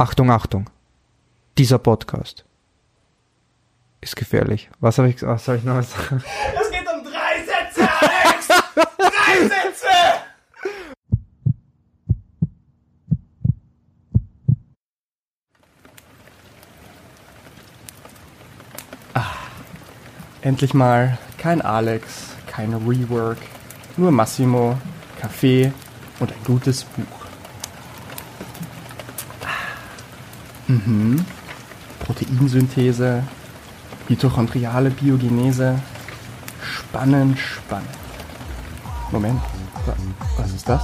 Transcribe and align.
Achtung, 0.00 0.30
Achtung. 0.30 0.70
Dieser 1.58 1.78
Podcast 1.78 2.46
ist 4.00 4.16
gefährlich. 4.16 4.70
Was 4.80 4.96
habe 4.96 5.10
ich, 5.10 5.20
was 5.20 5.44
soll 5.44 5.56
ich 5.56 5.62
noch 5.62 5.82
sagen? 5.82 6.24
Es 6.58 6.70
geht 6.70 6.88
um 6.90 7.04
drei 7.04 7.44
Sätze, 7.44 7.86
Alex! 8.00 8.48
drei 8.96 9.46
Sätze! 9.46 9.86
Endlich 20.40 20.72
mal 20.72 21.18
kein 21.36 21.60
Alex, 21.60 22.30
kein 22.46 22.72
Rework, 22.72 23.36
nur 23.98 24.10
Massimo, 24.12 24.78
Kaffee 25.20 25.74
und 26.20 26.32
ein 26.32 26.44
gutes 26.44 26.84
Buch. 26.84 27.19
Mhm. 30.70 31.24
Proteinsynthese, 32.04 33.24
mitochondriale 34.08 34.90
Biogenese. 34.90 35.80
Spannend, 36.62 37.38
spannend. 37.38 37.88
Moment, 39.10 39.40
wa- 39.86 39.96
was 40.38 40.52
ist 40.52 40.68
das? 40.68 40.82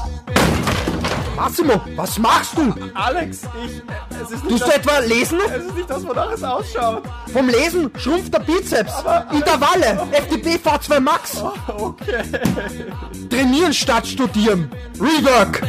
Massimo, 1.37 1.81
was 1.97 2.19
machst 2.19 2.57
du? 2.57 2.75
Alex, 2.95 3.43
ich. 3.65 3.83
Es 4.23 4.31
ist 4.31 4.43
Tust 4.49 4.67
du 4.67 4.71
etwa 4.73 4.99
lesen? 5.01 5.39
es 5.55 5.65
ist 5.67 5.75
nicht 5.77 5.91
das, 5.91 6.05
wonach 6.07 6.33
es 6.33 6.43
ausschaut. 6.43 7.03
Vom 7.33 7.49
Lesen 7.49 7.91
schrumpft 7.99 8.33
der 8.33 8.41
Bizeps. 8.41 8.93
Aber- 8.95 9.27
Intervalle. 9.33 10.01
FDP 10.13 10.57
V2 10.57 10.99
Max. 11.01 11.37
Okay. 11.69 12.23
Trainieren 13.31 13.75
statt 13.75 14.07
studieren. 14.07 14.71
Rework. 14.99 15.63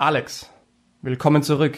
Alex, 0.00 0.48
willkommen 1.02 1.42
zurück 1.42 1.76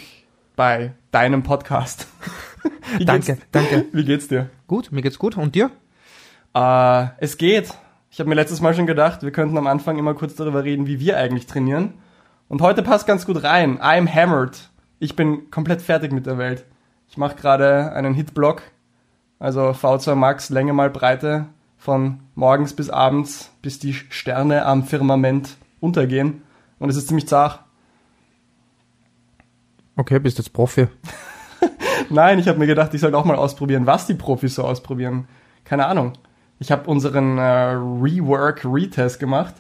bei 0.55 0.93
deinem 1.11 1.43
Podcast. 1.43 2.07
Wie 2.97 3.05
Danke, 3.05 3.39
danke. 3.51 3.87
Wie 3.93 4.05
geht's 4.05 4.29
dir? 4.29 4.49
Gut, 4.69 4.93
mir 4.93 5.03
geht's 5.03 5.19
gut. 5.19 5.37
Und 5.37 5.57
dir? 5.57 5.73
Äh, 6.55 7.07
es 7.19 7.37
geht. 7.37 7.75
Ich 8.13 8.21
habe 8.21 8.29
mir 8.29 8.37
letztes 8.37 8.61
Mal 8.61 8.75
schon 8.75 8.87
gedacht, 8.87 9.25
wir 9.25 9.33
könnten 9.33 9.59
am 9.59 9.67
Anfang 9.67 9.99
immer 9.99 10.15
kurz 10.15 10.37
darüber 10.37 10.63
reden, 10.63 10.87
wie 10.87 11.01
wir 11.01 11.17
eigentlich 11.17 11.49
trainieren. 11.49 11.95
Und 12.49 12.63
heute 12.63 12.85
passt 12.85 13.09
ganz 13.09 13.27
gut 13.27 13.43
rein. 13.43 13.81
I'm 13.81 14.09
hammered. 14.09 14.71
Ich 15.01 15.17
bin 15.17 15.51
komplett 15.51 15.83
fertig 15.83 16.13
mit 16.13 16.27
der 16.27 16.39
Welt. 16.39 16.65
Ich 17.09 17.17
mache 17.17 17.35
gerade 17.35 17.91
einen 17.91 18.15
Hitblock, 18.15 18.63
also 19.41 19.71
V2 19.71 20.15
Max, 20.15 20.49
Länge 20.49 20.75
mal 20.75 20.91
Breite, 20.91 21.47
von 21.77 22.21
morgens 22.37 22.73
bis 22.73 22.89
abends, 22.89 23.51
bis 23.63 23.81
die 23.81 23.95
Sterne 23.95 24.65
am 24.65 24.85
Firmament 24.85 25.57
untergehen. 25.81 26.43
Und 26.79 26.89
es 26.89 26.95
ist 26.95 27.09
ziemlich 27.09 27.27
zart. 27.27 27.65
Okay, 29.97 30.19
bist 30.19 30.39
jetzt 30.39 30.53
Profi. 30.53 30.87
Nein, 32.11 32.39
ich 32.39 32.49
habe 32.49 32.59
mir 32.59 32.67
gedacht, 32.67 32.93
ich 32.95 33.01
sollte 33.01 33.17
auch 33.17 33.25
mal 33.25 33.37
ausprobieren, 33.37 33.87
was 33.87 34.07
die 34.07 34.15
Profis 34.15 34.55
so 34.55 34.65
ausprobieren. 34.65 35.29
Keine 35.65 35.87
Ahnung. 35.87 36.15
Ich 36.59 36.71
habe 36.73 36.89
unseren 36.91 37.39
äh, 37.39 37.43
Rework 37.43 38.65
Retest 38.65 39.19
gemacht. 39.21 39.55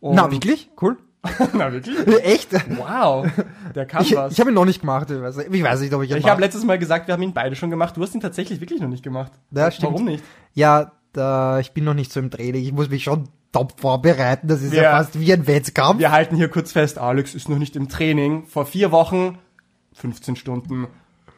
Und 0.00 0.14
Na, 0.16 0.30
wirklich? 0.30 0.70
Cool. 0.80 0.96
Na, 1.52 1.72
wirklich? 1.72 1.96
Echt? 2.24 2.48
Wow, 2.78 3.26
der 3.74 3.84
kann 3.86 4.02
Ich, 4.02 4.14
was. 4.16 4.32
ich 4.32 4.40
habe 4.40 4.50
ihn 4.50 4.54
noch 4.54 4.64
nicht 4.64 4.80
gemacht. 4.80 5.10
Ich 5.10 5.20
weiß, 5.20 5.38
ich 5.38 5.62
weiß 5.62 5.80
nicht, 5.80 5.92
ob 5.92 6.02
ich 6.02 6.10
ihn 6.10 6.16
Ich 6.16 6.28
habe 6.28 6.40
letztes 6.40 6.64
Mal 6.64 6.78
gesagt, 6.78 7.06
wir 7.08 7.12
haben 7.14 7.22
ihn 7.22 7.34
beide 7.34 7.56
schon 7.56 7.70
gemacht. 7.70 7.96
Du 7.96 8.02
hast 8.02 8.14
ihn 8.14 8.20
tatsächlich 8.20 8.60
wirklich 8.60 8.80
noch 8.80 8.88
nicht 8.88 9.02
gemacht. 9.02 9.32
Ja, 9.50 9.70
stimmt. 9.70 9.92
Warum 9.92 10.06
nicht? 10.06 10.24
Ja, 10.54 10.92
da, 11.12 11.58
ich 11.58 11.72
bin 11.72 11.84
noch 11.84 11.94
nicht 11.94 12.12
so 12.12 12.20
im 12.20 12.30
Training. 12.30 12.62
Ich 12.62 12.72
muss 12.72 12.88
mich 12.88 13.04
schon 13.04 13.28
top 13.52 13.78
vorbereiten. 13.80 14.48
Das 14.48 14.62
ist 14.62 14.72
ja, 14.72 14.82
Ja. 14.84 14.90
fast 14.92 15.18
wie 15.20 15.32
ein 15.32 15.46
Wettkampf. 15.46 15.98
Wir 16.00 16.12
halten 16.12 16.36
hier 16.36 16.48
kurz 16.48 16.72
fest, 16.72 16.98
Alex 16.98 17.34
ist 17.34 17.48
noch 17.48 17.58
nicht 17.58 17.76
im 17.76 17.88
Training. 17.88 18.46
Vor 18.46 18.64
vier 18.64 18.90
Wochen 18.92 19.38
15 20.00 20.36
Stunden. 20.36 20.86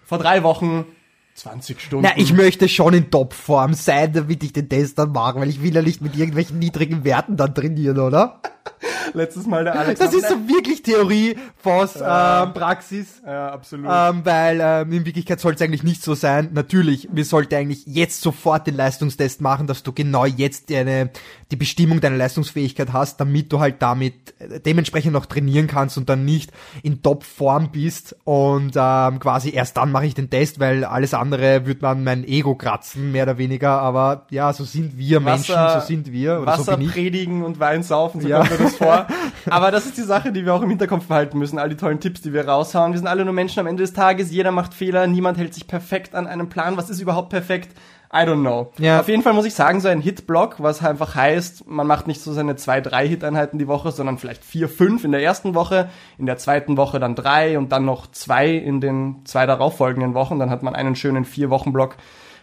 Vor 0.04 0.18
drei 0.18 0.42
Wochen 0.42 0.86
20 1.34 1.80
Stunden. 1.80 2.04
Na, 2.04 2.20
ich 2.20 2.32
möchte 2.32 2.68
schon 2.68 2.94
in 2.94 3.10
Topform 3.10 3.74
sein, 3.74 4.12
damit 4.12 4.42
ich 4.44 4.52
den 4.52 4.68
Test 4.68 4.98
dann 4.98 5.12
mache, 5.12 5.40
weil 5.40 5.48
ich 5.48 5.62
will 5.62 5.74
ja 5.74 5.82
nicht 5.82 6.00
mit 6.00 6.16
irgendwelchen 6.16 6.58
niedrigen 6.58 7.04
Werten 7.04 7.36
dann 7.36 7.54
trainieren, 7.54 7.98
oder? 7.98 8.40
Letztes 9.14 9.46
Mal 9.46 9.64
der 9.64 9.78
Alex. 9.78 9.98
Das 10.00 10.14
ist 10.14 10.28
so 10.28 10.34
wirklich 10.48 10.82
Theorie, 10.82 11.36
Voss, 11.62 11.96
ähm, 11.96 12.52
Praxis. 12.54 13.20
Ja, 13.26 13.50
absolut. 13.52 13.86
Ähm, 13.90 14.20
weil 14.24 14.58
ähm, 14.62 14.92
in 14.92 15.04
Wirklichkeit 15.06 15.40
soll 15.40 15.54
es 15.54 15.60
eigentlich 15.62 15.82
nicht 15.82 16.02
so 16.02 16.14
sein. 16.14 16.50
Natürlich, 16.52 17.08
wir 17.12 17.24
sollten 17.24 17.54
eigentlich 17.54 17.84
jetzt 17.86 18.20
sofort 18.20 18.66
den 18.66 18.76
Leistungstest 18.76 19.40
machen, 19.40 19.66
dass 19.66 19.82
du 19.82 19.92
genau 19.92 20.24
jetzt 20.24 20.70
deine, 20.70 21.10
die 21.50 21.56
Bestimmung 21.56 22.00
deiner 22.00 22.16
Leistungsfähigkeit 22.16 22.92
hast, 22.92 23.20
damit 23.20 23.52
du 23.52 23.60
halt 23.60 23.82
damit 23.82 24.14
äh, 24.38 24.60
dementsprechend 24.60 25.12
noch 25.12 25.26
trainieren 25.26 25.66
kannst 25.66 25.98
und 25.98 26.08
dann 26.08 26.24
nicht 26.24 26.50
in 26.82 27.02
Top-Form 27.02 27.70
bist 27.72 28.16
und 28.24 28.72
ähm, 28.76 29.18
quasi 29.20 29.50
erst 29.50 29.76
dann 29.76 29.90
mache 29.92 30.06
ich 30.06 30.14
den 30.14 30.30
Test, 30.30 30.58
weil 30.60 30.84
alles 30.84 31.12
andere 31.14 31.66
wird 31.66 31.82
man 31.82 32.04
mein 32.04 32.24
Ego 32.24 32.54
kratzen, 32.54 33.12
mehr 33.12 33.24
oder 33.24 33.38
weniger. 33.38 33.80
Aber 33.80 34.26
ja, 34.30 34.52
so 34.52 34.64
sind 34.64 34.96
wir 34.96 35.20
Menschen, 35.20 35.54
Wasser- 35.54 35.80
so 35.80 35.86
sind 35.86 36.12
wir. 36.12 36.36
Oder 36.40 36.46
Wasser 36.52 36.78
so 36.80 36.88
predigen 36.88 37.42
und 37.42 37.60
Wein 37.60 37.82
saufen, 37.82 38.26
Ja. 38.26 38.42
Mir 38.52 38.64
das 38.64 38.76
vor. 38.76 39.06
Aber 39.50 39.70
das 39.70 39.86
ist 39.86 39.96
die 39.96 40.02
Sache, 40.02 40.32
die 40.32 40.44
wir 40.44 40.54
auch 40.54 40.62
im 40.62 40.70
Hinterkopf 40.70 41.06
behalten 41.06 41.38
müssen. 41.38 41.58
All 41.58 41.68
die 41.68 41.76
tollen 41.76 42.00
Tipps, 42.00 42.20
die 42.20 42.32
wir 42.32 42.48
raushauen. 42.48 42.92
Wir 42.92 42.98
sind 42.98 43.08
alle 43.08 43.24
nur 43.24 43.34
Menschen 43.34 43.60
am 43.60 43.66
Ende 43.66 43.82
des 43.82 43.92
Tages. 43.92 44.30
Jeder 44.30 44.50
macht 44.50 44.74
Fehler. 44.74 45.06
Niemand 45.06 45.38
hält 45.38 45.54
sich 45.54 45.66
perfekt 45.66 46.14
an 46.14 46.26
einem 46.26 46.48
Plan. 46.48 46.76
Was 46.76 46.90
ist 46.90 47.00
überhaupt 47.00 47.30
perfekt? 47.30 47.70
I 48.14 48.26
don't 48.26 48.42
know. 48.42 48.70
Ja. 48.76 49.00
Auf 49.00 49.08
jeden 49.08 49.22
Fall 49.22 49.32
muss 49.32 49.46
ich 49.46 49.54
sagen, 49.54 49.80
so 49.80 49.88
ein 49.88 50.02
Hit-Block, 50.02 50.56
was 50.58 50.84
einfach 50.84 51.14
heißt, 51.14 51.66
man 51.66 51.86
macht 51.86 52.06
nicht 52.06 52.20
so 52.20 52.34
seine 52.34 52.56
zwei, 52.56 52.82
drei 52.82 53.08
Hit-Einheiten 53.08 53.58
die 53.58 53.68
Woche, 53.68 53.90
sondern 53.90 54.18
vielleicht 54.18 54.44
vier, 54.44 54.68
fünf 54.68 55.04
in 55.04 55.12
der 55.12 55.22
ersten 55.22 55.54
Woche, 55.54 55.88
in 56.18 56.26
der 56.26 56.36
zweiten 56.36 56.76
Woche 56.76 57.00
dann 57.00 57.14
drei 57.14 57.56
und 57.56 57.72
dann 57.72 57.86
noch 57.86 58.10
zwei 58.10 58.50
in 58.50 58.82
den 58.82 59.24
zwei 59.24 59.46
darauffolgenden 59.46 60.12
Wochen. 60.12 60.38
Dann 60.38 60.50
hat 60.50 60.62
man 60.62 60.74
einen 60.74 60.94
schönen 60.94 61.24
Vier-Wochen-Block 61.24 61.96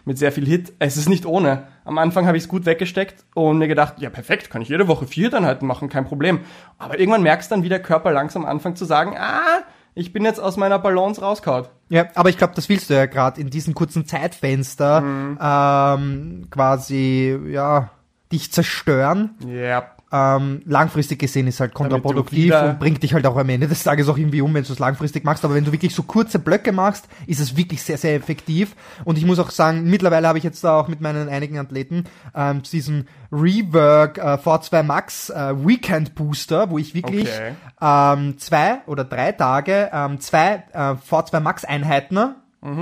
mit 0.04 0.18
sehr 0.18 0.32
viel 0.32 0.46
Hit. 0.46 0.72
Es 0.78 0.96
ist 0.96 1.08
nicht 1.08 1.26
ohne. 1.26 1.64
Am 1.84 1.98
Anfang 1.98 2.26
habe 2.26 2.36
ich 2.36 2.44
es 2.44 2.48
gut 2.48 2.66
weggesteckt 2.66 3.24
und 3.34 3.58
mir 3.58 3.68
gedacht, 3.68 3.94
ja 3.98 4.10
perfekt, 4.10 4.50
kann 4.50 4.62
ich 4.62 4.68
jede 4.68 4.88
Woche 4.88 5.06
vier 5.06 5.24
Hit-Einheiten 5.26 5.66
machen, 5.66 5.88
kein 5.88 6.04
Problem. 6.04 6.40
Aber 6.78 6.98
irgendwann 6.98 7.22
merkst 7.22 7.50
du 7.50 7.54
dann, 7.54 7.64
wie 7.64 7.68
der 7.68 7.82
Körper 7.82 8.12
langsam 8.12 8.44
anfängt 8.46 8.78
zu 8.78 8.84
sagen, 8.84 9.16
ah, 9.18 9.62
ich 9.94 10.12
bin 10.12 10.24
jetzt 10.24 10.38
aus 10.40 10.56
meiner 10.56 10.78
Balance 10.78 11.20
rauskaut. 11.20 11.70
Ja, 11.88 12.06
aber 12.14 12.28
ich 12.28 12.38
glaube, 12.38 12.52
das 12.54 12.68
willst 12.68 12.88
du 12.90 12.94
ja 12.94 13.06
gerade 13.06 13.40
in 13.40 13.50
diesem 13.50 13.74
kurzen 13.74 14.06
Zeitfenster 14.06 15.00
Mhm. 15.00 15.38
ähm, 15.40 16.46
quasi, 16.50 17.36
ja, 17.48 17.90
dich 18.32 18.52
zerstören. 18.52 19.34
Ja. 19.46 19.90
Ähm, 20.12 20.62
langfristig 20.64 21.20
gesehen 21.20 21.46
ist 21.46 21.60
halt 21.60 21.70
du 21.70 21.76
kontraproduktiv 21.76 22.52
und 22.52 22.78
bringt 22.80 23.02
dich 23.02 23.14
halt 23.14 23.24
auch 23.26 23.36
am 23.36 23.48
Ende 23.48 23.68
des 23.68 23.84
Tages 23.84 24.08
auch 24.08 24.18
irgendwie 24.18 24.40
um, 24.40 24.52
wenn 24.54 24.64
du 24.64 24.72
es 24.72 24.78
langfristig 24.80 25.24
machst. 25.24 25.44
Aber 25.44 25.54
wenn 25.54 25.64
du 25.64 25.70
wirklich 25.72 25.94
so 25.94 26.02
kurze 26.02 26.38
Blöcke 26.40 26.72
machst, 26.72 27.06
ist 27.28 27.38
es 27.38 27.56
wirklich 27.56 27.82
sehr, 27.82 27.96
sehr 27.96 28.16
effektiv. 28.16 28.74
Und 29.04 29.18
ich 29.18 29.24
muss 29.24 29.38
auch 29.38 29.50
sagen, 29.50 29.84
mittlerweile 29.84 30.26
habe 30.26 30.38
ich 30.38 30.44
jetzt 30.44 30.64
da 30.64 30.78
auch 30.80 30.88
mit 30.88 31.00
meinen 31.00 31.28
einigen 31.28 31.58
Athleten 31.58 32.04
ähm, 32.34 32.62
diesen 32.62 33.06
Rework 33.30 34.18
äh, 34.18 34.22
V2 34.34 34.82
Max 34.82 35.30
äh, 35.30 35.54
Weekend 35.66 36.14
Booster, 36.14 36.70
wo 36.70 36.78
ich 36.78 36.94
wirklich 36.94 37.28
Okay. 37.28 37.54
ähm, 37.80 38.38
zwei 38.38 38.78
oder 38.86 39.04
drei 39.04 39.32
Tage 39.32 39.90
ähm, 39.92 40.20
zwei 40.20 40.64
äh, 40.72 40.78
V2 41.08 41.40
Max 41.40 41.64
Einheiten 41.64 42.18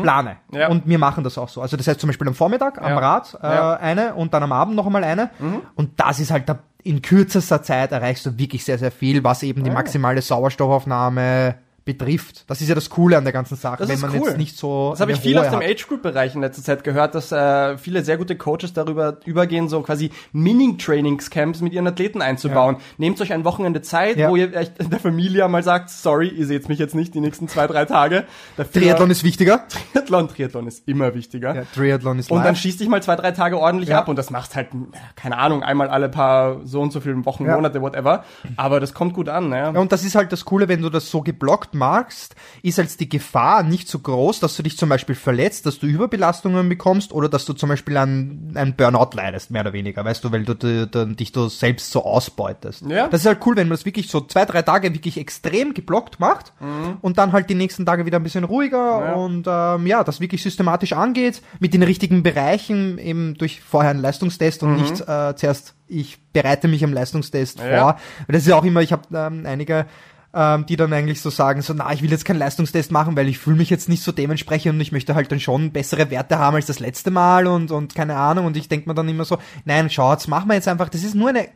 plane. 0.03 0.37
Mhm. 0.51 0.59
Ja. 0.59 0.69
Und 0.69 0.89
wir 0.89 0.99
machen 0.99 1.23
das 1.23 1.39
auch 1.39 1.49
so. 1.49 1.63
Also 1.63 1.77
das 1.77 1.87
heißt 1.87 2.01
zum 2.01 2.09
Beispiel 2.09 2.27
am 2.27 2.35
Vormittag 2.35 2.81
am 2.83 2.91
Ja. 2.91 2.99
Rad 2.99 3.39
äh, 3.43 3.47
Ja. 3.47 3.75
eine 3.77 4.15
und 4.15 4.35
dann 4.35 4.43
am 4.43 4.51
Abend 4.53 4.75
noch 4.75 4.87
einmal 4.87 5.05
eine. 5.05 5.31
Und 5.77 6.01
das 6.01 6.19
ist 6.19 6.33
halt 6.33 6.49
da, 6.49 6.59
in 6.89 7.03
kürzester 7.03 7.63
Zeit 7.63 7.93
erreichst 7.93 8.25
du 8.25 8.39
wirklich 8.39 8.65
sehr, 8.65 8.79
sehr 8.79 8.91
viel, 8.91 9.23
was 9.23 9.43
eben 9.43 9.63
die 9.63 9.71
Ah. 9.71 9.75
maximale 9.75 10.23
Sauerstoffaufnahme 10.23 11.57
betrifft. 11.89 12.45
Das 12.49 12.61
ist 12.61 12.69
ja 12.69 12.75
das 12.75 12.91
Coole 12.91 13.17
an 13.17 13.25
der 13.25 13.33
ganzen 13.33 13.57
Sache, 13.57 13.79
Das 13.79 13.89
wenn 13.89 13.99
man 14.01 14.11
cool. 14.21 14.29
jetzt 14.29 14.37
nicht 14.37 14.57
so 14.59 14.91
Das 14.91 15.01
habe 15.01 15.13
ich 15.13 15.19
viel 15.21 15.39
aus 15.39 15.47
dem 15.49 15.61
hat. 15.61 15.65
Age-Group-Bereich 15.65 16.35
in 16.35 16.43
letzter 16.43 16.63
Zeit 16.63 16.85
gehört, 16.85 17.15
dass 17.15 17.33
äh, 17.33 17.79
viele 17.79 18.05
sehr 18.05 18.19
gute 18.19 18.37
Coaches 18.37 18.75
darüber 18.75 19.17
übergehen, 19.25 19.69
so 19.71 19.81
quasi 19.81 20.11
Mini-Trainingscamps 20.33 21.61
mit 21.61 21.73
ihren 21.73 21.87
Athleten 21.87 22.23
einzubauen. 22.23 22.77
Nehmt 22.99 23.21
euch 23.21 23.33
ein 23.33 23.45
Wochenende 23.45 23.83
Zeit, 23.83 24.17
Ja. 24.17 24.29
wo 24.31 24.37
ihr 24.37 24.49
der 24.49 25.01
Familie 25.01 25.49
mal 25.49 25.63
sagt, 25.63 25.91
sorry, 25.91 26.29
ihr 26.29 26.47
seht 26.47 26.69
mich 26.69 26.79
jetzt 26.79 26.95
nicht 26.95 27.15
die 27.15 27.21
nächsten 27.21 27.49
zwei, 27.49 27.67
drei 27.67 27.85
Tage. 27.85 28.25
Dafür- 28.57 28.83
Triathlon 28.83 29.11
ist 29.11 29.25
wichtiger. 29.25 29.67
Triathlon, 29.93 30.29
Triathlon 30.29 30.67
ist 30.67 30.87
immer 30.87 31.15
wichtiger. 31.15 31.55
Ja, 31.55 31.63
Triathlon 31.75 32.19
ist 32.19 32.31
Und 32.31 32.39
dann 32.39 32.49
live. 32.49 32.59
schießt 32.59 32.81
dich 32.81 32.89
mal 32.89 33.03
zwei, 33.03 33.17
drei 33.17 33.33
Tage 33.33 33.59
ordentlich 33.59 33.89
Ja. 33.91 33.99
ab 34.01 34.09
und 34.09 34.17
das 34.17 34.31
machst 34.31 34.55
halt, 34.57 34.69
keine 35.17 35.39
Ahnung, 35.39 35.63
einmal 35.63 35.89
alle 35.89 36.09
paar 36.09 36.61
so 36.65 36.81
und 36.81 36.93
so 36.93 37.01
viele 37.01 37.25
Wochen, 37.25 37.47
Ja. 37.47 37.55
Monate, 37.55 37.81
whatever. 37.81 38.25
Aber 38.57 38.81
das 38.81 38.95
kommt 38.95 39.15
gut 39.15 39.29
an, 39.29 39.49
ne? 39.49 39.57
Ja, 39.75 39.81
und 39.81 39.93
das 39.93 40.05
ist 40.05 40.15
halt 40.15 40.33
das 40.33 40.45
Coole, 40.45 40.69
wenn 40.69 40.83
du 40.83 40.91
das 40.91 41.11
so 41.11 41.23
geblockt 41.23 41.75
machst, 41.79 42.35
ist 42.63 42.79
als 42.79 42.97
die 42.97 43.09
Gefahr 43.09 43.63
nicht 43.63 43.89
so 43.89 43.99
groß, 44.01 44.41
dass 44.41 44.57
du 44.57 44.63
dich 44.63 44.77
zum 44.77 44.89
Beispiel 44.91 45.15
verletzt, 45.15 45.65
dass 45.65 45.79
du 45.79 45.87
Überbelastungen 45.87 46.69
bekommst 46.69 47.13
oder 47.13 47.29
dass 47.29 47.45
du 47.47 47.53
zum 47.55 47.71
Beispiel 47.71 47.97
an 47.97 48.53
einen 48.55 48.75
Burnout 48.75 49.11
leidest, 49.15 49.51
mehr 49.51 49.63
oder 49.63 49.73
weniger, 49.73 50.05
weißt 50.05 50.23
du, 50.25 50.33
weil 50.33 50.45
du, 50.45 50.55
du, 50.55 50.87
du 50.87 51.07
dich 51.07 51.33
du 51.33 51.49
selbst 51.49 51.91
so 51.91 52.05
ausbeutest. 52.05 52.83
Ja. 52.89 53.09
Das 53.09 53.23
ist 53.23 53.27
halt 53.27 53.39
cool, 53.47 53.57
wenn 53.57 53.69
man 53.69 53.77
es 53.77 53.85
wirklich 53.87 54.09
so 54.11 54.21
zwei, 54.21 54.45
drei 54.45 54.63
Tage 54.63 54.93
wirklich 54.93 55.17
extrem 55.19 55.73
geblockt 55.75 56.21
macht 56.21 56.53
und 57.01 57.17
dann 57.19 57.33
halt 57.33 57.49
die 57.49 57.55
nächsten 57.55 57.87
Tage 57.87 58.05
wieder 58.05 58.19
ein 58.19 58.23
bisschen 58.25 58.45
ruhiger 58.45 58.99
Mhm. 58.99 59.05
Ja. 59.07 59.13
und 59.15 59.45
ähm, 59.81 59.87
ja, 59.87 60.05
das 60.05 60.21
wirklich 60.21 60.43
systematisch 60.43 60.93
angeht, 60.93 61.41
mit 61.61 61.73
den 61.75 61.83
richtigen 61.83 62.23
Bereichen, 62.23 62.99
eben 62.99 63.35
durch 63.35 63.61
vorher 63.61 63.91
einen 63.93 64.01
Leistungstest 64.01 64.63
und 64.63 64.77
nicht 64.77 65.01
äh, 65.09 65.35
zuerst, 65.37 65.75
ich 65.87 66.19
bereite 66.33 66.69
mich 66.69 66.83
am 66.85 66.93
Leistungstest 66.93 67.59
Mhm. 67.61 67.65
Ja. 67.71 67.81
vor. 67.81 67.99
Das 68.29 68.39
ist 68.43 68.49
ja 68.49 68.57
auch 68.57 68.65
immer, 68.65 68.81
ich 68.83 68.93
habe 68.93 69.03
ähm, 69.15 69.45
einige 69.47 69.87
ähm, 70.35 70.67
die 70.67 70.77
dann 70.77 70.93
eigentlich 70.93 71.21
so 71.21 71.31
sagen, 71.31 71.63
so, 71.63 71.73
na, 71.75 71.93
ich 71.93 72.03
will 72.03 72.11
jetzt 72.11 72.25
keinen 72.25 72.39
Leistungstest 72.39 72.93
machen, 72.93 73.17
weil 73.17 73.29
ich 73.29 73.39
fühle 73.39 73.57
mich 73.57 73.71
jetzt 73.71 73.89
nicht 73.89 74.03
so 74.03 74.13
dementsprechend 74.13 74.75
und 74.75 74.81
ich 74.81 74.93
möchte 74.93 75.15
halt 75.15 75.33
dann 75.33 75.41
schon 75.41 75.73
bessere 75.73 76.11
Werte 76.11 76.39
haben 76.39 76.57
als 76.57 76.67
das 76.67 76.81
letzte 76.81 77.11
Mal 77.11 77.47
und, 77.47 77.71
und 77.71 77.95
keine 77.95 78.17
Ahnung. 78.17 78.47
Und 78.47 78.57
ich 78.57 78.69
denke 78.69 78.89
mir 78.89 78.95
dann 78.95 79.09
immer 79.09 79.25
so, 79.25 79.39
nein, 79.65 79.91
schau, 79.91 80.13
jetzt 80.13 80.29
machen 80.29 80.49
wir 80.49 80.55
jetzt 80.55 80.69
einfach, 80.69 80.89
das 80.89 81.03
ist 81.03 81.15
nur 81.15 81.31
eine 81.31 81.49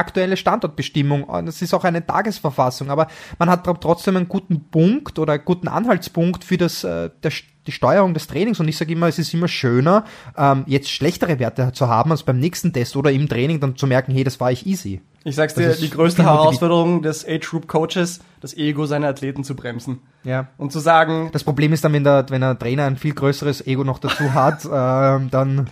aktuelle 0.00 0.36
Standortbestimmung. 0.36 1.22
Und 1.24 1.46
Das 1.46 1.62
ist 1.62 1.72
auch 1.74 1.84
eine 1.84 2.04
Tagesverfassung, 2.04 2.90
aber 2.90 3.06
man 3.38 3.48
hat 3.48 3.66
tr- 3.66 3.78
trotzdem 3.80 4.16
einen 4.16 4.28
guten 4.28 4.64
Punkt 4.70 5.18
oder 5.18 5.34
einen 5.34 5.44
guten 5.44 5.68
Anhaltspunkt 5.68 6.42
für 6.44 6.56
das, 6.56 6.82
äh, 6.84 7.10
der, 7.22 7.30
die 7.66 7.72
Steuerung 7.72 8.14
des 8.14 8.26
Trainings. 8.26 8.58
Und 8.58 8.68
ich 8.68 8.76
sage 8.76 8.92
immer, 8.92 9.06
es 9.06 9.18
ist 9.18 9.32
immer 9.34 9.46
schöner, 9.48 10.04
ähm, 10.36 10.64
jetzt 10.66 10.90
schlechtere 10.90 11.38
Werte 11.38 11.72
zu 11.72 11.88
haben, 11.88 12.10
als 12.10 12.22
beim 12.24 12.38
nächsten 12.40 12.72
Test 12.72 12.96
oder 12.96 13.12
im 13.12 13.28
Training 13.28 13.60
dann 13.60 13.76
zu 13.76 13.86
merken, 13.86 14.12
hey, 14.12 14.24
das 14.24 14.40
war 14.40 14.50
ich 14.50 14.66
easy. 14.66 15.00
Ich 15.22 15.36
sag's 15.36 15.54
dir, 15.54 15.74
die 15.74 15.90
größte 15.90 16.22
Herausforderung 16.24 17.02
des 17.02 17.26
Age-Group-Coaches, 17.28 18.20
das 18.40 18.56
Ego 18.56 18.86
seiner 18.86 19.08
Athleten 19.08 19.44
zu 19.44 19.54
bremsen. 19.54 20.00
Ja. 20.24 20.48
Und 20.56 20.72
zu 20.72 20.78
sagen, 20.78 21.28
Das 21.32 21.44
Problem 21.44 21.74
ist 21.74 21.84
dann, 21.84 21.92
wenn 21.92 22.04
der, 22.04 22.24
wenn 22.30 22.42
ein 22.42 22.58
Trainer 22.58 22.84
ein 22.86 22.96
viel 22.96 23.12
größeres 23.12 23.66
Ego 23.66 23.84
noch 23.84 23.98
dazu 23.98 24.32
hat, 24.32 24.64
ähm, 24.72 25.28
dann 25.30 25.68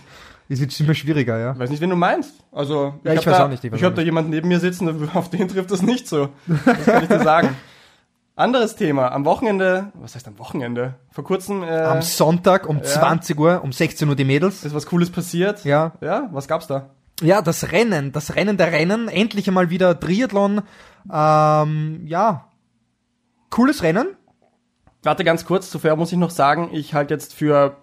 ist 0.49 0.61
es 0.61 0.79
immer 0.79 0.95
schwieriger, 0.95 1.37
ja. 1.37 1.57
weiß 1.57 1.69
nicht, 1.69 1.79
wen 1.79 1.91
du 1.91 1.95
meinst. 1.95 2.33
Also, 2.51 2.95
Ja, 3.03 3.13
ich 3.13 3.25
weiß 3.25 3.37
da, 3.37 3.45
auch 3.45 3.49
nicht, 3.49 3.63
ich 3.63 3.71
Ich 3.71 3.83
habe 3.83 3.95
da 3.95 4.01
jemanden 4.01 4.31
neben 4.31 4.47
mir 4.47 4.59
sitzen, 4.59 5.09
auf 5.13 5.29
den 5.29 5.47
trifft 5.47 5.71
das 5.71 5.81
nicht 5.81 6.07
so. 6.07 6.29
Das 6.47 6.85
kann 6.85 7.03
ich 7.03 7.09
dir 7.09 7.21
sagen. 7.21 7.55
Anderes 8.35 8.75
Thema. 8.75 9.11
Am 9.11 9.25
Wochenende, 9.25 9.91
was 9.95 10.15
heißt 10.15 10.27
am 10.27 10.39
Wochenende? 10.39 10.95
Vor 11.11 11.25
kurzem 11.25 11.61
äh, 11.61 11.67
Am 11.67 12.01
Sonntag 12.01 12.67
um 12.69 12.81
20 12.81 13.37
Uhr, 13.37 13.61
um 13.63 13.73
16 13.73 14.07
Uhr 14.07 14.15
die 14.15 14.23
Mädels. 14.23 14.63
ist 14.63 14.73
was 14.73 14.85
Cooles 14.85 15.11
passiert. 15.11 15.65
Ja. 15.65 15.91
Ja, 16.01 16.29
was 16.31 16.47
gab's 16.47 16.65
da? 16.65 16.89
Ja, 17.21 17.41
das 17.41 17.73
Rennen, 17.73 18.13
das 18.13 18.35
Rennen 18.35 18.55
der 18.55 18.71
Rennen, 18.71 19.09
endlich 19.09 19.47
einmal 19.49 19.69
wieder 19.69 19.99
Triathlon. 19.99 20.61
Ähm, 21.11 22.01
ja, 22.05 22.47
cooles 23.49 23.83
Rennen. 23.83 24.07
Warte 25.03 25.23
ganz 25.25 25.45
kurz, 25.45 25.69
zuvor 25.69 25.97
muss 25.97 26.11
ich 26.11 26.17
noch 26.17 26.29
sagen, 26.29 26.69
ich 26.71 26.93
halte 26.93 27.13
jetzt 27.13 27.33
für 27.33 27.75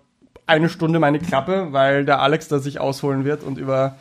eine 0.47 0.69
Stunde 0.69 0.99
meine 0.99 1.19
Klappe, 1.19 1.69
weil 1.73 2.05
der 2.05 2.21
Alex 2.21 2.49
da 2.49 2.59
sich 2.59 2.81
ausholen 2.81 3.25
wird 3.25 3.43
und 3.43 3.59
über 3.59 3.97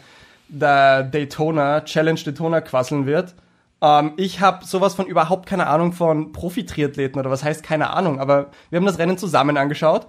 der 0.47 1.03
Daytona, 1.03 1.81
Challenge 1.81 2.19
Daytona 2.19 2.61
quasseln 2.61 3.05
wird. 3.05 3.33
Ähm, 3.81 4.13
ich 4.17 4.41
habe 4.41 4.65
sowas 4.65 4.95
von 4.95 5.07
überhaupt 5.07 5.47
keine 5.47 5.67
Ahnung 5.67 5.93
von 5.93 6.31
Profi-Triathleten 6.31 7.19
oder 7.19 7.31
was 7.31 7.43
heißt 7.43 7.63
keine 7.63 7.89
Ahnung, 7.91 8.19
aber 8.19 8.51
wir 8.69 8.77
haben 8.77 8.85
das 8.85 8.99
Rennen 8.99 9.17
zusammen 9.17 9.57
angeschaut. 9.57 10.07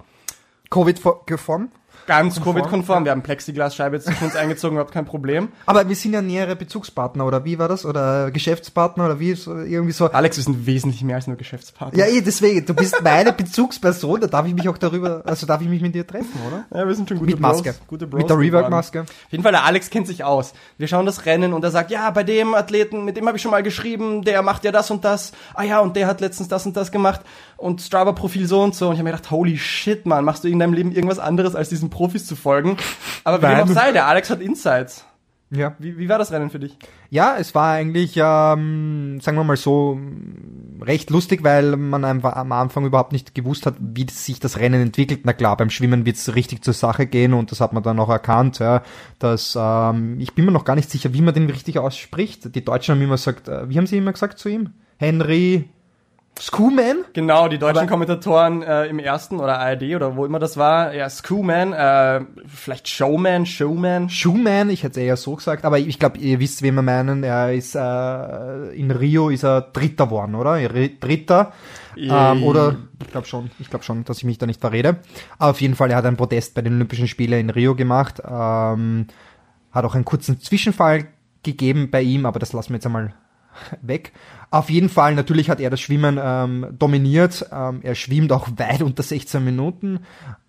Covid-geformt. 0.70 1.72
Ganz 2.06 2.40
Covid-konform. 2.40 3.04
Wir 3.04 3.12
haben 3.12 3.22
Plexiglasscheibe 3.22 3.96
jetzt 3.96 4.06
zwischen 4.06 4.24
uns 4.24 4.36
eingezogen, 4.36 4.76
überhaupt 4.76 4.92
kein 4.92 5.04
Problem. 5.04 5.48
Aber 5.66 5.88
wir 5.88 5.96
sind 5.96 6.12
ja 6.12 6.22
nähere 6.22 6.56
Bezugspartner, 6.56 7.26
oder 7.26 7.44
wie 7.44 7.58
war 7.58 7.68
das? 7.68 7.84
Oder 7.84 8.30
Geschäftspartner, 8.30 9.06
oder 9.06 9.20
wie? 9.20 9.34
So, 9.34 9.56
irgendwie 9.56 9.92
so. 9.92 10.06
Alex, 10.10 10.36
wir 10.36 10.44
sind 10.44 10.66
wesentlich 10.66 11.02
mehr 11.02 11.16
als 11.16 11.26
nur 11.26 11.36
Geschäftspartner. 11.36 11.98
Ja, 11.98 12.06
eh, 12.06 12.20
deswegen, 12.20 12.64
du 12.64 12.74
bist 12.74 13.02
meine 13.02 13.32
Bezugsperson, 13.36 14.20
da 14.20 14.26
darf 14.26 14.46
ich 14.46 14.54
mich 14.54 14.68
auch 14.68 14.78
darüber, 14.78 15.22
also 15.24 15.46
darf 15.46 15.60
ich 15.60 15.68
mich 15.68 15.82
mit 15.82 15.94
dir 15.94 16.06
treffen, 16.06 16.40
oder? 16.46 16.64
Ja, 16.78 16.86
wir 16.86 16.94
sind 16.94 17.08
schon 17.08 17.18
gute 17.18 17.32
Mit 17.32 17.40
Maske. 17.40 17.72
Bros. 17.72 17.88
Gute 17.88 18.06
Bros 18.06 18.20
mit 18.20 18.30
der. 18.30 18.38
Rework-Maske. 18.38 19.00
Auf 19.02 19.08
jeden 19.30 19.42
Fall, 19.42 19.52
der 19.52 19.64
Alex 19.64 19.90
kennt 19.90 20.06
sich 20.06 20.24
aus. 20.24 20.52
Wir 20.78 20.88
schauen 20.88 21.06
das 21.06 21.26
Rennen 21.26 21.52
und 21.52 21.64
er 21.64 21.70
sagt, 21.70 21.90
ja, 21.90 22.10
bei 22.10 22.22
dem 22.22 22.54
Athleten, 22.54 23.04
mit 23.04 23.16
dem 23.16 23.26
habe 23.26 23.36
ich 23.36 23.42
schon 23.42 23.50
mal 23.50 23.62
geschrieben, 23.62 24.22
der 24.22 24.42
macht 24.42 24.64
ja 24.64 24.72
das 24.72 24.90
und 24.90 25.04
das. 25.04 25.32
Ah 25.54 25.64
ja, 25.64 25.80
und 25.80 25.96
der 25.96 26.06
hat 26.06 26.20
letztens 26.20 26.48
das 26.48 26.66
und 26.66 26.76
das 26.76 26.92
gemacht 26.92 27.20
und 27.56 27.80
Strava-Profil 27.80 28.46
so 28.46 28.62
und 28.62 28.74
so. 28.74 28.88
Und 28.88 28.94
ich 28.94 28.98
habe 28.98 29.08
mir 29.10 29.16
gedacht, 29.16 29.30
holy 29.30 29.58
shit, 29.58 30.06
Mann, 30.06 30.24
machst 30.24 30.44
du 30.44 30.48
in 30.48 30.58
deinem 30.58 30.74
Leben 30.74 30.92
irgendwas 30.92 31.18
anderes, 31.18 31.54
als 31.54 31.68
diesen 31.68 31.90
Profis 31.90 32.26
zu 32.26 32.36
folgen? 32.36 32.76
Aber 33.24 33.42
wie 33.42 33.54
dem 33.54 33.64
auch 33.64 33.68
sei, 33.68 33.92
der 33.92 34.06
Alex 34.06 34.30
hat 34.30 34.40
Insights. 34.40 35.04
Ja. 35.50 35.76
Wie, 35.78 35.96
wie 35.96 36.08
war 36.08 36.18
das 36.18 36.32
Rennen 36.32 36.50
für 36.50 36.58
dich? 36.58 36.76
Ja, 37.08 37.36
es 37.38 37.54
war 37.54 37.72
eigentlich, 37.72 38.14
ähm, 38.16 39.20
sagen 39.22 39.36
wir 39.36 39.44
mal 39.44 39.56
so, 39.56 39.98
recht 40.82 41.08
lustig, 41.10 41.44
weil 41.44 41.76
man 41.76 42.04
einfach 42.04 42.34
am 42.34 42.50
Anfang 42.50 42.84
überhaupt 42.84 43.12
nicht 43.12 43.34
gewusst 43.34 43.64
hat, 43.64 43.76
wie 43.78 44.06
sich 44.10 44.40
das 44.40 44.58
Rennen 44.58 44.82
entwickelt. 44.82 45.20
Na 45.22 45.32
klar, 45.32 45.56
beim 45.56 45.70
Schwimmen 45.70 46.04
wird 46.04 46.16
es 46.16 46.34
richtig 46.34 46.64
zur 46.64 46.74
Sache 46.74 47.06
gehen 47.06 47.32
und 47.32 47.52
das 47.52 47.60
hat 47.60 47.72
man 47.72 47.84
dann 47.84 48.00
auch 48.00 48.08
erkannt. 48.08 48.58
Ja, 48.58 48.82
dass 49.20 49.56
ähm, 49.58 50.18
ich 50.18 50.34
bin 50.34 50.46
mir 50.46 50.52
noch 50.52 50.64
gar 50.64 50.74
nicht 50.74 50.90
sicher, 50.90 51.14
wie 51.14 51.22
man 51.22 51.32
den 51.32 51.48
richtig 51.48 51.78
ausspricht. 51.78 52.54
Die 52.54 52.64
Deutschen 52.64 52.96
haben 52.96 53.02
immer 53.02 53.14
gesagt, 53.14 53.46
äh, 53.46 53.68
wie 53.68 53.78
haben 53.78 53.86
sie 53.86 53.98
immer 53.98 54.12
gesagt 54.12 54.40
zu 54.40 54.48
ihm? 54.48 54.70
Henry 54.98 55.68
Skuman? 56.38 56.98
Genau, 57.14 57.48
die 57.48 57.56
deutschen 57.58 57.78
Aber- 57.78 57.86
Kommentatoren 57.86 58.62
äh, 58.62 58.86
im 58.86 58.98
ersten 58.98 59.40
oder 59.40 59.58
ARD 59.58 59.94
oder 59.96 60.16
wo 60.16 60.26
immer 60.26 60.38
das 60.38 60.56
war, 60.58 60.92
ja, 60.94 61.08
Screwman, 61.08 61.72
äh, 61.72 62.20
vielleicht 62.46 62.88
Showman, 62.88 63.46
Showman. 63.46 64.10
Schumann, 64.10 64.68
ich 64.68 64.82
hätte 64.82 65.00
es 65.00 65.06
eher 65.06 65.16
so 65.16 65.34
gesagt, 65.36 65.64
aber 65.64 65.78
ich 65.78 65.98
glaube, 65.98 66.18
ihr 66.18 66.38
wisst, 66.38 66.60
wen 66.60 66.74
wir 66.74 66.82
meinen. 66.82 67.22
Er 67.24 67.54
ist 67.54 67.74
äh, 67.74 68.68
in 68.74 68.90
Rio 68.90 69.30
ist 69.30 69.44
er 69.44 69.62
Dritter 69.62 70.06
geworden, 70.06 70.34
oder? 70.34 70.52
Ri- 70.56 71.00
Dritter. 71.00 71.52
Ähm, 71.96 72.42
oder 72.42 72.76
ich 73.02 73.10
glaube 73.10 73.26
schon, 73.26 73.50
ich 73.58 73.70
glaube 73.70 73.84
schon, 73.84 74.04
dass 74.04 74.18
ich 74.18 74.24
mich 74.24 74.36
da 74.36 74.44
nicht 74.44 74.60
verrede. 74.60 74.96
Aber 75.38 75.52
auf 75.52 75.60
jeden 75.62 75.74
Fall, 75.74 75.90
er 75.90 75.96
hat 75.96 76.04
einen 76.04 76.18
Protest 76.18 76.54
bei 76.54 76.60
den 76.60 76.74
Olympischen 76.74 77.08
Spielen 77.08 77.40
in 77.40 77.48
Rio 77.50 77.74
gemacht. 77.74 78.20
Ähm, 78.28 79.06
hat 79.72 79.84
auch 79.86 79.94
einen 79.94 80.04
kurzen 80.04 80.38
Zwischenfall 80.38 81.06
gegeben 81.42 81.90
bei 81.90 82.02
ihm, 82.02 82.26
aber 82.26 82.38
das 82.38 82.52
lassen 82.52 82.70
wir 82.70 82.76
jetzt 82.76 82.86
einmal 82.86 83.14
weg. 83.80 84.12
Auf 84.56 84.70
jeden 84.70 84.88
Fall, 84.88 85.14
natürlich 85.14 85.50
hat 85.50 85.60
er 85.60 85.68
das 85.68 85.82
Schwimmen 85.82 86.18
ähm, 86.18 86.68
dominiert. 86.78 87.44
Ähm, 87.52 87.80
er 87.82 87.94
schwimmt 87.94 88.32
auch 88.32 88.48
weit 88.56 88.80
unter 88.80 89.02
16 89.02 89.44
Minuten. 89.44 90.00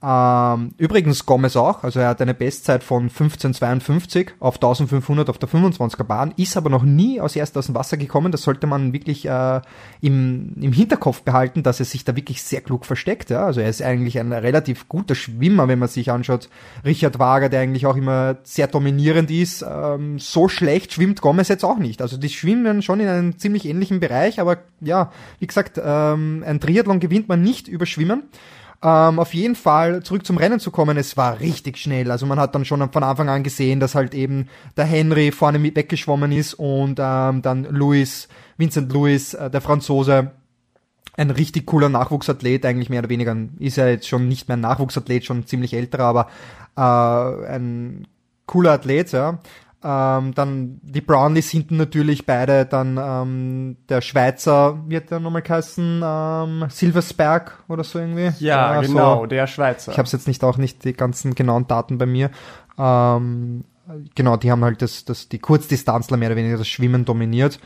Ähm, 0.01 0.71
übrigens 0.77 1.25
Gomez 1.25 1.57
auch, 1.57 1.83
also 1.83 1.99
er 1.99 2.09
hat 2.09 2.21
eine 2.21 2.33
Bestzeit 2.33 2.83
von 2.85 3.09
15,52 3.09 4.29
auf 4.39 4.55
1500 4.55 5.29
auf 5.29 5.39
der 5.39 5.49
25er 5.49 6.03
Bahn, 6.03 6.33
ist 6.37 6.55
aber 6.55 6.69
noch 6.69 6.83
nie 6.83 7.19
aus 7.19 7.35
erst 7.35 7.57
aus 7.57 7.65
dem 7.65 7.75
Wasser 7.75 7.97
gekommen. 7.97 8.31
Das 8.31 8.43
sollte 8.43 8.65
man 8.65 8.93
wirklich 8.93 9.27
äh, 9.27 9.59
im, 9.99 10.53
im 10.61 10.71
Hinterkopf 10.71 11.23
behalten, 11.23 11.63
dass 11.63 11.79
er 11.81 11.85
sich 11.85 12.05
da 12.05 12.15
wirklich 12.15 12.43
sehr 12.43 12.61
klug 12.61 12.85
versteckt. 12.85 13.29
Ja? 13.29 13.45
Also 13.45 13.59
er 13.59 13.67
ist 13.67 13.81
eigentlich 13.81 14.19
ein 14.19 14.31
relativ 14.31 14.87
guter 14.87 15.15
Schwimmer, 15.15 15.67
wenn 15.67 15.79
man 15.79 15.89
sich 15.89 16.11
anschaut. 16.11 16.47
Richard 16.85 17.19
Wager, 17.19 17.49
der 17.49 17.59
eigentlich 17.59 17.87
auch 17.87 17.97
immer 17.97 18.37
sehr 18.43 18.67
dominierend 18.67 19.31
ist, 19.31 19.65
ähm, 19.69 20.17
so 20.17 20.47
schlecht 20.47 20.93
schwimmt 20.93 21.19
Gomez 21.19 21.49
jetzt 21.49 21.65
auch 21.65 21.77
nicht. 21.77 22.01
Also 22.01 22.15
die 22.15 22.29
schwimmen 22.29 22.81
schon 22.81 23.01
in 23.01 23.09
einem 23.09 23.37
ziemlich 23.37 23.65
ähnlichen 23.65 23.96
Bereich, 23.99 24.39
aber 24.39 24.57
ja, 24.81 25.11
wie 25.39 25.47
gesagt, 25.47 25.79
ähm, 25.83 26.43
ein 26.45 26.59
Triathlon 26.59 26.99
gewinnt 26.99 27.27
man 27.27 27.41
nicht 27.41 27.67
über 27.67 27.85
Schwimmen. 27.85 28.23
Ähm, 28.83 29.17
auf 29.17 29.33
jeden 29.33 29.55
Fall 29.55 30.03
zurück 30.03 30.25
zum 30.25 30.37
Rennen 30.37 30.59
zu 30.59 30.69
kommen, 30.69 30.97
es 30.97 31.17
war 31.17 31.39
richtig 31.39 31.77
schnell. 31.77 32.11
Also 32.11 32.27
man 32.27 32.39
hat 32.39 32.53
dann 32.53 32.63
schon 32.63 32.91
von 32.91 33.03
Anfang 33.03 33.27
an 33.27 33.43
gesehen, 33.43 33.79
dass 33.79 33.95
halt 33.95 34.13
eben 34.13 34.49
der 34.75 34.85
Henry 34.85 35.31
vorne 35.31 35.57
mit 35.57 35.75
weggeschwommen 35.75 36.31
ist 36.31 36.53
und 36.53 36.99
ähm, 36.99 37.41
dann 37.41 37.65
Louis, 37.69 38.27
Vincent 38.57 38.91
Louis, 38.93 39.33
äh, 39.33 39.49
der 39.49 39.61
Franzose, 39.61 40.31
ein 41.17 41.31
richtig 41.31 41.65
cooler 41.65 41.89
Nachwuchsathlet, 41.89 42.63
eigentlich 42.65 42.91
mehr 42.91 42.99
oder 42.99 43.09
weniger, 43.09 43.35
ist 43.57 43.79
er 43.79 43.89
jetzt 43.89 44.07
schon 44.07 44.27
nicht 44.27 44.47
mehr 44.47 44.57
ein 44.57 44.61
Nachwuchsathlet, 44.61 45.25
schon 45.25 45.47
ziemlich 45.47 45.73
älterer, 45.73 46.03
aber 46.03 46.27
äh, 46.77 47.55
ein 47.55 48.07
cooler 48.45 48.73
Athlet, 48.73 49.11
ja. 49.11 49.39
Ähm, 49.89 50.33
dann 50.33 50.81
die 50.81 50.99
Brownleys 50.99 51.49
hinten 51.49 51.77
natürlich 51.77 52.25
beide, 52.25 52.65
dann 52.65 52.99
ähm, 53.01 53.77
der 53.87 54.01
Schweizer, 54.01 54.83
hat 54.91 55.11
der 55.11 55.21
nochmal 55.21 55.43
geheißen, 55.43 56.01
ähm, 56.03 56.65
Silversberg 56.67 57.63
oder 57.69 57.85
so 57.85 57.99
irgendwie. 57.99 58.33
Ja, 58.43 58.83
so. 58.83 58.91
genau, 58.91 59.25
der 59.25 59.47
Schweizer. 59.47 59.93
Ich 59.93 59.97
habe 59.97 60.09
jetzt 60.11 60.27
nicht 60.27 60.43
auch 60.43 60.57
nicht 60.57 60.83
die 60.83 60.91
ganzen 60.91 61.35
genauen 61.35 61.67
Daten 61.67 61.97
bei 61.97 62.05
mir. 62.05 62.31
Ähm, 62.77 63.63
genau, 64.13 64.35
die 64.35 64.51
haben 64.51 64.65
halt 64.65 64.81
das, 64.81 65.05
das 65.05 65.29
die 65.29 65.39
Kurzdistanzler 65.39 66.17
mehr 66.17 66.29
oder 66.29 66.35
weniger 66.35 66.57
das 66.57 66.67
Schwimmen 66.67 67.05
dominiert 67.05 67.57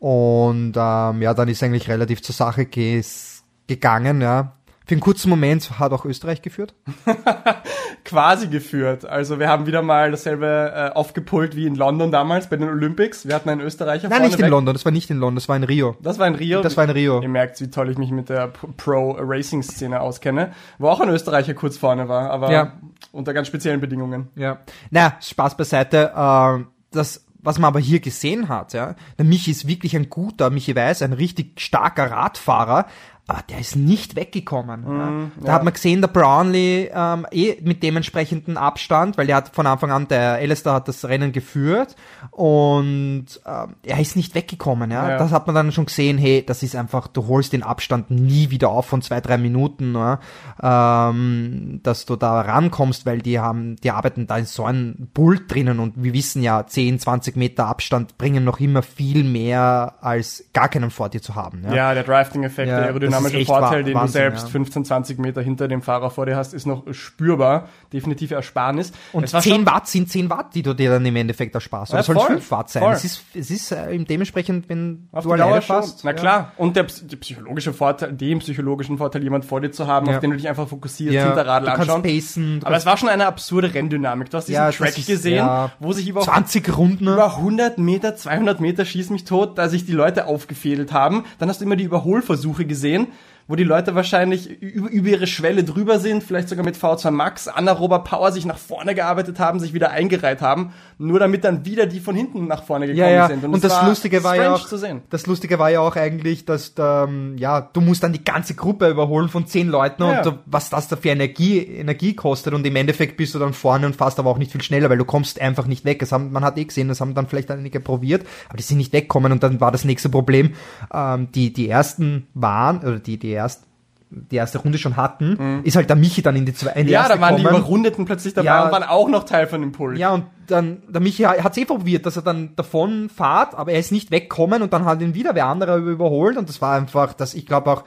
und 0.00 0.74
ähm, 0.76 1.22
ja, 1.22 1.32
dann 1.32 1.48
ist 1.48 1.62
eigentlich 1.62 1.88
relativ 1.88 2.20
zur 2.20 2.34
Sache 2.34 2.66
gegangen. 2.66 4.20
Ja, 4.20 4.56
für 4.90 4.94
einen 4.94 5.02
kurzen 5.02 5.30
Moment 5.30 5.78
hat 5.78 5.92
auch 5.92 6.04
Österreich 6.04 6.42
geführt. 6.42 6.74
quasi 8.04 8.48
geführt. 8.48 9.04
Also 9.04 9.38
wir 9.38 9.48
haben 9.48 9.66
wieder 9.66 9.82
mal 9.82 10.10
dasselbe 10.10 10.72
äh, 10.74 10.96
aufgepult 10.96 11.54
wie 11.54 11.66
in 11.68 11.76
London 11.76 12.10
damals 12.10 12.48
bei 12.48 12.56
den 12.56 12.68
Olympics. 12.68 13.24
Wir 13.24 13.36
hatten 13.36 13.48
einen 13.50 13.60
Österreicher 13.60 14.08
Nein, 14.08 14.22
nicht 14.22 14.34
in 14.36 14.42
weg. 14.42 14.50
London. 14.50 14.74
Das 14.74 14.84
war 14.84 14.90
nicht 14.90 15.08
in 15.08 15.18
London. 15.18 15.36
Das 15.36 15.48
war 15.48 15.54
in 15.54 15.62
Rio. 15.62 15.96
Das 16.02 16.18
war 16.18 16.26
in 16.26 16.34
Rio. 16.34 16.60
Das 16.62 16.76
war 16.76 16.82
in 16.82 16.90
Rio. 16.90 17.22
Ihr 17.22 17.28
merkt, 17.28 17.60
wie 17.60 17.70
toll 17.70 17.88
ich 17.88 17.98
mich 17.98 18.10
mit 18.10 18.30
der 18.30 18.48
Pro-Racing-Szene 18.48 20.00
auskenne. 20.00 20.50
Wo 20.78 20.88
auch 20.88 20.98
ein 21.00 21.08
Österreicher 21.08 21.54
kurz 21.54 21.76
vorne 21.76 22.08
war, 22.08 22.28
aber 22.32 22.50
Ja. 22.50 22.72
unter 23.12 23.32
ganz 23.32 23.46
speziellen 23.46 23.80
Bedingungen. 23.80 24.26
Ja. 24.34 24.58
Na, 24.90 25.14
Spaß 25.20 25.56
beiseite. 25.56 26.10
Äh, 26.16 26.64
das, 26.90 27.24
was 27.42 27.58
man 27.58 27.68
aber 27.68 27.80
hier 27.80 28.00
gesehen 28.00 28.48
hat, 28.48 28.72
ja, 28.72 28.94
der 29.18 29.24
Michi 29.24 29.50
ist 29.50 29.66
wirklich 29.66 29.96
ein 29.96 30.10
guter, 30.10 30.50
Michi 30.50 30.74
Weiß, 30.76 31.02
ein 31.02 31.12
richtig 31.12 31.60
starker 31.60 32.10
Radfahrer. 32.10 32.86
Aber 33.26 33.42
der 33.48 33.58
ist 33.60 33.76
nicht 33.76 34.16
weggekommen. 34.16 34.82
ja. 34.84 34.90
Mhm, 35.10 35.32
Da 35.44 35.52
hat 35.52 35.64
man 35.64 35.72
gesehen, 35.72 36.00
der 36.00 36.08
Brownlee 36.08 36.90
ähm, 36.92 37.26
eh 37.30 37.56
mit 37.62 37.82
dementsprechenden 37.82 38.56
Abstand, 38.56 39.16
weil 39.18 39.26
der 39.26 39.36
hat 39.36 39.54
von 39.54 39.66
Anfang 39.66 39.90
an, 39.92 40.08
der 40.08 40.34
Alistair 40.34 40.72
hat 40.74 40.88
das 40.88 41.04
Rennen 41.04 41.30
geführt 41.32 41.94
und 42.30 43.26
ähm, 43.46 43.74
er 43.84 44.00
ist 44.00 44.16
nicht 44.16 44.34
weggekommen. 44.34 44.90
Ja? 44.90 45.10
Ja. 45.10 45.18
Das 45.18 45.30
hat 45.32 45.46
man 45.46 45.54
dann 45.54 45.72
schon 45.72 45.86
gesehen, 45.86 46.18
hey, 46.18 46.44
das 46.44 46.62
ist 46.62 46.74
einfach, 46.74 47.06
du 47.06 47.26
holst 47.28 47.52
den 47.52 47.62
Abstand 47.62 48.10
nie 48.10 48.50
wieder 48.50 48.70
auf 48.70 48.86
von 48.86 49.02
zwei, 49.02 49.20
drei 49.20 49.38
Minuten, 49.38 49.94
ja? 49.94 50.18
ähm, 50.62 51.80
dass 51.82 52.06
du 52.06 52.16
da 52.16 52.40
rankommst, 52.40 53.06
weil 53.06 53.18
die 53.18 53.38
haben, 53.38 53.76
die 53.76 53.90
arbeiten 53.90 54.26
da 54.26 54.38
in 54.38 54.46
so 54.46 54.64
einem 54.64 55.08
Pult 55.14 55.52
drinnen 55.52 55.78
und 55.78 56.02
wir 56.02 56.12
wissen 56.12 56.42
ja, 56.42 56.66
10, 56.66 56.98
20 56.98 57.36
Meter 57.36 57.66
Abstand 57.66 58.18
bringen 58.18 58.44
noch 58.44 58.60
immer 58.60 58.82
viel 58.82 59.24
mehr 59.24 59.94
als 60.00 60.44
gar 60.52 60.68
keinen 60.68 60.90
vor 60.90 61.08
dir 61.08 61.22
zu 61.22 61.34
haben. 61.34 61.62
Ja? 61.64 61.74
Ja, 61.74 61.94
der 61.94 62.04
Drifting-Effekt, 62.04 62.68
Ja, 62.68 62.80
der 62.80 63.09
aerodynamische 63.14 63.46
Vorteil, 63.46 63.84
den 63.84 63.94
Wahnsinn, 63.94 64.06
du 64.06 64.12
selbst 64.12 64.42
ja. 64.44 64.48
15, 64.50 64.84
20 64.84 65.18
Meter 65.18 65.42
hinter 65.42 65.68
dem 65.68 65.82
Fahrer 65.82 66.10
vor 66.10 66.26
dir 66.26 66.36
hast, 66.36 66.54
ist 66.54 66.66
noch 66.66 66.84
spürbar. 66.92 67.68
Definitive 67.92 68.34
Ersparnis. 68.34 68.92
Und 69.12 69.24
Es 69.24 69.32
war 69.32 69.40
10 69.40 69.52
schon- 69.56 69.66
Watt 69.66 69.88
sind 69.88 70.10
10 70.10 70.30
Watt, 70.30 70.54
die 70.54 70.62
du 70.62 70.74
dir 70.74 70.90
dann 70.90 71.04
im 71.04 71.16
Endeffekt 71.16 71.54
ersparst. 71.54 71.92
Oder 71.92 72.00
Ja, 72.00 72.02
sollen 72.04 72.18
voll, 72.18 72.28
5 72.28 72.50
Watt 72.50 72.70
sein? 72.70 72.82
voll. 72.82 72.92
Es 72.92 73.04
ist, 73.04 73.22
es 73.34 73.50
ist 73.50 73.72
äh, 73.72 73.98
dementsprechend, 73.98 74.68
wenn 74.68 75.08
Auf 75.12 75.24
du 75.24 75.32
alleine 75.32 75.60
fährst. 75.62 76.04
Na 76.04 76.12
klar. 76.12 76.52
Und 76.56 76.76
der, 76.76 76.84
der 76.84 77.16
psychologische 77.16 77.72
Vorteil, 77.72 78.12
den 78.12 78.38
psychologischen 78.40 78.98
Vorteil, 78.98 79.22
jemand 79.22 79.44
vor 79.44 79.60
dir 79.60 79.70
zu 79.70 79.86
haben, 79.86 80.08
auf 80.08 80.20
den 80.20 80.30
du 80.30 80.36
dich 80.36 80.48
einfach 80.48 80.68
fokussierst, 80.68 81.12
Ja, 81.14 81.24
Hinterradl 81.26 81.66
du 81.66 81.72
anschauen. 81.72 82.02
pacen. 82.02 82.60
Du 82.60 82.66
Aber 82.66 82.76
es 82.76 82.86
war 82.86 82.96
schon 82.96 83.08
eine 83.08 83.26
absurde 83.26 83.72
Renndynamik. 83.74 84.30
Du 84.30 84.36
hast 84.36 84.46
diesen 84.48 84.70
Track 84.70 84.96
ist- 84.98 85.06
gesehen, 85.06 85.48
wo 85.78 85.92
sich 85.92 86.08
über, 86.08 86.20
20 86.20 86.76
Runden. 86.76 87.06
über 87.08 87.36
100 87.36 87.78
Meter, 87.78 88.16
200 88.16 88.60
Meter 88.60 88.84
schieß 88.84 89.10
mich 89.10 89.24
tot, 89.24 89.58
da 89.58 89.68
sich 89.68 89.84
die 89.86 89.92
Leute 89.92 90.26
aufgefädelt 90.26 90.92
haben. 90.92 91.24
Dann 91.38 91.48
hast 91.48 91.60
du 91.60 91.64
immer 91.64 91.76
die 91.76 91.84
Überholversuche 91.84 92.64
gesehen, 92.66 92.99
Syrien 93.00 93.29
wo 93.50 93.56
die 93.56 93.64
Leute 93.64 93.96
wahrscheinlich 93.96 94.62
über, 94.62 95.08
ihre 95.08 95.26
Schwelle 95.26 95.64
drüber 95.64 95.98
sind, 95.98 96.22
vielleicht 96.22 96.48
sogar 96.48 96.64
mit 96.64 96.76
V2 96.76 97.10
Max, 97.10 97.48
anaerober 97.48 98.04
Power 98.04 98.30
sich 98.30 98.46
nach 98.46 98.58
vorne 98.58 98.94
gearbeitet 98.94 99.40
haben, 99.40 99.58
sich 99.58 99.74
wieder 99.74 99.90
eingereiht 99.90 100.40
haben, 100.40 100.72
nur 100.98 101.18
damit 101.18 101.42
dann 101.42 101.64
wieder 101.64 101.86
die 101.86 101.98
von 101.98 102.14
hinten 102.14 102.46
nach 102.46 102.62
vorne 102.62 102.86
gekommen 102.86 103.00
ja, 103.08 103.10
ja. 103.10 103.26
sind. 103.26 103.42
Und, 103.42 103.56
es 103.56 103.62
das 103.62 103.72
war 103.72 103.88
Lustige 103.88 104.22
war 104.22 104.36
ja 104.36 104.54
auch, 104.54 104.68
zu 104.68 104.76
sehen. 104.76 105.02
das 105.10 105.26
Lustige 105.26 105.58
war 105.58 105.68
ja 105.68 105.80
auch 105.80 105.96
eigentlich, 105.96 106.44
dass 106.44 106.74
ähm, 106.78 107.36
ja, 107.38 107.60
du 107.60 107.80
musst 107.80 108.04
dann 108.04 108.12
die 108.12 108.22
ganze 108.22 108.54
Gruppe 108.54 108.88
überholen 108.88 109.28
von 109.28 109.48
10 109.48 109.66
Leuten 109.66 110.04
Ja. 110.04 110.18
und 110.18 110.26
du, 110.26 110.38
was 110.46 110.70
das 110.70 110.86
da 110.86 110.94
für 110.94 111.08
Energie, 111.08 111.58
Energie 111.58 112.14
kostet 112.14 112.54
und 112.54 112.64
im 112.64 112.76
Endeffekt 112.76 113.16
bist 113.16 113.34
du 113.34 113.40
dann 113.40 113.52
vorne 113.52 113.84
und 113.84 113.96
fast 113.96 114.20
aber 114.20 114.30
auch 114.30 114.38
nicht 114.38 114.52
viel 114.52 114.62
schneller, 114.62 114.90
weil 114.90 114.98
du 114.98 115.04
kommst 115.04 115.40
einfach 115.40 115.66
nicht 115.66 115.84
weg. 115.84 115.98
Das 115.98 116.12
haben, 116.12 116.30
man 116.30 116.44
hat 116.44 116.56
eh 116.56 116.64
gesehen, 116.66 116.86
das 116.86 117.00
haben 117.00 117.14
dann 117.14 117.26
vielleicht 117.26 117.50
einige 117.50 117.80
probiert, 117.80 118.24
aber 118.48 118.58
die 118.58 118.62
sind 118.62 118.76
nicht 118.76 118.92
weggekommen 118.92 119.32
und 119.32 119.42
dann 119.42 119.60
war 119.60 119.72
das 119.72 119.84
nächste 119.84 120.08
Problem, 120.08 120.54
ähm, 120.94 121.32
die, 121.34 121.52
die 121.52 121.68
ersten 121.68 122.28
waren, 122.34 122.78
oder 122.78 123.00
die, 123.00 123.18
die 123.18 123.39
ersten 123.40 123.66
die 124.12 124.34
erste 124.34 124.58
Runde 124.58 124.76
schon 124.76 124.96
hatten, 124.96 125.62
ist 125.62 125.76
halt 125.76 125.88
der 125.88 125.94
Michi 125.94 126.20
dann 126.20 126.34
in 126.34 126.44
die 126.44 126.52
zweite 126.52 126.78
die 126.80 126.86
Mhm. 126.86 126.90
Ja, 126.90 127.06
da 127.08 127.20
waren 127.20 127.36
die 127.36 127.42
gekommen. 127.44 127.60
Überrundeten 127.60 128.04
plötzlich 128.06 128.34
dabei 128.34 128.46
Ja. 128.46 128.64
und 128.64 128.72
waren 128.72 128.82
auch 128.82 129.08
noch 129.08 129.22
Teil 129.22 129.46
von 129.46 129.60
dem 129.60 129.70
Pult. 129.70 129.98
Ja, 129.98 130.10
und 130.10 130.24
dann, 130.48 130.82
der 130.88 131.00
Michi 131.00 131.22
hat 131.22 131.52
es 131.52 131.58
eh 131.58 131.64
probiert, 131.64 132.06
dass 132.06 132.16
er 132.16 132.22
dann 132.22 132.56
davon 132.56 133.08
fahrt, 133.08 133.54
aber 133.54 133.70
er 133.70 133.78
ist 133.78 133.92
nicht 133.92 134.10
weggekommen 134.10 134.62
und 134.62 134.72
dann 134.72 134.84
hat 134.84 135.00
ihn 135.00 135.14
wieder 135.14 135.36
wer 135.36 135.46
anderer 135.46 135.76
überholt 135.76 136.36
und 136.36 136.48
das 136.48 136.60
war 136.60 136.74
einfach, 136.76 137.12
dass 137.12 137.34
ich 137.34 137.46
glaube 137.46 137.70
auch, 137.70 137.84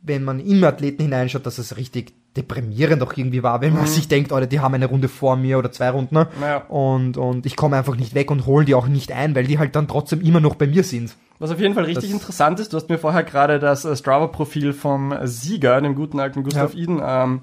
wenn 0.00 0.24
man 0.24 0.40
in 0.40 0.64
Athleten 0.64 1.02
hineinschaut, 1.02 1.44
dass 1.44 1.58
es 1.58 1.76
richtig 1.76 2.14
deprimierend 2.36 3.02
auch 3.02 3.16
irgendwie 3.16 3.42
war, 3.42 3.60
wenn 3.60 3.74
man 3.74 3.86
sich 3.86 4.08
denkt, 4.08 4.32
Alter, 4.32 4.46
die 4.46 4.60
haben 4.60 4.74
eine 4.74 4.86
Runde 4.86 5.08
vor 5.08 5.36
mir 5.36 5.58
oder 5.58 5.72
zwei 5.72 5.90
Runden 5.90 6.14
ne? 6.14 6.28
Ja. 6.40 6.58
und, 6.68 7.16
und 7.16 7.46
ich 7.46 7.56
komme 7.56 7.76
einfach 7.76 7.96
nicht 7.96 8.14
weg 8.14 8.30
und 8.30 8.46
hole 8.46 8.64
die 8.64 8.74
auch 8.74 8.86
nicht 8.88 9.12
ein, 9.12 9.34
weil 9.34 9.44
die 9.44 9.58
halt 9.58 9.74
dann 9.76 9.88
trotzdem 9.88 10.20
immer 10.20 10.40
noch 10.40 10.54
bei 10.54 10.66
mir 10.66 10.84
sind. 10.84 11.16
Was 11.38 11.50
auf 11.50 11.60
jeden 11.60 11.74
Fall 11.74 11.84
richtig 11.84 12.10
Das- 12.10 12.12
interessant 12.20 12.60
ist, 12.60 12.72
du 12.72 12.76
hast 12.76 12.88
mir 12.88 12.98
vorher 12.98 13.22
gerade 13.22 13.58
das 13.58 13.84
äh, 13.84 13.94
Strava-Profil 13.96 14.72
vom 14.72 15.14
Sieger, 15.24 15.80
dem 15.80 15.94
guten 15.94 16.18
alten 16.20 16.42
Gustav 16.42 16.72
Ja. 16.74 16.80
Iden, 16.80 17.00
ähm, 17.04 17.40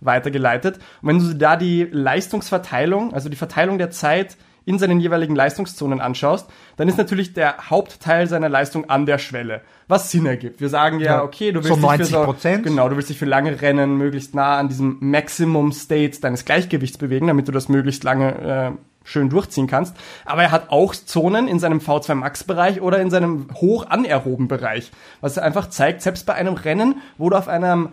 weitergeleitet. 0.00 0.78
Und 1.00 1.08
wenn 1.08 1.18
du 1.18 1.34
da 1.34 1.56
die 1.56 1.86
Leistungsverteilung, 1.90 3.12
also 3.14 3.28
die 3.28 3.36
Verteilung 3.36 3.78
der 3.78 3.90
Zeit 3.90 4.36
in 4.64 4.78
seinen 4.78 5.00
jeweiligen 5.00 5.34
Leistungszonen 5.34 6.00
anschaust, 6.00 6.48
dann 6.76 6.88
ist 6.88 6.98
natürlich 6.98 7.32
der 7.32 7.70
Hauptteil 7.70 8.26
seiner 8.26 8.48
Leistung 8.48 8.88
an 8.88 9.06
der 9.06 9.18
Schwelle, 9.18 9.62
was 9.88 10.10
Sinn 10.10 10.26
ergibt. 10.26 10.60
Wir 10.60 10.68
sagen 10.68 11.00
ja, 11.00 11.22
okay, 11.22 11.52
du 11.52 11.62
so 11.62 11.70
willst 11.82 12.00
dich 12.00 12.16
für 12.16 12.16
90%. 12.16 12.62
genau, 12.62 12.88
du 12.88 12.96
willst 12.96 13.10
dich 13.10 13.18
für 13.18 13.26
lange 13.26 13.60
Rennen 13.60 13.96
möglichst 13.96 14.34
nah 14.34 14.58
an 14.58 14.68
diesem 14.68 14.98
Maximum 15.00 15.72
State 15.72 16.20
deines 16.20 16.44
Gleichgewichts 16.44 16.98
bewegen, 16.98 17.26
damit 17.26 17.48
du 17.48 17.52
das 17.52 17.68
möglichst 17.68 18.04
lange 18.04 18.34
äh, 18.38 18.70
schön 19.04 19.30
durchziehen 19.30 19.66
kannst. 19.66 19.96
Aber 20.24 20.42
er 20.42 20.52
hat 20.52 20.70
auch 20.70 20.94
Zonen 20.94 21.48
in 21.48 21.58
seinem 21.58 21.78
V2 21.78 22.14
Max 22.14 22.44
Bereich 22.44 22.80
oder 22.80 23.00
in 23.00 23.10
seinem 23.10 23.48
hoch 23.54 23.86
anaeroben 23.88 24.48
Bereich, 24.48 24.92
was 25.20 25.38
einfach 25.38 25.68
zeigt, 25.68 26.02
selbst 26.02 26.26
bei 26.26 26.34
einem 26.34 26.54
Rennen, 26.54 27.02
wo 27.18 27.30
du 27.30 27.36
auf 27.36 27.48
einem 27.48 27.90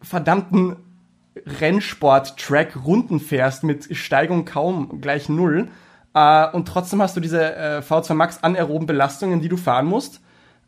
verdammten 0.00 0.76
Rennsport-Track 1.60 2.84
Runden 2.84 3.20
fährst 3.20 3.64
mit 3.64 3.96
Steigung 3.96 4.44
kaum 4.44 5.00
gleich 5.00 5.28
null 5.28 5.68
äh, 6.14 6.48
und 6.48 6.66
trotzdem 6.68 7.00
hast 7.02 7.16
du 7.16 7.20
diese 7.20 7.54
äh, 7.54 7.78
V2 7.80 8.14
Max 8.14 8.38
anaeroben 8.42 8.86
Belastungen, 8.86 9.40
die 9.40 9.48
du 9.48 9.56
fahren 9.56 9.86
musst, 9.86 10.20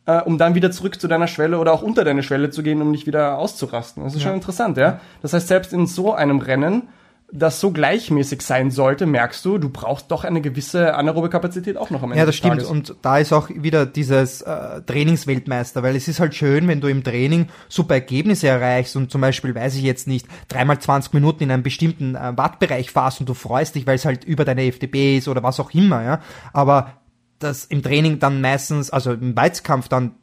äh, 0.06 0.20
um 0.20 0.38
dann 0.38 0.54
wieder 0.54 0.70
zurück 0.70 1.00
zu 1.00 1.08
deiner 1.08 1.26
Schwelle 1.26 1.58
oder 1.58 1.72
auch 1.72 1.82
unter 1.82 2.04
deine 2.04 2.22
Schwelle 2.22 2.50
zu 2.50 2.62
gehen, 2.62 2.80
um 2.82 2.90
nicht 2.90 3.06
wieder 3.06 3.38
auszurasten. 3.38 4.04
Das 4.04 4.14
ist 4.14 4.22
schon 4.22 4.34
interessant, 4.34 4.76
ja. 4.76 5.00
Das 5.22 5.32
heißt, 5.32 5.48
selbst 5.48 5.72
in 5.72 5.86
so 5.86 6.14
einem 6.14 6.38
Rennen, 6.38 6.88
das 7.36 7.58
so 7.58 7.72
gleichmäßig 7.72 8.42
sein 8.42 8.70
sollte, 8.70 9.06
merkst 9.06 9.44
du, 9.44 9.58
du 9.58 9.68
brauchst 9.68 10.08
doch 10.12 10.22
eine 10.22 10.40
gewisse 10.40 10.94
anaerobe 10.94 11.28
Kapazität 11.28 11.76
auch 11.76 11.90
noch 11.90 12.04
am 12.04 12.12
Ende 12.12 12.20
Ja, 12.20 12.26
das 12.26 12.36
stimmt. 12.36 12.58
Tages. 12.58 12.68
Und 12.68 12.94
da 13.02 13.18
ist 13.18 13.32
auch 13.32 13.50
wieder 13.50 13.86
dieses 13.86 14.40
äh, 14.42 14.82
Trainingsweltmeister, 14.82 15.82
weil 15.82 15.96
es 15.96 16.06
ist 16.06 16.20
halt 16.20 16.36
schön, 16.36 16.68
wenn 16.68 16.80
du 16.80 16.86
im 16.86 17.02
Training 17.02 17.48
super 17.68 17.94
Ergebnisse 17.94 18.46
erreichst 18.46 18.94
und 18.94 19.10
zum 19.10 19.20
Beispiel, 19.20 19.52
weiß 19.52 19.74
ich 19.74 19.82
jetzt 19.82 20.06
nicht, 20.06 20.28
dreimal 20.46 20.78
20 20.78 21.12
Minuten 21.12 21.42
in 21.42 21.50
einem 21.50 21.64
bestimmten 21.64 22.14
äh, 22.14 22.32
Wattbereich 22.36 22.92
fährst 22.92 23.18
und 23.18 23.28
du 23.28 23.34
freust 23.34 23.74
dich, 23.74 23.84
weil 23.84 23.96
es 23.96 24.04
halt 24.04 24.22
über 24.22 24.44
deine 24.44 24.64
FDP 24.66 25.18
ist 25.18 25.26
oder 25.26 25.42
was 25.42 25.58
auch 25.58 25.74
immer, 25.74 26.04
ja. 26.04 26.20
Aber 26.52 26.92
das 27.40 27.64
im 27.64 27.82
Training 27.82 28.20
dann 28.20 28.40
meistens, 28.40 28.90
also 28.90 29.12
im 29.12 29.34
Weizkampf 29.34 29.88
dann 29.88 30.14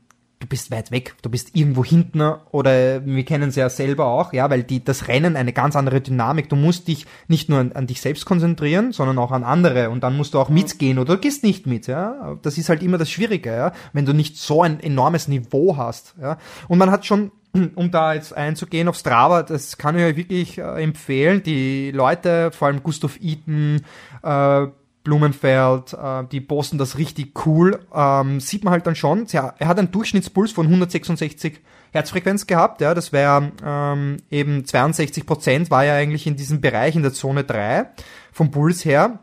du 0.41 0.47
bist 0.47 0.71
weit 0.71 0.91
weg, 0.91 1.15
du 1.21 1.29
bist 1.29 1.55
irgendwo 1.55 1.85
hinten 1.85 2.21
oder 2.51 3.05
wir 3.05 3.23
kennen 3.23 3.49
es 3.49 3.55
ja 3.55 3.69
selber 3.69 4.07
auch, 4.07 4.33
ja, 4.33 4.49
weil 4.49 4.63
die, 4.63 4.83
das 4.83 5.07
Rennen 5.07 5.35
eine 5.35 5.53
ganz 5.53 5.75
andere 5.75 6.01
Dynamik. 6.01 6.49
Du 6.49 6.55
musst 6.55 6.87
dich 6.87 7.05
nicht 7.27 7.47
nur 7.47 7.59
an, 7.59 7.71
an 7.71 7.87
dich 7.87 8.01
selbst 8.01 8.25
konzentrieren, 8.25 8.91
sondern 8.91 9.17
auch 9.19 9.31
an 9.31 9.43
andere 9.43 9.89
und 9.89 10.03
dann 10.03 10.17
musst 10.17 10.33
du 10.33 10.39
auch 10.39 10.49
mitgehen 10.49 10.99
oder 10.99 11.15
du 11.15 11.21
gehst 11.21 11.43
nicht 11.43 11.67
mit, 11.67 11.87
ja. 11.87 12.37
Das 12.41 12.57
ist 12.57 12.69
halt 12.69 12.83
immer 12.83 12.97
das 12.97 13.09
Schwierige, 13.09 13.51
ja, 13.51 13.71
wenn 13.93 14.05
du 14.05 14.13
nicht 14.13 14.37
so 14.37 14.63
ein 14.63 14.79
enormes 14.79 15.27
Niveau 15.27 15.77
hast, 15.77 16.15
ja. 16.19 16.37
Und 16.67 16.79
man 16.79 16.91
hat 16.91 17.05
schon 17.05 17.31
um 17.75 17.91
da 17.91 18.13
jetzt 18.13 18.35
einzugehen 18.35 18.87
auf 18.87 18.95
Strava, 18.95 19.43
das 19.43 19.77
kann 19.77 19.97
ich 19.97 20.03
euch 20.03 20.15
wirklich 20.15 20.57
äh, 20.57 20.83
empfehlen. 20.83 21.43
Die 21.43 21.91
Leute, 21.91 22.51
vor 22.51 22.67
allem 22.67 22.81
Gustav 22.81 23.19
Eaton, 23.21 23.81
äh, 24.23 24.67
Blumenfeld, 25.03 25.93
äh, 25.93 26.23
die 26.31 26.41
posten 26.41 26.77
das 26.77 26.97
richtig 26.97 27.45
cool. 27.45 27.79
Ähm, 27.93 28.39
sieht 28.39 28.63
man 28.63 28.71
halt 28.71 28.87
dann 28.87 28.95
schon, 28.95 29.25
ja, 29.27 29.53
er 29.57 29.67
hat 29.67 29.79
einen 29.79 29.91
Durchschnittspuls 29.91 30.51
von 30.51 30.67
166 30.67 31.59
Herzfrequenz 31.91 32.47
gehabt, 32.47 32.81
ja, 32.81 32.93
das 32.93 33.11
wäre 33.11 33.51
ähm, 33.65 34.17
eben 34.29 34.65
62 34.65 35.25
Prozent, 35.25 35.71
war 35.71 35.83
ja 35.83 35.95
eigentlich 35.95 36.25
in 36.25 36.35
diesem 36.35 36.61
Bereich, 36.61 36.95
in 36.95 37.01
der 37.01 37.13
Zone 37.13 37.43
3 37.43 37.89
vom 38.31 38.51
Puls 38.51 38.85
her. 38.85 39.19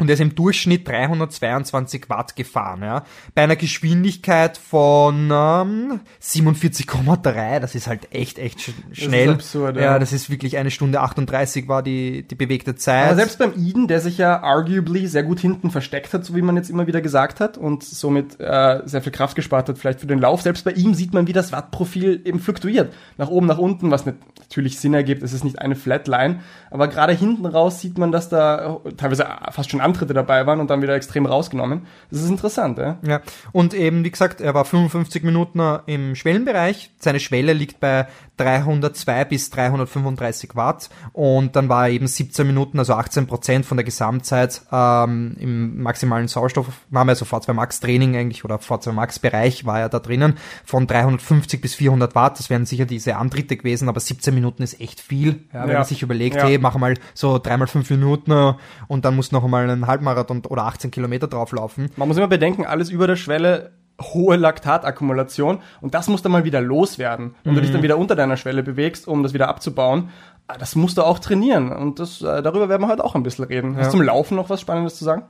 Und 0.00 0.08
er 0.08 0.14
ist 0.14 0.20
im 0.20 0.34
Durchschnitt 0.34 0.88
322 0.88 2.08
Watt 2.08 2.34
gefahren, 2.34 2.82
ja. 2.82 3.04
Bei 3.34 3.42
einer 3.42 3.56
Geschwindigkeit 3.56 4.56
von 4.56 5.30
ähm, 5.30 6.00
47,3, 6.22 7.60
das 7.60 7.74
ist 7.74 7.86
halt 7.86 8.12
echt, 8.12 8.38
echt 8.38 8.60
sch 8.60 8.72
schnell. 8.92 9.30
absurd, 9.30 9.76
ja. 9.76 9.82
ja. 9.82 9.98
das 9.98 10.12
ist 10.12 10.30
wirklich 10.30 10.56
eine 10.56 10.70
Stunde 10.70 11.00
38 11.00 11.68
war 11.68 11.82
die, 11.82 12.26
die 12.26 12.34
bewegte 12.34 12.74
Zeit. 12.74 13.06
Aber 13.06 13.16
selbst 13.16 13.38
beim 13.38 13.52
Eden, 13.56 13.88
der 13.88 14.00
sich 14.00 14.16
ja 14.16 14.42
arguably 14.42 15.06
sehr 15.06 15.22
gut 15.22 15.38
hinten 15.40 15.70
versteckt 15.70 16.14
hat, 16.14 16.24
so 16.24 16.34
wie 16.34 16.42
man 16.42 16.56
jetzt 16.56 16.70
immer 16.70 16.86
wieder 16.86 17.00
gesagt 17.00 17.40
hat, 17.40 17.58
und 17.58 17.84
somit 17.84 18.40
äh, 18.40 18.80
sehr 18.86 19.02
viel 19.02 19.12
Kraft 19.12 19.36
gespart 19.36 19.68
hat, 19.68 19.78
vielleicht 19.78 20.00
für 20.00 20.06
den 20.06 20.18
Lauf, 20.18 20.40
selbst 20.40 20.64
bei 20.64 20.72
ihm 20.72 20.94
sieht 20.94 21.12
man, 21.12 21.26
wie 21.26 21.32
das 21.34 21.52
Wattprofil 21.52 22.22
eben 22.24 22.40
fluktuiert. 22.40 22.92
Nach 23.18 23.28
oben, 23.28 23.46
nach 23.46 23.58
unten, 23.58 23.90
was 23.90 24.06
natürlich 24.06 24.78
Sinn 24.78 24.94
ergibt, 24.94 25.22
es 25.22 25.34
ist 25.34 25.44
nicht 25.44 25.58
eine 25.58 25.76
Flatline, 25.76 26.40
aber 26.70 26.88
gerade 26.88 27.12
hinten 27.12 27.46
raus 27.46 27.80
sieht 27.80 27.98
man, 27.98 28.12
dass 28.12 28.28
da 28.28 28.80
teilweise 28.96 29.26
fast 29.50 29.70
schon 29.70 29.80
Antritte 29.90 30.14
dabei 30.14 30.46
waren 30.46 30.60
und 30.60 30.70
dann 30.70 30.82
wieder 30.82 30.94
extrem 30.94 31.26
rausgenommen. 31.26 31.86
Das 32.10 32.22
ist 32.22 32.30
interessant, 32.30 32.78
ja. 32.78 32.98
Ja, 33.06 33.20
und 33.52 33.74
eben, 33.74 34.04
wie 34.04 34.10
gesagt, 34.10 34.40
er 34.40 34.54
war 34.54 34.64
55 34.64 35.22
Minuten 35.22 35.60
im 35.86 36.14
Schwellenbereich. 36.14 36.90
Seine 36.98 37.20
Schwelle 37.20 37.52
liegt 37.52 37.80
bei 37.80 38.06
302 38.40 39.24
bis 39.26 39.50
335 39.50 40.56
Watt 40.56 40.88
und 41.12 41.54
dann 41.56 41.68
war 41.68 41.86
er 41.88 41.92
eben 41.92 42.06
17 42.06 42.46
Minuten, 42.46 42.78
also 42.78 42.94
18 42.94 43.26
Prozent 43.26 43.66
von 43.66 43.76
der 43.76 43.84
Gesamtzeit 43.84 44.62
ähm, 44.72 45.36
im 45.38 45.82
maximalen 45.82 46.28
Sauerstoffnahme, 46.28 47.12
also 47.12 47.24
V2 47.24 47.52
Max 47.52 47.80
Training 47.80 48.16
eigentlich 48.16 48.44
oder 48.44 48.56
V2 48.56 48.92
Max 48.92 49.18
Bereich 49.18 49.66
war 49.66 49.80
er 49.80 49.88
da 49.88 49.98
drinnen 49.98 50.34
von 50.64 50.86
350 50.86 51.60
bis 51.60 51.74
400 51.74 52.14
Watt. 52.14 52.38
Das 52.38 52.50
wären 52.50 52.66
sicher 52.66 52.86
diese 52.86 53.16
Antritte 53.16 53.56
gewesen, 53.56 53.88
aber 53.88 54.00
17 54.00 54.34
Minuten 54.34 54.62
ist 54.62 54.80
echt 54.80 55.00
viel, 55.00 55.44
ja, 55.52 55.62
wenn 55.62 55.70
Ja. 55.70 55.74
man 55.78 55.84
sich 55.84 56.02
überlegt, 56.02 56.36
Ja. 56.36 56.44
hey, 56.44 56.58
mach 56.58 56.76
mal 56.76 56.94
so 57.14 57.38
dreimal 57.38 57.68
fünf 57.68 57.90
Minuten 57.90 58.54
und 58.88 59.04
dann 59.04 59.16
musst 59.16 59.32
du 59.32 59.36
noch 59.36 59.44
einmal 59.44 59.68
einen 59.68 59.86
Halbmarathon 59.86 60.42
oder 60.46 60.64
18 60.64 60.90
Kilometer 60.90 61.28
drauflaufen. 61.28 61.90
Man 61.96 62.08
muss 62.08 62.16
immer 62.16 62.28
bedenken, 62.28 62.64
alles 62.64 62.90
über 62.90 63.06
der 63.06 63.16
Schwelle 63.16 63.72
hohe 64.00 64.36
Laktatakkumulation 64.36 65.60
und 65.80 65.94
das 65.94 66.08
muss 66.08 66.22
dann 66.22 66.32
mal 66.32 66.44
wieder 66.44 66.60
loswerden. 66.60 67.34
Wenn 67.44 67.54
du 67.54 67.60
dich 67.60 67.72
dann 67.72 67.82
wieder 67.82 67.98
unter 67.98 68.16
deiner 68.16 68.36
Schwelle 68.36 68.62
bewegst, 68.62 69.06
um 69.06 69.22
das 69.22 69.34
wieder 69.34 69.48
abzubauen, 69.48 70.10
ah, 70.46 70.56
das 70.58 70.74
musst 70.74 70.98
du 70.98 71.02
auch 71.02 71.18
trainieren 71.18 71.70
und 71.72 71.98
das, 71.98 72.22
äh, 72.22 72.42
darüber 72.42 72.68
werden 72.68 72.82
wir 72.82 72.88
heute 72.88 73.04
auch 73.04 73.14
ein 73.14 73.22
bisschen 73.22 73.44
reden. 73.44 73.76
Hast 73.76 73.88
du 73.88 73.98
zum 73.98 74.02
Laufen 74.02 74.36
noch 74.36 74.50
was 74.50 74.60
Spannendes 74.60 74.96
zu 74.96 75.04
sagen? 75.04 75.22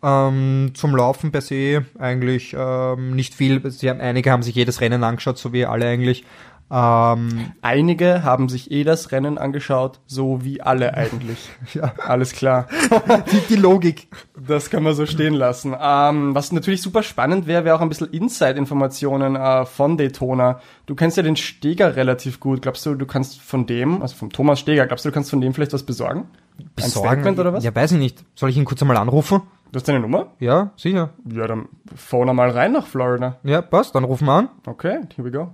Ähm, 0.00 0.72
zum 0.74 0.94
Laufen 0.94 1.32
per 1.32 1.40
se 1.40 1.84
eigentlich 1.98 2.54
ähm, 2.56 3.16
nicht 3.16 3.34
viel. 3.34 3.68
Sie 3.70 3.90
haben, 3.90 4.00
einige 4.00 4.30
haben 4.30 4.42
sich 4.42 4.54
jedes 4.54 4.80
Rennen 4.80 5.02
angeschaut, 5.02 5.38
so 5.38 5.52
wie 5.52 5.66
alle 5.66 5.86
eigentlich. 5.86 6.24
Ähm, 6.70 7.52
Einige 7.62 8.24
haben 8.24 8.48
sich 8.48 8.70
eh 8.70 8.84
das 8.84 9.10
Rennen 9.10 9.38
angeschaut, 9.38 10.00
so 10.06 10.44
wie 10.44 10.60
alle 10.60 10.94
eigentlich. 10.94 11.48
ja, 11.74 11.92
Alles 11.98 12.32
klar. 12.32 12.66
die, 13.32 13.54
die 13.54 13.56
Logik. 13.56 14.08
Das 14.46 14.68
kann 14.68 14.82
man 14.82 14.94
so 14.94 15.06
stehen 15.06 15.34
lassen. 15.34 15.74
Ähm, 15.80 16.34
was 16.34 16.52
natürlich 16.52 16.82
super 16.82 17.02
spannend 17.02 17.46
wäre, 17.46 17.64
wäre 17.64 17.76
auch 17.76 17.80
ein 17.80 17.88
bisschen 17.88 18.10
Inside-Informationen 18.10 19.36
äh, 19.36 19.64
von 19.64 19.96
Daytona. 19.96 20.60
Du 20.86 20.94
kennst 20.94 21.16
ja 21.16 21.22
den 21.22 21.36
Steger 21.36 21.96
relativ 21.96 22.38
gut. 22.38 22.62
Glaubst 22.62 22.84
du, 22.84 22.94
du 22.94 23.06
kannst 23.06 23.40
von 23.40 23.66
dem, 23.66 24.02
also 24.02 24.14
vom 24.14 24.30
Thomas 24.30 24.60
Steger, 24.60 24.86
glaubst 24.86 25.04
du, 25.04 25.08
du 25.08 25.14
kannst 25.14 25.30
von 25.30 25.40
dem 25.40 25.54
vielleicht 25.54 25.72
was 25.72 25.84
besorgen? 25.84 26.26
Ein 26.76 26.90
Statement 26.90 27.38
oder 27.38 27.52
was? 27.52 27.64
Ja, 27.64 27.74
weiß 27.74 27.92
ich 27.92 27.98
nicht. 27.98 28.24
Soll 28.34 28.50
ich 28.50 28.56
ihn 28.56 28.64
kurz 28.64 28.82
einmal 28.82 28.96
anrufen? 28.96 29.42
Du 29.70 29.76
hast 29.76 29.86
deine 29.86 30.00
Nummer? 30.00 30.32
Ja, 30.38 30.72
sicher. 30.76 31.10
Ja, 31.30 31.46
dann 31.46 31.68
phone 31.94 32.34
mal 32.34 32.50
rein 32.50 32.72
nach 32.72 32.86
Florida. 32.86 33.38
Ja, 33.42 33.62
passt. 33.62 33.94
Dann 33.94 34.04
rufen 34.04 34.26
wir 34.26 34.32
an. 34.32 34.48
Okay, 34.66 35.00
here 35.14 35.24
we 35.24 35.30
go. 35.30 35.50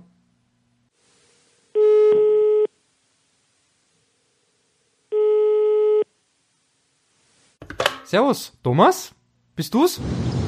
Servus, 8.15 8.53
Thomas? 8.63 9.11
Bist 9.57 9.73
du's? 9.73 9.99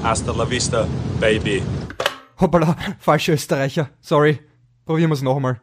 Hasta 0.02 0.32
la 0.32 0.50
vista, 0.50 0.88
baby. 1.20 1.62
Hoppala, 2.40 2.78
falscher 2.98 3.34
Österreicher. 3.34 3.90
Sorry. 4.00 4.40
Probieren 4.86 5.10
wir's 5.10 5.22
noch 5.22 5.36
einmal. 5.36 5.60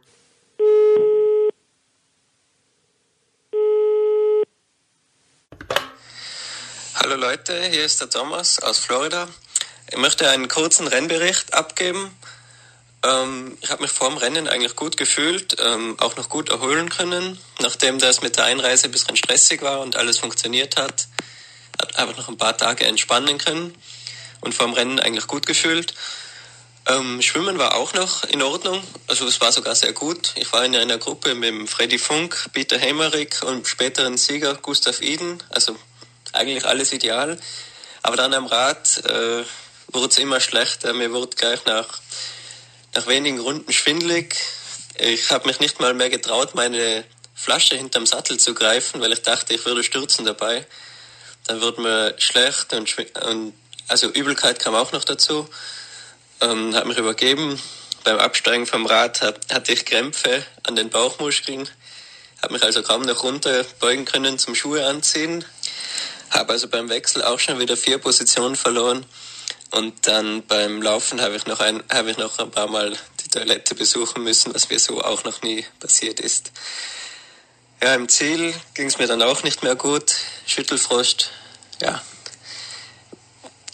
Hallo 6.93 7.15
Leute, 7.15 7.59
hier 7.71 7.83
ist 7.83 7.99
der 7.99 8.11
Thomas 8.11 8.59
aus 8.59 8.77
Florida. 8.77 9.27
Ich 9.91 9.97
möchte 9.97 10.29
einen 10.29 10.47
kurzen 10.47 10.85
Rennbericht 10.85 11.55
abgeben. 11.55 12.11
Ähm, 13.03 13.57
ich 13.61 13.71
habe 13.71 13.81
mich 13.81 13.91
vor 13.91 14.09
dem 14.09 14.19
Rennen 14.19 14.47
eigentlich 14.47 14.75
gut 14.75 14.95
gefühlt, 14.95 15.55
ähm, 15.59 15.95
auch 15.99 16.15
noch 16.17 16.29
gut 16.29 16.49
erholen 16.49 16.89
können, 16.89 17.39
nachdem 17.61 17.97
das 17.97 18.21
mit 18.21 18.37
der 18.37 18.45
Einreise 18.45 18.85
ein 18.85 18.91
bisschen 18.91 19.15
stressig 19.15 19.63
war 19.63 19.79
und 19.79 19.95
alles 19.95 20.19
funktioniert 20.19 20.77
hat. 20.77 21.07
Ich 21.89 22.17
noch 22.17 22.29
ein 22.29 22.37
paar 22.37 22.57
Tage 22.57 22.85
entspannen 22.85 23.37
können 23.37 23.73
und 24.41 24.53
vor 24.53 24.67
dem 24.67 24.73
Rennen 24.73 24.99
eigentlich 24.99 25.27
gut 25.27 25.45
gefühlt. 25.45 25.93
Ähm, 26.87 27.21
Schwimmen 27.21 27.57
war 27.57 27.75
auch 27.75 27.93
noch 27.93 28.25
in 28.25 28.43
Ordnung, 28.43 28.83
also 29.07 29.27
es 29.27 29.41
war 29.41 29.51
sogar 29.51 29.73
sehr 29.73 29.93
gut. 29.93 30.33
Ich 30.35 30.53
war 30.53 30.63
in 30.63 30.75
einer 30.75 30.99
Gruppe 30.99 31.33
mit 31.33 31.67
Freddy 31.67 31.97
Funk, 31.97 32.49
Peter 32.53 32.77
Hemmerich 32.77 33.41
und 33.41 33.67
späteren 33.67 34.17
Sieger 34.17 34.53
Gustav 34.55 35.01
Iden, 35.01 35.41
also 35.49 35.75
eigentlich 36.31 36.65
alles 36.65 36.93
ideal. 36.93 37.39
Aber 38.03 38.17
dann 38.17 38.35
am 38.35 38.45
Rad 38.45 39.03
äh, 39.05 39.43
wurde 39.87 40.09
es 40.09 40.19
immer 40.19 40.39
schlechter. 40.39 40.93
Mir 40.93 41.11
wurde 41.11 41.35
gleich 41.35 41.65
nach, 41.65 41.87
nach 42.93 43.07
wenigen 43.07 43.39
Runden 43.39 43.73
schwindlig. 43.73 44.35
Ich 44.99 45.31
habe 45.31 45.47
mich 45.47 45.59
nicht 45.59 45.79
mal 45.79 45.95
mehr 45.95 46.11
getraut, 46.11 46.53
meine 46.53 47.03
Flasche 47.33 47.75
hinterm 47.75 48.05
Sattel 48.05 48.39
zu 48.39 48.53
greifen, 48.53 49.01
weil 49.01 49.11
ich 49.11 49.23
dachte, 49.23 49.55
ich 49.55 49.65
würde 49.65 49.83
stürzen 49.83 50.23
dabei. 50.23 50.67
Dann 51.47 51.61
wurde 51.61 51.81
mir 51.81 52.15
schlecht 52.17 52.73
und, 52.73 52.93
und 53.27 53.53
also 53.87 54.07
Übelkeit 54.09 54.59
kam 54.59 54.75
auch 54.75 54.91
noch 54.91 55.03
dazu. 55.03 55.47
Ähm, 56.41 56.75
habe 56.75 56.87
mich 56.87 56.97
übergeben. 56.97 57.61
Beim 58.03 58.17
Absteigen 58.17 58.65
vom 58.65 58.85
Rad 58.85 59.21
hat, 59.21 59.53
hatte 59.53 59.73
ich 59.73 59.85
Krämpfe 59.85 60.43
an 60.63 60.75
den 60.75 60.89
Bauchmuskeln. 60.89 61.69
Habe 62.41 62.53
mich 62.53 62.63
also 62.63 62.83
kaum 62.83 63.03
noch 63.03 63.23
runterbeugen 63.23 64.05
können 64.05 64.37
zum 64.37 64.55
Schuhe 64.55 64.85
anziehen. 64.85 65.45
Habe 66.29 66.53
also 66.53 66.67
beim 66.67 66.89
Wechsel 66.89 67.23
auch 67.23 67.39
schon 67.39 67.59
wieder 67.59 67.77
vier 67.77 67.97
Positionen 67.97 68.55
verloren. 68.55 69.05
Und 69.71 70.07
dann 70.07 70.45
beim 70.45 70.81
Laufen 70.81 71.21
habe 71.21 71.35
ich 71.35 71.45
habe 71.45 72.11
ich 72.11 72.17
noch 72.17 72.39
ein 72.39 72.51
paar 72.51 72.67
Mal 72.67 72.95
die 73.23 73.29
Toilette 73.29 73.75
besuchen 73.75 74.23
müssen, 74.23 74.53
was 74.53 74.69
mir 74.69 74.79
so 74.79 75.01
auch 75.03 75.23
noch 75.23 75.41
nie 75.41 75.65
passiert 75.79 76.19
ist. 76.19 76.51
Ja, 77.81 77.93
im 77.93 78.09
Ziel 78.09 78.53
ging 78.73 78.87
es 78.87 78.97
mir 78.97 79.07
dann 79.07 79.21
auch 79.21 79.43
nicht 79.43 79.63
mehr 79.63 79.75
gut. 79.75 80.15
Schüttelfrost, 80.45 81.29
ja, 81.81 82.01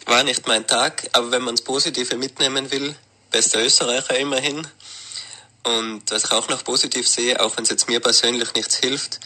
war 0.06 0.24
nicht 0.24 0.48
mein 0.48 0.68
Tag. 0.68 1.08
Aber 1.14 1.32
wenn 1.32 1.44
man 1.44 1.56
das 1.56 1.64
Positive 1.64 2.18
mitnehmen 2.18 2.72
will, 2.72 2.96
bester 3.30 3.64
Österreicher 3.64 4.18
immerhin. 4.18 4.68
Und 5.64 6.10
was 6.10 6.26
ich 6.26 6.32
auch 6.32 6.50
noch 6.50 6.64
positiv 6.64 7.08
sehe, 7.08 7.40
auch 7.40 7.56
wenn 7.56 7.64
es 7.64 7.70
jetzt 7.70 7.88
mir 7.88 8.00
persönlich 8.00 8.54
nichts 8.54 8.78
hilft, 8.78 9.20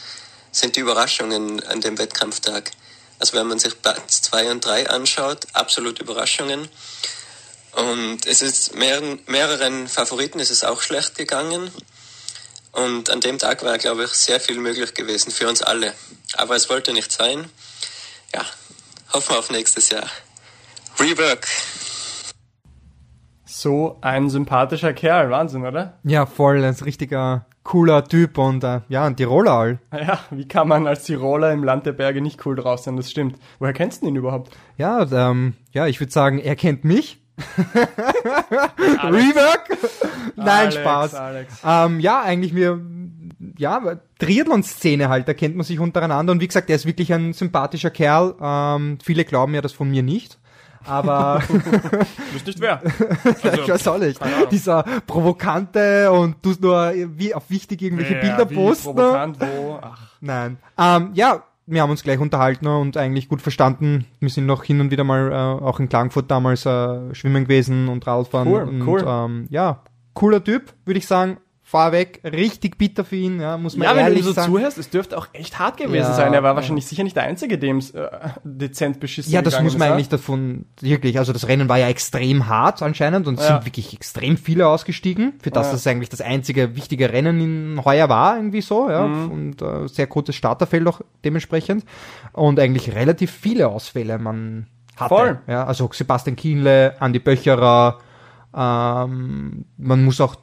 sind 0.52 0.76
die 0.76 0.80
Überraschungen 0.80 1.62
an 1.64 1.80
dem 1.80 1.98
Wettkampftag. 1.98 2.70
Also 3.18 3.36
wenn 3.36 3.46
man 3.46 3.58
sich 3.58 3.80
Platz 3.80 4.22
2 4.22 4.50
und 4.50 4.64
3 4.64 4.90
anschaut, 4.90 5.46
absolut 5.54 5.98
Überraschungen. 5.98 6.68
Und 7.72 8.26
es 8.26 8.42
ist 8.42 8.74
mehreren, 8.74 9.20
mehreren 9.26 9.88
Favoriten 9.88 10.38
ist 10.38 10.50
es 10.50 10.64
auch 10.64 10.82
schlecht 10.82 11.14
gegangen. 11.14 11.70
Und 12.84 13.08
an 13.10 13.20
dem 13.20 13.38
Tag 13.38 13.64
war, 13.64 13.78
glaube 13.78 14.04
ich, 14.04 14.10
sehr 14.10 14.38
viel 14.38 14.58
möglich 14.58 14.92
gewesen 14.92 15.30
für 15.30 15.48
uns 15.48 15.62
alle. 15.62 15.94
Aber 16.36 16.56
es 16.56 16.68
wollte 16.68 16.92
nicht 16.92 17.10
sein. 17.10 17.46
Ja, 18.34 18.42
hoffen 19.12 19.34
wir 19.34 19.38
auf 19.38 19.50
nächstes 19.50 19.88
Jahr. 19.88 20.06
Rework. 21.00 21.46
So 23.46 23.96
ein 24.02 24.28
sympathischer 24.28 24.92
Kerl, 24.92 25.30
Wahnsinn, 25.30 25.64
oder? 25.64 25.98
Ja, 26.04 26.26
voll. 26.26 26.62
Ein 26.62 26.74
richtiger 26.74 27.46
cooler 27.62 28.04
Typ 28.04 28.36
und 28.36 28.62
äh, 28.62 28.82
ja, 28.88 29.06
ein 29.06 29.16
Tiroler 29.16 29.52
all. 29.52 29.78
Ja, 29.92 30.20
wie 30.30 30.46
kann 30.46 30.68
man 30.68 30.86
als 30.86 31.04
Tiroler 31.04 31.52
im 31.52 31.64
Land 31.64 31.86
der 31.86 31.92
Berge 31.92 32.20
nicht 32.20 32.44
cool 32.44 32.56
drauf 32.56 32.80
sein? 32.80 32.96
Das 32.96 33.10
stimmt. 33.10 33.38
Woher 33.58 33.72
kennst 33.72 34.02
du 34.02 34.08
ihn 34.08 34.16
überhaupt? 34.16 34.54
Ja, 34.76 35.02
ähm, 35.10 35.54
ja, 35.72 35.86
ich 35.86 35.98
würde 35.98 36.12
sagen, 36.12 36.38
er 36.38 36.56
kennt 36.56 36.84
mich. 36.84 37.22
Rework? 39.04 39.78
Nein, 40.36 40.48
Alex, 40.48 40.74
Spaß. 40.74 41.14
Alex. 41.14 41.62
Ähm, 41.64 42.00
ja, 42.00 42.22
eigentlich 42.22 42.52
mir, 42.52 42.80
ja, 43.58 43.80
Triathlon-Szene 44.18 45.08
halt, 45.08 45.28
da 45.28 45.34
kennt 45.34 45.56
man 45.56 45.64
sich 45.64 45.78
untereinander 45.78 46.32
und 46.32 46.40
wie 46.40 46.46
gesagt, 46.46 46.70
er 46.70 46.76
ist 46.76 46.86
wirklich 46.86 47.12
ein 47.12 47.32
sympathischer 47.32 47.90
Kerl. 47.90 48.34
Ähm, 48.40 48.98
viele 49.02 49.24
glauben 49.24 49.54
ja 49.54 49.60
das 49.60 49.72
von 49.72 49.90
mir 49.90 50.02
nicht. 50.02 50.38
Aber 50.86 51.42
Du 51.48 52.32
bist 52.32 52.46
nicht 52.46 52.60
wer. 52.60 52.80
Also, 53.42 53.62
ich 53.62 53.68
weiß 53.68 53.88
auch 53.88 53.98
nicht. 53.98 54.20
Dieser 54.50 54.82
provokante 55.06 56.10
und 56.12 56.42
tust 56.42 56.60
nur 56.62 56.92
wie 56.94 57.34
auf 57.34 57.50
wichtig 57.50 57.82
irgendwelche 57.82 58.14
Bilder 58.14 58.48
wie 58.48 58.54
posten. 58.54 58.94
provokant, 58.94 59.40
wo? 59.40 59.78
Ach, 59.82 60.12
Nein. 60.20 60.58
Ähm, 60.78 61.10
ja, 61.14 61.42
wir 61.66 61.82
haben 61.82 61.90
uns 61.90 62.02
gleich 62.02 62.20
unterhalten 62.20 62.66
und 62.66 62.96
eigentlich 62.96 63.28
gut 63.28 63.42
verstanden. 63.42 64.06
Wir 64.20 64.30
sind 64.30 64.46
noch 64.46 64.64
hin 64.64 64.80
und 64.80 64.90
wieder 64.90 65.04
mal 65.04 65.32
äh, 65.32 65.34
auch 65.34 65.80
in 65.80 65.88
Klagenfurt 65.88 66.30
damals 66.30 66.64
äh, 66.64 67.14
schwimmen 67.14 67.44
gewesen 67.44 67.88
und 67.88 68.06
Radfahren. 68.06 68.48
Cool, 68.48 68.62
und, 68.62 68.86
cool. 68.86 69.04
Ähm, 69.06 69.46
ja, 69.50 69.82
cooler 70.14 70.42
Typ, 70.42 70.72
würde 70.84 70.98
ich 70.98 71.06
sagen. 71.06 71.38
Fahr 71.68 71.90
weg, 71.90 72.20
richtig 72.22 72.78
bitter 72.78 73.04
für 73.04 73.16
ihn, 73.16 73.40
ja, 73.40 73.58
muss 73.58 73.76
man 73.76 73.88
ja, 73.88 73.90
wenn 73.90 73.96
du 73.96 74.02
ihm 74.02 74.08
ehrlich 74.12 74.24
so 74.24 74.30
sagen. 74.30 74.52
zuhörst, 74.52 74.78
es 74.78 74.88
dürfte 74.88 75.18
auch 75.18 75.26
echt 75.32 75.58
hart 75.58 75.78
gewesen 75.78 75.96
Ja, 76.10 76.14
sein. 76.14 76.32
Er 76.32 76.44
war 76.44 76.52
ja. 76.52 76.54
wahrscheinlich 76.56 76.86
sicher 76.86 77.02
nicht 77.02 77.16
der 77.16 77.24
Einzige, 77.24 77.58
dem 77.58 77.78
es 77.78 77.90
äh, 77.90 78.08
dezent 78.44 79.00
beschissen 79.00 79.32
Ja, 79.32 79.42
das 79.42 79.60
muss 79.60 79.76
man 79.76 79.88
ist, 79.88 79.92
eigentlich 79.94 80.08
davon 80.08 80.66
wirklich, 80.80 81.18
also 81.18 81.32
das 81.32 81.48
Rennen 81.48 81.68
war 81.68 81.76
ja 81.78 81.88
extrem 81.88 82.46
hart 82.46 82.82
anscheinend 82.82 83.26
und 83.26 83.40
es 83.40 83.48
Ja. 83.48 83.54
sind 83.56 83.66
wirklich 83.66 83.92
extrem 83.94 84.36
viele 84.36 84.68
ausgestiegen, 84.68 85.32
für 85.42 85.50
das 85.50 85.66
Ja. 85.66 85.72
das 85.72 85.86
eigentlich 85.88 86.08
das 86.08 86.20
einzige 86.20 86.76
wichtige 86.76 87.12
Rennen 87.12 87.40
in 87.40 87.84
heuer 87.84 88.08
war, 88.08 88.36
irgendwie 88.36 88.60
so, 88.60 88.88
ja, 88.88 89.04
Mhm. 89.08 89.30
und 89.32 89.60
äh, 89.62 89.88
sehr 89.88 90.06
kurzes 90.06 90.36
Starterfeld 90.36 90.86
auch 90.86 91.00
dementsprechend 91.24 91.84
und 92.32 92.60
eigentlich 92.60 92.94
relativ 92.94 93.32
viele 93.32 93.66
Ausfälle 93.66 94.18
man 94.18 94.68
hatte. 94.94 95.08
Voll. 95.16 95.40
Ja, 95.48 95.64
also 95.64 95.90
Sebastian 95.92 96.36
Kienle, 96.36 96.94
Andi 97.00 97.18
Böcherer, 97.18 97.98
ähm, 98.54 99.64
man 99.76 100.04
muss 100.04 100.20
auch 100.20 100.36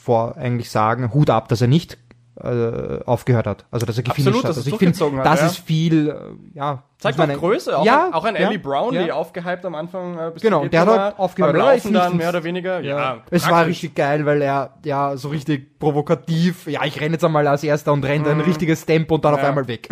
davor 0.00 0.36
eigentlich 0.36 0.70
sagen, 0.70 1.12
Hut 1.12 1.30
ab, 1.30 1.48
dass 1.48 1.60
er 1.60 1.68
nicht 1.68 1.98
äh, 2.42 3.04
aufgehört 3.04 3.46
hat, 3.46 3.64
also 3.70 3.86
dass 3.86 3.96
er 3.96 4.02
gefinisht 4.04 4.28
Absolut, 4.28 4.44
hat. 4.44 4.50
dass 4.50 4.56
Also 4.58 4.70
ich 4.70 4.76
finde, 4.76 5.18
hat, 5.18 5.26
das 5.26 5.40
ja. 5.40 5.46
ist 5.46 5.56
viel, 5.58 6.08
äh, 6.08 6.14
ja. 6.58 6.82
Zeigt 6.98 7.16
man- 7.16 7.32
Größe, 7.32 7.78
auch, 7.78 7.84
ja, 7.86 8.08
ein, 8.08 8.12
auch 8.12 8.24
ein 8.24 8.34
ja, 8.34 8.42
Ellie 8.42 8.58
Brownlee, 8.58 9.06
ja. 9.06 9.14
aufgehypt 9.14 9.64
am 9.64 9.74
Anfang. 9.74 10.18
Äh, 10.18 10.30
bis 10.34 10.42
Genau, 10.42 10.66
der 10.66 10.80
hat 10.82 10.88
halt 10.88 11.18
aufgehört. 11.18 11.54
Beim 11.54 11.62
Laufen 11.62 11.94
dann 11.94 12.16
mehr 12.18 12.28
oder 12.28 12.44
weniger. 12.44 12.80
Ja, 12.80 13.22
Es 13.30 13.48
war 13.48 13.64
richtig 13.64 13.94
geil, 13.94 14.26
weil 14.26 14.42
er 14.42 14.74
ja 14.84 15.16
so 15.16 15.28
richtig 15.30 15.78
provokativ, 15.78 16.66
ja, 16.66 16.84
ich 16.84 17.00
renne 17.00 17.12
jetzt 17.14 17.24
einmal 17.24 17.46
als 17.46 17.64
erster 17.64 17.94
und 17.94 18.04
renne 18.04 18.28
ein 18.28 18.40
richtiges 18.42 18.84
Tempo 18.84 19.14
und 19.14 19.24
dann 19.24 19.32
auf 19.32 19.38
Mhm. 19.40 19.44
Ja. 19.44 19.48
einmal 19.48 19.68
weg. 19.68 19.88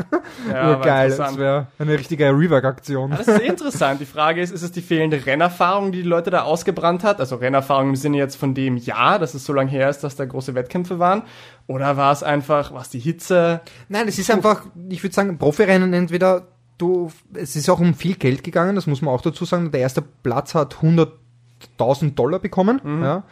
Ja, 0.53 0.75
geil, 0.83 1.15
das 1.17 1.39
wäre 1.39 1.69
eine 1.79 1.93
richtige 1.99 2.27
Rework-Aktion. 2.27 3.11
Das 3.13 3.21
ist 3.21 3.27
sehr 3.39 3.43
interessant. 3.45 4.01
Die 4.03 4.05
Frage 4.07 4.43
ist, 4.43 4.51
ist 4.51 4.63
es 4.63 4.73
die 4.73 4.83
fehlende 4.83 5.25
Rennerfahrung, 5.25 5.93
die 5.93 6.03
die 6.03 6.09
Leute 6.09 6.29
da 6.29 6.43
ausgebrannt 6.43 7.05
hat? 7.05 7.21
Also 7.21 7.37
Rennerfahrung 7.37 7.89
im 7.91 7.97
Sinne 7.97 8.19
jetzt 8.19 8.37
von 8.37 8.53
dem 8.55 8.77
Jahr, 8.77 9.19
dass 9.19 9.33
es 9.33 9.47
so 9.47 9.55
lange 9.55 9.71
her 9.71 9.89
ist, 9.89 10.05
dass 10.05 10.15
da 10.17 10.27
große 10.27 10.55
Wettkämpfe 10.55 10.99
waren? 10.99 11.23
Oder 11.69 11.97
war 11.99 12.13
es 12.13 12.23
einfach, 12.23 12.73
was 12.73 12.89
die 12.89 12.99
Hitze? 12.99 13.61
Nein, 13.89 14.09
es 14.09 14.19
ist 14.19 14.31
einfach, 14.31 14.65
ich 14.89 15.03
würde 15.03 15.15
sagen, 15.15 15.37
Profirennen 15.39 15.93
entweder 15.93 16.49
du, 16.79 17.13
es 17.35 17.57
ist 17.57 17.69
auch 17.69 17.79
um 17.79 17.95
viel 17.95 18.15
Geld 18.15 18.43
gegangen, 18.43 18.75
das 18.75 18.87
muss 18.87 19.03
man 19.03 19.15
auch 19.15 19.21
dazu 19.21 19.45
sagen. 19.45 19.71
Der 19.71 19.83
erste 19.83 20.03
Platz 20.03 20.55
hat 20.55 20.77
1000 20.83 22.19
Dollar 22.19 22.39
bekommen. 22.39 22.81
Ja. 23.03 23.23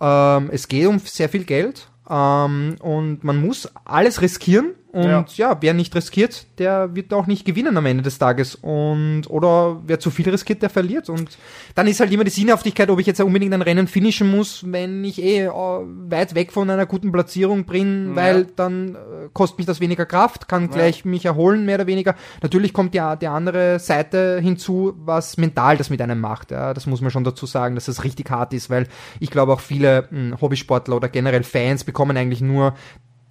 Ja. 0.00 0.38
Ähm, 0.38 0.50
es 0.52 0.66
geht 0.66 0.86
um 0.88 0.98
sehr 0.98 1.28
viel 1.28 1.44
Geld 1.44 1.88
ähm, 2.10 2.76
und 2.80 3.22
man 3.22 3.40
muss 3.40 3.70
alles 3.84 4.20
riskieren. 4.20 4.72
Und 4.94 5.36
ja. 5.36 5.56
wer 5.60 5.74
nicht 5.74 5.94
riskiert, 5.94 6.46
der 6.58 6.94
wird 6.94 7.12
auch 7.12 7.26
nicht 7.26 7.44
gewinnen 7.44 7.76
am 7.76 7.86
Ende 7.86 8.02
des 8.02 8.18
Tages. 8.18 8.54
Und 8.54 9.24
oder 9.28 9.80
wer 9.86 9.98
zu 9.98 10.10
viel 10.10 10.28
riskiert, 10.28 10.62
der 10.62 10.70
verliert. 10.70 11.08
Und 11.08 11.36
dann 11.74 11.86
ist 11.86 12.00
halt 12.00 12.12
immer 12.12 12.24
die 12.24 12.30
Sinnhaftigkeit, 12.30 12.88
ob 12.90 13.00
ich 13.00 13.06
jetzt 13.06 13.20
unbedingt 13.20 13.52
ein 13.54 13.62
Rennen 13.62 13.88
finishen 13.88 14.30
muss, 14.30 14.64
wenn 14.70 15.02
ich 15.04 15.20
eh 15.22 15.46
äh, 15.46 15.50
weit 15.50 16.34
weg 16.34 16.52
von 16.52 16.70
einer 16.70 16.86
guten 16.86 17.10
Platzierung 17.10 17.64
bin, 17.64 18.10
Ja. 18.10 18.16
weil 18.16 18.44
dann 18.56 18.94
äh, 18.94 18.98
kostet 19.32 19.58
mich 19.58 19.66
das 19.66 19.80
weniger 19.80 20.06
Kraft, 20.06 20.48
kann 20.48 20.70
gleich 20.70 21.04
mich 21.04 21.24
erholen, 21.24 21.64
mehr 21.66 21.76
oder 21.76 21.86
weniger. 21.86 22.14
Natürlich 22.42 22.72
kommt 22.72 22.94
ja 22.94 23.16
die 23.16 23.26
andere 23.26 23.78
Seite 23.80 24.38
hinzu, 24.40 24.94
was 24.98 25.36
mental 25.36 25.76
das 25.76 25.90
mit 25.90 26.00
einem 26.00 26.20
macht. 26.20 26.52
Ja, 26.52 26.72
das 26.72 26.86
muss 26.86 27.00
man 27.00 27.10
schon 27.10 27.24
dazu 27.24 27.46
sagen, 27.46 27.74
dass 27.74 27.86
das 27.86 28.04
richtig 28.04 28.30
hart 28.30 28.52
ist, 28.54 28.70
weil 28.70 28.86
ich 29.18 29.30
glaube 29.30 29.52
auch 29.52 29.60
viele 29.60 30.06
mh, 30.10 30.40
Hobbysportler 30.40 30.96
oder 30.96 31.08
generell 31.08 31.42
Fans 31.42 31.82
bekommen 31.84 32.16
eigentlich 32.16 32.40
nur 32.40 32.74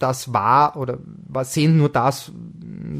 das 0.03 0.33
wahr 0.33 0.75
oder 0.77 0.99
was- 1.27 1.53
sehen 1.53 1.77
nur 1.77 1.89
das, 1.89 2.31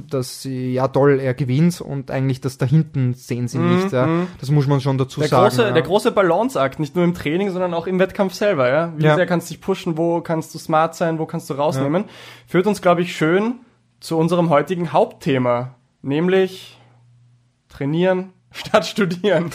dass 0.10 0.42
sie, 0.42 0.74
ja 0.74 0.88
toll, 0.88 1.20
er 1.20 1.34
gewinnt 1.34 1.80
und 1.82 2.10
eigentlich 2.10 2.42
das 2.42 2.58
da 2.58 2.66
hinten 2.66 3.14
sehen 3.14 3.48
sie 3.48 3.60
nicht. 3.60 3.92
Ja. 3.92 4.08
Das 4.40 4.50
muss 4.50 4.66
man 4.68 4.82
schon 4.82 4.98
dazu 4.98 5.20
Der 5.20 5.30
sagen. 5.30 5.44
große, 5.50 5.62
ja. 5.64 5.72
der 5.72 5.82
große 5.84 6.12
Balanceakt, 6.12 6.80
nicht 6.80 6.96
nur 6.96 7.04
im 7.06 7.14
Training, 7.14 7.52
sondern 7.52 7.74
auch 7.74 7.86
im 7.86 8.00
Wettkampf 8.00 8.34
selber, 8.34 8.70
ja. 8.70 8.94
Wie 8.98 9.04
Ja. 9.04 9.16
sehr 9.16 9.26
kannst 9.28 9.50
du 9.50 9.54
dich 9.54 9.62
pushen, 9.62 9.98
wo 9.98 10.22
kannst 10.22 10.56
du 10.56 10.60
smart 10.60 10.96
sein, 10.96 11.20
wo 11.20 11.26
kannst 11.26 11.50
du 11.50 11.54
rausnehmen, 11.54 12.06
führt 12.48 12.66
uns, 12.66 12.82
glaube 12.82 13.02
ich, 13.02 13.16
schön 13.16 13.56
zu 14.00 14.18
unserem 14.18 14.50
heutigen 14.50 14.92
Hauptthema, 14.94 15.76
nämlich 16.02 16.80
trainieren 17.70 18.32
statt 18.54 18.86
studieren. 18.86 19.50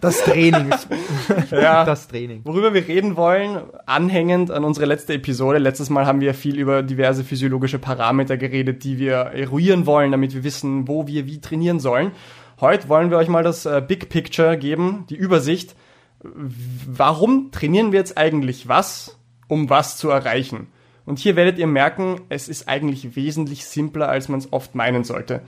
das 0.00 0.22
Training. 0.22 0.70
Ja. 1.50 1.84
Das 1.84 2.08
Training. 2.08 2.42
Worüber 2.44 2.74
wir 2.74 2.86
reden 2.86 3.16
wollen, 3.16 3.62
anhängend 3.86 4.50
an 4.50 4.64
unsere 4.64 4.86
letzte 4.86 5.14
Episode. 5.14 5.58
Letztes 5.58 5.90
Mal 5.90 6.06
haben 6.06 6.20
wir 6.20 6.34
viel 6.34 6.58
über 6.58 6.82
diverse 6.82 7.24
physiologische 7.24 7.78
Parameter 7.78 8.36
geredet, 8.36 8.84
die 8.84 8.98
wir 8.98 9.14
eruieren 9.14 9.86
wollen, 9.86 10.12
damit 10.12 10.34
wir 10.34 10.44
wissen, 10.44 10.88
wo 10.88 11.06
wir 11.06 11.26
wie 11.26 11.40
trainieren 11.40 11.80
sollen. 11.80 12.12
Heute 12.60 12.88
wollen 12.88 13.10
wir 13.10 13.18
euch 13.18 13.28
mal 13.28 13.42
das 13.42 13.66
äh, 13.66 13.82
Big 13.86 14.08
Picture 14.08 14.56
geben, 14.56 15.04
die 15.10 15.16
Übersicht. 15.16 15.74
Warum 16.22 17.50
trainieren 17.50 17.92
wir 17.92 17.98
jetzt 17.98 18.16
eigentlich 18.16 18.68
was, 18.68 19.18
um 19.48 19.68
was 19.68 19.96
zu 19.96 20.10
erreichen? 20.10 20.68
Und 21.04 21.18
hier 21.18 21.34
werdet 21.36 21.58
ihr 21.58 21.66
merken, 21.66 22.20
es 22.28 22.48
ist 22.48 22.68
eigentlich 22.68 23.16
wesentlich 23.16 23.64
simpler, 23.64 24.08
als 24.08 24.28
man 24.28 24.38
es 24.38 24.52
oft 24.52 24.74
meinen 24.74 25.04
sollte. 25.04 25.42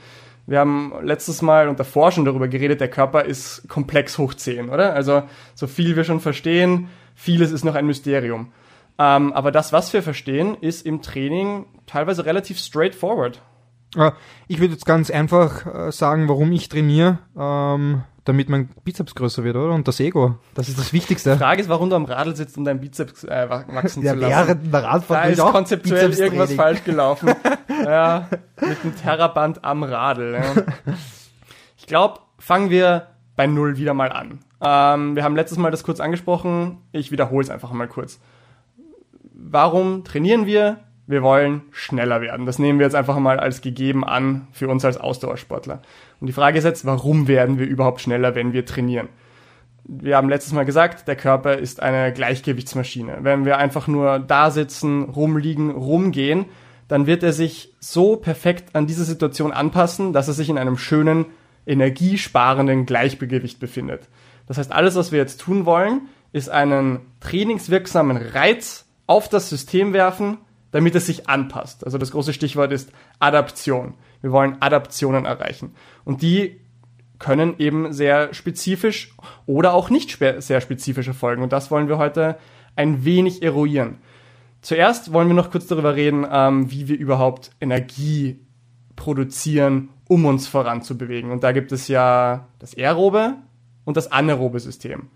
Wir 0.47 0.59
haben 0.59 0.93
letztes 1.03 1.41
Mal 1.41 1.69
und 1.69 1.81
davor 1.81 2.13
schon 2.13 2.25
darüber 2.25 2.49
geredet, 2.49 2.81
der 2.81 2.91
Körper 2.91 3.25
ist 3.25 3.67
komplex 3.69 4.19
hoch 4.19 4.35
10, 4.35 4.69
oder? 4.69 4.93
Also 4.95 5.23
so 5.55 5.67
viel 5.67 5.97
wir 5.97 6.05
schon 6.05 6.21
verstehen, 6.21 6.89
vieles 7.15 7.51
ist 7.51 7.65
noch 7.65 7.75
ein 7.75 7.87
Mysterium. 7.87 8.53
Ähm, 8.99 9.33
aber 9.33 9.51
das, 9.51 9.73
was 9.73 9.93
wir 9.93 10.03
verstehen, 10.03 10.57
ist 10.61 10.87
im 10.87 11.01
Training 11.03 11.65
teilweise 11.87 12.27
relativ 12.27 12.59
straightforward. 12.59 13.41
Äh, 13.97 14.13
Ich 14.49 14.61
würde 14.61 14.75
jetzt 14.75 14.87
ganz 14.87 15.11
einfach 15.11 15.67
äh, 15.67 15.93
sagen, 15.93 16.29
warum 16.29 16.53
ich 16.53 16.69
trainiere, 16.69 17.19
ähm, 17.39 18.03
damit 18.25 18.49
mein 18.49 18.69
Bizeps 18.85 19.15
größer 19.15 19.45
wird, 19.45 19.57
oder? 19.57 19.75
Und 19.75 19.87
das 19.87 20.01
Ego. 20.01 20.37
Das 20.55 20.69
ist 20.69 20.79
das 20.79 20.93
Wichtigste. 20.95 21.37
Frage 21.37 21.61
ist, 21.61 21.69
warum 21.69 21.91
du 21.91 21.97
am 21.97 22.05
Radl 22.07 22.35
sitzt, 22.35 22.57
um 22.57 22.65
deinen 22.65 22.81
Bizeps 22.81 23.25
äh, 23.25 23.47
wa- 23.51 23.65
wachsen 23.69 24.03
Ja, 24.03 24.15
zu 24.15 24.19
lassen. 24.21 24.49
während 24.49 24.73
der 24.73 24.83
Radfahrt 24.83 25.25
Da 25.25 25.29
ist 25.29 25.41
auch 25.41 25.53
konzeptuell 25.53 26.11
irgendwas 26.13 26.55
falsch 26.55 26.85
gelaufen. 26.85 27.35
ja, 27.85 28.29
mit 28.61 28.83
dem 28.83 28.97
Terraband 28.97 29.63
am 29.65 29.83
Radl. 29.83 30.35
Ja. 30.35 30.95
Ich 31.77 31.87
glaube, 31.87 32.21
fangen 32.39 32.71
wir 32.71 33.09
bei 33.37 33.47
Null 33.47 33.77
wieder 33.77 33.93
mal 33.95 34.11
an. 34.11 34.39
Ähm, 34.63 35.17
wir 35.17 35.23
haben 35.25 35.37
letztes 35.37 35.59
Mal 35.59 35.71
das 35.71 35.83
kurz 35.85 36.01
angesprochen. 36.01 36.79
Ich 36.93 37.11
wiederhole 37.13 37.45
es 37.45 37.51
einfach 37.51 37.73
mal 37.73 37.89
kurz. 37.89 38.21
Warum 39.35 40.05
trainieren 40.05 40.47
wir? 40.47 40.79
Wir 41.07 41.23
wollen 41.23 41.63
schneller 41.71 42.21
werden. 42.21 42.47
Das 42.47 42.59
nehmen 42.59 42.79
wir 42.79 42.87
jetzt 42.87 42.97
einfach 42.97 43.19
mal 43.19 43.39
als 43.39 43.61
gegeben 43.61 44.05
an 44.05 44.49
für 44.53 44.69
uns 44.69 44.85
als 44.85 44.97
Ausdauersportler. 44.97 45.83
Und 46.21 46.27
die 46.27 46.33
Frage 46.33 46.59
ist 46.59 46.65
jetzt, 46.65 46.87
warum 46.87 47.29
werden 47.29 47.59
wir 47.59 47.67
überhaupt 47.67 48.01
schneller, 48.01 48.35
wenn 48.35 48.53
wir 48.53 48.65
trainieren? 48.65 49.09
wir 49.87 50.17
haben 50.17 50.29
letztes 50.29 50.53
Mal 50.53 50.65
gesagt, 50.65 51.07
der 51.09 51.17
Körper 51.17 51.59
ist 51.59 51.83
eine 51.83 52.13
Gleichgewichtsmaschine. 52.13 53.19
Wenn 53.21 53.45
wir 53.45 53.59
einfach 53.59 53.87
nur 53.87 54.19
da 54.19 54.51
sitzen, 54.51 55.05
rumliegen, 55.05 55.71
rumgehen, 55.71 56.47
dann 56.89 57.07
wird 57.07 57.23
er 57.23 57.33
sich 57.33 57.75
so 57.81 58.17
perfekt 58.17 58.75
an 58.75 58.87
diese 58.87 59.05
Situation 59.05 59.53
anpassen, 59.53 60.13
dass 60.13 60.29
er 60.29 60.35
sich 60.35 60.49
in 60.49 60.59
einem 60.59 60.79
schönen, 60.79 61.27
energiesparenden 61.67 62.87
Gleichgewicht 62.87 63.59
befindet. 63.61 64.09
Das 64.47 64.59
heißt, 64.59 64.73
alles, 64.73 64.95
was 64.97 65.13
wir 65.13 65.19
jetzt 65.19 65.41
tun 65.41 65.65
wollen, 65.65 66.03
ist 66.33 66.51
einen 66.51 67.01
trainingswirksamen 67.21 68.17
Reiz 68.17 68.87
auf 69.07 69.29
das 69.29 69.49
System 69.49 69.93
werfen, 69.93 70.39
damit 70.75 70.97
es 70.97 71.07
sich 71.07 71.29
anpasst. 71.29 71.85
Also 71.85 71.99
das 71.99 72.11
große 72.11 72.33
Stichwort 72.33 72.73
ist 72.73 72.91
Adaption. 73.21 73.95
Wir 74.23 74.33
wollen 74.33 74.57
Adaptionen 74.59 75.25
erreichen. 75.25 75.73
Und 76.05 76.21
die 76.21 76.61
können 77.21 77.55
eben 77.59 77.93
sehr 77.93 78.35
spezifisch 78.35 79.15
oder 79.47 79.73
auch 79.73 79.89
nicht 79.89 80.19
sehr 80.19 80.61
spezifisch 80.61 81.07
erfolgen. 81.07 81.45
Und 81.45 81.53
das 81.53 81.71
wollen 81.71 81.87
wir 81.87 81.99
heute 81.99 82.39
ein 82.75 83.05
wenig 83.05 83.45
eruieren. 83.45 83.99
Zuerst 84.63 85.13
wollen 85.13 85.29
wir 85.29 85.37
noch 85.37 85.53
kurz 85.53 85.69
darüber 85.69 85.95
reden, 85.95 86.27
ähm, 86.29 86.69
wie 86.73 86.89
wir 86.89 86.99
überhaupt 86.99 87.53
Energie 87.61 88.41
produzieren, 88.97 89.91
um 90.09 90.25
uns 90.25 90.49
voranzubewegen. 90.49 91.31
Und 91.31 91.45
da 91.45 91.53
gibt 91.53 91.71
es 91.71 91.87
ja 91.87 92.49
das 92.59 92.77
aerobe 92.77 93.35
und 93.85 93.97
das 93.97 94.11
anaerobe 94.11 94.59
System. 94.59 95.09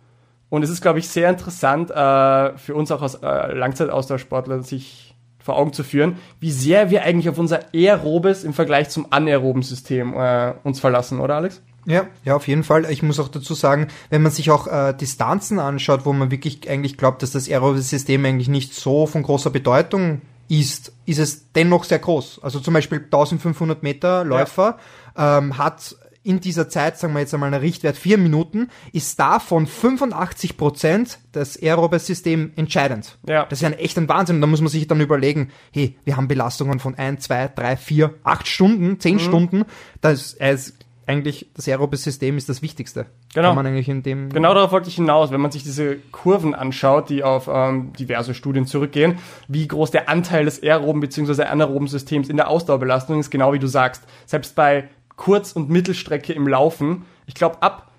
Und 0.51 0.62
es 0.62 0.71
ist, 0.71 0.83
glaube 0.83 1.01
ich, 1.01 1.09
sehr 1.09 1.29
interessant 1.29 1.90
äh, 1.90 2.57
für 2.57 2.77
uns 2.77 2.92
auch 2.92 3.03
als 3.03 3.16
äh, 3.16 3.53
Langzeitausdauersportler 3.55 4.62
sich 4.62 5.08
vor 5.49 5.57
Augen 5.57 5.73
zu 5.73 5.83
führen, 5.83 6.19
wie 6.41 6.51
sehr 6.53 6.91
wir 6.91 7.05
eigentlich 7.05 7.31
auf 7.31 7.39
unser 7.39 7.61
aerobes 7.75 8.45
im 8.45 8.53
Vergleich 8.53 8.91
zum 8.91 9.07
anaeroben 9.09 9.63
System 9.63 10.13
äh, 10.13 10.53
uns 10.63 10.79
verlassen, 10.79 11.21
oder 11.21 11.37
Alex? 11.37 11.63
Ja, 11.87 12.07
ja, 12.23 12.37
auf 12.37 12.47
jeden 12.47 12.65
Fall. 12.65 12.85
Ich 12.91 13.03
muss 13.03 13.19
auch 13.19 13.29
dazu 13.29 13.55
sagen, 13.55 13.89
wenn 14.11 14.21
man 14.21 14.31
sich 14.31 14.51
auch 14.51 14.67
äh, 14.67 14.93
Distanzen 14.93 15.59
anschaut, 15.59 16.05
wo 16.05 16.13
man 16.13 16.31
wirklich 16.31 16.69
eigentlich 16.69 16.99
glaubt, 16.99 17.23
dass 17.23 17.31
das 17.31 17.49
aerobe 17.49 17.79
System 17.79 18.27
eigentlich 18.27 18.49
nicht 18.49 18.75
so 18.75 19.07
von 19.07 19.23
großer 19.23 19.49
Bedeutung 19.49 20.21
ist, 20.51 20.93
ist 21.07 21.19
es 21.19 21.51
dennoch 21.55 21.85
sehr 21.85 21.99
groß. 21.99 22.41
Also 22.43 22.61
zum 22.61 22.75
Beispiel 22.75 22.99
1500 22.99 23.83
Meter 23.83 24.23
Läufer 24.25 24.77
ähm, 25.17 25.57
hat 25.57 25.97
in 26.29 26.41
dieser 26.41 26.69
Zeit, 26.69 26.99
sagen 26.99 27.14
wir 27.14 27.21
jetzt 27.21 27.33
einmal 27.33 27.53
einen 27.53 27.62
Richtwert 27.62 27.97
vier 27.97 28.19
Minuten, 28.19 28.69
ist 28.93 29.19
davon 29.19 29.67
85 29.67 30.59
Prozent 30.59 31.19
das 31.33 31.61
aerobe 31.61 31.99
System 31.99 32.53
entscheidend. 32.55 33.17
Ja. 33.27 33.47
Das 33.47 33.59
ist 33.59 33.62
ja 33.62 33.69
ein 33.69 33.79
echt 33.79 33.97
ein 33.97 34.11
Wahnsinn. 34.11 34.37
Und 34.37 34.43
da 34.43 34.47
muss 34.47 34.61
man 34.61 34.69
sich 34.69 34.87
dann 34.87 35.01
überlegen, 35.01 35.51
hey, 35.73 35.97
wir 36.05 36.19
haben 36.19 36.29
Belastungen 36.29 36.81
von 36.81 36.97
ein, 36.97 37.19
zwei, 37.19 37.49
drei, 37.49 37.79
vier, 37.79 38.14
acht 38.25 38.47
Stunden, 38.47 39.01
zehn 39.01 39.19
Stunden. 39.19 39.64
Das 40.03 40.35
ist 40.35 40.75
eigentlich 41.07 41.49
das 41.55 41.67
aerobe 41.67 41.97
System 41.97 42.37
ist 42.37 42.51
das 42.51 42.61
Wichtigste. 42.61 43.07
Genau. 43.33 43.49
Kann 43.49 43.57
man 43.57 43.67
eigentlich 43.67 43.88
in 43.88 44.03
dem 44.03 44.29
Genau 44.29 44.53
darauf 44.53 44.73
wollte 44.73 44.91
ich 44.91 44.97
hinaus, 44.97 45.31
wenn 45.31 45.41
man 45.41 45.51
sich 45.51 45.62
diese 45.62 45.97
Kurven 46.12 46.55
anschaut, 46.55 47.09
die 47.09 47.25
auf 47.25 47.49
ähm, 47.51 47.95
diverse 47.99 48.35
Studien 48.35 48.67
zurückgehen, 48.67 49.19
wie 49.49 49.67
groß 49.67 49.91
der 49.91 50.11
Anteil 50.11 50.45
des 50.45 50.62
aeroben 50.62 51.01
bzw. 51.01 51.45
anaeroben 51.45 51.88
Systems 51.88 52.29
in 52.29 52.37
der 52.37 52.49
Ausdauerbelastung 52.49 53.19
ist, 53.19 53.31
genau 53.31 53.55
wie 53.55 53.59
du 53.59 53.67
sagst. 53.67 54.03
Selbst 54.27 54.55
bei 54.55 54.91
Kurz- 55.18 55.52
und 55.52 55.68
Mittelstrecke 55.68 56.33
im 56.33 56.48
Laufen, 56.48 57.04
ich 57.26 57.35
glaube 57.35 57.61
ab, 57.61 57.90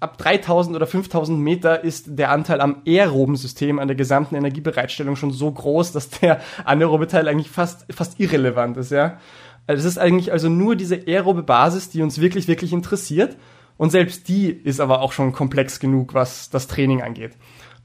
ab 0.00 0.18
3000 0.18 0.76
oder 0.76 0.86
5000 0.86 1.36
Meter 1.40 1.82
ist 1.82 2.18
der 2.18 2.30
Anteil 2.30 2.60
am 2.60 2.82
aeroben 2.86 3.34
System 3.34 3.80
an 3.80 3.88
der 3.88 3.96
gesamten 3.96 4.36
Energiebereitstellung 4.36 5.16
schon 5.16 5.32
so 5.32 5.50
groß, 5.50 5.90
dass 5.90 6.10
der 6.10 6.40
anaerobe 6.64 7.08
Teil 7.08 7.26
eigentlich 7.26 7.50
fast, 7.50 7.86
fast 7.90 8.20
irrelevant 8.20 8.76
ist, 8.76 8.92
ja. 8.92 9.18
Also 9.66 9.80
es 9.80 9.86
ist 9.86 9.98
eigentlich 9.98 10.30
also 10.30 10.48
nur 10.48 10.76
diese 10.76 11.02
aerobe 11.06 11.42
Basis, 11.42 11.90
die 11.90 12.02
uns 12.02 12.20
wirklich, 12.20 12.48
wirklich 12.48 12.72
interessiert. 12.72 13.36
Und 13.76 13.90
selbst 13.90 14.28
die 14.28 14.50
ist 14.50 14.80
aber 14.80 15.02
auch 15.02 15.12
schon 15.12 15.32
komplex 15.32 15.80
genug, 15.80 16.14
was 16.14 16.50
das 16.50 16.68
Training 16.68 17.02
angeht. 17.02 17.32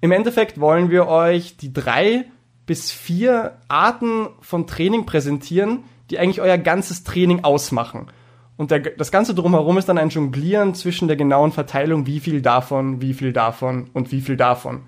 Im 0.02 0.12
Endeffekt 0.12 0.60
wollen 0.60 0.90
wir 0.90 1.08
euch 1.08 1.58
die 1.58 1.72
drei 1.72 2.26
bis 2.66 2.92
vier 2.92 3.58
Arten 3.68 4.28
von 4.42 4.68
Training 4.68 5.06
präsentieren, 5.06 5.84
die 6.10 6.20
eigentlich 6.20 6.42
euer 6.42 6.58
ganzes 6.58 7.04
Training 7.04 7.44
ausmachen. 7.44 8.08
Und 8.56 8.72
der, 8.72 8.80
das 8.80 9.12
Ganze 9.12 9.34
drumherum 9.34 9.78
ist 9.78 9.90
dann 9.90 9.98
ein 9.98 10.10
Jonglieren 10.10 10.76
zwischen 10.76 11.08
der 11.08 11.18
genauen 11.18 11.52
Verteilung, 11.52 12.06
wie 12.06 12.20
viel 12.20 12.42
davon, 12.42 13.02
wie 13.02 13.14
viel 13.14 13.34
davon 13.34 13.90
und 13.94 14.12
wie 14.12 14.22
viel 14.22 14.38
davon. 14.38 14.84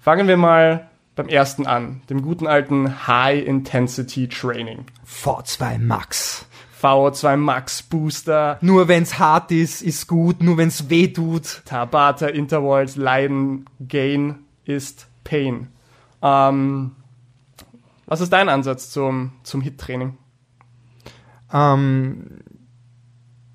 Fangen 0.00 0.28
wir 0.28 0.36
mal 0.36 0.88
beim 1.14 1.28
ersten 1.28 1.66
an, 1.66 2.02
dem 2.10 2.22
guten 2.22 2.46
alten 2.46 3.06
High 3.06 3.46
Intensity 3.46 4.28
Training. 4.28 4.84
V2 5.06 5.78
Max. 5.78 6.46
VO2 6.84 7.36
Max 7.38 7.82
Booster, 7.82 8.58
Nur 8.60 8.88
wenn's 8.88 9.18
hart 9.18 9.50
ist, 9.50 9.80
ist 9.80 10.06
gut. 10.06 10.42
Nur 10.42 10.58
wenn's 10.58 10.90
weh 10.90 11.08
tut. 11.08 11.62
Tabata 11.64 12.26
Intervals, 12.26 12.96
Leiden, 12.96 13.64
Gain 13.88 14.40
ist 14.66 15.06
Pain. 15.24 15.68
Ähm, 16.20 16.92
was 18.04 18.20
ist 18.20 18.34
dein 18.34 18.50
Ansatz 18.50 18.90
zum, 18.90 19.32
zum 19.44 19.62
HIT-Training? 19.62 20.18
Ähm, 21.54 22.40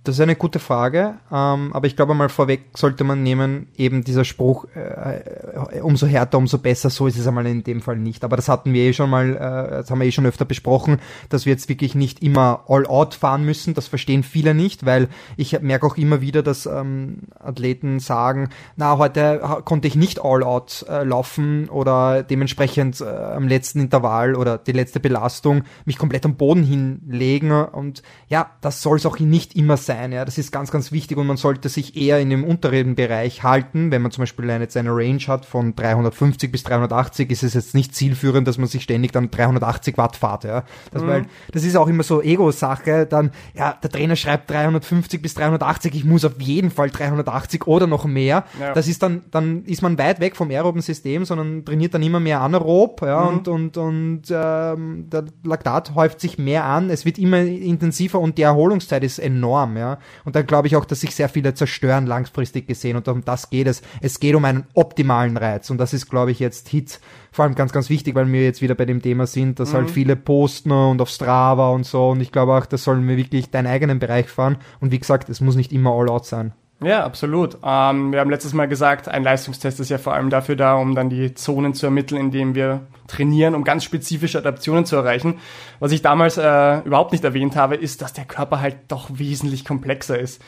Das 0.05 0.15
ist 0.15 0.21
eine 0.21 0.37
gute 0.37 0.59
Frage, 0.59 1.15
ähm, 1.29 1.73
aber 1.73 1.85
ich 1.85 1.97
glaube 1.97 2.13
mal 2.13 2.29
vorweg 2.29 2.69
sollte 2.73 3.03
man 3.03 3.21
nehmen, 3.21 3.67
eben 3.75 4.05
dieser 4.05 4.23
Spruch, 4.23 4.65
äh, 4.73 5.17
äh, 5.17 5.81
umso 5.81 6.07
härter, 6.07 6.37
umso 6.37 6.57
besser, 6.57 6.89
so 6.89 7.05
ist 7.07 7.17
es 7.17 7.27
einmal 7.27 7.45
in 7.47 7.65
dem 7.65 7.81
Fall 7.81 7.97
nicht. 7.97 8.23
Aber 8.23 8.37
das 8.37 8.47
hatten 8.47 8.71
wir 8.71 8.81
eh 8.83 8.93
schon 8.93 9.09
mal, 9.09 9.35
äh, 9.35 9.71
das 9.71 9.91
haben 9.91 9.99
wir 9.99 10.07
eh 10.07 10.13
schon 10.13 10.25
öfter 10.25 10.45
besprochen, 10.45 10.99
dass 11.27 11.45
wir 11.45 11.51
jetzt 11.51 11.67
wirklich 11.67 11.95
nicht 11.95 12.23
immer 12.23 12.63
all 12.69 12.87
out 12.87 13.13
fahren 13.13 13.43
müssen, 13.43 13.73
das 13.73 13.87
verstehen 13.87 14.23
viele 14.23 14.53
nicht, 14.53 14.85
weil 14.85 15.09
ich 15.35 15.59
merke 15.59 15.85
auch 15.85 15.97
immer 15.97 16.21
wieder, 16.21 16.43
dass 16.43 16.65
ähm, 16.65 17.23
Athleten 17.37 17.99
sagen, 17.99 18.49
na, 18.77 18.97
heute 18.97 19.61
konnte 19.65 19.89
ich 19.89 19.97
nicht 19.97 20.23
all 20.23 20.43
out 20.43 20.85
äh, 20.87 21.03
laufen 21.03 21.67
oder 21.67 22.23
dementsprechend 22.23 23.01
äh, 23.01 23.03
am 23.03 23.49
letzten 23.49 23.81
Intervall 23.81 24.35
oder 24.35 24.57
die 24.57 24.71
letzte 24.71 25.01
Belastung 25.01 25.63
mich 25.83 25.97
komplett 25.97 26.23
am 26.25 26.35
Boden 26.35 26.63
hinlegen 26.63 27.51
und 27.51 28.01
ja, 28.29 28.51
das 28.61 28.81
soll 28.81 28.95
es 28.95 29.05
auch 29.05 29.19
nicht 29.19 29.57
immer 29.57 29.75
sein 29.75 29.88
sein. 29.89 30.11
Ja, 30.11 30.23
das 30.23 30.37
ist 30.37 30.51
ganz, 30.51 30.69
ganz 30.69 30.91
wichtig 30.91 31.17
und 31.17 31.25
man 31.25 31.37
sollte 31.37 31.67
sich 31.67 31.97
eher 31.97 32.19
in 32.19 32.29
dem 32.29 32.43
unteren 32.43 32.93
Bereich 32.93 33.41
halten. 33.41 33.89
Wenn 33.89 34.03
man 34.03 34.11
zum 34.11 34.21
Beispiel 34.21 34.49
eine, 34.49 34.63
jetzt 34.65 34.77
eine 34.77 34.91
Range 34.91 35.21
hat 35.27 35.45
von 35.45 35.75
350 35.75 36.51
bis 36.51 36.63
380, 36.63 37.31
ist 37.31 37.41
es 37.43 37.55
jetzt 37.55 37.73
nicht 37.73 37.95
zielführend, 37.95 38.47
dass 38.47 38.59
man 38.59 38.67
sich 38.67 38.83
ständig 38.83 39.11
dann 39.11 39.31
380 39.31 39.97
Watt 39.97 40.15
fahrt. 40.15 40.43
Ja, 40.43 40.63
das, 40.91 41.01
mhm. 41.01 41.07
weil, 41.07 41.25
das 41.51 41.63
ist 41.63 41.75
auch 41.75 41.87
immer 41.87 42.03
so 42.03 42.21
Ego-Sache. 42.21 43.07
Dann, 43.07 43.31
ja, 43.55 43.73
der 43.81 43.89
Trainer 43.89 44.15
schreibt 44.15 44.51
350 44.51 45.21
bis 45.21 45.33
380, 45.33 45.95
ich 45.95 46.05
muss 46.05 46.23
auf 46.23 46.39
jeden 46.39 46.69
Fall 46.69 46.91
380 46.91 47.65
oder 47.65 47.87
noch 47.87 48.05
mehr. 48.05 48.45
Ja. 48.59 48.73
Das 48.73 48.87
ist 48.87 49.01
dann, 49.01 49.23
dann 49.31 49.63
ist 49.65 49.81
man 49.81 49.97
weit 49.97 50.19
weg 50.19 50.35
vom 50.35 50.51
aeroben 50.51 50.81
System, 50.81 51.25
sondern 51.25 51.65
trainiert 51.65 51.95
dann 51.95 52.03
immer 52.03 52.19
mehr 52.19 52.41
anaerob, 52.41 53.01
ja, 53.01 53.21
mhm. 53.23 53.37
und, 53.37 53.47
und, 53.47 53.77
und 53.77 54.21
ähm, 54.29 55.09
der 55.09 55.25
Laktat 55.43 55.95
häuft 55.95 56.21
sich 56.21 56.37
mehr 56.37 56.65
an, 56.65 56.91
es 56.91 57.05
wird 57.05 57.17
immer 57.17 57.39
intensiver 57.39 58.19
und 58.19 58.37
die 58.37 58.43
Erholungszeit 58.43 59.03
ist 59.03 59.17
enorm 59.17 59.78
ja. 59.79 59.97
Und 60.25 60.35
dann 60.35 60.45
glaube 60.45 60.67
ich 60.67 60.75
auch, 60.75 60.85
dass 60.85 60.99
sich 60.99 61.15
sehr 61.15 61.29
viele 61.29 61.53
zerstören 61.53 62.05
langfristig 62.05 62.67
gesehen 62.67 62.97
und 62.97 63.07
um 63.07 63.25
das 63.25 63.49
geht 63.49 63.67
es. 63.67 63.81
Es 64.01 64.19
geht 64.19 64.35
um 64.35 64.45
einen 64.45 64.65
optimalen 64.73 65.37
Reiz 65.37 65.69
und 65.69 65.77
das 65.77 65.93
ist, 65.93 66.09
glaube 66.09 66.31
ich, 66.31 66.39
jetzt 66.39 66.69
Hit 66.69 66.99
vor 67.31 67.45
allem 67.45 67.55
ganz, 67.55 67.71
ganz 67.71 67.89
wichtig, 67.89 68.15
weil 68.15 68.31
wir 68.31 68.43
jetzt 68.43 68.61
wieder 68.61 68.75
bei 68.75 68.85
dem 68.85 69.01
Thema 69.01 69.27
sind, 69.27 69.59
dass 69.59 69.73
halt 69.73 69.83
mhm. 69.83 69.85
halt 69.87 69.93
viele 69.93 70.15
posten 70.15 70.71
und 70.71 71.01
auf 71.01 71.09
Strava 71.09 71.69
und 71.69 71.85
so 71.85 72.09
und 72.09 72.21
ich 72.21 72.31
glaube 72.31 72.53
auch, 72.53 72.65
das 72.65 72.83
sollen 72.83 73.07
wir 73.07 73.17
wirklich 73.17 73.49
deinen 73.49 73.67
eigenen 73.67 73.99
Bereich 73.99 74.29
fahren 74.29 74.57
und 74.79 74.91
wie 74.91 74.99
gesagt, 74.99 75.29
es 75.29 75.41
muss 75.41 75.55
nicht 75.55 75.71
immer 75.71 75.91
all 75.91 76.09
out 76.09 76.25
sein. 76.25 76.53
Ja, 76.81 77.03
absolut. 77.03 77.57
Ähm, 77.61 78.13
wir 78.13 78.21
haben 78.21 78.29
letztes 78.29 78.53
Mal 78.53 78.67
gesagt, 78.67 79.09
ein 79.09 79.23
Leistungstest 79.23 79.81
ist 79.81 79.89
ja 79.89 79.97
vor 79.97 80.13
allem 80.13 80.29
dafür 80.29 80.55
da, 80.55 80.75
um 80.75 80.95
dann 80.95 81.09
die 81.09 81.33
Zonen 81.33 81.73
zu 81.73 81.85
ermitteln, 81.85 82.21
in 82.21 82.31
denen 82.31 82.55
wir 82.55 82.87
trainieren, 83.07 83.53
um 83.53 83.65
ganz 83.65 83.83
spezifische 83.83 84.37
Adaptionen 84.37 84.85
zu 84.85 84.95
erreichen. 84.95 85.39
Was 85.79 85.91
ich 85.91 86.01
damals 86.01 86.37
äh, 86.37 86.79
überhaupt 86.79 87.11
nicht 87.11 87.23
erwähnt 87.25 87.57
habe, 87.57 87.75
ist, 87.75 88.01
dass 88.01 88.13
der 88.13 88.23
Körper 88.23 88.61
halt 88.61 88.77
doch 88.87 89.09
wesentlich 89.11 89.65
komplexer 89.65 90.17
ist. 90.17 90.41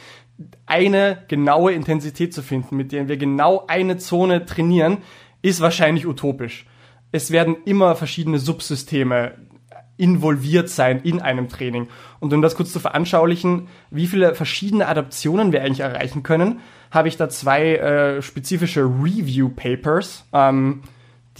Eine 0.66 1.18
genaue 1.28 1.74
Intensität 1.74 2.34
zu 2.34 2.42
finden, 2.42 2.78
mit 2.78 2.94
der 2.94 3.10
wir 3.10 3.18
genau 3.18 3.66
eine 3.68 3.98
Zone 3.98 4.46
trainieren, 4.46 5.00
ist 5.42 5.60
wahrscheinlich 5.60 6.08
utopisch. 6.08 6.66
Es 7.12 7.32
werden 7.32 7.58
immer 7.66 7.96
verschiedene 7.96 8.40
Subsysteme 8.40 9.34
involviert 10.02 10.68
sein 10.68 11.00
in 11.04 11.22
einem 11.22 11.48
Training. 11.48 11.88
Und 12.20 12.34
um 12.34 12.42
das 12.42 12.56
kurz 12.56 12.74
zu 12.74 12.80
veranschaulichen, 12.80 13.68
wie 13.92 14.08
viele 14.08 14.34
verschiedene 14.34 14.88
Adaptionen 14.88 15.52
wir 15.52 15.62
eigentlich 15.62 15.82
erreichen 15.82 16.24
können, 16.24 16.60
habe 16.90 17.08
ich 17.08 17.18
da 17.18 17.30
zwei 17.30 17.76
äh, 17.76 18.22
spezifische 18.24 18.82
Review 18.82 19.50
Papers. 19.50 20.26
Ähm, 20.34 20.82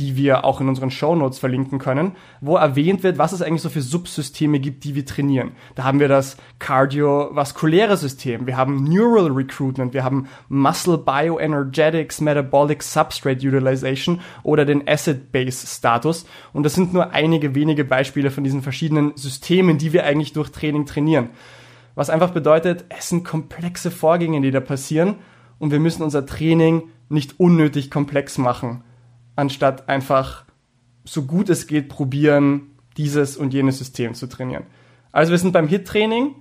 die 0.02 0.16
wir 0.16 0.44
auch 0.46 0.62
in 0.62 0.68
unseren 0.68 0.90
Show 0.90 1.16
Notes 1.16 1.38
verlinken 1.38 1.78
können, 1.78 2.14
wo 2.42 2.56
erwähnt 2.56 3.04
wird, 3.04 3.20
was 3.20 3.34
es 3.34 3.44
eigentlich 3.44 3.62
so 3.62 3.70
für 3.70 3.84
Subsysteme 3.84 4.60
gibt, 4.60 4.84
die 4.84 4.96
wir 4.96 5.06
trainieren. 5.06 5.52
Da 5.76 5.84
haben 5.84 6.00
wir 6.00 6.08
das 6.08 6.38
kardiovaskuläre 6.58 7.98
System, 7.98 8.48
wir 8.48 8.58
haben 8.58 8.84
Neural 8.84 9.28
Recruitment, 9.28 9.94
wir 9.94 10.04
haben 10.04 10.28
Muscle 10.50 10.98
Bioenergetics, 10.98 12.20
Metabolic 12.20 12.82
Substrate 12.82 13.48
Utilization 13.48 14.22
oder 14.42 14.66
den 14.66 14.88
Acid 14.88 15.32
Base 15.32 15.68
Status. 15.68 16.26
Und 16.52 16.64
das 16.64 16.74
sind 16.74 16.94
nur 16.94 17.12
einige 17.12 17.54
wenige 17.54 17.86
Beispiele 17.86 18.32
von 18.32 18.44
diesen 18.44 18.64
verschiedenen 18.64 19.16
Systemen, 19.16 19.78
die 19.78 19.94
wir 19.94 20.04
eigentlich 20.04 20.34
durch 20.34 20.50
Training 20.50 20.88
trainieren. 20.88 21.30
Was 21.94 22.10
einfach 22.10 22.32
bedeutet, 22.32 22.86
es 22.90 23.10
sind 23.10 23.24
komplexe 23.24 23.92
Vorgänge, 23.92 24.42
die 24.42 24.50
da 24.50 24.62
passieren 24.62 25.18
und 25.60 25.72
wir 25.72 25.80
müssen 25.80 26.02
unser 26.02 26.26
Training 26.26 26.90
nicht 27.10 27.40
unnötig 27.40 27.92
komplex 27.92 28.40
machen 28.40 28.84
anstatt 29.42 29.90
einfach 29.90 30.46
so 31.04 31.24
gut 31.24 31.50
es 31.50 31.66
geht 31.66 31.90
probieren, 31.90 32.78
dieses 32.96 33.36
und 33.36 33.54
jenes 33.54 33.80
System 33.80 34.14
zu 34.14 34.28
trainieren. 34.28 34.64
Also 35.12 35.32
wir 35.32 35.40
sind 35.40 35.52
beim 35.52 35.68
HIT-Training, 35.68 36.36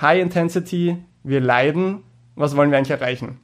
High 0.00 0.22
Intensity, 0.22 0.96
wir 1.24 1.40
leiden. 1.40 2.02
Was 2.36 2.56
wollen 2.56 2.70
wir 2.70 2.78
eigentlich 2.78 2.98
erreichen? 2.98 3.40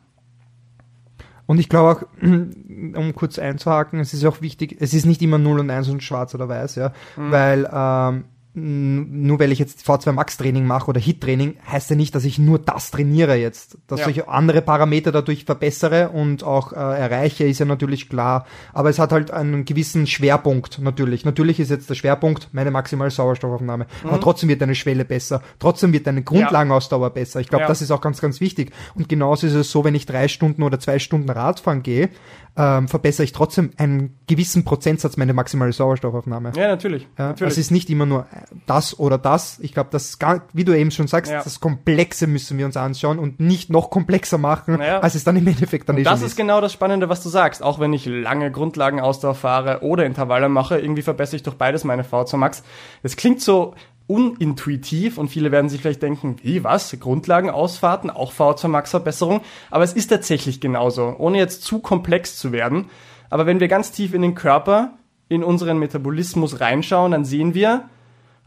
Und 1.46 1.59
ich 1.59 1.68
glaube 1.68 1.90
auch, 1.90 2.03
um 2.23 3.14
kurz 3.16 3.38
einzuhaken, 3.38 3.99
es 3.99 4.14
ist 4.14 4.25
auch 4.25 4.40
wichtig, 4.40 4.77
es 4.79 4.94
ist 4.94 5.07
nicht 5.07 5.20
immer 5.23 5.38
0 5.38 5.61
und 5.61 5.70
1 5.70 5.88
und 5.88 6.03
schwarz 6.03 6.35
oder 6.35 6.49
weiß, 6.49 6.77
ja, 6.77 6.92
mhm. 7.16 7.31
weil 7.33 7.68
ähm, 7.73 8.25
nur 8.61 9.38
weil 9.40 9.53
ich 9.53 9.59
jetzt 9.59 9.87
V2 9.87 10.12
Max 10.12 10.37
Training 10.37 10.66
mache 10.66 10.88
oder 10.88 11.01
Hit 11.01 11.20
Training, 11.20 11.57
heißt 11.70 11.90
ja 11.90 11.96
nicht, 11.96 12.14
dass 12.14 12.25
ich 12.25 12.38
nur 12.38 12.59
das 12.59 12.90
trainiere 12.90 13.37
jetzt. 13.37 13.79
Dass 13.87 14.01
ja. 14.01 14.09
ich 14.09 14.29
andere 14.29 14.62
Parameter 14.62 15.12
dadurch 15.12 15.44
verbessere 15.44 16.11
und 16.11 16.44
auch 16.44 16.73
äh, 16.73 16.77
erreiche, 16.77 17.44
ist 17.44 17.59
ja 17.59 17.66
natürlich 17.66 18.09
klar. 18.09 18.46
Aber 18.73 18.90
es 18.90 18.99
hat 18.99 19.12
halt 19.12 19.31
einen 19.31 19.64
gewissen 19.64 20.07
Schwerpunkt 20.07 20.79
natürlich. 20.81 21.25
Natürlich 21.25 21.61
ist 21.61 21.70
jetzt 21.70 21.90
der 21.90 21.94
Schwerpunkt 21.94 22.49
meine 22.53 22.70
maximale 22.70 23.11
Sauerstoffaufnahme. 23.11 23.87
Mhm. 24.03 24.09
Aber 24.09 24.20
trotzdem 24.20 24.49
wird 24.49 24.61
deine 24.61 24.75
Schwelle 24.75 25.05
besser. 25.05 25.42
Trotzdem 25.59 25.92
wird 25.92 26.07
deine 26.07 26.23
Grundlagenausdauer 26.23 27.07
ja. 27.07 27.09
besser. 27.09 27.40
Ich 27.40 27.49
glaube, 27.49 27.62
ja. 27.62 27.68
das 27.68 27.83
ist 27.83 27.90
auch 27.90 28.01
ganz, 28.01 28.20
ganz 28.20 28.40
wichtig. 28.40 28.73
Und 28.94 29.09
genauso 29.09 29.46
ist 29.46 29.55
es 29.55 29.70
so, 29.70 29.85
wenn 29.85 29.94
ich 29.94 30.07
drei 30.07 30.29
Stunden 30.29 30.62
oder 30.62 30.79
zwei 30.79 30.99
Stunden 30.99 31.31
Radfahren 31.31 31.83
gehe, 31.83 32.11
ähm, 32.57 32.88
verbessere 32.88 33.25
ich 33.25 33.33
trotzdem 33.33 33.70
einen 33.77 34.18
gewissen 34.27 34.64
Prozentsatz 34.64 35.16
meine 35.16 35.33
maximale 35.33 35.73
Sauerstoffaufnahme. 35.73 36.53
Ja, 36.57 36.68
natürlich. 36.68 37.09
Ja, 37.16 37.29
natürlich. 37.29 37.53
Es 37.53 37.59
ist 37.59 37.70
nicht 37.70 37.88
immer 37.90 38.07
nur 38.07 38.27
das 38.67 38.99
oder 38.99 39.19
das. 39.19 39.59
Ich 39.61 39.73
glaube, 39.73 39.91
das 39.93 40.19
wie 40.53 40.65
du 40.65 40.77
eben 40.77 40.91
schon 40.91 41.07
sagst, 41.07 41.31
ja. 41.31 41.43
das 41.43 41.61
Komplexe 41.61 42.27
müssen 42.27 42.59
wir 42.59 42.67
uns 42.67 42.77
anschauen 42.77 43.19
und 43.19 43.41
nicht 43.41 43.71
noch 43.71 43.91
komplexer 43.91 44.39
machen, 44.39 44.79
naja. 44.79 45.01
als 45.01 45.15
es 45.15 45.25
dann 45.25 45.37
im 45.37 45.47
Endeffekt 45.47 45.89
dann 45.89 45.97
und 45.97 46.03
ist. 46.03 46.11
Das 46.11 46.23
ist 46.23 46.37
genau 46.37 46.61
das 46.61 46.73
Spannende, 46.73 47.09
was 47.09 47.23
du 47.23 47.29
sagst. 47.29 47.63
Auch 47.63 47.79
wenn 47.79 47.93
ich 47.93 48.07
lange 48.07 48.51
Grundlagenausdauer 48.51 49.35
fahre 49.35 49.83
oder 49.83 50.05
Intervalle 50.05 50.49
mache, 50.49 50.79
irgendwie 50.79 51.03
verbessere 51.03 51.37
ich 51.37 51.43
durch 51.43 51.57
beides 51.57 51.85
meine 51.85 52.03
V2 52.03 52.37
Max. 52.37 52.63
Es 53.03 53.17
klingt 53.17 53.41
so 53.41 53.75
unintuitiv 54.07 55.19
und 55.19 55.29
viele 55.29 55.53
werden 55.53 55.69
sich 55.69 55.81
vielleicht 55.81 56.03
denken, 56.03 56.37
wie, 56.43 56.65
was? 56.65 56.97
Grundlagenausfahrten, 56.99 58.11
auch 58.11 58.33
V2 58.33 58.67
Max 58.67 58.91
Verbesserung. 58.91 59.41
Aber 59.71 59.85
es 59.85 59.93
ist 59.93 60.09
tatsächlich 60.09 60.61
genauso, 60.61 61.15
ohne 61.19 61.39
jetzt 61.39 61.63
zu 61.63 61.79
komplex 61.79 62.37
zu 62.37 62.51
werden. 62.51 62.91
Aber 63.31 63.47
wenn 63.47 63.61
wir 63.61 63.69
ganz 63.69 63.93
tief 63.93 64.13
in 64.13 64.23
den 64.23 64.35
Körper, 64.35 64.95
in 65.29 65.45
unseren 65.45 65.79
Metabolismus 65.79 66.61
reinschauen, 66.61 67.13
dann 67.13 67.25
sehen 67.25 67.55
wir, 67.55 67.89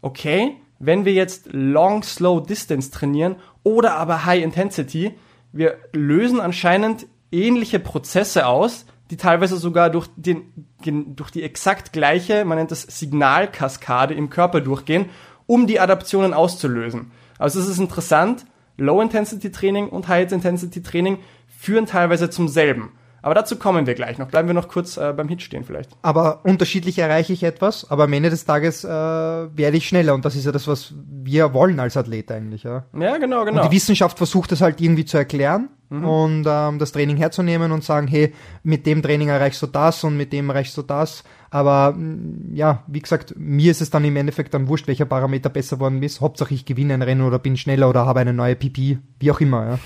okay, 0.03 0.57
wenn 0.77 1.05
wir 1.05 1.13
jetzt 1.13 1.47
Long 1.51 2.03
Slow 2.03 2.45
Distance 2.45 2.91
trainieren 2.91 3.37
oder 3.63 3.95
aber 3.95 4.25
High 4.25 4.43
Intensity, 4.43 5.13
wir 5.51 5.77
lösen 5.93 6.39
anscheinend 6.39 7.07
ähnliche 7.31 7.79
Prozesse 7.79 8.45
aus, 8.45 8.85
die 9.09 9.17
teilweise 9.17 9.57
sogar 9.57 9.89
durch, 9.89 10.07
den, 10.15 10.67
durch 11.15 11.31
die 11.31 11.43
exakt 11.43 11.93
gleiche, 11.93 12.45
man 12.45 12.57
nennt 12.57 12.71
das 12.71 12.81
Signalkaskade 12.81 14.13
im 14.13 14.29
Körper 14.29 14.61
durchgehen, 14.61 15.09
um 15.45 15.67
die 15.67 15.79
Adaptionen 15.79 16.33
auszulösen. 16.33 17.11
Also 17.39 17.59
es 17.59 17.67
ist 17.67 17.79
interessant, 17.79 18.45
Low-Intensity-Training 18.77 19.89
und 19.89 20.07
High-Intensity-Training 20.07 21.19
führen 21.47 21.85
teilweise 21.85 22.29
zum 22.29 22.47
selben. 22.47 22.91
Aber 23.23 23.33
dazu 23.33 23.55
kommen 23.55 23.87
wir 23.87 23.95
gleich 23.95 24.17
noch. 24.17 24.27
Bleiben 24.27 24.49
wir 24.49 24.53
noch 24.53 24.67
kurz 24.67 24.97
äh, 24.97 25.13
beim 25.15 25.29
Hit 25.29 25.41
stehen 25.41 25.63
vielleicht. 25.63 25.89
Aber 26.01 26.41
unterschiedlich 26.43 26.99
erreiche 26.99 27.31
ich 27.31 27.43
etwas, 27.43 27.89
aber 27.89 28.03
am 28.03 28.13
Ende 28.13 28.29
des 28.29 28.43
Tages 28.43 28.83
äh, 28.83 28.89
werde 28.89 29.77
ich 29.77 29.87
schneller 29.87 30.13
und 30.13 30.25
das 30.25 30.35
ist 30.35 30.45
ja 30.45 30.51
das, 30.51 30.67
was 30.67 30.93
wir 31.23 31.53
wollen 31.53 31.79
als 31.79 31.95
Athlet 31.95 32.29
eigentlich. 32.31 32.63
Ja, 32.63 32.83
ja 32.99 33.17
genau, 33.17 33.45
genau. 33.45 33.61
Und 33.63 33.71
die 33.71 33.75
Wissenschaft 33.75 34.17
versucht 34.17 34.51
das 34.51 34.59
halt 34.59 34.81
irgendwie 34.81 35.05
zu 35.05 35.17
erklären 35.17 35.69
mhm. 35.89 36.05
und 36.05 36.45
ähm, 36.49 36.79
das 36.79 36.91
Training 36.91 37.15
herzunehmen 37.15 37.71
und 37.71 37.85
sagen, 37.85 38.07
hey, 38.07 38.33
mit 38.61 38.85
dem 38.85 39.01
Training 39.01 39.29
erreichst 39.29 39.61
du 39.61 39.67
das 39.67 40.03
und 40.03 40.17
mit 40.17 40.33
dem 40.33 40.49
erreichst 40.49 40.77
du 40.77 40.81
das. 40.81 41.23
Aber 41.49 41.93
mm, 41.93 42.53
ja, 42.53 42.83
wie 42.87 42.99
gesagt, 42.99 43.35
mir 43.37 43.71
ist 43.71 43.81
es 43.81 43.89
dann 43.89 44.03
im 44.03 44.17
Endeffekt 44.17 44.53
dann 44.53 44.67
wurscht, 44.67 44.87
welcher 44.87 45.05
Parameter 45.05 45.49
besser 45.49 45.79
worden 45.79 46.03
ist. 46.03 46.19
Hauptsache 46.19 46.53
ich 46.53 46.65
gewinne 46.65 46.93
ein 46.93 47.01
Rennen 47.01 47.21
oder 47.21 47.39
bin 47.39 47.55
schneller 47.55 47.89
oder 47.89 48.05
habe 48.05 48.19
eine 48.19 48.33
neue 48.33 48.57
PP, 48.57 48.97
wie 49.19 49.31
auch 49.31 49.39
immer. 49.39 49.65
Ja 49.65 49.79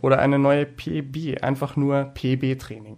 oder 0.00 0.18
eine 0.18 0.38
neue 0.38 0.64
PB, 0.66 1.42
einfach 1.42 1.76
nur 1.76 2.04
PB-Training. 2.14 2.96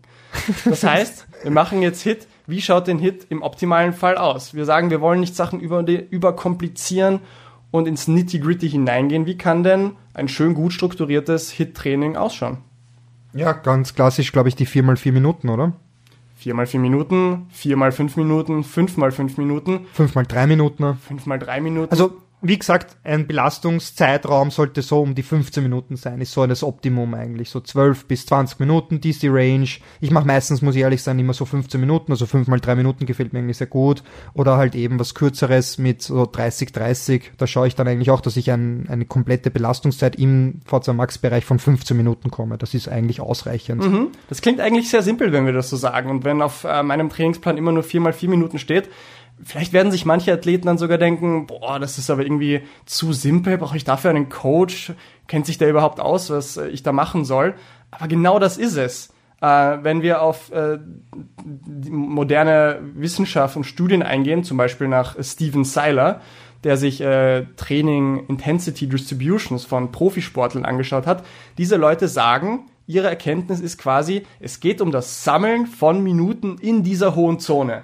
Das 0.64 0.84
heißt, 0.84 1.26
wir 1.42 1.50
machen 1.50 1.82
jetzt 1.82 2.02
Hit. 2.02 2.26
Wie 2.46 2.60
schaut 2.60 2.86
denn 2.86 2.98
Hit 2.98 3.26
im 3.30 3.42
optimalen 3.42 3.92
Fall 3.92 4.16
aus? 4.16 4.54
Wir 4.54 4.64
sagen, 4.64 4.90
wir 4.90 5.00
wollen 5.00 5.20
nicht 5.20 5.34
Sachen 5.34 5.60
über, 5.60 5.86
überkomplizieren 5.86 7.20
und 7.70 7.88
ins 7.88 8.06
Nitty-Gritty 8.06 8.70
hineingehen. 8.70 9.26
Wie 9.26 9.36
kann 9.36 9.64
denn 9.64 9.92
ein 10.12 10.28
schön 10.28 10.54
gut 10.54 10.72
strukturiertes 10.72 11.50
Hit-Training 11.50 12.16
ausschauen? 12.16 12.58
Ja, 13.32 13.52
ganz 13.52 13.94
klassisch, 13.94 14.30
glaube 14.30 14.48
ich, 14.48 14.54
die 14.54 14.66
4x4 14.66 15.10
Minuten, 15.10 15.48
oder? 15.48 15.72
4x4 16.44 16.78
Minuten, 16.78 17.48
4x5 17.58 18.12
Minuten, 18.16 18.62
5x5 18.62 19.38
Minuten. 19.38 19.86
5x3 19.96 20.46
Minuten. 20.46 20.84
5x3 20.84 21.60
Minuten. 21.60 21.90
Also 21.90 22.20
wie 22.46 22.58
gesagt, 22.58 22.98
ein 23.04 23.26
Belastungszeitraum 23.26 24.50
sollte 24.50 24.82
so 24.82 25.00
um 25.00 25.14
die 25.14 25.22
15 25.22 25.62
Minuten 25.62 25.96
sein, 25.96 26.20
ist 26.20 26.32
so 26.32 26.46
das 26.46 26.62
Optimum 26.62 27.14
eigentlich. 27.14 27.48
So 27.48 27.58
12 27.58 28.04
bis 28.04 28.26
20 28.26 28.60
Minuten, 28.60 29.00
die 29.00 29.10
ist 29.10 29.22
die 29.22 29.28
Range. 29.28 29.66
Ich 30.02 30.10
mache 30.10 30.26
meistens, 30.26 30.60
muss 30.60 30.74
ich 30.74 30.82
ehrlich 30.82 31.02
sein, 31.02 31.18
immer 31.18 31.32
so 31.32 31.46
15 31.46 31.80
Minuten, 31.80 32.12
also 32.12 32.26
5 32.26 32.46
mal 32.48 32.60
3 32.60 32.74
Minuten 32.74 33.06
gefällt 33.06 33.32
mir 33.32 33.38
eigentlich 33.38 33.56
sehr 33.56 33.66
gut. 33.66 34.02
Oder 34.34 34.58
halt 34.58 34.74
eben 34.74 35.00
was 35.00 35.14
kürzeres 35.14 35.78
mit 35.78 36.02
so 36.02 36.26
30, 36.26 36.72
30. 36.72 37.32
Da 37.38 37.46
schaue 37.46 37.66
ich 37.66 37.76
dann 37.76 37.88
eigentlich 37.88 38.10
auch, 38.10 38.20
dass 38.20 38.36
ich 38.36 38.50
ein, 38.50 38.86
eine 38.90 39.06
komplette 39.06 39.50
Belastungszeit 39.50 40.16
im 40.16 40.60
VZ 40.66 40.88
Max 40.88 41.16
Bereich 41.16 41.46
von 41.46 41.58
15 41.58 41.96
Minuten 41.96 42.30
komme. 42.30 42.58
Das 42.58 42.74
ist 42.74 42.88
eigentlich 42.88 43.22
ausreichend. 43.22 43.90
Mhm. 43.90 44.08
Das 44.28 44.42
klingt 44.42 44.60
eigentlich 44.60 44.90
sehr 44.90 45.02
simpel, 45.02 45.32
wenn 45.32 45.46
wir 45.46 45.54
das 45.54 45.70
so 45.70 45.78
sagen. 45.78 46.10
Und 46.10 46.24
wenn 46.24 46.42
auf 46.42 46.64
äh, 46.64 46.82
meinem 46.82 47.08
Trainingsplan 47.08 47.56
immer 47.56 47.72
nur 47.72 47.84
4 47.84 48.02
mal 48.02 48.12
4 48.12 48.28
Minuten 48.28 48.58
steht, 48.58 48.90
Vielleicht 49.42 49.72
werden 49.72 49.90
sich 49.90 50.04
manche 50.04 50.32
Athleten 50.32 50.66
dann 50.66 50.78
sogar 50.78 50.98
denken, 50.98 51.46
boah, 51.46 51.78
das 51.78 51.98
ist 51.98 52.08
aber 52.10 52.22
irgendwie 52.22 52.62
zu 52.86 53.12
simpel, 53.12 53.58
brauche 53.58 53.76
ich 53.76 53.84
dafür 53.84 54.10
einen 54.10 54.28
Coach? 54.28 54.92
Kennt 55.26 55.46
sich 55.46 55.58
der 55.58 55.70
überhaupt 55.70 56.00
aus, 56.00 56.30
was 56.30 56.56
äh, 56.56 56.68
ich 56.68 56.82
da 56.82 56.92
machen 56.92 57.24
soll? 57.24 57.54
Aber 57.90 58.08
genau 58.08 58.38
das 58.38 58.56
ist 58.56 58.76
es. 58.76 59.12
Äh, 59.40 59.78
wenn 59.82 60.02
wir 60.02 60.22
auf 60.22 60.52
äh, 60.52 60.78
moderne 61.90 62.80
Wissenschaft 62.94 63.56
und 63.56 63.64
Studien 63.64 64.02
eingehen, 64.02 64.44
zum 64.44 64.56
Beispiel 64.56 64.88
nach 64.88 65.16
Steven 65.22 65.64
Seiler, 65.64 66.20
der 66.62 66.76
sich 66.76 67.00
äh, 67.00 67.44
Training 67.56 68.26
Intensity 68.28 68.88
Distributions 68.88 69.64
von 69.64 69.92
Profisportlern 69.92 70.64
angeschaut 70.64 71.06
hat, 71.06 71.24
diese 71.58 71.76
Leute 71.76 72.08
sagen, 72.08 72.66
ihre 72.86 73.08
Erkenntnis 73.08 73.60
ist 73.60 73.78
quasi, 73.78 74.24
es 74.40 74.60
geht 74.60 74.80
um 74.80 74.90
das 74.90 75.24
Sammeln 75.24 75.66
von 75.66 76.02
Minuten 76.02 76.56
in 76.58 76.82
dieser 76.82 77.14
hohen 77.14 77.38
Zone. 77.38 77.82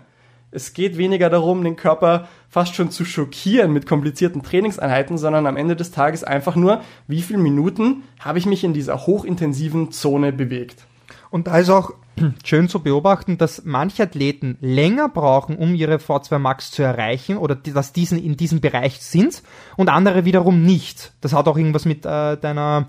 Es 0.52 0.72
geht 0.72 0.98
weniger 0.98 1.30
darum, 1.30 1.62
den 1.62 1.76
Körper 1.76 2.28
fast 2.48 2.74
schon 2.74 2.90
zu 2.90 3.04
schockieren 3.04 3.72
mit 3.72 3.86
komplizierten 3.86 4.42
Trainingseinheiten, 4.42 5.16
sondern 5.16 5.46
am 5.46 5.56
Ende 5.56 5.76
des 5.76 5.92
Tages 5.92 6.24
einfach 6.24 6.56
nur, 6.56 6.80
wie 7.06 7.22
viele 7.22 7.38
Minuten 7.38 8.02
habe 8.18 8.38
ich 8.38 8.46
mich 8.46 8.64
in 8.64 8.74
dieser 8.74 9.06
hochintensiven 9.06 9.92
Zone 9.92 10.32
bewegt. 10.32 10.86
Und 11.30 11.46
da 11.46 11.58
ist 11.58 11.70
auch 11.70 11.92
schön 12.44 12.68
zu 12.68 12.80
beobachten, 12.80 13.38
dass 13.38 13.64
manche 13.64 14.02
Athleten 14.02 14.58
länger 14.60 15.08
brauchen, 15.08 15.56
um 15.56 15.76
ihre 15.76 15.96
V2 15.96 16.38
Max 16.38 16.72
zu 16.72 16.82
erreichen 16.82 17.36
oder 17.36 17.54
dass 17.54 17.92
diesen 17.92 18.18
in 18.18 18.36
diesem 18.36 18.60
Bereich 18.60 19.00
sind 19.00 19.42
und 19.76 19.88
andere 19.88 20.24
wiederum 20.24 20.64
nicht. 20.64 21.12
Das 21.20 21.32
hat 21.32 21.46
auch 21.46 21.56
irgendwas 21.56 21.84
mit 21.84 22.04
äh, 22.04 22.36
deiner 22.36 22.88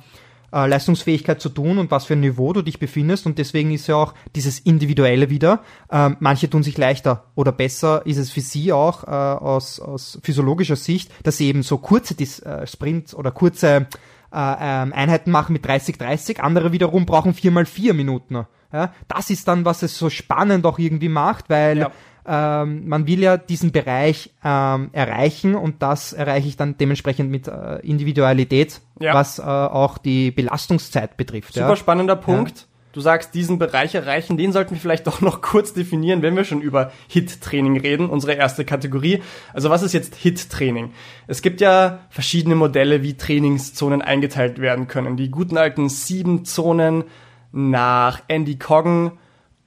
äh, 0.53 0.67
Leistungsfähigkeit 0.67 1.41
zu 1.41 1.49
tun 1.49 1.77
und 1.77 1.91
was 1.91 2.05
für 2.05 2.13
ein 2.13 2.19
Niveau 2.19 2.53
du 2.53 2.61
dich 2.61 2.79
befindest. 2.79 3.25
Und 3.25 3.37
deswegen 3.37 3.71
ist 3.71 3.87
ja 3.87 3.95
auch 3.95 4.13
dieses 4.35 4.59
Individuelle 4.59 5.29
wieder. 5.29 5.61
Ähm, 5.91 6.17
manche 6.19 6.49
tun 6.49 6.63
sich 6.63 6.77
leichter 6.77 7.25
oder 7.35 7.51
besser 7.51 8.05
ist 8.05 8.17
es 8.17 8.31
für 8.31 8.41
sie 8.41 8.71
auch 8.71 9.03
äh, 9.03 9.09
aus, 9.09 9.79
aus 9.79 10.19
physiologischer 10.23 10.75
Sicht, 10.75 11.11
dass 11.23 11.37
sie 11.37 11.47
eben 11.47 11.63
so 11.63 11.77
kurze 11.77 12.15
Dis 12.15 12.39
äh, 12.39 12.67
Sprints 12.67 13.15
oder 13.15 13.31
kurze 13.31 13.87
äh, 14.33 14.55
ähm, 14.59 14.93
Einheiten 14.93 15.31
machen 15.31 15.53
mit 15.53 15.65
30-30. 15.65 16.39
Andere 16.39 16.71
wiederum 16.71 17.05
brauchen 17.05 17.33
4 17.33 17.51
mal 17.51 17.65
4 17.65 17.93
Minuten. 17.93 18.45
Ja, 18.73 18.93
das 19.09 19.29
ist 19.29 19.49
dann, 19.49 19.65
was 19.65 19.83
es 19.83 19.97
so 19.97 20.09
spannend 20.09 20.65
auch 20.65 20.79
irgendwie 20.79 21.09
macht, 21.09 21.49
weil 21.49 21.79
ja 21.79 21.91
ähm, 22.25 22.87
man 22.87 23.07
will 23.07 23.19
ja 23.19 23.37
diesen 23.37 23.71
Bereich 23.71 24.31
ähm, 24.43 24.89
erreichen 24.93 25.55
und 25.55 25.81
das 25.81 26.13
erreiche 26.13 26.47
ich 26.47 26.57
dann 26.57 26.77
dementsprechend 26.77 27.31
mit 27.31 27.47
äh, 27.47 27.77
Individualität, 27.79 28.81
ja. 28.99 29.13
was 29.13 29.39
äh, 29.39 29.43
auch 29.43 29.97
die 29.97 30.31
Belastungszeit 30.31 31.17
betrifft. 31.17 31.53
Super 31.53 31.69
ja. 31.69 31.75
spannender 31.75 32.15
Punkt. 32.15 32.59
Ja. 32.59 32.65
Du 32.93 32.99
sagst, 32.99 33.33
diesen 33.33 33.57
Bereich 33.57 33.95
erreichen, 33.95 34.35
den 34.35 34.51
sollten 34.51 34.75
wir 34.75 34.81
vielleicht 34.81 35.07
doch 35.07 35.21
noch 35.21 35.41
kurz 35.41 35.73
definieren, 35.73 36.21
wenn 36.21 36.35
wir 36.35 36.43
schon 36.43 36.61
über 36.61 36.91
HIT-Training 37.07 37.79
reden, 37.79 38.09
unsere 38.09 38.33
erste 38.33 38.65
Kategorie. 38.65 39.21
Also 39.53 39.69
was 39.69 39.81
ist 39.81 39.93
jetzt 39.93 40.15
HIT-Training? 40.15 40.91
Es 41.27 41.41
gibt 41.41 41.61
ja 41.61 41.99
verschiedene 42.09 42.55
Modelle, 42.55 43.01
wie 43.01 43.15
Trainingszonen 43.15 44.01
eingeteilt 44.01 44.59
werden 44.59 44.87
können. 44.87 45.17
Die 45.17 45.31
guten 45.31 45.57
alten 45.57 45.89
sieben 45.89 46.45
Zonen 46.45 47.05
nach 47.51 48.21
Andy 48.27 48.57
Coggan 48.57 49.13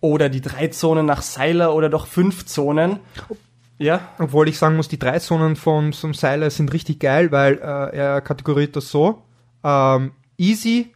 oder 0.05 0.29
die 0.29 0.43
drei 0.43 0.69
Zonen 0.69 1.07
nach 1.07 1.23
Seiler 1.23 1.75
oder 1.75 1.89
doch 1.89 2.07
fünf 2.07 2.45
Zonen. 2.45 3.01
Ja. 3.79 4.01
Obwohl 4.19 4.51
ich 4.51 4.59
sagen 4.59 4.77
muss, 4.77 4.87
die 4.87 4.99
drei 4.99 5.19
Zonen 5.19 5.57
von, 5.57 5.95
von 5.95 6.13
Seiler 6.13 6.51
sind 6.51 6.75
richtig 6.75 7.01
geil, 7.01 7.33
weil 7.33 7.55
äh, 7.55 7.97
er 7.97 8.21
kategoriert 8.21 8.77
das 8.77 8.91
so. 8.91 9.23
Ähm, 9.65 10.13
easy, 10.37 10.93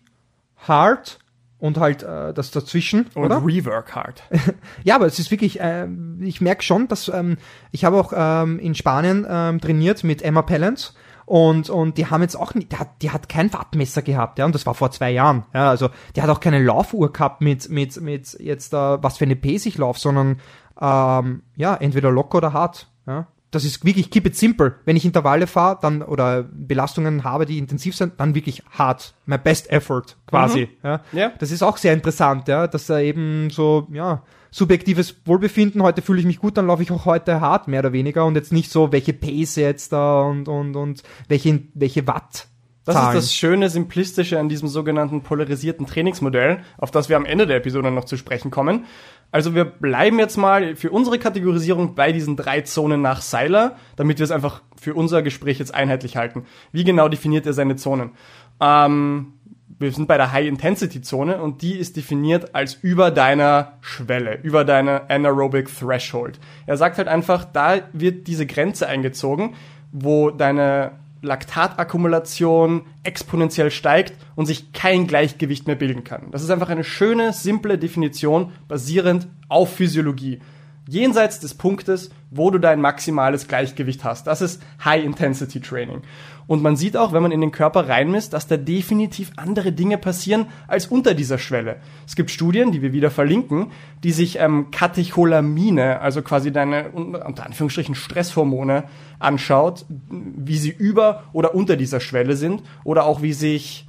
hard 0.69 1.21
und 1.59 1.79
halt 1.79 2.03
äh, 2.03 2.35
das 2.35 2.51
dazwischen. 2.51 3.07
Und 3.15 3.25
oder? 3.25 3.43
Rework 3.43 3.97
hard. 3.97 4.23
ja, 4.85 4.97
aber 4.97 5.07
es 5.07 5.19
ist 5.19 5.31
wirklich, 5.31 5.59
äh, 5.59 5.89
ich 6.21 6.43
merke 6.43 6.63
schon, 6.63 6.87
dass 6.87 7.09
ähm, 7.09 7.39
ich 7.73 7.87
habe 7.87 7.97
auch 7.97 8.13
ähm, 8.15 8.59
in 8.59 8.75
Spanien 8.75 9.27
ähm, 9.27 9.59
trainiert 9.59 10.05
mit 10.05 10.21
Emma 10.21 10.43
Pellens 10.43 10.95
und, 11.29 11.69
und 11.69 11.99
die 11.99 12.07
haben 12.07 12.23
jetzt 12.23 12.37
auch 12.37 12.55
nicht, 12.55 12.73
die 12.73 12.77
hat, 12.79 13.03
die 13.03 13.11
hat 13.11 13.29
kein 13.29 13.53
Wattmesser 13.53 14.01
gehabt, 14.01 14.39
ja, 14.39 14.47
und 14.47 14.55
das 14.55 14.65
war 14.65 14.73
vor 14.73 14.91
zwei 14.91 15.11
Jahren. 15.11 15.45
Ja, 15.53 15.69
also 15.69 15.91
die 16.17 16.23
hat 16.23 16.31
auch 16.31 16.41
keine 16.41 16.59
Laufuhr 16.59 17.13
gehabt 17.13 17.43
mit, 17.43 17.69
mit, 17.69 18.01
mit 18.01 18.35
jetzt 18.41 18.73
äh, 18.73 19.03
was 19.03 19.19
für 19.19 19.27
eine 19.27 19.37
Pace 19.37 19.67
ich 19.67 19.77
laufe, 19.77 20.01
sondern 20.01 20.41
ähm, 20.81 21.43
ja, 21.55 21.75
entweder 21.75 22.11
locker 22.11 22.39
oder 22.39 22.55
hart. 22.55 22.89
Ja. 23.07 23.27
Das 23.51 23.67
ist 23.67 23.85
wirklich 23.85 24.11
keep 24.11 24.27
it 24.27 24.37
simple. 24.37 24.77
Wenn 24.87 24.97
ich 24.97 25.05
Intervalle 25.05 25.47
fahre, 25.47 25.79
dann 25.83 26.01
oder 26.01 26.45
Belastungen 26.45 27.25
habe, 27.25 27.45
die 27.45 27.59
intensiv 27.59 27.95
sind, 27.95 28.19
dann 28.19 28.35
wirklich 28.35 28.63
hart. 28.71 29.15
My 29.27 29.37
best 29.37 29.71
effort 29.71 30.17
quasi. 30.27 30.71
Mhm. 30.83 30.89
Ja. 30.89 31.01
ja. 31.13 31.33
Das 31.39 31.51
ist 31.51 31.63
auch 31.63 31.77
sehr 31.77 31.93
interessant, 31.93 32.49
ja, 32.49 32.67
dass 32.67 32.89
er 32.89 33.01
eben 33.01 33.51
so, 33.51 33.87
ja, 33.93 34.23
subjektives 34.51 35.17
Wohlbefinden, 35.25 35.83
heute 35.83 36.03
fühle 36.03 36.21
ich 36.21 36.27
mich 36.27 36.39
gut, 36.39 36.57
dann 36.57 36.67
laufe 36.67 36.83
ich 36.83 36.91
auch 36.91 37.05
heute 37.05 37.41
hart, 37.41 37.69
mehr 37.69 37.81
oder 37.81 37.93
weniger, 37.93 38.25
und 38.25 38.35
jetzt 38.35 38.53
nicht 38.53 38.71
so, 38.71 38.93
welche 38.93 39.13
Pace 39.13 39.57
jetzt 39.57 39.93
da 39.93 40.23
und, 40.23 40.49
und, 40.49 40.77
und 40.77 41.03
welche, 41.29 41.63
welche 41.75 42.07
Watt. 42.07 42.49
Das 42.85 42.95
Zahlen. 42.95 43.19
ist 43.19 43.25
das 43.27 43.35
schöne, 43.35 43.69
simplistische 43.69 44.39
an 44.39 44.49
diesem 44.49 44.67
sogenannten 44.67 45.21
polarisierten 45.21 45.87
Trainingsmodell, 45.87 46.61
auf 46.79 46.91
das 46.91 47.11
wir 47.11 47.19
am 47.19 47.27
Ende 47.27 47.47
der 47.47 47.59
Episode 47.59 47.91
noch 47.91 48.07
zu 48.07 48.17
sprechen 48.17 48.51
kommen. 48.51 48.87
Also 49.31 49.55
wir 49.55 49.67
bleiben 49.67 50.19
jetzt 50.19 50.39
mal 50.39 50.75
für 50.75 50.91
unsere 50.91 51.19
Kategorisierung 51.19 51.95
bei 51.95 52.13
diesen 52.13 52.37
drei 52.37 52.63
Zonen 52.63 53.03
nach 53.03 53.21
Seiler, 53.21 53.77
damit 53.97 54.19
wir 54.19 54.25
es 54.25 54.31
einfach 54.31 54.63
für 54.81 54.95
unser 54.95 55.21
Gespräch 55.21 55.59
jetzt 55.59 55.75
einheitlich 55.75 56.17
halten. 56.17 56.47
Wie 56.73 56.83
genau 56.83 57.11
definiert 57.11 57.45
er 57.45 57.53
seine 57.53 57.77
Zonen? 57.77 58.13
Ähm, 58.59 59.35
wir 59.79 59.93
sind 59.93 60.09
bei 60.09 60.17
der 60.17 60.33
High-Intensity-Zone 60.33 61.41
und 61.41 61.63
die 61.63 61.75
ist 61.75 61.97
definiert 61.97 62.55
als 62.55 62.75
über 62.75 63.11
deiner 63.11 63.73
Schwelle, 63.81 64.39
über 64.43 64.65
deiner 64.65 65.09
Anaerobic 65.09 65.69
Threshold. 65.75 66.41
Er 66.67 66.77
sagt 66.77 66.99
halt 66.99 67.09
einfach, 67.09 67.45
da 67.45 67.81
wird 67.93 68.27
diese 68.27 68.47
Grenze 68.47 68.89
eingezogen, 68.89 69.55
wo 69.93 70.31
deine 70.31 70.93
Laktatakkumulation 71.23 72.83
exponentiell 73.03 73.71
steigt 73.71 74.15
und 74.37 74.47
sich 74.47 74.73
kein 74.73 75.07
Gleichgewicht 75.07 75.67
mehr 75.67 75.77
bilden 75.77 76.05
kann. 76.05 76.31
Das 76.31 76.43
ist 76.43 76.51
einfach 76.51 76.69
eine 76.69 76.85
schöne, 76.85 77.33
simple 77.33 77.79
Definition 77.79 78.53
basierend 78.69 79.29
auf 79.49 79.75
Physiologie 79.75 80.41
jenseits 80.89 81.39
des 81.39 81.55
Punktes, 81.55 82.11
wo 82.31 82.51
du 82.51 82.59
dein 82.59 82.81
maximales 82.81 83.47
Gleichgewicht 83.47 84.05
hast. 84.05 84.27
Das 84.27 84.41
ist 84.41 84.63
High-Intensity-Training. 84.85 86.03
Und 86.47 86.63
man 86.63 86.77
sieht 86.77 86.97
auch, 86.97 87.13
wenn 87.13 87.23
man 87.23 87.31
in 87.31 87.43
den 87.43 87.53
Körper 87.53 87.89
reinmisst, 87.89 88.33
dass 88.33 88.47
da 88.47 88.57
definitiv 88.57 89.33
andere 89.37 89.71
Dinge 89.71 89.99
passieren 89.99 90.47
als 90.67 90.87
unter 90.87 91.13
dieser 91.13 91.37
Schwelle. 91.37 91.77
Es 92.07 92.17
gibt 92.17 92.31
Studien, 92.31 92.73
die 92.73 92.81
wir 92.81 92.95
wieder 92.95 93.11
verlinken, 93.11 93.67
die 94.03 94.13
sich 94.13 94.39
ähm, 94.39 94.71
Katecholamine, 94.71 96.01
also 96.01 96.23
quasi 96.23 96.51
deine 96.51 96.89
unter 96.91 97.45
Anführungsstrichen 97.45 97.95
Stresshormone 97.95 98.85
anschaut, 99.19 99.85
wie 100.09 100.57
sie 100.57 100.71
über 100.71 101.25
oder 101.35 101.55
unter 101.55 101.77
dieser 101.77 102.01
Schwelle 102.01 102.35
sind 102.35 102.63
oder 102.83 103.05
auch 103.05 103.21
wie 103.21 103.35
sich 103.35 103.88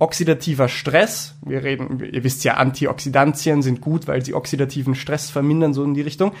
oxidativer 0.00 0.68
Stress, 0.68 1.34
wir 1.44 1.64
reden, 1.64 2.00
ihr 2.12 2.22
wisst 2.22 2.44
ja, 2.44 2.54
Antioxidantien 2.54 3.62
sind 3.62 3.80
gut, 3.80 4.06
weil 4.06 4.24
sie 4.24 4.32
oxidativen 4.32 4.94
Stress 4.94 5.28
vermindern, 5.28 5.74
so 5.74 5.82
in 5.82 5.94
die 5.94 6.02
Richtung. 6.02 6.32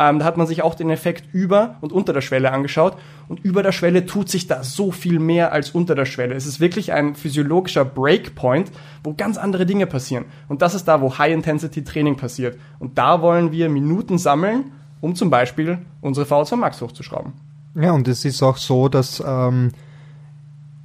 Ähm, 0.00 0.18
da 0.18 0.24
hat 0.24 0.36
man 0.36 0.48
sich 0.48 0.62
auch 0.62 0.74
den 0.74 0.90
Effekt 0.90 1.32
über 1.32 1.76
und 1.80 1.92
unter 1.92 2.12
der 2.12 2.22
Schwelle 2.22 2.50
angeschaut. 2.50 2.96
Und 3.28 3.44
über 3.44 3.62
der 3.62 3.70
Schwelle 3.70 4.06
tut 4.06 4.28
sich 4.28 4.48
da 4.48 4.64
so 4.64 4.90
viel 4.90 5.20
mehr 5.20 5.52
als 5.52 5.70
unter 5.70 5.94
der 5.94 6.06
Schwelle. 6.06 6.34
Es 6.34 6.44
ist 6.44 6.58
wirklich 6.58 6.92
ein 6.92 7.14
physiologischer 7.14 7.84
Breakpoint, 7.84 8.72
wo 9.04 9.14
ganz 9.14 9.38
andere 9.38 9.64
Dinge 9.64 9.86
passieren. 9.86 10.24
Und 10.48 10.60
das 10.60 10.74
ist 10.74 10.86
da, 10.86 11.00
wo 11.00 11.16
High-Intensity-Training 11.16 12.16
passiert. 12.16 12.58
Und 12.80 12.98
da 12.98 13.22
wollen 13.22 13.52
wir 13.52 13.68
Minuten 13.68 14.18
sammeln, 14.18 14.72
um 15.00 15.14
zum 15.14 15.30
Beispiel 15.30 15.78
unsere 16.00 16.26
VO2 16.26 16.56
Max 16.56 16.82
hochzuschrauben. 16.82 17.32
Ja, 17.76 17.92
und 17.92 18.08
es 18.08 18.24
ist 18.24 18.42
auch 18.42 18.56
so, 18.56 18.88
dass 18.88 19.22
ähm, 19.24 19.70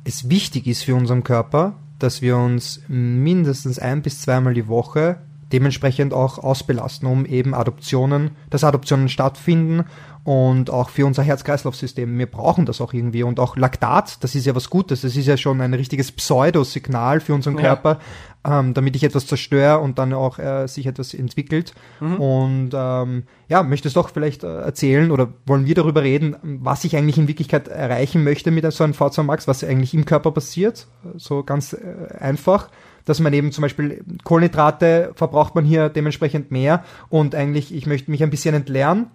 es 0.03 0.29
wichtig 0.29 0.67
ist 0.67 0.83
für 0.83 0.95
unseren 0.95 1.23
Körper, 1.23 1.73
dass 1.99 2.21
wir 2.21 2.37
uns 2.37 2.81
mindestens 2.87 3.79
ein 3.79 4.01
bis 4.01 4.21
zweimal 4.21 4.53
die 4.53 4.67
Woche 4.67 5.19
dementsprechend 5.51 6.13
auch 6.13 6.37
ausbelasten, 6.37 7.07
um 7.07 7.25
eben 7.25 7.53
Adoptionen, 7.53 8.31
dass 8.49 8.63
Adoptionen 8.63 9.09
stattfinden 9.09 9.85
und 10.23 10.69
auch 10.69 10.89
für 10.89 11.05
unser 11.05 11.23
Herz-Kreislauf-System. 11.23 12.17
Wir 12.19 12.27
brauchen 12.27 12.65
das 12.65 12.81
auch 12.81 12.93
irgendwie 12.93 13.23
und 13.23 13.39
auch 13.39 13.55
Laktat, 13.55 14.23
das 14.23 14.35
ist 14.35 14.45
ja 14.45 14.53
was 14.53 14.69
Gutes, 14.69 15.01
das 15.01 15.15
ist 15.15 15.25
ja 15.25 15.37
schon 15.37 15.61
ein 15.61 15.73
richtiges 15.73 16.11
Pseudosignal 16.11 17.19
für 17.19 17.33
unseren 17.33 17.55
Ja. 17.55 17.61
Körper, 17.61 17.99
ähm, 18.45 18.73
damit 18.73 18.95
ich 18.95 19.03
etwas 19.03 19.27
zerstöre 19.27 19.79
und 19.79 19.97
dann 19.97 20.13
auch 20.13 20.37
äh, 20.37 20.67
sich 20.67 20.85
etwas 20.85 21.13
entwickelt. 21.13 21.73
Und 21.99 22.71
ähm, 22.73 23.23
ja, 23.47 23.63
möchtest 23.63 23.95
du 23.95 24.01
doch 24.01 24.09
vielleicht 24.09 24.43
äh, 24.43 24.59
erzählen 24.59 25.11
oder 25.11 25.29
wollen 25.45 25.65
wir 25.65 25.75
darüber 25.75 26.03
reden, 26.03 26.35
was 26.43 26.83
ich 26.83 26.95
eigentlich 26.95 27.17
in 27.17 27.27
Wirklichkeit 27.27 27.67
erreichen 27.67 28.23
möchte 28.23 28.51
mit 28.51 28.71
so 28.71 28.83
einem 28.83 28.93
V2 28.93 29.23
Max, 29.23 29.47
was 29.47 29.63
eigentlich 29.63 29.93
im 29.93 30.05
Körper 30.05 30.31
passiert, 30.31 30.87
so 31.15 31.43
ganz 31.43 31.73
äh, 31.73 32.13
einfach 32.19 32.69
dass 33.05 33.19
man 33.19 33.33
eben 33.33 33.51
zum 33.51 33.61
Beispiel 33.61 34.03
Kohlenhydrate 34.23 35.11
verbraucht 35.15 35.55
man 35.55 35.65
hier 35.65 35.89
dementsprechend 35.89 36.51
mehr. 36.51 36.83
Und 37.09 37.35
eigentlich 37.35 37.73
ich 37.73 37.85
möchte 37.85 38.11
mich 38.11 38.23
ein 38.23 38.29
bisschen 38.29 38.55
entleeren 38.55 39.07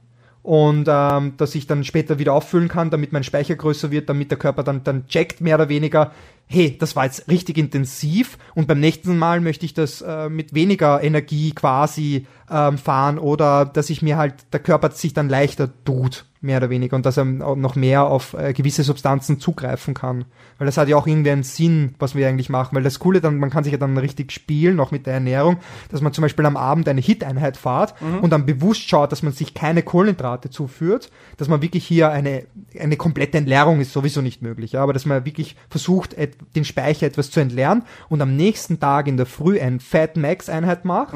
und 0.44 0.88
ähm, 0.90 1.38
dass 1.38 1.54
ich 1.54 1.66
dann 1.66 1.84
später 1.84 2.18
wieder 2.18 2.34
auffüllen 2.34 2.68
kann, 2.68 2.90
damit 2.90 3.12
mein 3.12 3.24
Speicher 3.24 3.54
größer 3.56 3.90
wird, 3.90 4.10
damit 4.10 4.30
der 4.30 4.36
Körper 4.36 4.62
dann 4.62 4.84
dann 4.84 5.06
checkt 5.06 5.40
mehr 5.40 5.54
oder 5.54 5.70
weniger, 5.70 6.12
hey, 6.46 6.76
das 6.78 6.94
war 6.94 7.06
jetzt 7.06 7.28
richtig 7.28 7.56
intensiv. 7.56 8.36
Und 8.54 8.68
beim 8.68 8.78
nächsten 8.78 9.16
Mal 9.16 9.40
möchte 9.40 9.64
ich 9.64 9.72
das 9.72 10.02
äh, 10.02 10.28
mit 10.28 10.52
weniger 10.52 11.02
Energie 11.02 11.52
quasi 11.52 12.26
ähm, 12.50 12.76
fahren 12.76 13.18
oder 13.18 13.64
dass 13.64 13.88
ich 13.88 14.02
mir 14.02 14.18
halt 14.18 14.34
der 14.52 14.60
Körper 14.60 14.90
sich 14.90 15.14
dann 15.14 15.30
leichter 15.30 15.70
tut, 15.86 16.26
mehr 16.44 16.58
oder 16.58 16.70
weniger 16.70 16.94
und 16.94 17.06
dass 17.06 17.16
er 17.16 17.24
noch 17.24 17.74
mehr 17.74 18.04
auf 18.04 18.34
äh, 18.34 18.52
gewisse 18.52 18.82
Substanzen 18.82 19.40
zugreifen 19.40 19.94
kann, 19.94 20.26
weil 20.58 20.66
das 20.66 20.76
hat 20.76 20.88
ja 20.88 20.96
auch 20.96 21.06
irgendwie 21.06 21.30
einen 21.30 21.42
Sinn, 21.42 21.94
was 21.98 22.14
wir 22.14 22.28
eigentlich 22.28 22.50
machen, 22.50 22.76
weil 22.76 22.82
das 22.82 22.98
Coole 22.98 23.20
dann, 23.20 23.38
man 23.38 23.50
kann 23.50 23.64
sich 23.64 23.72
ja 23.72 23.78
dann 23.78 23.96
richtig 23.98 24.30
spielen, 24.30 24.78
auch 24.78 24.90
mit 24.90 25.06
der 25.06 25.14
Ernährung, 25.14 25.56
dass 25.90 26.00
man 26.02 26.12
zum 26.12 26.22
Beispiel 26.22 26.46
am 26.46 26.56
Abend 26.56 26.88
eine 26.88 27.00
Hit-Einheit 27.00 27.56
fahrt 27.56 27.94
und 28.22 28.30
dann 28.30 28.46
bewusst 28.46 28.88
schaut, 28.88 29.10
dass 29.10 29.22
man 29.22 29.32
sich 29.32 29.54
keine 29.54 29.82
Kohlenhydrate 29.82 30.50
zuführt, 30.50 31.10
dass 31.38 31.48
man 31.48 31.62
wirklich 31.62 31.86
hier 31.86 32.10
eine, 32.10 32.44
eine 32.78 32.96
komplette 32.96 33.38
Entleerung 33.38 33.80
ist 33.80 33.92
sowieso 33.92 34.20
nicht 34.20 34.42
möglich, 34.42 34.72
ja, 34.72 34.82
aber 34.82 34.92
dass 34.92 35.06
man 35.06 35.24
wirklich 35.24 35.56
versucht, 35.70 36.14
den 36.54 36.64
Speicher 36.64 37.06
etwas 37.06 37.30
zu 37.30 37.40
entleeren 37.40 37.82
und 38.08 38.20
am 38.20 38.36
nächsten 38.36 38.78
Tag 38.78 39.08
in 39.08 39.16
der 39.16 39.26
Früh 39.26 39.58
ein 39.58 39.80
Fat 39.80 40.16
Max 40.16 40.48
Einheit 40.48 40.84
macht, 40.84 41.14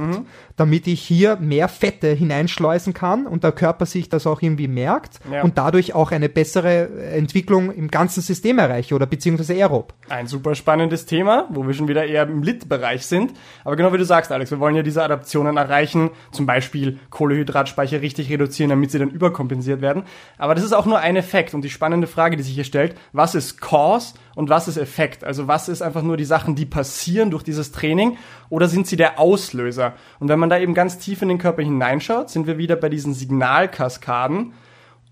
damit 0.59 0.87
ich 0.87 1.01
hier 1.01 1.37
mehr 1.37 1.69
Fette 1.69 2.09
hineinschleusen 2.09 2.93
kann 2.93 3.27
und 3.27 3.45
der 3.45 3.53
Körper 3.53 3.87
sich 3.87 4.11
das 4.11 4.27
auch 4.27 4.43
irgendwie 4.43 4.69
merkt 4.69 5.21
Ja. 5.33 5.43
und 5.43 5.57
dadurch 5.57 5.95
auch 5.95 6.11
eine 6.11 6.29
bessere 6.29 6.89
Entwicklung 7.13 7.71
im 7.73 7.89
ganzen 7.91 8.21
System 8.21 8.59
erreiche 8.59 8.95
oder 8.95 9.07
beziehungsweise 9.07 9.55
aerob. 9.55 9.95
Ein 10.11 10.27
super 10.27 10.55
spannendes 10.55 11.07
Thema, 11.07 11.47
wo 11.51 11.67
wir 11.67 11.73
schon 11.75 11.89
wieder 11.89 12.05
eher 12.05 12.25
im 12.25 12.43
Lit-Bereich 12.43 13.07
sind. 13.07 13.33
Aber 13.65 13.77
genau 13.77 13.93
wie 13.93 13.99
du 13.99 14.05
sagst, 14.05 14.31
Alex, 14.33 14.51
wir 14.51 14.61
wollen 14.61 14.75
ja 14.77 14.83
diese 14.83 15.03
Adaptionen 15.03 15.57
erreichen, 15.57 16.11
zum 16.33 16.45
Beispiel 16.45 16.99
Kohlehydratspeicher 17.11 18.03
richtig 18.03 18.29
reduzieren, 18.31 18.71
damit 18.71 18.91
sie 18.91 18.99
dann 18.99 19.11
überkompensiert 19.11 19.81
werden. 19.81 20.03
Aber 20.39 20.55
das 20.55 20.65
ist 20.65 20.73
auch 20.73 20.87
nur 20.87 20.99
ein 20.99 21.17
Effekt. 21.17 21.55
Und 21.55 21.63
die 21.63 21.71
spannende 21.71 22.07
Frage, 22.09 22.37
die 22.37 22.43
sich 22.43 22.55
hier 22.55 22.65
stellt, 22.65 22.97
was 23.13 23.35
ist 23.35 23.61
Cause 23.61 24.15
und 24.39 24.49
was 24.51 24.68
ist 24.68 24.76
Effekt? 24.76 25.24
Also 25.24 25.49
was 25.49 25.68
ist 25.68 25.82
einfach 25.82 26.03
nur 26.03 26.16
die 26.16 26.24
Sachen, 26.24 26.55
die 26.55 26.64
passieren 26.64 27.32
durch 27.32 27.43
dieses 27.43 27.72
Training 27.72 28.16
oder 28.51 28.68
sind 28.68 28.86
sie 28.86 28.95
der 28.95 29.18
Auslöser? 29.18 29.95
Und 30.20 30.28
wenn 30.28 30.39
man 30.39 30.49
da 30.49 30.61
eben 30.61 30.74
ganz 30.74 30.99
tief 30.99 31.22
in 31.22 31.28
den 31.28 31.39
Körper 31.39 31.61
hineinschaut, 31.61 32.30
sind 32.30 32.47
wir 32.47 32.57
wieder 32.57 32.76
bei 32.76 32.89
diesen 32.89 33.14
Signalkaskaden 33.14 34.53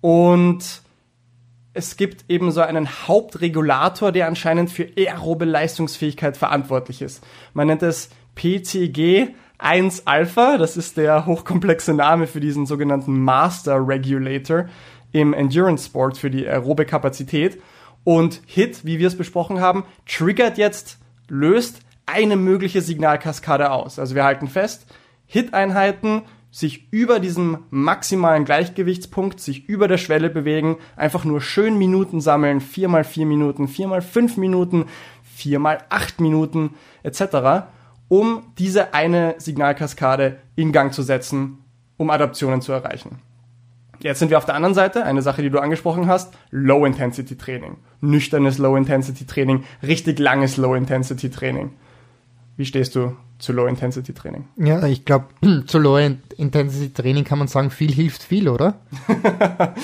und 0.00 0.80
es 1.72 1.96
gibt 1.96 2.26
eben 2.28 2.52
so 2.52 2.60
einen 2.60 2.88
Hauptregulator, 3.08 4.12
der 4.12 4.28
anscheinend 4.28 4.70
für 4.70 4.86
aerobe 4.96 5.44
Leistungsfähigkeit 5.44 6.36
verantwortlich 6.36 7.02
ist. 7.02 7.26
Man 7.52 7.66
nennt 7.66 7.82
es 7.82 8.10
PCG 8.36 9.34
1 9.58 10.06
Alpha, 10.06 10.56
das 10.56 10.76
ist 10.76 10.98
der 10.98 11.26
hochkomplexe 11.26 11.94
Name 11.94 12.28
für 12.28 12.38
diesen 12.38 12.64
sogenannten 12.64 13.18
Master 13.18 13.88
Regulator 13.88 14.66
im 15.10 15.32
Endurance 15.32 15.86
Sport 15.86 16.16
für 16.16 16.30
die 16.30 16.46
aerobe 16.46 16.84
Kapazität. 16.84 17.60
Und 18.06 18.40
HIT, 18.46 18.84
wie 18.84 19.00
wir 19.00 19.08
es 19.08 19.18
besprochen 19.18 19.60
haben, 19.60 19.82
triggert 20.06 20.58
jetzt, 20.58 20.98
löst 21.28 21.80
eine 22.06 22.36
mögliche 22.36 22.80
Signalkaskade 22.80 23.72
aus. 23.72 23.98
Also 23.98 24.14
wir 24.14 24.22
halten 24.22 24.46
fest, 24.46 24.86
HIT-Einheiten 25.26 26.22
sich 26.52 26.86
über 26.92 27.18
diesem 27.18 27.64
maximalen 27.70 28.44
Gleichgewichtspunkt, 28.44 29.40
sich 29.40 29.68
über 29.68 29.88
der 29.88 29.98
Schwelle 29.98 30.30
bewegen, 30.30 30.76
einfach 30.94 31.24
nur 31.24 31.40
schön 31.40 31.78
Minuten 31.78 32.20
sammeln, 32.20 32.60
vier 32.60 32.86
mal 32.86 33.02
vier 33.02 33.26
Minuten, 33.26 33.66
vier 33.66 33.88
mal 33.88 34.02
fünf 34.02 34.36
Minuten, 34.36 34.84
vier 35.24 35.58
mal 35.58 35.78
acht 35.88 36.20
Minuten 36.20 36.76
etc., 37.02 37.66
um 38.06 38.52
diese 38.56 38.94
eine 38.94 39.34
Signalkaskade 39.38 40.38
in 40.54 40.70
Gang 40.70 40.94
zu 40.94 41.02
setzen, 41.02 41.58
um 41.96 42.10
Adaptionen 42.10 42.60
zu 42.60 42.70
erreichen. 42.70 43.18
Jetzt 44.00 44.18
sind 44.18 44.30
wir 44.30 44.38
auf 44.38 44.44
der 44.44 44.54
anderen 44.54 44.74
Seite, 44.74 45.04
eine 45.04 45.22
Sache, 45.22 45.42
die 45.42 45.50
du 45.50 45.58
angesprochen 45.58 46.06
hast, 46.06 46.34
Low-Intensity-Training. 46.50 47.78
Nüchternes 48.00 48.58
Low-Intensity-Training, 48.58 49.64
richtig 49.82 50.18
langes 50.18 50.56
Low-Intensity-Training. 50.56 51.70
Wie 52.56 52.64
stehst 52.64 52.94
du 52.94 53.14
zu 53.38 53.52
Low-Intensity-Training? 53.52 54.48
Ja, 54.56 54.86
ich 54.86 55.04
glaube, 55.04 55.26
zu 55.66 55.78
Low 55.78 55.98
Intensity 55.98 56.90
Training 56.90 57.24
kann 57.24 57.38
man 57.38 57.48
sagen, 57.48 57.70
viel 57.70 57.92
hilft 57.92 58.22
viel, 58.22 58.48
oder? 58.48 58.80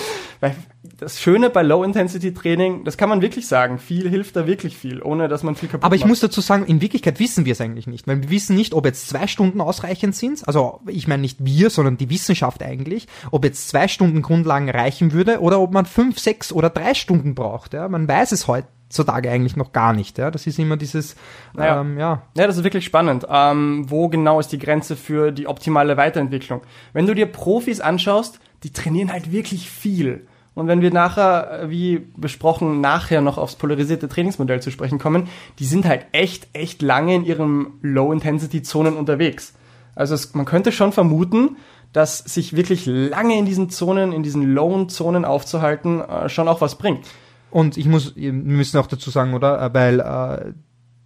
Weil 0.41 0.57
das 0.99 1.21
Schöne 1.21 1.51
bei 1.51 1.63
Low-Intensity-Training, 1.63 2.85
das 2.85 2.97
kann 2.97 3.09
man 3.09 3.21
wirklich 3.23 3.47
sagen, 3.47 3.79
viel 3.79 4.09
hilft 4.09 4.37
da 4.37 4.47
wirklich 4.47 4.77
viel, 4.77 5.03
ohne 5.03 5.29
dass 5.29 5.43
man 5.43 5.55
viel 5.55 5.69
kaputt 5.69 5.85
Aber 5.85 5.95
ich 5.95 6.03
macht. 6.03 6.09
muss 6.09 6.21
dazu 6.21 6.41
sagen, 6.41 6.65
in 6.65 6.81
Wirklichkeit 6.81 7.21
wissen 7.21 7.45
wir 7.45 7.53
es 7.53 7.61
eigentlich 7.61 7.87
nicht, 7.87 8.07
weil 8.07 8.23
wir 8.23 8.31
wissen 8.31 8.57
nicht, 8.57 8.73
ob 8.73 8.87
jetzt 8.87 9.09
zwei 9.09 9.27
Stunden 9.27 9.61
ausreichend 9.61 10.15
sind. 10.17 10.47
Also 10.47 10.81
ich 10.87 11.07
meine 11.09 11.23
nicht 11.23 11.45
wir, 11.45 11.71
sondern 11.71 11.97
die 11.99 12.09
Wissenschaft 12.09 12.63
eigentlich, 12.63 13.07
ob 13.31 13.45
jetzt 13.45 13.69
zwei 13.69 13.89
Stunden 13.89 14.23
Grundlagen 14.23 14.71
reichen 14.71 15.13
würde 15.13 15.41
oder 15.41 15.61
ob 15.61 15.73
man 15.73 15.87
fünf, 15.87 16.19
sechs 16.19 16.53
oder 16.53 16.71
drei 16.71 16.95
Stunden 16.95 17.35
braucht. 17.35 17.75
Ja, 17.75 17.89
man 17.89 18.09
weiß 18.09 18.33
es 18.33 18.49
heutzutage 18.93 19.31
eigentlich 19.31 19.57
noch 19.57 19.73
gar 19.73 19.93
nicht. 19.93 20.19
Ja, 20.19 20.31
das 20.31 20.47
ist 20.47 20.59
immer 20.59 20.77
dieses, 20.77 21.17
Naja. 21.55 21.81
ähm, 21.81 21.99
ja. 21.99 22.23
Ja, 22.37 22.47
das 22.47 22.59
ist 22.59 22.65
wirklich 22.65 22.85
spannend. 22.85 23.27
Ähm, 23.29 23.87
wo 23.89 24.09
genau 24.09 24.39
ist 24.39 24.49
die 24.53 24.59
Grenze 24.59 24.97
für 24.97 25.33
die 25.33 25.47
optimale 25.47 25.97
Weiterentwicklung? 25.97 26.61
Wenn 26.93 27.07
du 27.07 27.15
dir 27.15 27.27
Profis 27.27 27.81
anschaust, 27.81 28.39
die 28.63 28.71
trainieren 28.71 29.11
halt 29.11 29.33
wirklich 29.33 29.71
viel. 29.71 30.27
Und 30.55 30.69
wenn 30.69 30.83
wir 30.83 30.93
nachher, 30.93 31.63
äh, 31.63 31.71
wie 31.71 32.07
besprochen, 32.17 32.83
nachher 32.83 33.23
noch 33.23 33.39
aufs 33.39 33.57
polarisierte 33.57 34.09
Trainingsmodell 34.09 34.61
zu 34.61 34.71
sprechen 34.71 34.99
kommen, 34.99 35.29
die 35.59 35.65
sind 35.65 35.87
halt 35.87 36.05
echt, 36.13 36.49
echt 36.53 36.83
lange 36.83 37.15
in 37.15 37.25
ihren 37.25 37.69
Low-Intensity-Zonen 37.81 38.95
unterwegs. 38.97 39.55
Also 39.95 40.15
es, 40.15 40.35
man 40.35 40.45
könnte 40.45 40.71
schon 40.71 40.93
vermuten, 40.93 41.57
dass 41.95 42.19
sich 42.19 42.55
wirklich 42.57 42.85
lange 42.87 43.39
in 43.39 43.47
diesen 43.47 43.71
Zonen, 43.71 44.13
in 44.13 44.23
diesen 44.23 44.55
Low-Zonen 44.55 45.25
aufzuhalten, 45.25 46.01
äh, 46.03 46.29
schon 46.29 46.49
auch 46.49 46.61
was 46.61 46.77
bringt. 46.77 47.07
Und 47.53 47.77
ich 47.77 47.87
muss, 47.87 48.17
wir 48.17 48.33
müssen 48.33 48.79
auch 48.79 48.87
dazu 48.89 49.11
sagen, 49.11 49.35
oder? 49.35 49.61
Äh, 49.63 49.75
Weil 49.75 50.01
äh, 50.01 50.53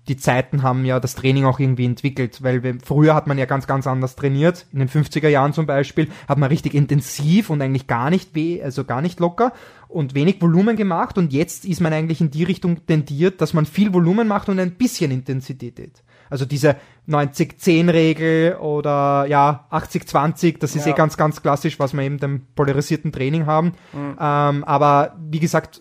die 0.08 0.16
Zeiten 0.16 0.62
haben 0.62 0.84
ja 0.84 1.00
das 1.00 1.16
Training 1.16 1.44
auch 1.46 1.58
irgendwie 1.58 1.84
entwickelt, 1.84 2.40
weil 2.44 2.62
wir, 2.62 2.78
früher 2.84 3.12
hat 3.16 3.26
man 3.26 3.38
ja 3.38 3.44
ganz, 3.44 3.66
ganz 3.66 3.88
anders 3.88 4.14
trainiert. 4.14 4.64
In 4.72 4.78
den 4.78 4.88
50er 4.88 5.26
Jahren 5.28 5.52
zum 5.52 5.66
Beispiel 5.66 6.08
hat 6.28 6.38
man 6.38 6.48
richtig 6.48 6.74
intensiv 6.74 7.50
und 7.50 7.60
eigentlich 7.60 7.88
gar 7.88 8.08
nicht 8.10 8.32
weh, 8.36 8.62
also 8.62 8.84
gar 8.84 9.02
nicht 9.02 9.18
locker 9.18 9.52
und 9.88 10.14
wenig 10.14 10.40
Volumen 10.40 10.76
gemacht 10.76 11.18
und 11.18 11.32
jetzt 11.32 11.64
ist 11.64 11.80
man 11.80 11.92
eigentlich 11.92 12.20
in 12.20 12.30
die 12.30 12.44
Richtung 12.44 12.86
tendiert, 12.86 13.40
dass 13.40 13.52
man 13.52 13.66
viel 13.66 13.92
Volumen 13.92 14.28
macht 14.28 14.48
und 14.48 14.60
ein 14.60 14.72
bisschen 14.76 15.10
Intensität. 15.10 16.04
Also 16.30 16.44
diese 16.44 16.76
90-10-Regel 17.08 18.56
oder 18.56 19.26
ja 19.28 19.66
80-20, 19.70 20.58
das 20.58 20.74
ist 20.76 20.86
Ja. 20.86 20.92
eh 20.92 20.96
ganz, 20.96 21.16
ganz 21.16 21.42
klassisch, 21.42 21.78
was 21.78 21.92
wir 21.94 22.02
eben 22.02 22.18
dem 22.18 22.42
polarisierten 22.54 23.12
Training 23.12 23.46
haben. 23.46 23.72
Ähm, 23.94 24.64
aber 24.64 25.16
wie 25.30 25.40
gesagt, 25.40 25.80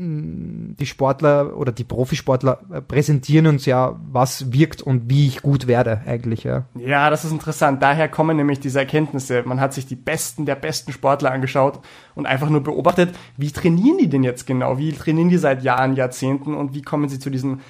die 0.00 0.86
Sportler 0.86 1.56
oder 1.56 1.72
die 1.72 1.82
Profisportler 1.82 2.60
äh, 2.72 2.80
präsentieren 2.80 3.48
uns 3.48 3.66
ja, 3.66 3.98
was 4.12 4.52
wirkt 4.52 4.80
und 4.80 5.10
wie 5.10 5.26
ich 5.26 5.42
gut 5.42 5.66
werde 5.66 6.02
eigentlich, 6.06 6.44
ja. 6.44 6.66
Ja, 6.76 7.10
das 7.10 7.24
ist 7.24 7.32
interessant. 7.32 7.82
Daher 7.82 8.08
kommen 8.08 8.36
nämlich 8.36 8.60
diese 8.60 8.78
Erkenntnisse. 8.78 9.42
Man 9.44 9.60
hat 9.60 9.74
sich 9.74 9.86
die 9.86 9.96
besten 9.96 10.46
der 10.46 10.54
besten 10.54 10.92
Sportler 10.92 11.32
angeschaut 11.32 11.80
und 12.14 12.26
einfach 12.26 12.48
nur 12.48 12.62
beobachtet, 12.62 13.12
wie 13.36 13.50
trainieren 13.50 13.98
die 13.98 14.08
denn 14.08 14.22
jetzt 14.22 14.46
genau? 14.46 14.78
Wie 14.78 14.92
trainieren 14.92 15.30
die 15.30 15.38
seit 15.38 15.64
Jahren, 15.64 15.96
Jahrzehnten 15.96 16.54
und 16.54 16.74
wie 16.74 16.82
kommen 16.82 17.08
sie 17.08 17.18
zu 17.18 17.28
diesen 17.28 17.60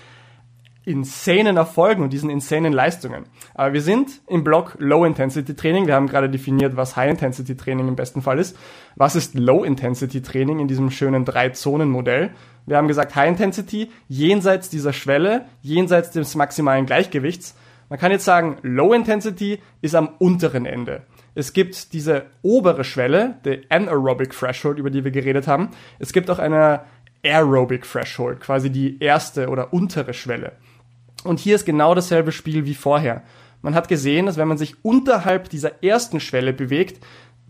insanen 0.89 1.59
Erfolgen 1.59 2.03
und 2.03 2.13
diesen 2.13 2.31
insanen 2.31 2.73
Leistungen. 2.73 3.27
Aber 3.55 3.75
wir 3.75 3.83
sind 3.83 4.23
im 4.27 4.43
Block 4.43 4.77
Low 4.79 5.05
Intensity 5.05 5.55
Training. 5.55 5.87
Wir 5.87 5.95
haben 5.95 6.09
gerade 6.09 6.31
definiert, 6.31 6.77
was 6.77 6.97
High 6.97 7.11
Intensity 7.11 7.57
Training 7.57 7.89
im 7.89 7.97
besten 7.97 8.23
Fall 8.23 8.39
ist. 8.39 8.57
Was 8.97 9.15
ist 9.15 9.35
Low 9.35 9.65
Intensity 9.65 10.23
Training 10.23 10.61
in 10.61 10.67
diesem 10.67 10.91
schönen 10.91 11.25
Drei-Zonen-Modell? 11.25 12.31
Wir 12.67 12.77
haben 12.79 12.89
gesagt, 12.89 13.15
High 13.15 13.29
Intensity, 13.29 13.91
jenseits 14.09 14.71
dieser 14.71 14.93
Schwelle, 14.93 15.45
jenseits 15.61 16.11
des 16.11 16.35
maximalen 16.35 16.87
Gleichgewichts. 16.87 17.55
Man 17.91 17.99
kann 17.99 18.11
jetzt 18.11 18.25
sagen, 18.25 18.57
Low 18.63 18.95
Intensity 18.95 19.61
ist 19.83 19.95
am 19.95 20.09
unteren 20.19 20.65
Ende. 20.65 21.03
Es 21.35 21.53
gibt 21.53 21.93
diese 21.93 22.27
obere 22.43 22.83
Schwelle, 22.83 23.37
der 23.45 23.59
Anaerobic 23.69 24.31
Threshold, 24.31 24.79
über 24.79 24.91
die 24.91 25.05
wir 25.05 25.11
geredet 25.11 25.47
haben. 25.47 25.71
Es 25.99 26.13
gibt 26.13 26.31
auch 26.31 26.39
eine 26.39 26.81
Aerobic 27.25 27.83
Threshold, 27.83 28.41
quasi 28.41 28.71
die 28.71 28.99
erste 29.01 29.49
oder 29.49 29.73
untere 29.73 30.15
Schwelle. 30.15 30.53
Und 31.29 31.41
hier 31.41 31.57
ist 31.57 31.67
genau 31.67 31.95
dasselbe 31.95 32.33
Spiel 32.33 32.65
wie 32.65 32.75
vorher. 32.75 33.23
Man 33.61 33.75
hat 33.75 33.89
gesehen, 33.89 34.27
dass 34.27 34.39
wenn 34.39 34.49
man 34.49 34.57
sich 34.57 34.83
unterhalb 34.83 35.51
dieser 35.51 35.83
ersten 35.85 36.21
Schwelle 36.21 36.55
bewegt, 36.55 37.05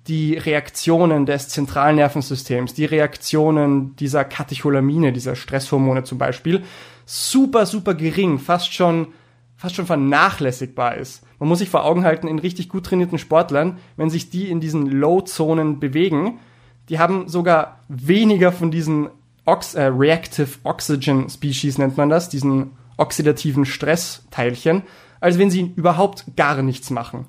die 0.09 0.35
Reaktionen 0.37 1.27
des 1.27 1.49
Zentralnervensystems, 1.49 2.75
die 2.75 2.87
Reaktionen 2.87 3.95
dieser 3.95 4.25
Katecholamine, 4.25 5.13
dieser 5.13 5.37
Stresshormone 5.37 6.03
zum 6.03 6.19
Beispiel, 6.19 6.65
super, 7.07 7.67
super 7.67 7.95
gering, 7.95 8.41
fast 8.41 8.75
schon, 8.75 9.09
fast 9.57 9.77
schon 9.77 9.87
vernachlässigbar 9.87 10.97
ist. 10.97 11.23
Man 11.39 11.49
muss 11.49 11.61
sich 11.61 11.71
vor 11.71 11.85
Augen 11.85 12.05
halten, 12.05 12.27
in 12.27 12.41
richtig 12.41 12.69
gut 12.69 12.87
trainierten 12.87 13.19
Sportlern, 13.19 13.79
wenn 13.97 14.11
sich 14.11 14.29
die 14.29 14.51
in 14.51 14.61
diesen 14.61 14.87
Low-Zonen 14.87 15.79
bewegen, 15.79 16.41
die 16.89 16.99
haben 16.99 17.29
sogar 17.29 17.79
weniger 17.89 18.51
von 18.51 18.73
diesen 18.73 19.11
Ox 19.45 19.75
äh, 19.75 19.85
Reactive 19.85 20.49
Oxygen 20.65 21.29
Species 21.31 21.79
nennt 21.79 21.97
man 21.97 22.09
das, 22.09 22.29
diesen 22.29 22.73
oxidativen 22.99 23.65
Stressteilchen, 23.65 24.83
als 25.21 25.39
wenn 25.39 25.51
sie 25.51 25.73
überhaupt 25.75 26.25
gar 26.37 26.63
nichts 26.63 26.91
machen. 26.91 27.27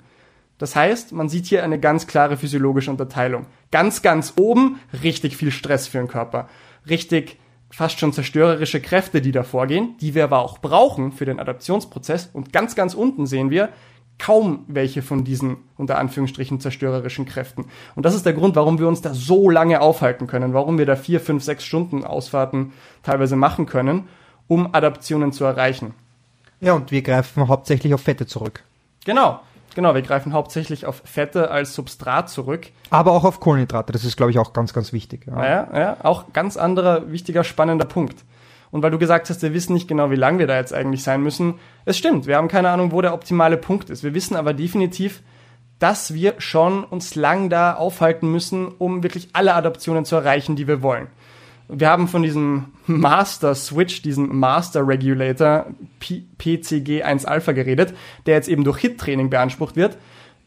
Das 0.57 0.75
heißt, 0.75 1.13
man 1.13 1.29
sieht 1.29 1.45
hier 1.45 1.63
eine 1.63 1.79
ganz 1.79 2.05
klare 2.05 2.35
physiologische 2.35 2.91
Unterteilung. 2.91 3.45
Ganz, 3.71 4.01
ganz 4.01 4.33
oben 4.37 4.79
richtig 5.03 5.37
viel 5.37 5.51
Stress 5.51 5.87
für 5.87 5.99
den 5.99 6.09
Körper. 6.09 6.49
Richtig 6.89 7.37
fast 7.71 7.99
schon 7.99 8.13
zerstörerische 8.13 8.81
Kräfte, 8.81 9.21
die 9.21 9.31
da 9.31 9.43
vorgehen, 9.43 9.95
die 10.01 10.15
wir 10.15 10.25
aber 10.25 10.39
auch 10.39 10.57
brauchen 10.57 11.13
für 11.13 11.25
den 11.25 11.39
Adaptionsprozess. 11.39 12.29
Und 12.33 12.51
ganz, 12.51 12.75
ganz 12.75 12.93
unten 12.93 13.25
sehen 13.25 13.51
wir 13.51 13.69
kaum 14.17 14.65
welche 14.67 15.01
von 15.01 15.23
diesen 15.23 15.57
unter 15.77 15.97
Anführungsstrichen 15.97 16.59
zerstörerischen 16.59 17.25
Kräften. 17.25 17.65
Und 17.95 18.05
das 18.05 18.15
ist 18.15 18.25
der 18.25 18.33
Grund, 18.33 18.55
warum 18.57 18.77
wir 18.77 18.87
uns 18.87 19.01
da 19.01 19.13
so 19.13 19.49
lange 19.49 19.79
aufhalten 19.79 20.27
können, 20.27 20.53
warum 20.53 20.77
wir 20.77 20.85
da 20.85 20.97
vier, 20.97 21.21
fünf, 21.21 21.41
sechs 21.41 21.63
Stunden 21.63 22.03
Ausfahrten 22.03 22.73
teilweise 23.01 23.37
machen 23.37 23.65
können, 23.65 24.09
um 24.49 24.73
Adaptionen 24.73 25.31
zu 25.31 25.45
erreichen. 25.45 25.93
Ja, 26.59 26.73
und 26.73 26.91
wir 26.91 27.01
greifen 27.01 27.47
hauptsächlich 27.47 27.93
auf 27.93 28.01
Fette 28.01 28.27
zurück. 28.27 28.63
Genau. 29.05 29.39
Genau, 29.75 29.93
wir 29.93 30.01
greifen 30.01 30.33
hauptsächlich 30.33 30.85
auf 30.85 31.01
Fette 31.05 31.51
als 31.51 31.73
Substrat 31.73 32.29
zurück. 32.29 32.67
Aber 32.89 33.11
auch 33.11 33.23
auf 33.23 33.39
Kohlenhydrate, 33.39 33.93
das 33.93 34.03
ist, 34.03 34.17
glaube 34.17 34.31
ich, 34.31 34.39
auch 34.39 34.51
ganz, 34.51 34.73
ganz 34.73 34.91
wichtig. 34.91 35.27
Ja. 35.27 35.45
ja, 35.45 35.79
ja, 35.79 35.97
auch 36.03 36.33
ganz 36.33 36.57
anderer, 36.57 37.11
wichtiger, 37.11 37.45
spannender 37.45 37.85
Punkt. 37.85 38.25
Und 38.71 38.83
weil 38.83 38.91
du 38.91 38.97
gesagt 38.97 39.29
hast, 39.29 39.41
wir 39.41 39.53
wissen 39.53 39.73
nicht 39.73 39.87
genau, 39.87 40.11
wie 40.11 40.15
lang 40.15 40.39
wir 40.39 40.47
da 40.47 40.57
jetzt 40.57 40.73
eigentlich 40.73 41.03
sein 41.03 41.21
müssen, 41.21 41.55
es 41.85 41.97
stimmt, 41.97 42.27
wir 42.27 42.35
haben 42.35 42.47
keine 42.47 42.69
Ahnung, 42.69 42.91
wo 42.91 43.01
der 43.01 43.13
optimale 43.13 43.57
Punkt 43.57 43.89
ist. 43.89 44.03
Wir 44.03 44.13
wissen 44.13 44.35
aber 44.35 44.53
definitiv, 44.53 45.21
dass 45.77 46.13
wir 46.13 46.35
schon 46.39 46.83
uns 46.83 47.15
lang 47.15 47.49
da 47.49 47.75
aufhalten 47.75 48.29
müssen, 48.31 48.67
um 48.67 49.01
wirklich 49.01 49.29
alle 49.33 49.53
Adaptionen 49.53 50.03
zu 50.03 50.15
erreichen, 50.15 50.55
die 50.55 50.67
wir 50.67 50.81
wollen. 50.81 51.07
Wir 51.71 51.87
haben 51.87 52.07
von 52.07 52.23
diesem 52.23 52.73
Master 52.87 53.53
Switch, 53.53 54.01
diesem 54.01 54.39
Master 54.39 54.87
Regulator 54.87 55.67
PCG1 56.01 57.25
Alpha 57.25 57.51
geredet, 57.51 57.93
der 58.25 58.33
jetzt 58.33 58.49
eben 58.49 58.63
durch 58.63 58.79
HIT-Training 58.79 59.29
beansprucht 59.29 59.75
wird. 59.75 59.95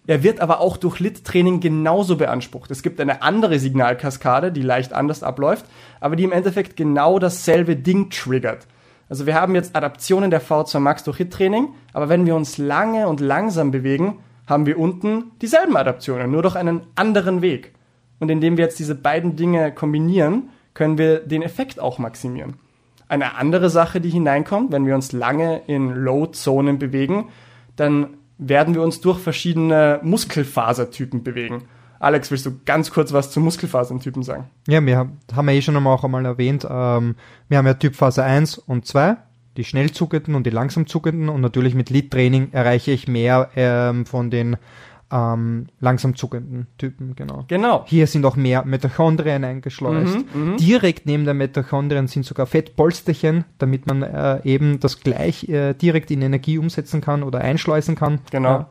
Er 0.08 0.24
wird 0.24 0.40
aber 0.40 0.58
auch 0.58 0.76
durch 0.76 0.98
LIT-Training 0.98 1.60
genauso 1.60 2.16
beansprucht. 2.16 2.72
Es 2.72 2.82
gibt 2.82 3.00
eine 3.00 3.22
andere 3.22 3.60
Signalkaskade, 3.60 4.50
die 4.50 4.62
leicht 4.62 4.92
anders 4.92 5.22
abläuft, 5.22 5.64
aber 6.00 6.16
die 6.16 6.24
im 6.24 6.32
Endeffekt 6.32 6.76
genau 6.76 7.20
dasselbe 7.20 7.76
Ding 7.76 8.10
triggert. 8.10 8.66
Also 9.08 9.24
wir 9.24 9.36
haben 9.36 9.54
jetzt 9.54 9.76
Adaptionen 9.76 10.32
der 10.32 10.42
V2 10.42 10.80
Max 10.80 11.04
durch 11.04 11.18
HIT-Training, 11.18 11.68
aber 11.92 12.08
wenn 12.08 12.26
wir 12.26 12.34
uns 12.34 12.58
lange 12.58 13.06
und 13.06 13.20
langsam 13.20 13.70
bewegen, 13.70 14.18
haben 14.48 14.66
wir 14.66 14.76
unten 14.76 15.30
dieselben 15.40 15.76
Adaptionen, 15.76 16.32
nur 16.32 16.42
durch 16.42 16.56
einen 16.56 16.80
anderen 16.96 17.42
Weg. 17.42 17.74
Und 18.18 18.28
indem 18.28 18.56
wir 18.56 18.64
jetzt 18.64 18.80
diese 18.80 18.96
beiden 18.96 19.36
Dinge 19.36 19.70
kombinieren, 19.72 20.48
können 20.74 20.98
wir 20.98 21.20
den 21.20 21.42
Effekt 21.42 21.80
auch 21.80 21.98
maximieren. 21.98 22.54
Eine 23.08 23.34
andere 23.36 23.68
Sache, 23.68 24.00
die 24.00 24.10
hineinkommt, 24.10 24.72
wenn 24.72 24.86
wir 24.86 24.94
uns 24.94 25.12
lange 25.12 25.62
in 25.66 25.90
Low-Zonen 25.90 26.78
bewegen, 26.78 27.28
dann 27.76 28.08
werden 28.38 28.74
wir 28.74 28.82
uns 28.82 29.00
durch 29.00 29.18
verschiedene 29.18 30.00
Muskelfasertypen 30.02 31.22
bewegen. 31.22 31.64
Alex, 32.00 32.30
willst 32.30 32.46
du 32.46 32.58
ganz 32.64 32.90
kurz 32.90 33.12
was 33.12 33.30
zu 33.30 33.38
Muskelfasertypen 33.38 34.22
sagen? 34.22 34.50
Ja, 34.66 34.84
wir 34.84 34.98
haben 34.98 35.48
ja 35.48 35.54
eh 35.54 35.62
schon 35.62 35.76
einmal, 35.76 35.94
auch 35.94 36.04
einmal 36.04 36.24
erwähnt, 36.24 36.66
ähm, 36.68 37.14
wir 37.48 37.58
haben 37.58 37.66
ja 37.66 37.74
Typphase 37.74 38.24
1 38.24 38.58
und 38.58 38.86
2, 38.86 39.16
die 39.56 39.64
schnell 39.64 39.92
zuckenden 39.92 40.34
und 40.34 40.44
die 40.44 40.50
langsam 40.50 40.86
zuckenden 40.86 41.28
und 41.28 41.40
natürlich 41.40 41.74
mit 41.74 41.90
Lead-Training 41.90 42.48
erreiche 42.52 42.90
ich 42.90 43.06
mehr 43.06 43.50
ähm, 43.54 44.04
von 44.04 44.30
den 44.30 44.56
ähm, 45.12 45.66
langsam 45.78 46.16
zuckenden 46.16 46.66
Typen, 46.78 47.14
genau. 47.14 47.44
Genau. 47.48 47.84
Hier 47.86 48.06
sind 48.06 48.24
auch 48.24 48.34
mehr 48.34 48.64
Mitochondrien 48.64 49.44
eingeschleust. 49.44 50.18
Mhm, 50.34 50.56
direkt 50.56 51.04
neben 51.04 51.24
der 51.24 51.34
Mitochondrien 51.34 52.08
sind 52.08 52.24
sogar 52.24 52.46
Fettpolsterchen, 52.46 53.44
damit 53.58 53.86
man 53.86 54.02
äh, 54.02 54.40
eben 54.44 54.80
das 54.80 55.00
gleich 55.00 55.48
äh, 55.48 55.74
direkt 55.74 56.10
in 56.10 56.22
Energie 56.22 56.56
umsetzen 56.56 57.02
kann 57.02 57.22
oder 57.22 57.42
einschleusen 57.42 57.94
kann. 57.94 58.20
Genau. 58.30 58.48
Ja, 58.48 58.68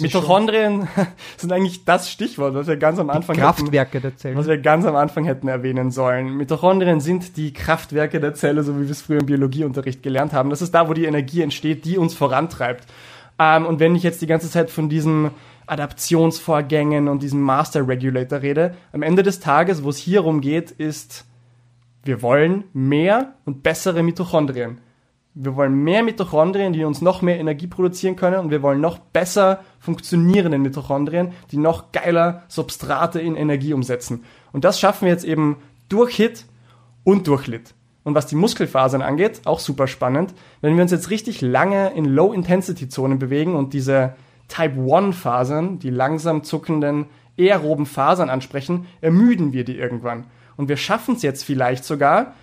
Mitochondrien 0.00 0.88
sind 1.36 1.52
eigentlich 1.52 1.84
das 1.84 2.10
Stichwort, 2.10 2.54
was 2.54 2.66
wir 2.66 2.76
ganz 2.76 2.98
am 2.98 3.08
Anfang 3.10 3.36
Kraftwerke 3.36 3.98
hätten, 3.98 4.02
der 4.02 4.16
Zelle. 4.16 4.36
Was 4.36 4.48
wir 4.48 4.58
ganz 4.58 4.84
am 4.86 4.96
Anfang 4.96 5.24
hätten 5.24 5.46
erwähnen 5.46 5.92
sollen. 5.92 6.36
Mitochondrien 6.36 7.00
sind 7.00 7.36
die 7.36 7.52
Kraftwerke 7.52 8.18
der 8.18 8.34
Zelle, 8.34 8.64
so 8.64 8.76
wie 8.76 8.84
wir 8.84 8.90
es 8.90 9.02
früher 9.02 9.20
im 9.20 9.26
Biologieunterricht 9.26 10.02
gelernt 10.02 10.32
haben. 10.32 10.50
Das 10.50 10.60
ist 10.60 10.74
da, 10.74 10.88
wo 10.88 10.92
die 10.92 11.04
Energie 11.04 11.42
entsteht, 11.42 11.84
die 11.84 11.98
uns 11.98 12.14
vorantreibt. 12.14 12.84
Ähm, 13.38 13.66
und 13.66 13.80
wenn 13.80 13.94
ich 13.94 14.02
jetzt 14.02 14.22
die 14.22 14.26
ganze 14.26 14.50
Zeit 14.50 14.70
von 14.70 14.88
diesem 14.88 15.30
Adaptionsvorgängen 15.66 17.08
und 17.08 17.22
diesem 17.22 17.40
Master 17.40 17.86
Regulator 17.86 18.42
rede. 18.42 18.74
Am 18.92 19.02
Ende 19.02 19.22
des 19.22 19.40
Tages, 19.40 19.84
wo 19.84 19.90
es 19.90 19.96
hier 19.96 20.20
rumgeht, 20.20 20.70
ist, 20.70 21.24
wir 22.04 22.22
wollen 22.22 22.64
mehr 22.72 23.34
und 23.44 23.62
bessere 23.62 24.02
Mitochondrien. 24.02 24.80
Wir 25.36 25.56
wollen 25.56 25.74
mehr 25.74 26.04
Mitochondrien, 26.04 26.72
die 26.72 26.84
uns 26.84 27.00
noch 27.00 27.20
mehr 27.20 27.40
Energie 27.40 27.66
produzieren 27.66 28.14
können 28.14 28.38
und 28.38 28.50
wir 28.50 28.62
wollen 28.62 28.80
noch 28.80 28.98
besser 28.98 29.64
funktionierende 29.80 30.58
Mitochondrien, 30.58 31.32
die 31.50 31.56
noch 31.56 31.90
geiler 31.90 32.44
Substrate 32.46 33.20
in 33.20 33.34
Energie 33.34 33.72
umsetzen. 33.72 34.24
Und 34.52 34.64
das 34.64 34.78
schaffen 34.78 35.06
wir 35.06 35.12
jetzt 35.12 35.24
eben 35.24 35.56
durch 35.88 36.14
HIT 36.14 36.44
und 37.02 37.26
durch 37.26 37.48
LIT. 37.48 37.74
Und 38.04 38.14
was 38.14 38.26
die 38.26 38.36
Muskelfasern 38.36 39.02
angeht, 39.02 39.40
auch 39.46 39.58
super 39.58 39.88
spannend, 39.88 40.34
wenn 40.60 40.76
wir 40.76 40.82
uns 40.82 40.92
jetzt 40.92 41.10
richtig 41.10 41.40
lange 41.40 41.92
in 41.94 42.04
Low-Intensity-Zonen 42.04 43.18
bewegen 43.18 43.56
und 43.56 43.72
diese 43.72 44.14
Type-1-Fasern, 44.48 45.78
die 45.78 45.90
langsam 45.90 46.44
zuckenden 46.44 47.06
aeroben 47.38 47.86
Fasern 47.86 48.30
ansprechen, 48.30 48.86
ermüden 49.00 49.52
wir 49.52 49.64
die 49.64 49.76
irgendwann. 49.76 50.24
Und 50.56 50.68
wir 50.68 50.76
schaffen 50.76 51.16
es 51.16 51.22
jetzt 51.22 51.44
vielleicht 51.44 51.84
sogar, 51.84 52.34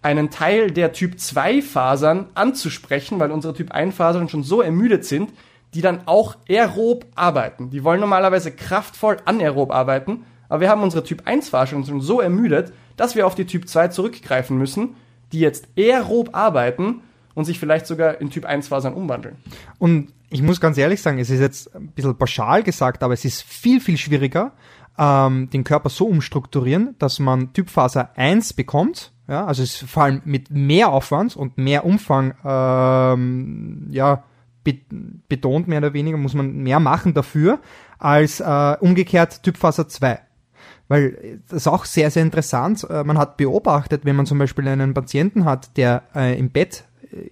einen 0.00 0.30
Teil 0.30 0.70
der 0.70 0.92
Typ-2-Fasern 0.92 2.26
anzusprechen, 2.34 3.18
weil 3.18 3.30
unsere 3.30 3.54
Typ-1-Fasern 3.54 4.28
schon 4.28 4.44
so 4.44 4.62
ermüdet 4.62 5.04
sind, 5.04 5.32
die 5.74 5.80
dann 5.80 6.02
auch 6.06 6.36
aerob 6.48 7.04
arbeiten. 7.14 7.70
Die 7.70 7.84
wollen 7.84 8.00
normalerweise 8.00 8.52
kraftvoll 8.52 9.18
anaerob 9.24 9.70
arbeiten, 9.72 10.24
aber 10.48 10.60
wir 10.60 10.70
haben 10.70 10.82
unsere 10.82 11.04
Typ-1-Fasern 11.04 11.84
schon 11.84 12.00
so 12.00 12.20
ermüdet, 12.20 12.72
dass 12.96 13.16
wir 13.16 13.26
auf 13.26 13.34
die 13.34 13.44
Typ-2 13.44 13.90
zurückgreifen 13.90 14.56
müssen, 14.56 14.96
die 15.32 15.40
jetzt 15.40 15.68
aerob 15.76 16.34
arbeiten 16.34 17.02
und 17.34 17.44
sich 17.44 17.58
vielleicht 17.58 17.86
sogar 17.86 18.20
in 18.20 18.30
Typ-1-Fasern 18.30 18.94
umwandeln. 18.94 19.36
Und 19.78 20.12
ich 20.30 20.42
muss 20.42 20.60
ganz 20.60 20.76
ehrlich 20.78 21.00
sagen, 21.00 21.18
es 21.18 21.30
ist 21.30 21.40
jetzt 21.40 21.74
ein 21.74 21.88
bisschen 21.88 22.16
pauschal 22.16 22.62
gesagt, 22.62 23.02
aber 23.02 23.14
es 23.14 23.24
ist 23.24 23.42
viel, 23.42 23.80
viel 23.80 23.96
schwieriger, 23.96 24.52
ähm, 24.98 25.48
den 25.50 25.64
Körper 25.64 25.88
so 25.88 26.06
umstrukturieren, 26.06 26.94
dass 26.98 27.18
man 27.18 27.52
Typphase 27.52 28.16
1 28.16 28.52
bekommt. 28.54 29.12
Ja, 29.28 29.46
also 29.46 29.62
es 29.62 29.82
ist 29.82 29.90
vor 29.90 30.04
allem 30.04 30.22
mit 30.24 30.50
mehr 30.50 30.90
Aufwand 30.90 31.36
und 31.36 31.58
mehr 31.58 31.84
Umfang, 31.84 32.34
ähm, 32.44 33.86
ja, 33.90 34.24
betont 35.28 35.68
mehr 35.68 35.78
oder 35.78 35.92
weniger, 35.92 36.16
muss 36.18 36.34
man 36.34 36.56
mehr 36.56 36.80
machen 36.80 37.14
dafür, 37.14 37.60
als 37.98 38.40
äh, 38.40 38.76
umgekehrt 38.80 39.42
Typphase 39.42 39.86
2. 39.86 40.20
Weil 40.88 41.40
das 41.48 41.58
ist 41.58 41.68
auch 41.68 41.84
sehr, 41.84 42.10
sehr 42.10 42.22
interessant. 42.22 42.86
Äh, 42.88 43.04
man 43.04 43.18
hat 43.18 43.36
beobachtet, 43.36 44.04
wenn 44.04 44.16
man 44.16 44.26
zum 44.26 44.38
Beispiel 44.38 44.66
einen 44.68 44.94
Patienten 44.94 45.44
hat, 45.44 45.76
der 45.76 46.02
äh, 46.14 46.38
im 46.38 46.50
Bett 46.50 46.84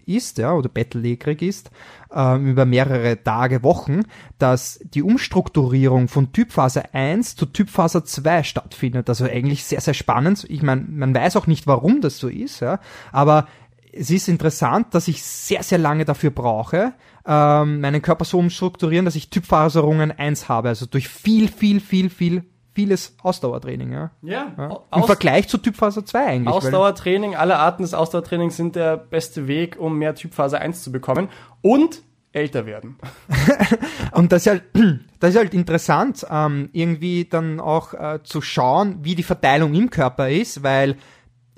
ist, 0.06 0.38
ja, 0.38 0.52
oder 0.52 0.68
bettlägerig 0.68 1.42
ist, 1.42 1.70
äh, 2.14 2.36
über 2.38 2.64
mehrere 2.64 3.22
Tage, 3.22 3.62
Wochen, 3.62 4.02
dass 4.38 4.80
die 4.82 5.02
Umstrukturierung 5.02 6.08
von 6.08 6.32
Typphase 6.32 6.94
1 6.94 7.36
zu 7.36 7.46
Typphase 7.46 8.04
2 8.04 8.42
stattfindet. 8.42 9.08
Also 9.08 9.24
eigentlich 9.24 9.64
sehr, 9.64 9.80
sehr 9.80 9.94
spannend. 9.94 10.46
Ich 10.48 10.62
meine, 10.62 10.82
man 10.82 11.14
weiß 11.14 11.36
auch 11.36 11.46
nicht, 11.46 11.66
warum 11.66 12.00
das 12.00 12.18
so 12.18 12.28
ist, 12.28 12.60
ja, 12.60 12.80
aber 13.12 13.46
es 13.92 14.10
ist 14.10 14.28
interessant, 14.28 14.94
dass 14.94 15.08
ich 15.08 15.22
sehr, 15.22 15.62
sehr 15.62 15.78
lange 15.78 16.04
dafür 16.04 16.30
brauche, 16.30 16.92
ähm, 17.26 17.80
meinen 17.80 18.02
Körper 18.02 18.24
so 18.24 18.38
umstrukturieren, 18.38 19.04
dass 19.04 19.16
ich 19.16 19.30
Typfaserungen 19.30 20.12
1 20.12 20.48
habe. 20.48 20.68
Also 20.68 20.86
durch 20.86 21.08
viel, 21.08 21.48
viel, 21.48 21.80
viel, 21.80 22.10
viel 22.10 22.44
vieles 22.76 23.16
Ausdauertraining, 23.22 23.90
ja. 23.90 24.10
Ja. 24.20 24.52
ja. 24.58 24.80
Im 24.94 25.04
Vergleich 25.04 25.48
zu 25.48 25.56
Typphase 25.56 26.04
2 26.04 26.26
eigentlich. 26.26 26.54
Ausdauertraining, 26.54 27.34
alle 27.34 27.56
Arten 27.56 27.82
des 27.82 27.94
Ausdauertrainings 27.94 28.54
sind 28.54 28.76
der 28.76 28.98
beste 28.98 29.48
Weg, 29.48 29.78
um 29.80 29.96
mehr 29.98 30.14
Typphase 30.14 30.60
1 30.60 30.82
zu 30.82 30.92
bekommen 30.92 31.30
und 31.62 32.02
älter 32.32 32.66
werden. 32.66 32.98
und 34.12 34.30
das 34.30 34.42
ist 34.42 34.50
halt, 34.50 34.64
das 35.20 35.30
ist 35.30 35.36
halt 35.38 35.54
interessant, 35.54 36.26
ähm, 36.30 36.68
irgendwie 36.74 37.24
dann 37.24 37.60
auch 37.60 37.94
äh, 37.94 38.18
zu 38.24 38.42
schauen, 38.42 38.98
wie 39.00 39.14
die 39.14 39.22
Verteilung 39.22 39.72
im 39.72 39.88
Körper 39.88 40.28
ist, 40.28 40.62
weil 40.62 40.96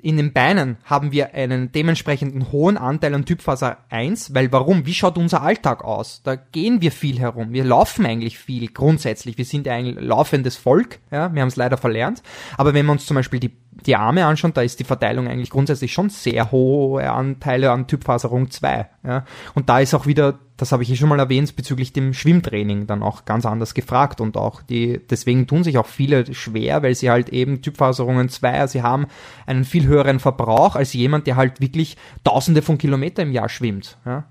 in 0.01 0.17
den 0.17 0.33
Beinen 0.33 0.77
haben 0.85 1.11
wir 1.11 1.33
einen 1.33 1.71
dementsprechenden 1.71 2.51
hohen 2.51 2.77
Anteil 2.77 3.13
an 3.13 3.25
Typfaser 3.25 3.77
1, 3.89 4.33
weil 4.33 4.51
warum? 4.51 4.85
Wie 4.85 4.93
schaut 4.93 5.17
unser 5.17 5.41
Alltag 5.41 5.83
aus? 5.83 6.21
Da 6.23 6.35
gehen 6.35 6.81
wir 6.81 6.91
viel 6.91 7.19
herum. 7.19 7.51
Wir 7.51 7.63
laufen 7.63 8.05
eigentlich 8.05 8.39
viel 8.39 8.67
grundsätzlich. 8.69 9.37
Wir 9.37 9.45
sind 9.45 9.67
ein 9.67 9.95
laufendes 9.95 10.55
Volk. 10.55 10.99
Ja, 11.11 11.33
wir 11.33 11.41
haben 11.41 11.49
es 11.49 11.57
leider 11.57 11.77
verlernt. 11.77 12.23
Aber 12.57 12.73
wenn 12.73 12.85
wir 12.85 12.93
uns 12.93 13.05
zum 13.05 13.15
Beispiel 13.15 13.39
die 13.39 13.51
die 13.85 13.95
Arme 13.95 14.25
anschauen, 14.25 14.53
da 14.53 14.61
ist 14.61 14.79
die 14.79 14.83
Verteilung 14.83 15.27
eigentlich 15.27 15.49
grundsätzlich 15.49 15.93
schon 15.93 16.09
sehr 16.09 16.51
hohe 16.51 17.09
Anteile 17.09 17.71
an 17.71 17.87
Typfaserung 17.87 18.51
2. 18.51 18.89
Ja. 19.03 19.25
Und 19.55 19.69
da 19.69 19.79
ist 19.79 19.93
auch 19.93 20.05
wieder, 20.05 20.39
das 20.57 20.71
habe 20.71 20.83
ich 20.83 20.91
eh 20.91 20.95
schon 20.95 21.09
mal 21.09 21.19
erwähnt, 21.19 21.55
bezüglich 21.55 21.93
dem 21.93 22.13
Schwimmtraining 22.13 22.87
dann 22.87 23.03
auch 23.03 23.25
ganz 23.25 23.45
anders 23.45 23.73
gefragt 23.73 24.21
und 24.21 24.37
auch 24.37 24.61
die, 24.61 24.99
deswegen 25.09 25.47
tun 25.47 25.63
sich 25.63 25.77
auch 25.77 25.85
viele 25.85 26.33
schwer, 26.33 26.83
weil 26.83 26.95
sie 26.95 27.09
halt 27.09 27.29
eben 27.29 27.61
Typfaserungen 27.61 28.29
2, 28.29 28.59
also 28.59 28.71
sie 28.73 28.83
haben 28.83 29.07
einen 29.45 29.65
viel 29.65 29.87
höheren 29.87 30.19
Verbrauch 30.19 30.75
als 30.75 30.93
jemand, 30.93 31.27
der 31.27 31.35
halt 31.35 31.61
wirklich 31.61 31.97
tausende 32.23 32.61
von 32.61 32.77
Kilometern 32.77 33.27
im 33.27 33.33
Jahr 33.33 33.49
schwimmt. 33.49 33.97
Ja, 34.05 34.25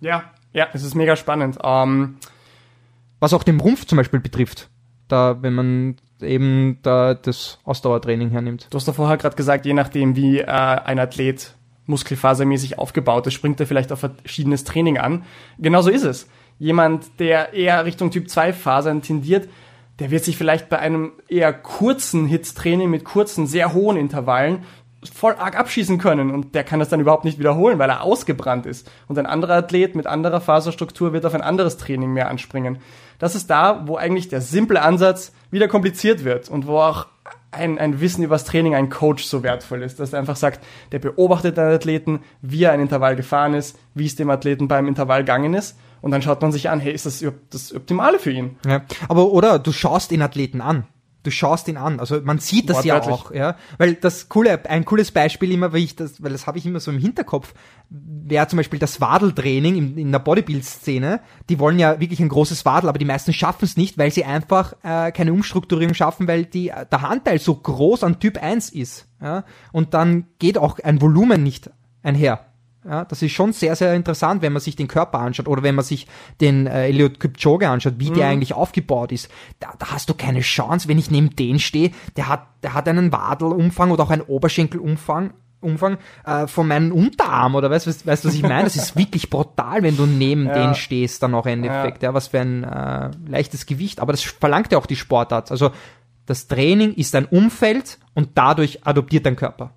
ja, 0.00 0.24
ja 0.52 0.68
es 0.72 0.82
ist 0.82 0.94
mega 0.94 1.16
spannend. 1.16 1.58
Ähm, 1.62 2.16
Was 3.20 3.32
auch 3.32 3.42
den 3.42 3.60
Rumpf 3.60 3.86
zum 3.86 3.96
Beispiel 3.96 4.20
betrifft. 4.20 4.68
Da, 5.08 5.40
wenn 5.40 5.54
man 5.54 5.96
eben 6.20 6.78
da 6.82 7.14
das 7.14 7.58
Ausdauertraining 7.64 8.30
hernimmt. 8.30 8.66
Du 8.70 8.76
hast 8.76 8.88
da 8.88 8.92
vorher 8.92 9.16
gerade 9.16 9.36
gesagt, 9.36 9.66
je 9.66 9.74
nachdem, 9.74 10.16
wie 10.16 10.38
äh, 10.40 10.46
ein 10.46 10.98
Athlet 10.98 11.54
muskelfasermäßig 11.86 12.78
aufgebaut 12.78 13.26
ist, 13.26 13.34
springt 13.34 13.60
er 13.60 13.66
vielleicht 13.66 13.92
auf 13.92 14.00
verschiedenes 14.00 14.64
Training 14.64 14.98
an. 14.98 15.24
Genauso 15.58 15.90
ist 15.90 16.04
es. 16.04 16.28
Jemand, 16.58 17.18
der 17.18 17.54
eher 17.54 17.84
Richtung 17.84 18.10
Typ 18.10 18.28
2 18.28 18.52
Fasern 18.52 19.02
tendiert, 19.02 19.48
der 19.98 20.10
wird 20.10 20.24
sich 20.24 20.36
vielleicht 20.36 20.68
bei 20.68 20.78
einem 20.78 21.12
eher 21.28 21.52
kurzen 21.52 22.26
Hits-Training 22.26 22.90
mit 22.90 23.04
kurzen, 23.04 23.46
sehr 23.46 23.72
hohen 23.72 23.96
Intervallen 23.96 24.64
voll 25.12 25.34
arg 25.38 25.56
abschießen 25.56 25.98
können 25.98 26.30
und 26.30 26.54
der 26.54 26.64
kann 26.64 26.80
das 26.80 26.88
dann 26.88 27.00
überhaupt 27.00 27.24
nicht 27.24 27.38
wiederholen, 27.38 27.78
weil 27.78 27.90
er 27.90 28.02
ausgebrannt 28.02 28.66
ist. 28.66 28.90
Und 29.06 29.18
ein 29.18 29.26
anderer 29.26 29.54
Athlet 29.54 29.94
mit 29.94 30.06
anderer 30.06 30.40
Faserstruktur 30.40 31.12
wird 31.12 31.24
auf 31.24 31.34
ein 31.34 31.40
anderes 31.40 31.76
Training 31.76 32.12
mehr 32.12 32.28
anspringen. 32.28 32.78
Das 33.18 33.34
ist 33.34 33.48
da, 33.50 33.86
wo 33.86 33.96
eigentlich 33.96 34.28
der 34.28 34.40
simple 34.40 34.82
Ansatz 34.82 35.32
wieder 35.50 35.68
kompliziert 35.68 36.24
wird 36.24 36.48
und 36.48 36.66
wo 36.66 36.78
auch 36.78 37.06
ein, 37.50 37.78
ein 37.78 38.00
Wissen 38.00 38.22
über 38.22 38.34
das 38.34 38.44
Training 38.44 38.74
ein 38.74 38.90
Coach 38.90 39.24
so 39.24 39.42
wertvoll 39.42 39.82
ist, 39.82 39.98
dass 39.98 40.12
er 40.12 40.18
einfach 40.18 40.36
sagt, 40.36 40.64
der 40.92 40.98
beobachtet 40.98 41.56
den 41.56 41.64
Athleten, 41.64 42.20
wie 42.42 42.64
er 42.64 42.72
ein 42.72 42.80
Intervall 42.80 43.16
gefahren 43.16 43.54
ist, 43.54 43.78
wie 43.94 44.06
es 44.06 44.16
dem 44.16 44.30
Athleten 44.30 44.68
beim 44.68 44.86
Intervall 44.86 45.20
gegangen 45.20 45.54
ist 45.54 45.78
und 46.00 46.10
dann 46.10 46.22
schaut 46.22 46.42
man 46.42 46.52
sich 46.52 46.68
an, 46.70 46.80
hey, 46.80 46.92
ist 46.92 47.06
das 47.06 47.24
das 47.50 47.74
Optimale 47.74 48.18
für 48.18 48.30
ihn? 48.30 48.56
Ja, 48.66 48.82
aber 49.08 49.32
oder 49.32 49.58
du 49.58 49.72
schaust 49.72 50.10
den 50.10 50.22
Athleten 50.22 50.60
an 50.60 50.86
du 51.22 51.30
schaust 51.30 51.68
ihn 51.68 51.76
an. 51.76 52.00
Also 52.00 52.20
man 52.22 52.38
sieht 52.38 52.70
das 52.70 52.84
ja 52.84 53.02
auch, 53.02 53.32
ja. 53.32 53.56
Weil 53.76 53.94
das 53.94 54.28
coole, 54.28 54.64
ein 54.68 54.84
cooles 54.84 55.10
Beispiel 55.10 55.52
immer, 55.52 55.72
weil 55.72 55.82
ich 55.82 55.96
das, 55.96 56.22
weil 56.22 56.32
das 56.32 56.46
habe 56.46 56.58
ich 56.58 56.66
immer 56.66 56.80
so 56.80 56.90
im 56.90 56.98
Hinterkopf, 56.98 57.54
wäre 57.90 58.46
zum 58.46 58.58
Beispiel 58.58 58.78
das 58.78 59.00
Wadeltraining 59.00 59.76
in, 59.76 59.98
in 59.98 60.12
der 60.12 60.20
Bodybuild-Szene. 60.20 61.20
Die 61.48 61.58
wollen 61.58 61.78
ja 61.78 62.00
wirklich 62.00 62.20
ein 62.20 62.28
großes 62.28 62.64
Wadel, 62.64 62.88
aber 62.88 62.98
die 62.98 63.04
meisten 63.04 63.32
schaffen 63.32 63.64
es 63.64 63.76
nicht, 63.76 63.98
weil 63.98 64.10
sie 64.10 64.24
einfach 64.24 64.74
äh, 64.82 65.12
keine 65.12 65.32
Umstrukturierung 65.32 65.94
schaffen, 65.94 66.28
weil 66.28 66.44
die, 66.44 66.66
der 66.66 67.04
Anteil 67.08 67.38
so 67.38 67.54
groß 67.54 68.04
an 68.04 68.20
Typ 68.20 68.42
1 68.42 68.70
ist. 68.70 69.06
Ja? 69.20 69.44
Und 69.72 69.94
dann 69.94 70.26
geht 70.38 70.58
auch 70.58 70.78
ein 70.78 71.00
Volumen 71.00 71.42
nicht 71.42 71.70
einher. 72.02 72.47
Ja, 72.84 73.04
das 73.04 73.22
ist 73.22 73.32
schon 73.32 73.52
sehr, 73.52 73.74
sehr 73.76 73.94
interessant, 73.94 74.40
wenn 74.40 74.52
man 74.52 74.62
sich 74.62 74.76
den 74.76 74.88
Körper 74.88 75.18
anschaut 75.18 75.48
oder 75.48 75.62
wenn 75.62 75.74
man 75.74 75.84
sich 75.84 76.06
den 76.40 76.66
äh, 76.66 76.86
Eliot 76.86 77.18
Kipchoge 77.18 77.68
anschaut, 77.68 77.94
wie 77.98 78.10
mhm. 78.10 78.14
der 78.14 78.28
eigentlich 78.28 78.54
aufgebaut 78.54 79.12
ist. 79.12 79.28
Da, 79.58 79.74
da 79.78 79.90
hast 79.90 80.08
du 80.08 80.14
keine 80.14 80.40
Chance, 80.40 80.88
wenn 80.88 80.98
ich 80.98 81.10
neben 81.10 81.34
den 81.34 81.58
stehe. 81.58 81.90
Der 82.16 82.28
hat, 82.28 82.46
der 82.62 82.74
hat 82.74 82.88
einen 82.88 83.12
Wadelumfang 83.12 83.90
oder 83.90 84.04
auch 84.04 84.10
einen 84.10 84.22
Oberschenkelumfang 84.22 85.32
Umfang 85.60 85.98
äh, 86.24 86.46
von 86.46 86.68
meinem 86.68 86.92
Unterarm 86.92 87.56
oder 87.56 87.68
weißt 87.68 87.86
du, 87.86 87.90
weißt, 87.90 88.24
was 88.24 88.34
ich 88.34 88.42
meine? 88.42 88.64
Das 88.64 88.76
ist 88.76 88.96
wirklich 88.96 89.28
brutal, 89.28 89.82
wenn 89.82 89.96
du 89.96 90.06
neben 90.06 90.46
ja. 90.46 90.54
den 90.54 90.74
stehst, 90.76 91.22
dann 91.22 91.34
auch 91.34 91.46
im 91.46 91.64
Endeffekt. 91.64 92.02
Ja. 92.02 92.10
ja, 92.10 92.14
was 92.14 92.28
für 92.28 92.40
ein 92.40 92.62
äh, 92.62 93.10
leichtes 93.26 93.66
Gewicht. 93.66 93.98
Aber 93.98 94.12
das 94.12 94.22
verlangt 94.22 94.70
ja 94.70 94.78
auch 94.78 94.86
die 94.86 94.94
Sportart. 94.94 95.50
Also 95.50 95.72
das 96.26 96.46
Training 96.46 96.94
ist 96.94 97.14
ein 97.16 97.24
Umfeld 97.24 97.98
und 98.14 98.30
dadurch 98.34 98.86
adoptiert 98.86 99.26
dein 99.26 99.34
Körper. 99.34 99.72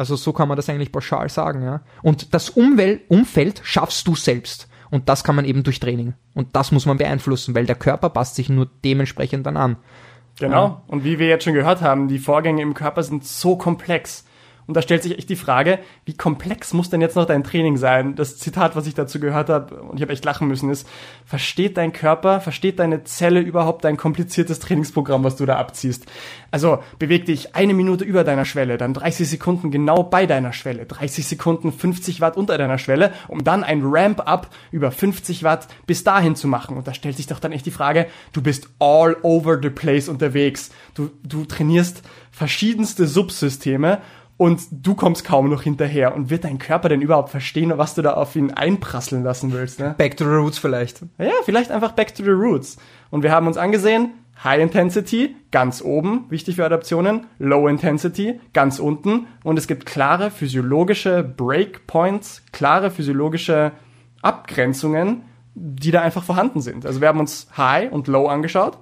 Also 0.00 0.16
so 0.16 0.32
kann 0.32 0.48
man 0.48 0.56
das 0.56 0.70
eigentlich 0.70 0.92
pauschal 0.92 1.28
sagen, 1.28 1.62
ja. 1.62 1.82
Und 2.00 2.32
das 2.32 2.48
Umwelt 2.48 3.02
Umfeld 3.08 3.60
schaffst 3.64 4.08
du 4.08 4.16
selbst. 4.16 4.66
Und 4.90 5.10
das 5.10 5.24
kann 5.24 5.36
man 5.36 5.44
eben 5.44 5.62
durch 5.62 5.78
Training. 5.78 6.14
Und 6.32 6.56
das 6.56 6.72
muss 6.72 6.86
man 6.86 6.96
beeinflussen, 6.96 7.54
weil 7.54 7.66
der 7.66 7.74
Körper 7.74 8.08
passt 8.08 8.36
sich 8.36 8.48
nur 8.48 8.66
dementsprechend 8.82 9.44
dann 9.44 9.58
an. 9.58 9.76
Genau. 10.38 10.80
Und 10.86 11.04
wie 11.04 11.18
wir 11.18 11.26
jetzt 11.28 11.44
schon 11.44 11.52
gehört 11.52 11.82
haben, 11.82 12.08
die 12.08 12.18
Vorgänge 12.18 12.62
im 12.62 12.72
Körper 12.72 13.02
sind 13.02 13.26
so 13.26 13.56
komplex. 13.56 14.24
Und 14.66 14.76
da 14.76 14.82
stellt 14.82 15.02
sich 15.02 15.18
echt 15.18 15.28
die 15.28 15.36
Frage, 15.36 15.80
wie 16.04 16.16
komplex 16.16 16.72
muss 16.72 16.90
denn 16.90 17.00
jetzt 17.00 17.16
noch 17.16 17.24
dein 17.24 17.44
Training 17.44 17.76
sein? 17.76 18.14
Das 18.14 18.38
Zitat, 18.38 18.76
was 18.76 18.86
ich 18.86 18.94
dazu 18.94 19.18
gehört 19.18 19.48
habe, 19.48 19.74
und 19.82 19.96
ich 19.96 20.02
habe 20.02 20.12
echt 20.12 20.24
lachen 20.24 20.48
müssen, 20.48 20.70
ist, 20.70 20.86
versteht 21.24 21.76
dein 21.76 21.92
Körper, 21.92 22.40
versteht 22.40 22.78
deine 22.78 23.04
Zelle 23.04 23.40
überhaupt 23.40 23.84
dein 23.84 23.96
kompliziertes 23.96 24.60
Trainingsprogramm, 24.60 25.24
was 25.24 25.36
du 25.36 25.46
da 25.46 25.58
abziehst? 25.58 26.06
Also 26.50 26.78
beweg 26.98 27.26
dich 27.26 27.54
eine 27.54 27.74
Minute 27.74 28.04
über 28.04 28.24
deiner 28.24 28.44
Schwelle, 28.44 28.78
dann 28.78 28.94
30 28.94 29.28
Sekunden 29.28 29.70
genau 29.70 30.02
bei 30.02 30.26
deiner 30.26 30.52
Schwelle, 30.52 30.86
30 30.86 31.26
Sekunden 31.26 31.72
50 31.72 32.20
Watt 32.20 32.36
unter 32.36 32.58
deiner 32.58 32.78
Schwelle, 32.78 33.12
um 33.28 33.44
dann 33.44 33.64
ein 33.64 33.82
Ramp-up 33.84 34.50
über 34.70 34.90
50 34.90 35.42
Watt 35.42 35.68
bis 35.86 36.04
dahin 36.04 36.36
zu 36.36 36.48
machen. 36.48 36.76
Und 36.76 36.86
da 36.86 36.94
stellt 36.94 37.16
sich 37.16 37.26
doch 37.26 37.40
dann 37.40 37.52
echt 37.52 37.66
die 37.66 37.70
Frage, 37.70 38.06
du 38.32 38.42
bist 38.42 38.68
all 38.78 39.16
over 39.22 39.58
the 39.60 39.70
place 39.70 40.08
unterwegs. 40.08 40.70
Du, 40.94 41.10
du 41.22 41.44
trainierst 41.44 42.02
verschiedenste 42.30 43.06
Subsysteme 43.06 44.00
und 44.40 44.62
du 44.70 44.94
kommst 44.94 45.26
kaum 45.26 45.50
noch 45.50 45.60
hinterher. 45.60 46.14
Und 46.14 46.30
wird 46.30 46.44
dein 46.44 46.58
Körper 46.58 46.88
denn 46.88 47.02
überhaupt 47.02 47.28
verstehen, 47.28 47.76
was 47.76 47.94
du 47.94 48.00
da 48.00 48.14
auf 48.14 48.34
ihn 48.36 48.50
einprasseln 48.50 49.22
lassen 49.22 49.52
willst? 49.52 49.78
Ne? 49.78 49.94
Back 49.98 50.16
to 50.16 50.24
the 50.24 50.30
Roots 50.30 50.56
vielleicht. 50.56 51.02
Ja, 51.18 51.32
vielleicht 51.44 51.70
einfach 51.70 51.92
Back 51.92 52.14
to 52.14 52.24
the 52.24 52.30
Roots. 52.30 52.78
Und 53.10 53.22
wir 53.22 53.32
haben 53.32 53.46
uns 53.46 53.58
angesehen, 53.58 54.14
High 54.42 54.62
Intensity 54.62 55.36
ganz 55.50 55.82
oben, 55.82 56.24
wichtig 56.30 56.56
für 56.56 56.64
Adaptionen, 56.64 57.26
Low 57.38 57.68
Intensity 57.68 58.40
ganz 58.54 58.78
unten 58.78 59.26
und 59.44 59.58
es 59.58 59.66
gibt 59.66 59.84
klare 59.84 60.30
physiologische 60.30 61.22
Breakpoints, 61.22 62.42
klare 62.50 62.90
physiologische 62.90 63.72
Abgrenzungen, 64.22 65.20
die 65.54 65.90
da 65.90 66.00
einfach 66.00 66.24
vorhanden 66.24 66.62
sind. 66.62 66.86
Also 66.86 67.02
wir 67.02 67.08
haben 67.08 67.20
uns 67.20 67.46
High 67.58 67.92
und 67.92 68.08
Low 68.08 68.26
angeschaut 68.26 68.78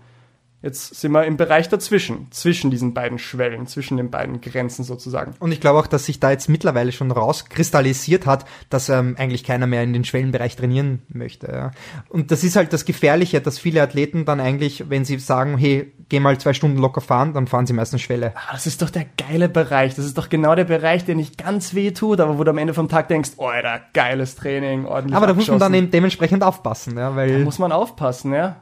Jetzt 0.60 0.96
sind 0.96 1.12
wir 1.12 1.24
im 1.24 1.36
Bereich 1.36 1.68
dazwischen, 1.68 2.26
zwischen 2.32 2.72
diesen 2.72 2.92
beiden 2.92 3.20
Schwellen, 3.20 3.68
zwischen 3.68 3.96
den 3.96 4.10
beiden 4.10 4.40
Grenzen 4.40 4.82
sozusagen. 4.82 5.34
Und 5.38 5.52
ich 5.52 5.60
glaube 5.60 5.78
auch, 5.78 5.86
dass 5.86 6.06
sich 6.06 6.18
da 6.18 6.32
jetzt 6.32 6.48
mittlerweile 6.48 6.90
schon 6.90 7.12
rauskristallisiert 7.12 8.26
hat, 8.26 8.44
dass 8.68 8.88
ähm, 8.88 9.14
eigentlich 9.18 9.44
keiner 9.44 9.68
mehr 9.68 9.84
in 9.84 9.92
den 9.92 10.04
Schwellenbereich 10.04 10.56
trainieren 10.56 11.02
möchte. 11.08 11.46
Ja. 11.46 11.70
Und 12.08 12.32
das 12.32 12.42
ist 12.42 12.56
halt 12.56 12.72
das 12.72 12.84
Gefährliche, 12.84 13.40
dass 13.40 13.60
viele 13.60 13.80
Athleten 13.82 14.24
dann 14.24 14.40
eigentlich, 14.40 14.90
wenn 14.90 15.04
sie 15.04 15.20
sagen, 15.20 15.58
hey, 15.58 15.92
geh 16.08 16.18
mal 16.18 16.38
zwei 16.38 16.54
Stunden 16.54 16.78
locker 16.78 17.02
fahren, 17.02 17.34
dann 17.34 17.46
fahren 17.46 17.66
sie 17.66 17.72
meistens 17.72 18.02
Schwelle. 18.02 18.32
Ah, 18.34 18.52
das 18.52 18.66
ist 18.66 18.82
doch 18.82 18.90
der 18.90 19.06
geile 19.16 19.48
Bereich. 19.48 19.94
Das 19.94 20.04
ist 20.04 20.18
doch 20.18 20.28
genau 20.28 20.56
der 20.56 20.64
Bereich, 20.64 21.04
der 21.04 21.14
nicht 21.14 21.38
ganz 21.38 21.74
weh 21.74 21.92
tut, 21.92 22.18
aber 22.18 22.36
wo 22.36 22.42
du 22.42 22.50
am 22.50 22.58
Ende 22.58 22.74
vom 22.74 22.88
Tag 22.88 23.06
denkst, 23.06 23.30
oh, 23.36 23.46
Alter, 23.46 23.80
geiles 23.92 24.34
Training, 24.34 24.86
ordentlich 24.86 25.14
Aber 25.14 25.28
da 25.28 25.34
muss 25.34 25.46
man 25.46 25.60
dann 25.60 25.74
eben 25.74 25.92
dementsprechend 25.92 26.42
aufpassen, 26.42 26.98
ja, 26.98 27.14
weil... 27.14 27.38
Da 27.38 27.44
muss 27.44 27.60
man 27.60 27.70
aufpassen, 27.70 28.32
ja. 28.32 28.56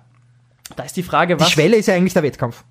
Da 0.75 0.83
ist 0.83 0.97
die 0.97 1.03
Frage, 1.03 1.39
was. 1.39 1.47
Die 1.47 1.53
Schwelle 1.53 1.77
ist 1.77 1.87
ja 1.87 1.95
eigentlich 1.95 2.15
der 2.15 2.23
Wettkampf. 2.23 2.65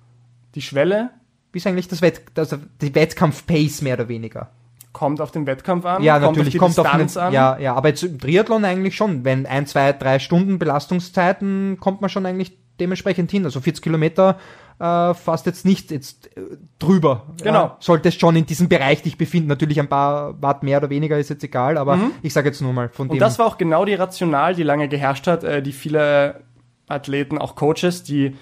Die 0.54 0.62
Schwelle? 0.62 1.10
Wie 1.52 1.58
ist 1.58 1.66
eigentlich 1.66 1.88
das 1.88 2.02
Wett, 2.02 2.22
also 2.36 2.58
die 2.80 2.94
Wettkampf-Pace 2.94 3.82
mehr 3.82 3.94
oder 3.94 4.08
weniger? 4.08 4.50
Kommt 4.92 5.20
auf 5.20 5.30
den 5.30 5.46
Wettkampf 5.46 5.84
an? 5.84 6.02
Ja, 6.02 6.18
kommt 6.18 6.36
natürlich, 6.36 6.56
auf 6.56 6.60
kommt 6.60 6.76
Distanz 6.76 7.16
auf 7.16 7.22
den, 7.22 7.26
an. 7.28 7.32
Ja, 7.32 7.58
ja, 7.58 7.74
aber 7.74 7.88
jetzt 7.88 8.02
im 8.02 8.18
Triathlon 8.18 8.64
eigentlich 8.64 8.96
schon. 8.96 9.24
Wenn 9.24 9.46
ein, 9.46 9.66
zwei, 9.66 9.92
drei 9.92 10.18
Stunden 10.18 10.58
Belastungszeiten 10.58 11.78
kommt 11.80 12.00
man 12.00 12.10
schon 12.10 12.26
eigentlich 12.26 12.58
dementsprechend 12.80 13.30
hin. 13.30 13.44
Also 13.44 13.60
40 13.60 13.82
Kilometer 13.82 14.38
äh, 14.78 15.14
fast 15.14 15.46
jetzt 15.46 15.64
nicht 15.64 15.90
jetzt 15.90 16.36
äh, 16.36 16.40
drüber. 16.78 17.26
Genau. 17.42 17.58
Ja, 17.58 17.76
solltest 17.80 18.20
schon 18.20 18.36
in 18.36 18.46
diesem 18.46 18.68
Bereich 18.68 19.02
dich 19.02 19.16
befinden. 19.16 19.48
Natürlich 19.48 19.80
ein 19.80 19.88
paar 19.88 20.40
Watt 20.42 20.62
mehr 20.62 20.78
oder 20.78 20.90
weniger 20.90 21.18
ist 21.18 21.30
jetzt 21.30 21.44
egal, 21.44 21.78
aber 21.78 21.96
mhm. 21.96 22.12
ich 22.22 22.32
sage 22.32 22.48
jetzt 22.48 22.60
nur 22.60 22.72
mal 22.72 22.88
von 22.88 23.04
Und 23.04 23.08
dem. 23.08 23.12
Und 23.14 23.20
das 23.20 23.38
war 23.38 23.46
auch 23.46 23.58
genau 23.58 23.84
die 23.84 23.94
Rational, 23.94 24.54
die 24.54 24.62
lange 24.62 24.88
geherrscht 24.88 25.26
hat, 25.26 25.44
äh, 25.44 25.62
die 25.62 25.72
viele 25.72 26.42
Athleten, 26.88 27.38
auch 27.38 27.54
Coaches, 27.56 28.02
die 28.02 28.36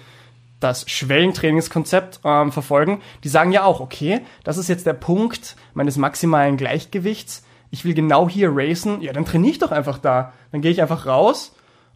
das 0.59 0.89
Schwellentrainingskonzept 0.89 2.21
ähm, 2.23 2.51
verfolgen, 2.51 3.01
die 3.23 3.29
sagen 3.29 3.51
ja 3.51 3.63
auch, 3.63 3.81
okay, 3.81 4.21
das 4.43 4.57
ist 4.57 4.69
jetzt 4.69 4.85
der 4.85 4.93
Punkt 4.93 5.55
meines 5.73 5.97
maximalen 5.97 6.57
Gleichgewichts. 6.57 7.43
Ich 7.71 7.83
will 7.83 7.93
genau 7.93 8.29
hier 8.29 8.51
racen. 8.53 9.01
Ja, 9.01 9.13
dann 9.13 9.25
trainiere 9.25 9.51
ich 9.51 9.59
doch 9.59 9.71
einfach 9.71 9.99
da. 9.99 10.33
Dann 10.51 10.61
gehe 10.61 10.71
ich 10.71 10.81
einfach 10.81 11.05
raus 11.05 11.53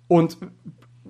und 0.07 0.37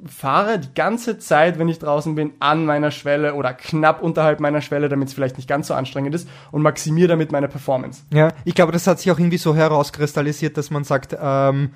fahre 0.05 0.59
die 0.59 0.73
ganze 0.73 1.17
Zeit, 1.19 1.59
wenn 1.59 1.67
ich 1.67 1.79
draußen 1.79 2.15
bin, 2.15 2.31
an 2.39 2.65
meiner 2.65 2.91
Schwelle 2.91 3.33
oder 3.33 3.53
knapp 3.53 4.01
unterhalb 4.01 4.39
meiner 4.39 4.61
Schwelle, 4.61 4.89
damit 4.89 5.09
es 5.09 5.13
vielleicht 5.13 5.37
nicht 5.37 5.49
ganz 5.49 5.67
so 5.67 5.73
anstrengend 5.73 6.15
ist 6.15 6.29
und 6.51 6.61
maximiere 6.61 7.09
damit 7.09 7.31
meine 7.31 7.47
Performance. 7.47 8.03
Ja, 8.13 8.29
ich 8.45 8.55
glaube, 8.55 8.71
das 8.71 8.87
hat 8.87 8.99
sich 8.99 9.11
auch 9.11 9.19
irgendwie 9.19 9.37
so 9.37 9.55
herauskristallisiert, 9.55 10.57
dass 10.57 10.71
man 10.71 10.83
sagt, 10.83 11.17
ähm, 11.19 11.71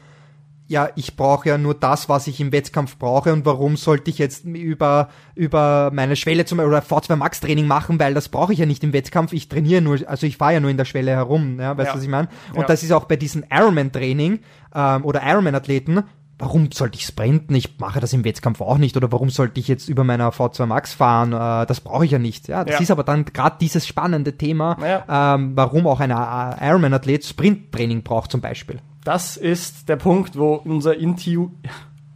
ja, 0.67 0.89
ich 0.95 1.15
brauche 1.17 1.49
ja 1.49 1.57
nur 1.57 1.73
das, 1.73 2.07
was 2.09 2.25
ich 2.27 2.39
im 2.39 2.51
Wettkampf 2.51 2.97
brauche 2.97 3.33
und 3.33 3.45
warum 3.45 3.75
sollte 3.77 4.09
ich 4.09 4.17
jetzt 4.17 4.45
über, 4.45 5.09
über 5.35 5.91
meine 5.93 6.15
Schwelle 6.15 6.45
zum 6.45 6.59
oder 6.59 6.79
V2 6.79 7.15
Max 7.15 7.41
Training 7.41 7.67
machen, 7.67 7.99
weil 7.99 8.13
das 8.13 8.29
brauche 8.29 8.53
ich 8.53 8.59
ja 8.59 8.65
nicht 8.65 8.83
im 8.83 8.93
Wettkampf, 8.93 9.33
ich 9.33 9.49
trainiere 9.49 9.81
nur, 9.81 9.99
also 10.07 10.25
ich 10.25 10.37
fahre 10.37 10.53
ja 10.53 10.59
nur 10.59 10.71
in 10.71 10.77
der 10.77 10.85
Schwelle 10.85 11.11
herum, 11.11 11.59
ja, 11.59 11.77
weißt 11.77 11.89
du, 11.89 11.91
Ja. 11.91 11.95
was 11.95 12.03
ich 12.03 12.09
meine? 12.09 12.27
Und 12.53 12.61
Ja. 12.61 12.67
das 12.67 12.81
ist 12.81 12.91
auch 12.91 13.05
bei 13.05 13.17
diesem 13.17 13.43
Ironman 13.51 13.91
Training 13.91 14.39
ähm, 14.73 15.03
oder 15.05 15.21
Ironman 15.23 15.53
Athleten, 15.55 16.03
warum 16.39 16.71
sollte 16.71 16.97
ich 16.97 17.05
sprinten? 17.05 17.53
Ich 17.55 17.77
mache 17.79 17.99
das 17.99 18.11
im 18.13 18.23
Wettkampf 18.23 18.59
auch 18.61 18.77
nicht 18.77 18.97
oder 18.97 19.11
warum 19.11 19.29
sollte 19.29 19.59
ich 19.59 19.67
jetzt 19.67 19.87
über 19.89 20.03
meiner 20.03 20.31
V2 20.31 20.65
Max 20.65 20.93
fahren? 20.93 21.33
Äh, 21.33 21.65
das 21.67 21.81
brauche 21.81 22.05
ich 22.05 22.11
ja 22.11 22.19
nicht, 22.19 22.47
ja, 22.47 22.63
das 22.63 22.75
Ja. 22.75 22.81
ist 22.81 22.89
aber 22.91 23.03
dann 23.03 23.25
gerade 23.25 23.57
dieses 23.59 23.85
spannende 23.85 24.37
Thema, 24.37 24.77
ähm, 25.09 25.51
warum 25.55 25.85
auch 25.87 25.99
ein 25.99 26.11
äh, 26.11 26.67
Ironman 26.69 26.93
Athlet 26.93 27.25
Sprinttraining 27.25 28.01
braucht 28.03 28.31
zum 28.31 28.39
Beispiel. 28.41 28.79
Das 29.03 29.37
ist 29.37 29.89
der 29.89 29.97
Punkt, 29.97 30.37
wo 30.37 30.55
unser 30.55 30.97
Intu 30.97 31.49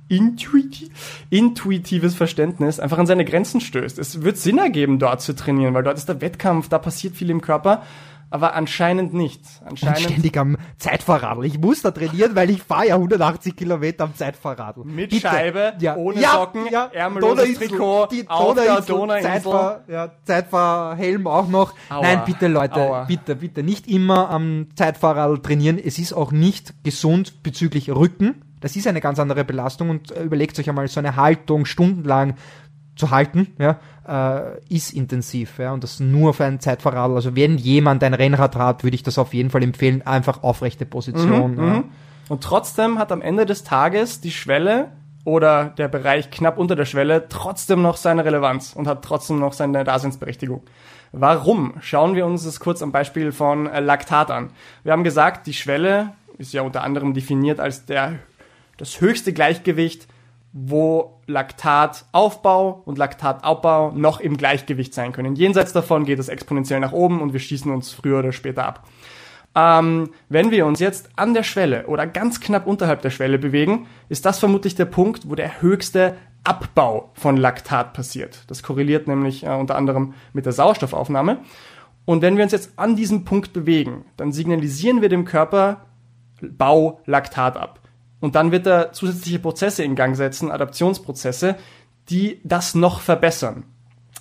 Intuiti 0.10 0.90
intuitives 1.30 2.16
Verständnis 2.16 2.80
einfach 2.80 2.98
an 2.98 3.06
seine 3.06 3.26
Grenzen 3.26 3.60
stößt. 3.60 4.00
Es 4.00 4.24
wird 4.24 4.38
Sinn 4.38 4.58
ergeben, 4.58 5.00
dort 5.00 5.22
zu 5.22 5.36
trainieren, 5.36 5.74
weil 5.74 5.84
dort 5.84 5.98
ist 5.98 6.08
der 6.08 6.22
Wettkampf, 6.22 6.70
da 6.70 6.80
passiert 6.80 7.18
viel 7.18 7.30
im 7.30 7.42
Körper, 7.42 7.84
aber 8.30 8.56
anscheinend 8.56 9.14
nicht. 9.14 9.42
Und 9.62 9.72
Anscheinend 9.72 10.00
ständig 10.00 10.38
am 10.38 10.58
Zeitfahrradl. 10.78 11.46
Ich 11.46 11.60
muss 11.60 11.82
da 11.82 11.92
trainieren, 11.92 12.36
weil 12.36 12.50
ich 12.50 12.62
fahre 12.62 12.88
ja 12.88 12.96
180 12.96 13.56
Kilometer 13.56 14.04
am 14.06 14.16
Zeitfahrradl. 14.16 14.84
Mit 14.84 15.10
Bitte. 15.10 15.28
Scheibe, 15.28 15.74
ohne 15.96 16.22
Socken, 16.22 16.68
ärmelloses 16.92 17.36
Donauinsel, 17.36 17.68
Trikot, 17.68 18.08
die 18.12 18.28
auf 18.28 18.56
der 18.56 18.64
Donauinsel, 18.66 18.96
Donauinsel. 18.96 19.32
Zeitfahr, 19.32 19.84
ja, 19.88 20.12
Zeitfahrhelm 20.24 21.28
auch 21.28 21.48
noch. 21.48 21.74
Aua. 21.90 22.02
Nein, 22.02 22.22
bitte 22.26 22.48
Leute, 22.48 22.76
Aua. 22.76 23.04
bitte, 23.06 23.36
bitte 23.36 23.64
nicht 23.64 23.88
immer 23.88 24.30
am 24.30 24.68
Zeitfahrradl 24.76 25.40
trainieren. 25.42 25.80
Es 25.80 25.98
ist 25.98 26.14
auch 26.14 26.32
nicht 26.32 26.84
gesund 26.84 27.44
bezüglich 27.44 27.90
Rücken. 27.90 28.44
Das 28.60 28.76
ist 28.76 28.88
eine 28.88 29.02
ganz 29.02 29.20
andere 29.20 29.46
Belastung 29.46 29.92
und 29.92 30.12
äh, 30.12 30.24
überlegt 30.24 30.58
euch 30.60 30.68
einmal 30.68 30.88
so 30.88 31.00
eine 31.00 31.16
Haltung 31.16 31.66
stundenlang 31.66 32.36
zu 32.98 33.12
halten, 33.12 33.48
ja, 33.60 33.80
äh, 34.08 34.74
ist 34.74 34.94
intensiv, 34.94 35.60
ja, 35.60 35.72
und 35.72 35.84
das 35.84 36.00
nur 36.00 36.34
für 36.34 36.46
einen 36.46 36.60
Zeitfahrradl. 36.60 37.16
Also 37.16 37.36
wenn 37.36 37.58
jemand 37.58 38.04
ein 38.04 38.14
Rennrad 38.14 38.56
hat, 38.56 38.84
würde 38.84 38.96
ich 38.96 39.04
das 39.04 39.18
auf 39.18 39.34
jeden 39.34 39.50
Fall 39.50 39.64
empfehlen, 39.64 40.02
einfach 40.06 40.44
aufrechte 40.44 40.86
Position. 40.86 41.56
Mhm, 41.56 41.68
ja. 41.68 41.84
Und 42.30 42.44
trotzdem 42.44 43.00
hat 43.00 43.12
am 43.12 43.22
Ende 43.22 43.46
des 43.46 43.64
Tages 43.64 44.20
die 44.22 44.32
Schwelle 44.32 44.92
oder 45.24 45.66
der 45.66 45.88
Bereich 45.88 46.32
knapp 46.32 46.58
unter 46.58 46.76
der 46.76 46.86
Schwelle 46.86 47.28
trotzdem 47.30 47.82
noch 47.82 47.98
seine 47.98 48.26
Relevanz 48.26 48.74
und 48.74 48.88
hat 48.88 49.04
trotzdem 49.04 49.40
noch 49.40 49.54
seine 49.54 49.84
Daseinsberechtigung. 49.84 50.62
Warum? 51.12 51.74
Schauen 51.82 52.16
wir 52.16 52.26
uns 52.26 52.44
das 52.44 52.60
kurz 52.60 52.82
am 52.82 52.92
Beispiel 52.92 53.32
von 53.32 53.68
äh, 53.68 53.80
Laktat 53.80 54.32
an. 54.32 54.52
Wir 54.84 54.92
haben 54.92 55.04
gesagt, 55.04 55.48
die 55.48 55.54
Schwelle 55.54 56.14
ist 56.38 56.54
ja 56.54 56.62
unter 56.62 56.84
anderem 56.84 57.14
definiert 57.14 57.60
als 57.60 57.86
der, 57.86 58.20
das 58.78 59.02
höchste 59.02 59.34
Gleichgewicht, 59.34 60.08
wo 60.54 61.22
Laktataufbau 61.28 62.82
und 62.86 62.98
Laktatabbau 62.98 63.92
noch 63.92 64.20
im 64.20 64.38
Gleichgewicht 64.38 64.94
sein 64.94 65.12
können. 65.12 65.36
Jenseits 65.36 65.74
davon 65.74 66.06
geht 66.06 66.20
es 66.20 66.30
exponentiell 66.30 66.80
nach 66.80 66.94
oben 66.94 67.22
und 67.22 67.34
wir 67.34 67.40
schießen 67.40 67.72
uns 67.72 67.92
früher 67.92 68.20
oder 68.20 68.32
später 68.32 68.66
ab. 68.66 68.88
Ähm, 69.56 70.12
wenn 70.30 70.52
wir 70.52 70.66
uns 70.66 70.80
jetzt 70.80 71.10
an 71.16 71.34
der 71.34 71.44
Schwelle 71.44 71.88
oder 71.88 72.06
ganz 72.06 72.40
knapp 72.40 72.68
unterhalb 72.68 73.02
der 73.02 73.10
Schwelle 73.10 73.40
bewegen, 73.40 73.88
ist 74.08 74.26
das 74.26 74.40
vermutlich 74.40 74.76
der 74.76 74.86
Punkt, 74.86 75.30
wo 75.30 75.36
der 75.36 75.62
höchste 75.62 76.16
Abbau 76.44 77.12
von 77.14 77.38
Laktat 77.38 77.94
passiert. 77.94 78.44
Das 78.48 78.64
korreliert 78.64 79.08
nämlich 79.08 79.44
äh, 79.44 79.50
unter 79.50 79.76
anderem 79.76 80.14
mit 80.34 80.46
der 80.46 80.54
Sauerstoffaufnahme. 80.54 81.40
Und 82.06 82.22
wenn 82.22 82.38
wir 82.38 82.44
uns 82.44 82.54
jetzt 82.54 82.72
an 82.78 82.96
diesem 82.96 83.26
Punkt 83.26 83.52
bewegen, 83.52 84.06
dann 84.16 84.32
signalisieren 84.32 85.02
wir 85.02 85.10
dem 85.10 85.26
Körper, 85.26 85.88
bau 86.42 87.02
Laktat 87.06 87.58
ab. 87.58 87.82
Und 88.20 88.36
dann 88.36 88.52
wird 88.52 88.66
er 88.66 88.94
zusätzliche 88.94 89.40
Prozesse 89.40 89.84
in 89.84 89.96
Gang 89.96 90.16
setzen, 90.16 90.52
Adaptionsprozesse, 90.52 91.56
die 92.10 92.40
das 92.44 92.74
noch 92.76 93.02
verbessern. 93.02 93.66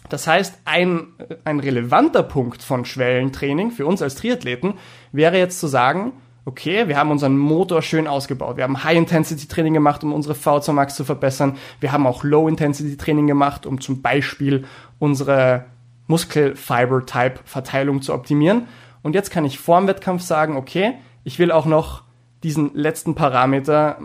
Das 0.09 0.27
heißt, 0.27 0.61
ein, 0.65 1.09
ein 1.45 1.61
relevanter 1.61 2.23
Punkt 2.23 2.63
von 2.63 2.85
Schwellentraining 2.85 3.71
für 3.71 3.87
uns 3.87 4.03
als 4.03 4.15
Triathleten 4.15 4.75
wäre 5.13 5.39
jetzt 5.39 5.59
zu 5.59 5.67
sagen, 5.67 6.13
okay, 6.45 6.87
wir 6.87 6.97
haben 6.97 7.11
unseren 7.11 7.37
Motor 7.37 7.83
schön 7.83 8.07
ausgebaut. 8.07 8.57
Wir 8.57 8.65
haben 8.65 8.85
High-Intensity-Training 8.85 9.75
gemacht, 9.75 10.05
um 10.05 10.13
unsere 10.13 10.35
V2 10.35 10.73
Max 10.73 10.95
zu 10.95 11.05
verbessern. 11.05 11.57
Wir 11.81 11.91
haben 11.91 12.07
auch 12.07 12.23
Low-Intensity-Training 12.23 13.27
gemacht, 13.27 13.67
um 13.67 13.81
zum 13.81 14.01
Beispiel 14.01 14.65
unsere 15.01 15.65
Muskelfiber-Type-Verteilung 16.07 18.01
zu 18.01 18.15
optimieren. 18.15 18.69
Und 19.03 19.15
jetzt 19.15 19.31
kann 19.31 19.45
ich 19.45 19.59
vor 19.59 19.79
dem 19.81 19.89
Wettkampf 19.89 20.23
sagen, 20.23 20.57
okay, 20.57 20.95
ich 21.25 21.41
will 21.41 21.51
auch 21.51 21.67
noch 21.67 22.06
diesen 22.43 22.75
letzten 22.75 23.15
Parameter 23.15 23.99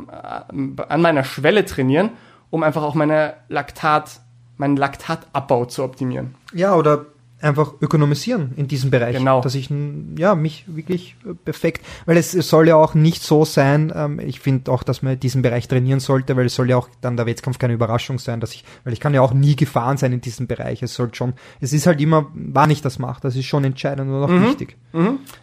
äh, 0.51 0.81
an 0.83 1.01
meiner 1.01 1.23
Schwelle 1.23 1.65
trainieren, 1.65 2.11
um 2.49 2.63
einfach 2.63 2.83
auch 2.83 2.95
meine 2.95 3.35
Laktat, 3.49 4.21
meinen 4.57 4.75
Laktatabbau 4.75 5.65
zu 5.65 5.83
optimieren. 5.83 6.35
Ja, 6.53 6.75
oder 6.75 7.05
einfach 7.41 7.73
ökonomisieren 7.81 8.53
in 8.55 8.67
diesem 8.67 8.91
Bereich. 8.91 9.17
Genau. 9.17 9.41
Dass 9.41 9.55
ich 9.55 9.69
ja 10.17 10.35
mich 10.35 10.65
wirklich 10.67 11.15
äh, 11.25 11.33
perfekt, 11.33 11.85
weil 12.05 12.17
es, 12.17 12.31
soll 12.31 12.67
ja 12.67 12.75
auch 12.75 12.93
nicht 12.93 13.23
so 13.23 13.45
sein, 13.45 13.91
ähm, 13.95 14.19
ich 14.19 14.39
finde 14.39 14.71
auch, 14.71 14.83
dass 14.83 15.01
man 15.01 15.19
diesen 15.19 15.41
Bereich 15.41 15.67
trainieren 15.67 15.99
sollte, 15.99 16.35
weil 16.35 16.45
es 16.45 16.55
soll 16.55 16.69
ja 16.69 16.77
auch 16.77 16.89
dann 17.01 17.17
der 17.17 17.25
Wettkampf 17.25 17.59
keine 17.59 17.73
Überraschung 17.73 18.19
sein, 18.19 18.39
dass 18.39 18.53
ich, 18.53 18.63
weil 18.83 18.93
ich 18.93 18.99
kann 18.99 19.13
ja 19.13 19.21
auch 19.21 19.33
nie 19.33 19.55
gefahren 19.55 19.97
sein 19.97 20.13
in 20.13 20.21
diesem 20.21 20.47
Bereich. 20.47 20.83
Es 20.83 20.93
soll 20.93 21.13
schon, 21.13 21.33
es 21.59 21.73
ist 21.73 21.87
halt 21.87 22.01
immer, 22.01 22.27
wann 22.33 22.71
ich 22.71 22.81
das 22.81 22.99
mache, 22.99 23.21
das 23.21 23.35
ist 23.35 23.45
schon 23.45 23.63
entscheidend 23.63 24.09
und 24.09 24.23
auch 24.23 24.29
wichtig. 24.29 24.77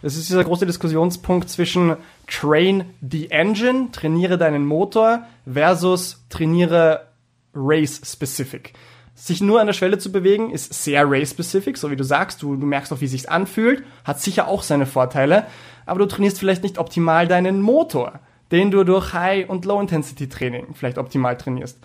Das 0.01 0.15
ist 0.15 0.29
dieser 0.29 0.43
große 0.43 0.65
Diskussionspunkt 0.65 1.49
zwischen 1.49 1.95
Train 2.27 2.85
the 3.01 3.31
Engine, 3.31 3.89
trainiere 3.91 4.37
deinen 4.37 4.65
Motor, 4.65 5.23
versus 5.51 6.23
trainiere 6.29 7.07
Race-specific. 7.53 8.73
Sich 9.21 9.41
nur 9.41 9.59
an 9.59 9.67
der 9.67 9.73
Schwelle 9.73 9.97
zu 9.97 10.13
bewegen, 10.13 10.49
ist 10.49 10.73
sehr 10.73 11.03
race-specific, 11.05 11.77
so 11.77 11.91
wie 11.91 11.97
du 11.97 12.05
sagst. 12.05 12.41
Du, 12.41 12.55
du 12.55 12.65
merkst 12.65 12.93
auch, 12.93 13.01
wie 13.01 13.07
sich's 13.07 13.25
anfühlt, 13.25 13.83
hat 14.05 14.21
sicher 14.21 14.47
auch 14.47 14.63
seine 14.63 14.85
Vorteile, 14.85 15.45
aber 15.85 15.99
du 15.99 16.05
trainierst 16.05 16.39
vielleicht 16.39 16.63
nicht 16.63 16.77
optimal 16.77 17.27
deinen 17.27 17.61
Motor, 17.61 18.21
den 18.53 18.71
du 18.71 18.85
durch 18.85 19.13
High- 19.13 19.49
und 19.49 19.65
Low-Intensity-Training 19.65 20.67
vielleicht 20.73 20.97
optimal 20.97 21.35
trainierst. 21.37 21.79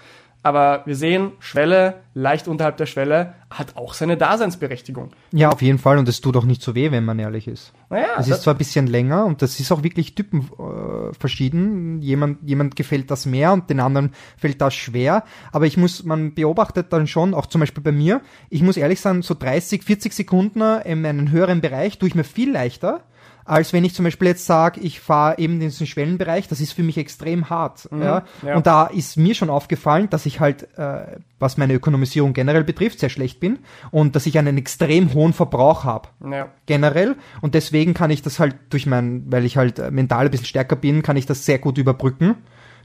Aber 0.45 0.83
wir 0.85 0.95
sehen, 0.95 1.33
Schwelle, 1.41 2.03
leicht 2.13 2.49
unterhalb 2.49 2.77
der 2.77 2.85
Schwelle, 2.85 3.33
hat 3.49 3.77
auch 3.79 3.95
seine 3.95 4.19
Daseinsberechtigung. 4.19 5.11
Ja, 5.33 5.49
auf 5.49 5.63
jeden 5.63 5.79
Fall 5.79 5.97
und 5.97 6.07
es 6.07 6.21
tut 6.21 6.37
auch 6.37 6.45
nicht 6.45 6.61
so 6.61 6.75
weh, 6.75 6.91
wenn 6.91 7.07
man 7.07 7.19
ehrlich 7.19 7.49
ist. 7.49 7.73
Naja, 7.89 8.09
Es 8.19 8.29
ist 8.29 8.43
zwar 8.43 8.53
ein 8.53 8.59
bisschen 8.59 8.87
länger 8.87 9.25
und 9.25 9.41
das 9.41 9.59
ist 9.59 9.73
auch 9.73 9.83
wirklich 9.83 10.15
typen 10.15 10.43
äh, 10.43 11.15
verschieden. 11.19 12.03
Jemand, 12.03 12.47
jemand 12.47 12.77
gefällt 12.77 13.11
das 13.11 13.25
mehr 13.25 13.55
und 13.55 13.71
den 13.71 13.81
anderen 13.81 14.13
fällt 14.37 14.61
das 14.61 14.75
schwer. 14.75 15.25
Aber 15.51 15.65
ich 15.65 15.79
muss, 15.79 16.05
man 16.05 16.35
beobachtet 16.35 16.93
dann 16.93 17.07
schon, 17.07 17.33
auch 17.33 17.47
zum 17.47 17.61
Beispiel 17.61 17.83
bei 17.83 17.93
mir, 17.93 18.21
ich 18.51 18.61
muss 18.61 18.77
ehrlich 18.77 19.01
sagen, 19.01 19.23
so 19.23 19.33
30, 19.33 19.83
40 19.83 20.13
Sekunden 20.13 20.61
in 20.61 21.07
einem 21.07 21.31
höheren 21.31 21.63
Bereich 21.63 21.99
tue 21.99 22.09
ich 22.09 22.15
mir 22.15 22.25
viel 22.25 22.53
leichter, 22.53 23.01
als 23.45 23.73
wenn 23.73 23.85
ich 23.85 23.95
zum 23.95 24.05
Beispiel 24.05 24.29
jetzt 24.29 24.47
sage, 24.47 24.81
ich 24.81 25.01
fahre 25.01 25.39
eben 25.39 25.61
diesen 25.61 25.87
Schwellenbereich, 25.87 26.49
das 26.49 26.61
ist 26.61 26.73
für 26.73 26.83
mich 26.83 26.99
extrem 26.99 27.51
hart. 27.51 27.89
ja? 27.91 28.25
Mhm. 28.43 28.49
ja. 28.49 28.57
Und 28.57 28.67
da 28.67 28.87
ist 28.87 29.17
mir 29.17 29.35
schon 29.35 29.51
aufgefallen, 29.51 30.09
dass 30.11 30.27
ich 30.27 30.41
halt, 30.41 30.69
äh, 30.79 31.19
was 31.39 31.57
meine 31.57 31.75
Ökonomisierung 31.75 32.33
generell 32.33 32.65
betrifft, 32.65 33.01
sehr 33.01 33.11
schlecht 33.11 33.41
bin 33.41 33.59
und 33.91 34.17
dass 34.17 34.27
ich 34.27 34.39
einen 34.39 34.57
extrem 34.57 35.13
hohen 35.15 35.33
Verbrauch 35.33 35.85
habe 35.85 36.09
ja. 36.31 36.49
generell 36.67 37.17
und 37.41 37.55
deswegen 37.55 37.95
kann 37.95 38.11
ich 38.11 38.23
das 38.23 38.39
halt 38.39 38.57
durch 38.71 38.87
mein, 38.87 39.25
weil 39.31 39.45
ich 39.45 39.57
halt 39.57 39.79
äh, 39.79 39.91
mental 39.91 40.27
ein 40.27 40.31
bisschen 40.31 40.47
stärker 40.47 40.77
bin, 40.77 41.03
kann 41.03 41.17
ich 41.17 41.27
das 41.27 41.45
sehr 41.45 41.59
gut 41.59 41.79
überbrücken. 41.79 42.37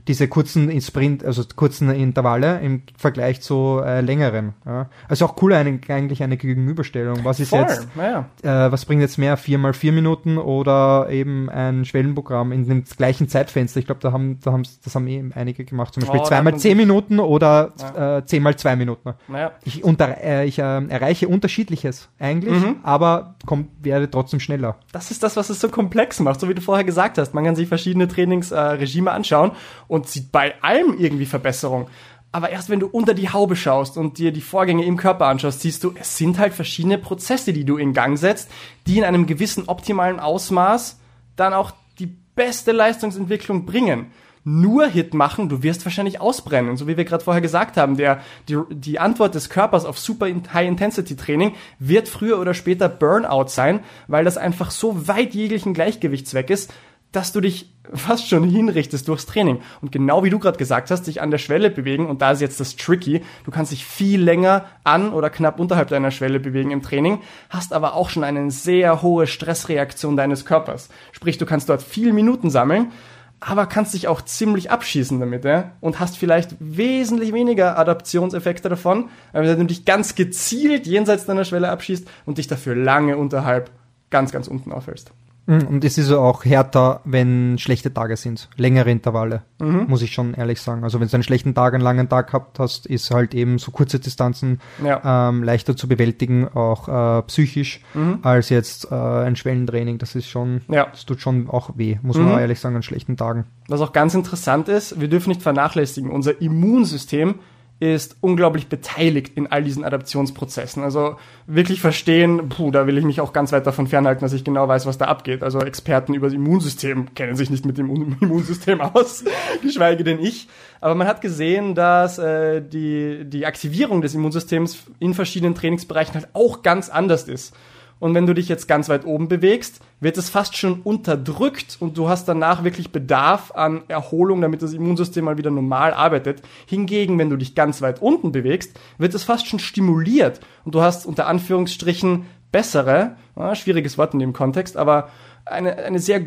Diese 0.08 0.28
kurzen 0.28 0.70
in 0.70 0.82
Sprint, 0.82 1.24
also 1.24 1.43
kurzen 1.56 1.89
Intervalle 1.91 2.60
im 2.62 2.84
Vergleich 2.97 3.41
zu 3.41 3.82
äh, 3.84 4.02
längeren. 4.02 4.54
Ja. 4.66 4.89
Also 5.08 5.26
auch 5.26 5.36
cool 5.41 5.54
eine, 5.54 5.80
eigentlich 5.89 6.24
eine 6.24 6.38
Gegenüberstellung. 6.38 7.20
Was 7.24 7.39
ist 7.39 7.50
Voll, 7.50 7.60
jetzt, 7.62 7.88
naja. 7.95 8.26
äh, 8.41 8.72
was 8.72 8.86
bringt 8.86 9.02
jetzt 9.02 9.18
mehr, 9.18 9.38
vier 9.38 9.58
mal 9.58 9.74
vier 9.74 9.91
Minuten 9.91 10.38
oder 10.38 11.10
eben 11.10 11.50
ein 11.50 11.86
Schwellenprogramm 11.86 12.52
in 12.52 12.68
dem 12.68 12.84
gleichen 12.86 13.28
Zeitfenster? 13.28 13.80
Ich 13.80 13.86
glaube, 13.86 14.02
da 14.02 14.12
haben, 14.12 14.39
da 14.43 14.52
haben, 14.52 14.64
das 14.84 14.95
haben 14.95 15.08
eh 15.08 15.24
einige 15.36 15.66
gemacht. 15.66 15.93
Zum 15.93 16.02
Beispiel 16.02 16.20
Oh, 16.20 16.24
da 16.24 16.28
zwei 16.30 16.38
hat 16.38 16.43
mal 16.43 16.52
man 16.52 16.60
zehn 16.60 16.78
Minuten 16.78 17.20
oder 17.20 17.74
äh, 17.95 18.26
zehn 18.26 18.41
mal 18.41 18.56
zwei 18.56 18.76
Minuten. 18.76 19.14
Naja. 19.28 19.52
Ich, 19.64 19.84
unter, 19.84 20.18
äh, 20.24 20.45
ich 20.45 20.60
äh, 20.60 20.62
erreiche 20.88 21.28
unterschiedliches 21.28 22.10
eigentlich, 22.20 22.60
Mhm. 22.64 22.78
aber 22.84 23.36
kommt, 23.45 23.70
werde 23.82 24.10
trotzdem 24.10 24.39
schneller. 24.39 24.78
Das 24.91 25.12
ist 25.12 25.24
das, 25.24 25.36
was 25.38 25.50
es 25.50 25.60
so 25.60 25.70
komplex 25.70 26.20
macht, 26.20 26.39
so 26.39 26.50
wie 26.50 26.54
du 26.54 26.62
vorher 26.62 26.84
gesagt 26.84 27.18
hast. 27.18 27.34
Man 27.34 27.43
kann 27.45 27.56
sich 27.56 27.68
verschiedene 27.68 28.08
Trainingsregime 28.08 29.10
äh, 29.10 29.14
anschauen 29.14 29.52
und 29.90 30.08
sieht 30.08 30.32
bei 30.32 30.54
allem 30.62 30.98
irgendwie 30.98 31.26
Verbesserung. 31.26 31.90
Aber 32.32 32.52
erst 32.52 32.70
wenn 32.70 32.80
du 32.80 32.88
unter 32.88 33.16
die 33.16 33.30
Haube 33.30 33.56
schaust 33.56 33.98
und 33.98 34.20
dir 34.20 34.32
die 34.32 34.42
Vorgänge 34.42 34.86
im 34.86 34.98
Körper 34.98 35.26
anschaust, 35.26 35.62
siehst 35.62 35.84
du, 35.84 35.94
es 36.00 36.16
sind 36.16 36.38
halt 36.38 36.54
verschiedene 36.54 37.00
Prozesse, 37.00 37.52
die 37.54 37.66
du 37.66 37.78
in 37.78 37.94
Gang 37.94 38.18
setzt, 38.18 38.50
die 38.86 39.00
in 39.00 39.04
einem 39.04 39.26
gewissen 39.26 39.68
optimalen 39.68 40.20
Ausmaß 40.20 41.00
dann 41.36 41.54
auch 41.54 41.72
die 41.98 42.06
beste 42.36 42.72
Leistungsentwicklung 42.72 43.66
bringen. 43.66 44.12
Nur 44.44 44.88
Hit 44.88 45.14
machen, 45.14 45.50
du 45.50 45.64
wirst 45.64 45.84
wahrscheinlich 45.86 46.22
ausbrennen. 46.22 46.78
So 46.78 46.88
wie 46.88 46.98
wir 46.98 47.04
gerade 47.04 47.24
vorher 47.24 47.42
gesagt 47.42 47.78
haben, 47.78 47.98
der, 47.98 48.22
die, 48.48 48.58
die 48.70 49.00
Antwort 49.00 49.36
des 49.36 49.50
Körpers 49.50 49.86
auf 49.86 50.00
super 50.00 50.28
High-Intensity-Training 50.28 51.56
wird 51.80 52.08
früher 52.08 52.40
oder 52.40 52.54
später 52.54 52.90
Burnout 52.90 53.48
sein, 53.48 53.82
weil 54.08 54.24
das 54.24 54.38
einfach 54.38 54.72
so 54.72 55.08
weit 55.08 55.34
jeglichen 55.34 55.74
Gleichgewichtsweg 55.74 56.50
ist, 56.52 56.72
dass 57.12 57.32
du 57.32 57.41
dich 57.41 57.74
fast 57.93 58.30
schon 58.30 58.43
hinrichtest 58.43 59.07
durchs 59.07 59.26
Training. 59.26 59.62
Und 59.82 59.91
genau 59.91 60.24
wie 60.24 60.30
du 60.30 60.38
gerade 60.38 60.57
gesagt 60.57 60.91
hast, 60.91 61.07
dich 61.07 61.22
an 61.22 61.32
der 61.32 61.39
Schwelle 61.39 61.70
bewegen, 61.70 62.05
und 62.05 62.22
da 62.22 62.32
ist 62.32 62.41
jetzt 62.41 62.60
das 62.60 62.76
Tricky, 62.76 63.22
du 63.45 63.51
kannst 63.51 63.72
dich 63.72 63.84
viel 63.84 64.22
länger 64.22 64.66
an 64.84 65.12
oder 65.12 65.30
knapp 65.30 65.60
unterhalb 65.60 65.88
deiner 65.88 66.12
Schwelle 66.12 66.39
bewegen 66.39 66.72
im 66.72 66.84
Training, 66.84 67.22
hast 67.49 67.74
aber 67.74 67.95
auch 67.95 68.10
schon 68.10 68.24
eine 68.24 68.51
sehr 68.51 69.01
hohe 69.01 69.26
Stressreaktion 69.26 70.18
deines 70.18 70.45
Körpers. 70.45 70.89
Sprich, 71.12 71.38
du 71.38 71.45
kannst 71.45 71.70
dort 71.70 71.82
viel 71.82 72.14
Minuten 72.14 72.51
sammeln, 72.51 72.91
aber 73.39 73.66
kannst 73.66 73.93
dich 73.93 74.07
auch 74.07 74.22
ziemlich 74.22 74.70
abschießen 74.70 75.20
damit, 75.20 75.45
ja? 75.45 75.72
Und 75.80 75.99
hast 75.99 76.18
vielleicht 76.18 76.55
wesentlich 76.60 77.34
weniger 77.34 77.80
Adaptionseffekte 77.80 78.68
davon, 78.70 79.10
wenn 79.32 79.60
du 79.60 79.66
dich 79.66 79.86
ganz 79.86 80.16
gezielt 80.16 80.86
jenseits 80.86 81.26
deiner 81.26 81.45
Schwelle 81.45 81.70
abschießt 81.70 82.07
und 82.26 82.38
dich 82.38 82.47
dafür 82.47 82.76
lange 82.76 83.18
unterhalb 83.18 83.72
ganz, 84.10 84.32
ganz 84.32 84.47
unten 84.47 84.72
aufhältst. 84.74 85.12
Mhm, 85.50 85.68
Und 85.68 85.84
es 85.84 85.97
ist 85.97 86.12
auch 86.12 86.45
härter, 86.45 87.02
wenn 87.06 87.58
schlechte 87.58 87.91
Tage 87.91 88.16
sind. 88.18 88.50
Längere 88.56 88.91
Intervalle, 88.91 89.41
muss 89.60 90.04
ich 90.04 90.14
schon 90.14 90.36
ehrlich 90.36 90.62
sagen. 90.62 90.84
Also 90.84 91.00
wenn 91.00 91.08
du 91.08 91.14
einen 91.16 91.24
schlechten 91.24 91.56
Tag, 91.56 91.74
einen 91.74 91.82
langen 91.84 92.08
Tag 92.08 92.28
gehabt 92.28 92.60
hast, 92.60 92.86
ist 92.86 93.10
halt 93.10 93.34
eben 93.34 93.58
so 93.58 93.72
kurze 93.72 94.00
Distanzen 94.00 94.62
Ja. 94.86 95.30
ähm, 95.30 95.41
leichter 95.43 95.76
zu 95.76 95.88
bewältigen, 95.88 96.47
auch 96.47 96.88
äh, 96.88 97.22
psychisch, 97.24 97.82
Mhm. 97.95 98.20
als 98.22 98.50
jetzt 98.50 98.91
äh, 98.91 98.95
ein 98.95 99.36
Schwellentraining. 99.36 99.97
Das 99.97 100.14
ist 100.14 100.28
schon, 100.30 100.62
Ja. 100.70 100.86
das 100.91 101.06
tut 101.08 101.20
schon 101.20 101.50
auch 101.50 101.72
weh, 101.78 101.97
muss 102.04 102.18
man 102.18 102.28
Mhm. 102.28 102.32
auch 102.34 102.39
ehrlich 102.39 102.60
sagen, 102.60 102.76
an 102.76 102.84
schlechten 102.84 103.18
Tagen. 103.18 103.45
Was 103.68 103.82
auch 103.82 103.91
ganz 103.91 104.14
interessant 104.14 104.70
ist, 104.70 105.02
wir 105.02 105.08
dürfen 105.08 105.30
nicht 105.30 105.41
vernachlässigen, 105.41 106.12
unser 106.12 106.39
Immunsystem 106.41 107.36
ist 107.80 108.18
unglaublich 108.20 108.68
beteiligt 108.68 109.38
in 109.38 109.48
all 109.48 109.64
diesen 109.64 109.86
Adaptionsprozessen. 109.86 110.84
Also 110.84 111.16
wirklich 111.48 111.80
verstehen, 111.80 112.50
puh, 112.50 112.72
da 112.72 112.88
will 112.88 112.98
ich 112.98 113.06
mich 113.06 113.22
auch 113.22 113.32
ganz 113.32 113.52
weit 113.54 113.66
davon 113.66 113.88
fernhalten, 113.88 114.22
dass 114.22 114.34
ich 114.34 114.44
genau 114.44 114.68
weiß, 114.68 114.86
was 114.86 114.98
da 114.98 115.06
abgeht. 115.06 115.44
Also 115.44 115.60
Experten 115.60 116.14
über 116.14 116.28
das 116.28 116.34
Immunsystem 116.34 117.14
kennen 117.16 117.36
sich 117.36 117.50
nicht 117.50 117.66
mit 117.66 117.78
dem 117.78 117.90
Un- 117.90 118.18
Immunsystem 118.22 118.82
aus, 118.82 119.24
geschweige 119.62 120.04
denn 120.04 120.20
ich. 120.20 120.48
Aber 120.82 120.96
man 120.96 121.08
hat 121.08 121.22
gesehen, 121.22 121.74
dass 121.74 122.18
äh, 122.20 122.62
die, 122.62 123.24
die 123.26 123.46
Aktivierung 123.46 124.02
des 124.02 124.14
Immunsystems 124.14 124.84
in 125.00 125.14
verschiedenen 125.14 125.56
Trainingsbereichen 125.56 126.16
halt 126.16 126.28
auch 126.34 126.62
ganz 126.64 126.90
anders 126.90 127.24
ist. 127.24 127.56
Und 128.00 128.16
wenn 128.16 128.26
du 128.26 128.34
dich 128.34 128.47
jetzt 128.47 128.68
ganz 128.68 128.88
weit 128.88 129.06
oben 129.06 129.28
bewegst, 129.28 129.82
wird 130.00 130.18
es 130.18 130.30
fast 130.30 130.56
schon 130.56 130.82
unterdrückt 130.82 131.78
und 131.80 131.97
du 131.97 132.08
hast 132.08 132.26
danach 132.28 132.64
wirklich 132.64 132.91
Bedarf 132.91 133.52
an 133.52 133.82
Erholung, 133.89 134.41
damit 134.41 134.62
das 134.62 134.74
Immunsystem 134.74 135.26
mal 135.26 135.38
wieder 135.38 135.52
normal 135.52 135.93
arbeitet. 135.93 136.41
Hingegen, 136.66 137.20
wenn 137.20 137.30
du 137.30 137.36
dich 137.36 137.56
ganz 137.56 137.82
weit 137.82 138.02
unten 138.02 138.32
bewegst, 138.32 138.80
wird 138.97 139.14
es 139.14 139.24
fast 139.24 139.47
schon 139.47 139.60
stimuliert 139.60 140.39
und 140.64 140.76
du 140.76 140.82
hast 140.82 141.06
unter 141.06 141.28
Anführungsstrichen 141.28 142.26
bessere, 142.52 143.18
ja, 143.36 143.54
schwieriges 143.54 143.97
Wort 143.97 144.14
in 144.14 144.20
dem 144.20 144.34
Kontext, 144.34 144.78
aber 144.78 145.10
eine, 145.45 145.78
eine 145.78 146.00
sehr 146.00 146.22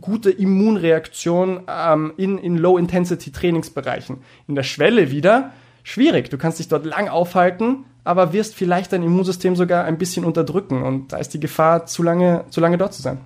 gute 0.00 0.30
Immunreaktion 0.30 1.62
ähm, 1.68 2.12
in, 2.16 2.38
in 2.38 2.56
Low-Intensity-Trainingsbereichen. 2.56 4.18
In 4.46 4.54
der 4.54 4.62
Schwelle 4.62 5.10
wieder 5.10 5.52
schwierig. 5.82 6.30
Du 6.30 6.38
kannst 6.38 6.58
dich 6.58 6.68
dort 6.68 6.84
lang 6.84 7.08
aufhalten, 7.08 7.84
aber 8.08 8.32
wirst 8.32 8.54
vielleicht 8.54 8.92
dein 8.92 9.02
Immunsystem 9.02 9.54
sogar 9.54 9.84
ein 9.84 9.98
bisschen 9.98 10.24
unterdrücken 10.24 10.82
und 10.82 11.12
da 11.12 11.18
ist 11.18 11.34
die 11.34 11.40
Gefahr, 11.40 11.84
zu 11.84 12.02
lange, 12.02 12.44
zu 12.48 12.60
lange 12.60 12.78
dort 12.78 12.94
zu 12.94 13.02
sein. 13.02 13.18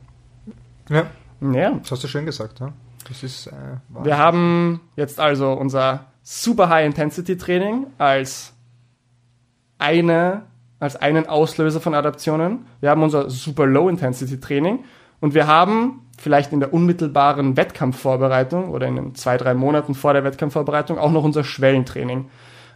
Ja, 0.91 1.05
Ja. 1.41 1.70
das 1.80 1.93
hast 1.93 2.03
du 2.05 2.09
schön 2.09 2.26
gesagt. 2.26 2.59
Ja? 2.59 2.72
Das 3.09 3.22
ist 3.22 3.47
äh, 3.47 3.53
wahr. 3.91 4.05
Wir 4.05 4.18
haben 4.18 4.80
jetzt 4.97 5.20
also 5.20 5.53
unser 5.53 6.07
Super 6.24 6.68
High 6.68 6.87
Intensity 6.87 7.37
Training 7.39 7.87
als 7.99 8.53
eine, 9.78 10.43
als 10.80 10.97
einen 10.97 11.26
Auslöser 11.28 11.80
von 11.80 11.95
Adaptionen. 11.95 12.66
Wir 12.80 12.91
haben 12.91 13.03
unser 13.03 13.30
Super 13.30 13.66
Low 13.66 13.89
Intensity 13.89 14.41
Training 14.41 14.80
und 15.20 15.35
wir 15.35 15.47
haben 15.47 16.01
vielleicht 16.18 16.53
in 16.53 16.61
der 16.61 16.72
unmittelbaren 16.74 17.57
Wettkampfvorbereitung 17.57 18.70
oder 18.70 18.87
in 18.87 18.97
den 18.97 19.14
zwei, 19.14 19.37
drei 19.37 19.55
Monaten 19.55 19.95
vor 19.95 20.12
der 20.12 20.24
Wettkampfvorbereitung 20.24 20.99
auch 20.99 21.11
noch 21.12 21.24
unser 21.24 21.45
Schwellentraining. 21.45 22.28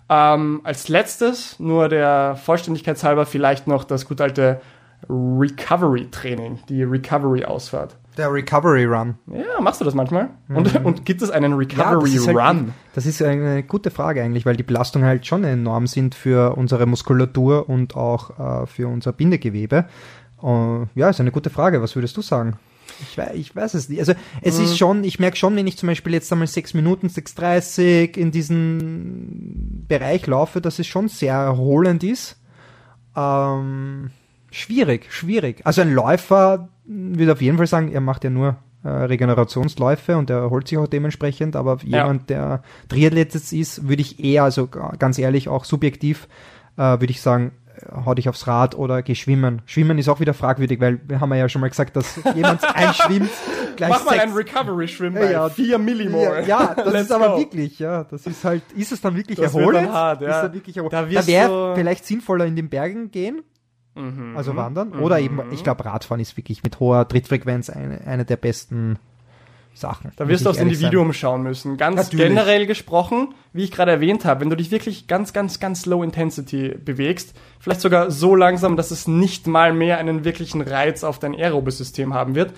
Ähm, 0.08 0.60
als 0.64 0.88
letztes, 0.88 1.58
nur 1.58 1.88
der 1.88 2.36
Vollständigkeit 2.36 3.02
halber, 3.02 3.26
vielleicht 3.26 3.66
noch 3.66 3.84
das 3.84 4.06
gut 4.06 4.20
alte 4.20 4.60
Recovery 5.08 6.08
Training, 6.10 6.58
die 6.68 6.82
Recovery 6.82 7.44
Ausfahrt. 7.44 7.96
Der 8.16 8.32
Recovery 8.32 8.84
Run. 8.84 9.16
Ja, 9.26 9.60
machst 9.60 9.80
du 9.80 9.84
das 9.84 9.94
manchmal? 9.94 10.30
Und, 10.48 10.74
und 10.84 11.04
gibt 11.04 11.20
es 11.20 11.30
einen 11.30 11.52
Ja, 11.52 11.58
Recovery 11.58 12.12
das 12.12 12.20
ist 12.20 12.26
halt, 12.28 12.36
Run? 12.36 12.72
Das 12.94 13.04
ist 13.04 13.22
eine 13.22 13.62
gute 13.62 13.90
Frage 13.90 14.22
eigentlich, 14.22 14.46
weil 14.46 14.56
die 14.56 14.62
Belastungen 14.62 15.06
halt 15.06 15.26
schon 15.26 15.44
enorm 15.44 15.86
sind 15.86 16.14
für 16.14 16.56
unsere 16.56 16.86
Muskulatur 16.86 17.68
und 17.68 17.94
auch 17.94 18.62
äh, 18.62 18.66
für 18.66 18.88
unser 18.88 19.12
Bindegewebe. 19.12 19.84
Äh, 20.42 20.46
ja, 20.94 21.10
ist 21.10 21.20
eine 21.20 21.30
gute 21.30 21.50
Frage. 21.50 21.82
Was 21.82 21.94
würdest 21.94 22.16
du 22.16 22.22
sagen? 22.22 22.58
Ich 23.02 23.18
weiß, 23.18 23.34
ich 23.34 23.54
weiß 23.54 23.74
es 23.74 23.88
nicht. 23.88 23.98
Also 24.00 24.14
es 24.42 24.58
Mhm. 24.58 24.64
ist 24.64 24.78
schon, 24.78 25.04
ich 25.04 25.18
merke 25.18 25.36
schon, 25.36 25.54
wenn 25.56 25.66
ich 25.66 25.76
zum 25.76 25.88
Beispiel 25.88 26.12
jetzt 26.14 26.32
einmal 26.32 26.46
6 26.48 26.74
Minuten, 26.74 27.08
6,30 27.08 28.16
in 28.16 28.30
diesen 28.30 29.84
Bereich 29.88 30.26
laufe, 30.26 30.60
dass 30.60 30.78
es 30.78 30.86
schon 30.86 31.08
sehr 31.08 31.34
erholend 31.34 32.02
ist. 32.04 32.38
Ähm, 33.16 34.10
schwierig, 34.50 35.12
schwierig. 35.12 35.60
Also 35.64 35.82
ein 35.82 35.92
Läufer 35.92 36.68
würde 36.84 37.32
auf 37.32 37.42
jeden 37.42 37.56
Fall 37.56 37.66
sagen, 37.66 37.92
er 37.92 38.00
macht 38.00 38.24
ja 38.24 38.30
nur 38.30 38.56
äh, 38.84 38.88
Regenerationsläufe 38.88 40.16
und 40.16 40.30
er 40.30 40.38
erholt 40.38 40.68
sich 40.68 40.78
auch 40.78 40.86
dementsprechend, 40.86 41.56
aber 41.56 41.78
jemand, 41.82 42.30
der 42.30 42.62
Triathlet 42.88 43.34
ist, 43.34 43.88
würde 43.88 44.02
ich 44.02 44.22
eher, 44.22 44.44
also 44.44 44.68
ganz 44.68 45.18
ehrlich, 45.18 45.48
auch 45.48 45.64
subjektiv, 45.64 46.28
äh, 46.76 46.82
würde 46.82 47.10
ich 47.10 47.20
sagen, 47.20 47.52
hau 48.04 48.14
dich 48.14 48.28
aufs 48.28 48.46
Rad 48.46 48.74
oder 48.74 49.02
geh 49.02 49.14
schwimmen. 49.14 49.62
Schwimmen 49.66 49.98
ist 49.98 50.08
auch 50.08 50.20
wieder 50.20 50.34
fragwürdig, 50.34 50.80
weil 50.80 51.00
wir 51.06 51.20
haben 51.20 51.32
ja 51.34 51.48
schon 51.48 51.60
mal 51.60 51.68
gesagt, 51.70 51.96
dass 51.96 52.18
jemand 52.34 52.62
einschwimmt, 52.76 53.30
gleich 53.76 53.90
Mach 53.90 54.04
mal 54.04 54.12
sechs- 54.12 54.22
ein 54.24 54.32
Recovery-Schwimm 54.32 55.14
Ja, 55.14 55.20
bei 55.20 55.30
ja. 55.32 55.48
4 55.48 55.66
ja, 55.66 55.78
Millimol. 55.78 56.44
ja, 56.46 56.74
das 56.74 56.92
Let's 56.92 57.04
ist 57.06 57.12
aber 57.12 57.28
go. 57.34 57.38
wirklich, 57.38 57.78
ja, 57.78 58.04
das 58.04 58.26
ist 58.26 58.44
halt, 58.44 58.62
ist 58.76 58.92
es 58.92 59.00
dann 59.00 59.16
wirklich 59.16 59.38
Das 59.38 59.54
erholend? 59.54 59.86
dann 59.88 59.92
hart, 59.92 60.20
ja. 60.22 60.28
Ist 60.30 60.42
dann 60.42 60.54
wirklich 60.54 60.76
erholend? 60.76 60.92
Da 60.94 61.02
Da, 61.20 61.26
wäre 61.26 61.74
vielleicht 61.74 62.04
sinnvoller 62.06 62.46
in 62.46 62.56
den 62.56 62.68
Bergen 62.68 63.10
gehen, 63.10 63.42
Mhm. 63.94 64.36
also 64.36 64.54
wandern, 64.56 64.92
oder 64.92 65.18
eben, 65.20 65.40
ich 65.52 65.64
glaube, 65.64 65.84
Radfahren 65.86 66.20
ist 66.20 66.36
wirklich 66.36 66.62
mit 66.62 66.80
hoher 66.80 67.08
Trittfrequenz 67.08 67.70
eine, 67.70 68.02
eine 68.06 68.26
der 68.26 68.36
besten 68.36 68.98
Sachen. 69.76 70.10
Da 70.16 70.26
wirst 70.26 70.46
du 70.46 70.50
aufs 70.50 70.58
Individuum 70.58 71.12
schauen 71.12 71.42
müssen. 71.42 71.76
Ganz 71.76 71.96
Natürlich. 71.96 72.28
generell 72.28 72.66
gesprochen, 72.66 73.34
wie 73.52 73.64
ich 73.64 73.70
gerade 73.70 73.90
erwähnt 73.90 74.24
habe, 74.24 74.40
wenn 74.40 74.50
du 74.50 74.56
dich 74.56 74.70
wirklich 74.70 75.06
ganz, 75.06 75.32
ganz, 75.32 75.60
ganz 75.60 75.84
low 75.84 76.02
intensity 76.02 76.76
bewegst, 76.82 77.34
vielleicht 77.60 77.82
sogar 77.82 78.10
so 78.10 78.34
langsam, 78.34 78.76
dass 78.76 78.90
es 78.90 79.06
nicht 79.06 79.46
mal 79.46 79.74
mehr 79.74 79.98
einen 79.98 80.24
wirklichen 80.24 80.62
Reiz 80.62 81.04
auf 81.04 81.18
dein 81.18 81.34
aerobes 81.34 81.76
System 81.76 82.14
haben 82.14 82.34
wird, 82.34 82.52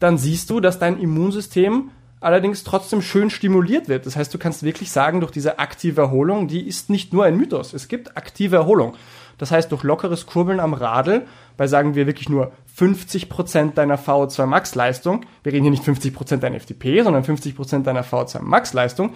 dann 0.00 0.18
siehst 0.18 0.50
du, 0.50 0.58
dass 0.60 0.78
dein 0.78 0.98
Immunsystem 0.98 1.90
allerdings 2.20 2.64
trotzdem 2.64 3.02
schön 3.02 3.30
stimuliert 3.30 3.88
wird. 3.88 4.06
Das 4.06 4.16
heißt, 4.16 4.32
du 4.34 4.38
kannst 4.38 4.62
wirklich 4.62 4.90
sagen, 4.90 5.20
durch 5.20 5.30
diese 5.30 5.58
aktive 5.58 6.00
Erholung, 6.00 6.48
die 6.48 6.66
ist 6.66 6.90
nicht 6.90 7.12
nur 7.12 7.24
ein 7.24 7.36
Mythos. 7.36 7.72
Es 7.72 7.86
gibt 7.86 8.16
aktive 8.16 8.56
Erholung. 8.56 8.96
Das 9.38 9.50
heißt, 9.50 9.70
durch 9.70 9.82
lockeres 9.82 10.26
Kurbeln 10.26 10.60
am 10.60 10.74
Radl, 10.74 11.26
bei 11.56 11.66
sagen 11.66 11.94
wir 11.94 12.06
wirklich 12.06 12.28
nur 12.28 12.52
50% 12.78 13.74
deiner 13.74 13.98
VO2 13.98 14.46
Max 14.46 14.74
Leistung, 14.74 15.24
wir 15.42 15.52
reden 15.52 15.62
hier 15.62 15.70
nicht 15.70 15.84
50% 15.84 16.38
deiner 16.38 16.58
FTP, 16.58 17.02
sondern 17.02 17.24
50% 17.24 17.82
deiner 17.82 18.04
VO2 18.04 18.40
Max 18.40 18.72
Leistung, 18.72 19.12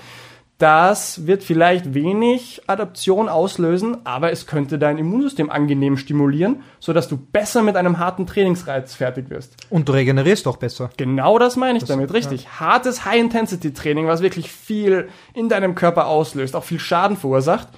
das 0.59 1.24
wird 1.28 1.45
vielleicht 1.45 1.95
wenig 1.95 2.62
Adaption 2.66 3.28
auslösen, 3.28 3.99
aber 4.03 4.32
es 4.32 4.49
könnte 4.49 4.76
dein 4.76 4.99
Immunsystem 4.99 5.51
angenehm 5.51 5.97
stimulieren, 5.97 6.64
sodass 6.80 7.07
du 7.07 7.16
besser 7.16 7.62
mit 7.62 7.76
einem 7.76 7.99
harten 7.99 8.26
Trainingsreiz 8.26 8.93
fertig 8.95 9.30
wirst. 9.30 9.55
Und 9.70 9.89
du 9.89 9.93
regenerierst 9.93 10.49
auch 10.49 10.57
besser. 10.57 10.91
Genau 10.97 11.39
das 11.39 11.55
meine 11.55 11.78
ich 11.78 11.84
damit, 11.84 12.12
richtig. 12.12 12.59
Hartes 12.59 13.05
High-Intensity-Training, 13.05 14.09
was 14.09 14.20
wirklich 14.20 14.51
viel 14.51 15.09
in 15.32 15.49
deinem 15.49 15.76
Körper 15.76 16.09
auslöst, 16.09 16.57
auch 16.57 16.64
viel 16.64 16.80
Schaden 16.80 17.16
verursacht. 17.16 17.68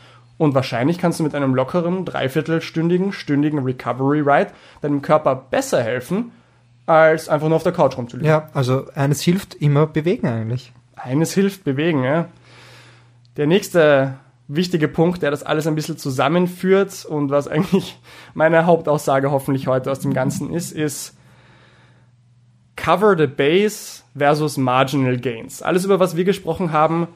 Und 0.41 0.55
wahrscheinlich 0.55 0.97
kannst 0.97 1.20
du 1.20 1.22
mit 1.22 1.34
einem 1.34 1.55
lockeren, 1.55 2.07
dreiviertelstündigen, 2.07 3.12
stündigen 3.12 3.59
Recovery-Ride 3.59 4.53
deinem 4.80 5.03
Körper 5.03 5.36
besser 5.36 5.82
helfen, 5.82 6.32
als 6.86 7.28
einfach 7.28 7.49
nur 7.49 7.57
auf 7.57 7.62
der 7.62 7.72
Couch 7.72 7.99
rumzuliegen. 7.99 8.26
Ja, 8.26 8.49
also 8.55 8.86
eines 8.95 9.20
hilft 9.20 9.55
immer 9.57 9.86
bewegen 9.86 10.28
eigentlich. 10.28 10.72
Eines 10.97 11.34
hilft 11.34 11.64
bewegen, 11.64 12.05
ja. 12.05 12.28
Der 13.36 13.47
nächste 13.47 14.14
wichtige 14.49 14.88
Punkt, 14.88 15.20
der 15.20 15.30
das 15.30 15.43
alles 15.43 15.66
ein 15.66 15.74
bisschen 15.74 15.99
zusammenführt 15.99 17.05
und 17.05 17.28
was 17.28 17.47
eigentlich 17.47 18.01
meine 18.32 18.64
Hauptaussage 18.64 19.30
hoffentlich 19.30 19.66
heute 19.66 19.91
aus 19.91 20.01
dem 20.01 20.14
Ganzen 20.14 20.55
ist, 20.55 20.72
ist 20.72 21.18
Cover 22.76 23.14
the 23.14 23.26
Base 23.26 24.05
versus 24.16 24.57
Marginal 24.57 25.18
Gains. 25.18 25.61
Alles, 25.61 25.84
über 25.84 26.01
was 26.01 26.16
wir 26.16 26.24
gesprochen 26.24 26.72
haben, 26.72 27.09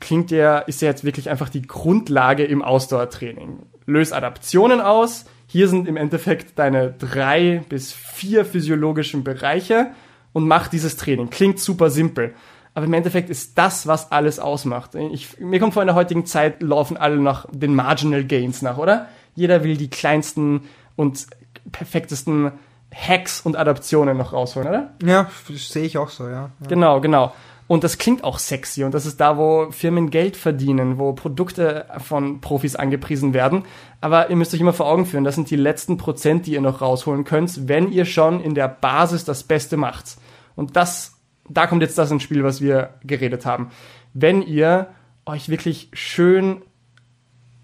klingt 0.00 0.30
ja, 0.30 0.58
ist 0.58 0.82
ja 0.82 0.88
jetzt 0.88 1.04
wirklich 1.04 1.30
einfach 1.30 1.48
die 1.48 1.62
Grundlage 1.62 2.44
im 2.44 2.62
Ausdauertraining. 2.62 3.60
Löse 3.86 4.14
Adaptionen 4.14 4.80
aus. 4.80 5.24
Hier 5.46 5.68
sind 5.68 5.88
im 5.88 5.96
Endeffekt 5.96 6.58
deine 6.58 6.92
drei 6.92 7.62
bis 7.68 7.92
vier 7.92 8.44
physiologischen 8.44 9.24
Bereiche 9.24 9.92
und 10.32 10.46
mach 10.46 10.68
dieses 10.68 10.96
Training. 10.96 11.30
Klingt 11.30 11.60
super 11.60 11.88
simpel. 11.90 12.34
Aber 12.74 12.84
im 12.84 12.92
Endeffekt 12.92 13.30
ist 13.30 13.56
das, 13.56 13.86
was 13.86 14.12
alles 14.12 14.38
ausmacht. 14.38 14.94
Ich, 14.94 15.40
mir 15.40 15.60
kommt 15.60 15.72
vor, 15.72 15.82
in 15.82 15.86
der 15.86 15.94
heutigen 15.94 16.26
Zeit 16.26 16.62
laufen 16.62 16.98
alle 16.98 17.16
nach 17.16 17.46
den 17.50 17.74
Marginal 17.74 18.24
Gains 18.24 18.60
nach, 18.60 18.76
oder? 18.76 19.08
Jeder 19.34 19.64
will 19.64 19.78
die 19.78 19.88
kleinsten 19.88 20.62
und 20.94 21.26
perfektesten 21.72 22.52
Hacks 22.94 23.40
und 23.40 23.56
Adaptionen 23.56 24.16
noch 24.16 24.32
rausholen, 24.32 24.68
oder? 24.68 24.94
Ja, 25.02 25.30
sehe 25.48 25.84
ich 25.84 25.96
auch 25.96 26.10
so, 26.10 26.24
ja. 26.24 26.50
ja. 26.60 26.66
Genau, 26.68 27.00
genau. 27.00 27.32
Und 27.68 27.82
das 27.82 27.98
klingt 27.98 28.22
auch 28.22 28.38
sexy 28.38 28.84
und 28.84 28.94
das 28.94 29.06
ist 29.06 29.20
da, 29.20 29.36
wo 29.36 29.70
Firmen 29.72 30.10
Geld 30.10 30.36
verdienen, 30.36 30.98
wo 30.98 31.12
Produkte 31.14 31.86
von 31.98 32.40
Profis 32.40 32.76
angepriesen 32.76 33.34
werden. 33.34 33.64
Aber 34.00 34.30
ihr 34.30 34.36
müsst 34.36 34.54
euch 34.54 34.60
immer 34.60 34.72
vor 34.72 34.86
Augen 34.86 35.04
führen, 35.04 35.24
das 35.24 35.34
sind 35.34 35.50
die 35.50 35.56
letzten 35.56 35.96
Prozent, 35.96 36.46
die 36.46 36.52
ihr 36.52 36.60
noch 36.60 36.80
rausholen 36.80 37.24
könnt, 37.24 37.68
wenn 37.68 37.90
ihr 37.90 38.04
schon 38.04 38.40
in 38.40 38.54
der 38.54 38.68
Basis 38.68 39.24
das 39.24 39.42
Beste 39.42 39.76
macht. 39.76 40.16
Und 40.54 40.76
das, 40.76 41.16
da 41.48 41.66
kommt 41.66 41.82
jetzt 41.82 41.98
das 41.98 42.10
ins 42.12 42.22
Spiel, 42.22 42.44
was 42.44 42.60
wir 42.60 42.94
geredet 43.02 43.44
haben. 43.46 43.70
Wenn 44.14 44.42
ihr 44.42 44.88
euch 45.26 45.48
wirklich 45.48 45.90
schön 45.92 46.62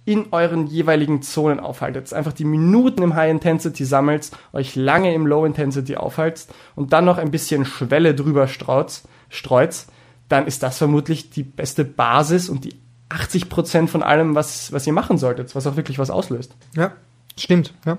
in 0.05 0.33
euren 0.33 0.67
jeweiligen 0.67 1.23
Zonen 1.23 1.61
aufhaltet. 1.61 2.13
Einfach 2.13 2.33
die 2.33 2.45
Minuten 2.45 3.03
im 3.03 3.15
High 3.15 3.31
Intensity 3.31 3.85
sammelt, 3.85 4.33
euch 4.53 4.75
lange 4.75 5.15
im 5.15 5.27
Low 5.29 5.45
Intensity 5.45 5.97
aufhaltet 5.97 6.49
und 6.75 6.93
dann 6.93 7.05
noch 7.05 7.19
ein 7.19 7.31
bisschen 7.31 7.65
Schwelle 7.65 8.15
drüber 8.15 8.49
streut, 8.49 9.03
streut, 9.33 9.75
dann 10.29 10.47
ist 10.47 10.63
das 10.63 10.79
vermutlich 10.79 11.31
die 11.31 11.43
beste 11.43 11.85
Basis 11.85 12.49
und 12.49 12.65
die 12.65 12.75
80 13.09 13.49
Prozent 13.49 13.91
von 13.91 14.03
allem, 14.03 14.35
was, 14.35 14.73
was 14.73 14.87
ihr 14.87 14.93
machen 14.93 15.19
solltet, 15.19 15.55
was 15.55 15.67
auch 15.67 15.77
wirklich 15.77 15.99
was 15.99 16.11
auslöst. 16.11 16.55
Ja, 16.77 16.93
stimmt, 17.37 17.75
ja. 17.85 17.99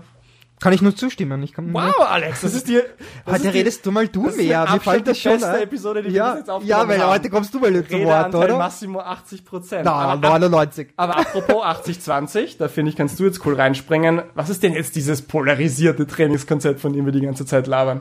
Kann 0.59 0.71
ich 0.71 0.81
nur 0.81 0.95
zustimmen. 0.95 1.43
Ich 1.43 1.51
kann 1.51 1.73
wow, 1.73 1.93
Alex, 2.07 2.39
das 2.39 2.53
ist 2.53 2.69
dir. 2.69 2.85
Das 3.25 3.35
heute 3.35 3.49
ist 3.49 3.53
redest 3.53 3.85
du 3.85 3.91
mal 3.91 4.07
du 4.07 4.29
mehr. 4.29 4.65
Mir 4.71 4.79
fällt 4.79 5.05
das 5.05 5.19
schon 5.19 5.33
beste 5.33 5.61
Episode, 5.61 6.03
die 6.03 6.11
ja, 6.11 6.35
wir 6.35 6.39
jetzt 6.39 6.67
Ja, 6.69 6.87
weil 6.87 7.01
haben. 7.01 7.09
heute 7.09 7.29
kommst 7.29 7.53
du 7.53 7.59
mal 7.59 7.85
zu 7.85 8.03
Wort, 8.05 8.33
oder? 8.33 8.57
Massimo 8.57 9.01
80 9.01 9.43
Prozent. 9.43 9.83
Na, 9.83 10.15
99. 10.15 10.93
Aber 10.95 11.17
apropos 11.17 11.63
80-20, 11.65 12.57
da 12.59 12.69
finde 12.69 12.91
ich, 12.91 12.95
kannst 12.95 13.19
du 13.19 13.25
jetzt 13.25 13.45
cool 13.45 13.55
reinspringen. 13.55 14.21
Was 14.35 14.49
ist 14.49 14.63
denn 14.63 14.71
jetzt 14.71 14.95
dieses 14.95 15.21
polarisierte 15.21 16.07
Trainingskonzept, 16.07 16.79
von 16.79 16.93
dem 16.93 17.03
wir 17.03 17.11
die 17.11 17.21
ganze 17.21 17.45
Zeit 17.45 17.67
labern? 17.67 17.99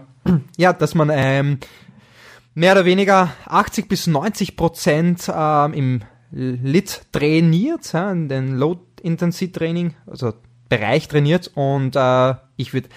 Ja, 0.56 0.72
dass 0.72 0.94
man 0.94 1.10
ähm, 1.12 1.58
mehr 2.54 2.72
oder 2.72 2.84
weniger 2.84 3.32
80 3.46 3.88
bis 3.88 4.06
90 4.06 4.56
Prozent 4.56 5.30
ähm, 5.34 5.72
im 5.74 6.00
Lit 6.30 7.02
trainiert, 7.12 7.92
ja, 7.92 8.10
in 8.10 8.28
den 8.28 8.56
Low-Intensity-Training, 8.56 9.94
also 10.06 10.32
Bereich 10.68 11.06
trainiert 11.06 11.50
und 11.54 11.96
äh, 11.96 12.34
ich 12.56 12.72
würde, 12.72 12.88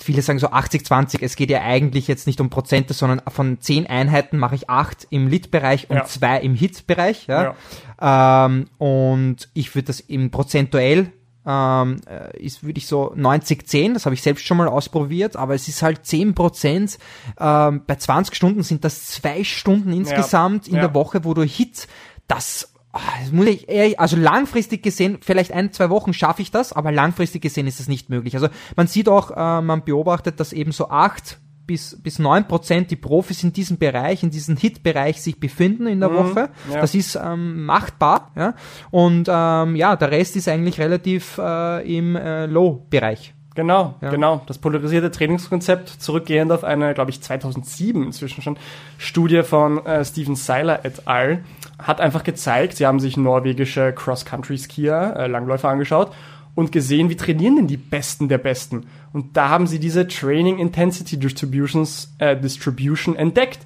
viele 0.00 0.20
sagen 0.22 0.40
so 0.40 0.48
80-20, 0.48 1.18
es 1.22 1.36
geht 1.36 1.50
ja 1.50 1.60
eigentlich 1.62 2.08
jetzt 2.08 2.26
nicht 2.26 2.40
um 2.40 2.50
Prozente, 2.50 2.92
sondern 2.92 3.22
von 3.28 3.60
10 3.60 3.86
Einheiten 3.86 4.38
mache 4.38 4.56
ich 4.56 4.68
8 4.68 5.06
im 5.10 5.28
Lit-Bereich 5.28 5.88
und 5.90 5.98
Ja. 5.98 6.04
2 6.04 6.40
im 6.40 6.54
Hit-Bereich. 6.56 7.28
Ja? 7.28 7.54
Ähm, 8.00 8.66
und 8.78 9.48
ich 9.54 9.72
würde 9.76 9.86
das 9.86 10.00
im 10.00 10.32
prozentuell 10.32 11.12
ähm, 11.50 12.00
äh, 12.08 12.38
ist, 12.38 12.62
würde 12.62 12.78
ich 12.78 12.86
so 12.86 13.12
90-10, 13.14 13.94
das 13.94 14.04
habe 14.06 14.14
ich 14.14 14.22
selbst 14.22 14.46
schon 14.46 14.56
mal 14.56 14.68
ausprobiert, 14.68 15.36
aber 15.36 15.54
es 15.54 15.66
ist 15.68 15.82
halt 15.82 16.06
10 16.06 16.34
Prozent. 16.34 16.98
Ähm, 17.38 17.82
bei 17.86 17.96
20 17.96 18.34
Stunden 18.34 18.62
sind 18.62 18.84
das 18.84 19.06
zwei 19.06 19.42
Stunden 19.44 19.92
insgesamt 19.92 20.68
in 20.68 20.76
Ja. 20.76 20.82
der 20.82 20.94
Woche, 20.94 21.24
wo 21.24 21.34
du 21.34 21.42
Hit, 21.42 21.88
das 22.28 22.66
Ah, 22.92 22.98
das 23.22 23.30
muss 23.30 23.46
ich 23.46 23.68
eher, 23.68 24.00
also 24.00 24.16
langfristig 24.16 24.82
gesehen, 24.82 25.18
vielleicht 25.20 25.52
ein, 25.52 25.72
zwei 25.72 25.90
Wochen 25.90 26.12
schaffe 26.12 26.42
ich 26.42 26.50
das, 26.50 26.72
aber 26.72 26.90
langfristig 26.90 27.40
gesehen 27.40 27.68
ist 27.68 27.78
es 27.78 27.86
nicht 27.86 28.10
möglich. 28.10 28.34
Also 28.34 28.48
man 28.74 28.88
sieht 28.88 29.08
auch, 29.08 29.30
äh, 29.30 29.60
man 29.62 29.84
beobachtet, 29.84 30.40
dass 30.40 30.52
eben 30.52 30.72
so 30.72 30.88
acht 30.88 31.38
bis, 31.66 32.00
bis 32.02 32.18
neun 32.18 32.48
Prozent 32.48 32.90
die 32.90 32.96
Profis 32.96 33.44
in 33.44 33.52
diesem 33.52 33.78
Bereich, 33.78 34.22
in 34.22 34.30
diesem 34.30 34.56
Hit-Bereich 34.56 35.22
sich 35.22 35.38
befinden 35.38 35.86
in 35.86 36.00
der 36.00 36.12
Woche. 36.12 36.50
ja. 36.72 36.80
Das 36.80 36.94
ist 36.94 37.16
ähm, 37.16 37.64
machbar, 37.64 38.32
ja. 38.36 38.54
Und 38.90 39.28
ähm, 39.28 39.76
ja, 39.76 39.96
der 39.96 40.10
Rest 40.10 40.36
ist 40.36 40.48
eigentlich 40.48 40.78
relativ 40.80 41.38
äh, 41.38 41.98
im 41.98 42.16
äh, 42.16 42.46
Low-Bereich. 42.46 43.34
Genau, 43.54 43.96
Ja. 44.00 44.10
genau. 44.10 44.42
Das 44.46 44.58
polarisierte 44.58 45.10
Trainingskonzept, 45.10 45.88
zurückgehend 45.88 46.52
auf 46.52 46.62
eine, 46.64 46.94
glaube 46.94 47.10
ich, 47.10 47.20
2007 47.20 48.04
inzwischen 48.04 48.42
schon, 48.42 48.56
Studie 48.96 49.42
von 49.42 49.84
äh, 49.84 50.04
Steven 50.04 50.36
Seiler 50.36 50.84
et 50.84 51.06
al., 51.08 51.44
hat 51.78 52.00
einfach 52.00 52.22
gezeigt, 52.22 52.76
sie 52.76 52.86
haben 52.86 53.00
sich 53.00 53.16
norwegische 53.16 53.92
Cross-Country-Skier, 53.92 55.14
äh, 55.16 55.26
Langläufer 55.26 55.68
angeschaut 55.68 56.12
und 56.54 56.72
gesehen, 56.72 57.10
wie 57.10 57.16
trainieren 57.16 57.56
denn 57.56 57.66
die 57.66 57.76
Besten 57.76 58.28
der 58.28 58.38
Besten. 58.38 58.86
Und 59.12 59.36
da 59.36 59.48
haben 59.48 59.66
sie 59.66 59.78
diese 59.78 60.06
Training 60.06 60.58
Intensity 60.58 61.16
Distributions, 61.16 62.14
äh, 62.18 62.36
Distribution 62.36 63.16
entdeckt. 63.16 63.60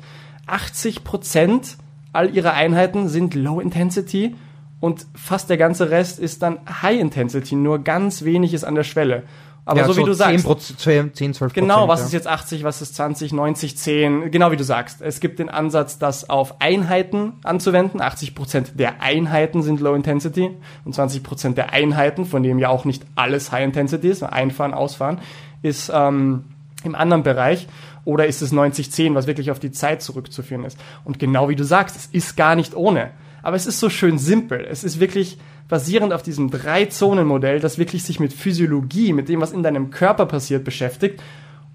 80 0.47 1.05
Prozent 1.05 1.77
all 2.13 2.35
ihrer 2.35 2.53
Einheiten 2.53 3.09
sind 3.09 3.35
Low 3.35 3.61
Intensity 3.61 4.37
und 4.81 5.07
fast 5.15 5.51
der 5.51 5.57
ganze 5.57 5.91
Rest 5.91 6.19
ist 6.19 6.43
dann 6.43 6.59
High 6.83 7.01
Intensity, 7.01 7.57
nur 7.57 7.83
ganz 7.83 8.23
wenig 8.23 8.55
ist 8.55 8.65
an 8.65 8.75
der 8.75 8.85
Schwelle. 8.85 9.25
Aber 9.67 9.81
ja, 9.81 9.87
so, 9.87 9.97
wie 9.97 10.05
du 10.05 10.13
sagst, 10.13 10.47
10, 10.79 11.15
10 11.15 11.35
12 11.35 11.53
Genau, 11.55 11.89
was 11.89 12.01
ja. 12.01 12.07
ist 12.07 12.13
jetzt 12.13 12.27
80, 12.27 12.65
was 12.65 12.83
ist 12.83 12.97
20, 12.97 13.33
90, 13.33 13.79
10, 13.79 14.31
genau 14.31 14.51
wie 14.51 14.57
du 14.57 14.65
sagst. 14.65 15.01
Es 15.01 15.21
gibt 15.21 15.39
den 15.39 15.49
Ansatz, 15.49 15.99
das 15.99 16.29
auf 16.29 16.61
Einheiten 16.61 17.35
anzuwenden. 17.45 18.03
80% 18.03 18.75
der 18.75 19.01
Einheiten 19.01 19.63
sind 19.63 19.81
Low 19.81 19.95
Intensity 19.95 20.51
und 20.85 20.95
20% 20.95 21.55
der 21.55 21.73
Einheiten, 21.73 22.27
von 22.27 22.43
dem 22.43 22.59
ja 22.59 22.69
auch 22.69 22.85
nicht 22.85 23.05
alles 23.15 23.53
High 23.53 23.65
Intensity 23.65 24.09
ist, 24.09 24.23
einfahren, 24.23 24.75
ausfahren, 24.75 25.21
ist 25.63 25.91
ähm, 25.95 26.45
im 26.85 26.95
anderen 26.95 27.23
Bereich. 27.23 27.67
Oder 28.05 28.27
ist 28.27 28.43
es 28.43 28.53
90-10, 28.53 29.15
was 29.15 29.27
wirklich 29.27 29.51
auf 29.51 29.61
die 29.61 29.71
Zeit 29.71 30.03
zurückzuführen 30.03 30.65
ist. 30.65 30.79
Und 31.05 31.19
genau 31.19 31.49
wie 31.49 31.57
du 31.57 31.65
sagst, 31.65 31.97
es 31.97 32.07
ist 32.07 32.37
gar 32.37 32.55
nicht 32.55 32.77
ohne. 32.77 33.13
Aber 33.43 33.57
es 33.57 33.67
ist 33.67 33.81
so 33.81 33.89
schön 33.89 34.19
simpel. 34.19 34.67
Es 34.71 34.85
ist 34.85 35.01
wirklich 35.01 35.39
basierend 35.69 36.13
auf 36.13 36.23
diesem 36.23 36.51
Drei-Zonen-Modell, 36.51 37.61
das 37.61 37.79
wirklich 37.79 38.05
sich 38.05 38.21
mit 38.21 38.33
Physiologie, 38.33 39.13
mit 39.13 39.29
dem, 39.29 39.41
was 39.41 39.53
in 39.53 39.63
deinem 39.63 39.91
Körper 39.91 40.27
passiert, 40.27 40.65
beschäftigt. 40.65 41.23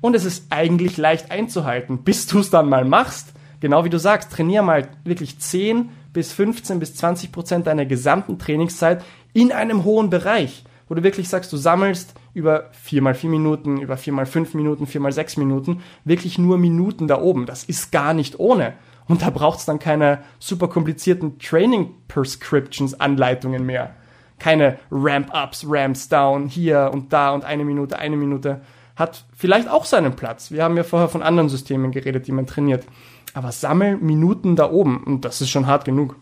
Und 0.01 0.15
es 0.15 0.25
ist 0.25 0.45
eigentlich 0.49 0.97
leicht 0.97 1.31
einzuhalten, 1.31 2.03
bis 2.03 2.27
du 2.27 2.39
es 2.39 2.49
dann 2.49 2.69
mal 2.69 2.85
machst. 2.85 3.33
Genau 3.59 3.83
wie 3.83 3.89
du 3.89 3.99
sagst, 3.99 4.31
trainier 4.31 4.61
mal 4.61 4.87
wirklich 5.03 5.39
10 5.39 5.89
bis 6.13 6.31
15 6.31 6.79
bis 6.79 6.95
20 6.95 7.31
Prozent 7.31 7.67
deiner 7.67 7.85
gesamten 7.85 8.39
Trainingszeit 8.39 9.03
in 9.33 9.51
einem 9.51 9.83
hohen 9.83 10.09
Bereich, 10.09 10.63
wo 10.87 10.95
du 10.95 11.03
wirklich 11.03 11.29
sagst, 11.29 11.51
du 11.51 11.57
sammelst 11.57 12.13
über 12.33 12.69
4 12.71 13.01
mal 13.01 13.15
4 13.15 13.29
Minuten, 13.29 13.81
über 13.81 13.97
4 13.97 14.13
mal 14.13 14.25
5 14.25 14.53
Minuten, 14.53 14.87
4 14.87 15.01
mal 15.01 15.11
6 15.11 15.37
Minuten, 15.37 15.81
wirklich 16.05 16.37
nur 16.37 16.57
Minuten 16.57 17.07
da 17.07 17.21
oben. 17.21 17.45
Das 17.45 17.63
ist 17.63 17.91
gar 17.91 18.13
nicht 18.13 18.39
ohne. 18.39 18.73
Und 19.09 19.23
da 19.23 19.31
braucht 19.31 19.59
es 19.59 19.65
dann 19.65 19.79
keine 19.79 20.19
super 20.37 20.67
komplizierten 20.67 21.39
Training 21.39 21.95
Prescriptions 22.07 22.97
Anleitungen 22.99 23.65
mehr. 23.65 23.95
Keine 24.37 24.77
Ramp-Ups, 24.91 25.65
Ramps 25.67 26.07
down, 26.07 26.47
hier 26.47 26.91
und 26.93 27.11
da 27.11 27.31
und 27.31 27.43
eine 27.43 27.65
Minute, 27.65 27.97
eine 27.97 28.15
Minute. 28.15 28.61
Hat 28.95 29.25
vielleicht 29.35 29.67
auch 29.67 29.85
seinen 29.85 30.15
Platz. 30.15 30.51
Wir 30.51 30.63
haben 30.63 30.77
ja 30.77 30.83
vorher 30.83 31.09
von 31.09 31.23
anderen 31.23 31.49
Systemen 31.49 31.91
geredet, 31.91 32.27
die 32.27 32.31
man 32.31 32.45
trainiert. 32.45 32.85
Aber 33.33 33.51
sammel 33.51 33.97
Minuten 33.97 34.55
da 34.55 34.69
oben 34.69 35.03
und 35.03 35.25
das 35.25 35.41
ist 35.41 35.49
schon 35.49 35.65
hart 35.65 35.85
genug. 35.85 36.15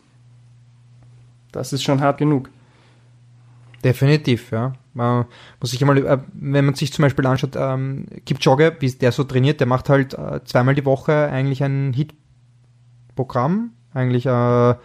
Das 1.51 1.73
ist 1.73 1.83
schon 1.83 1.99
hart 1.99 2.17
genug. 2.17 2.49
Definitiv, 3.83 4.51
ja. 4.51 4.73
Man 4.93 5.25
muss 5.59 5.71
sich 5.71 5.81
einmal, 5.81 5.97
äh, 5.97 6.19
wenn 6.33 6.65
man 6.65 6.73
sich 6.73 6.93
zum 6.93 7.03
Beispiel 7.03 7.25
anschaut, 7.27 7.55
ähm, 7.55 8.07
Kipchoge, 8.25 8.77
wie 8.79 8.89
der 8.91 9.11
so 9.11 9.25
trainiert, 9.25 9.59
der 9.59 9.67
macht 9.67 9.89
halt 9.89 10.13
äh, 10.13 10.43
zweimal 10.45 10.73
die 10.73 10.85
Woche 10.85 11.29
eigentlich 11.29 11.63
ein 11.63 11.93
Hit-Programm, 13.17 13.71
eigentlich 13.93 14.25
äh, 14.25 14.75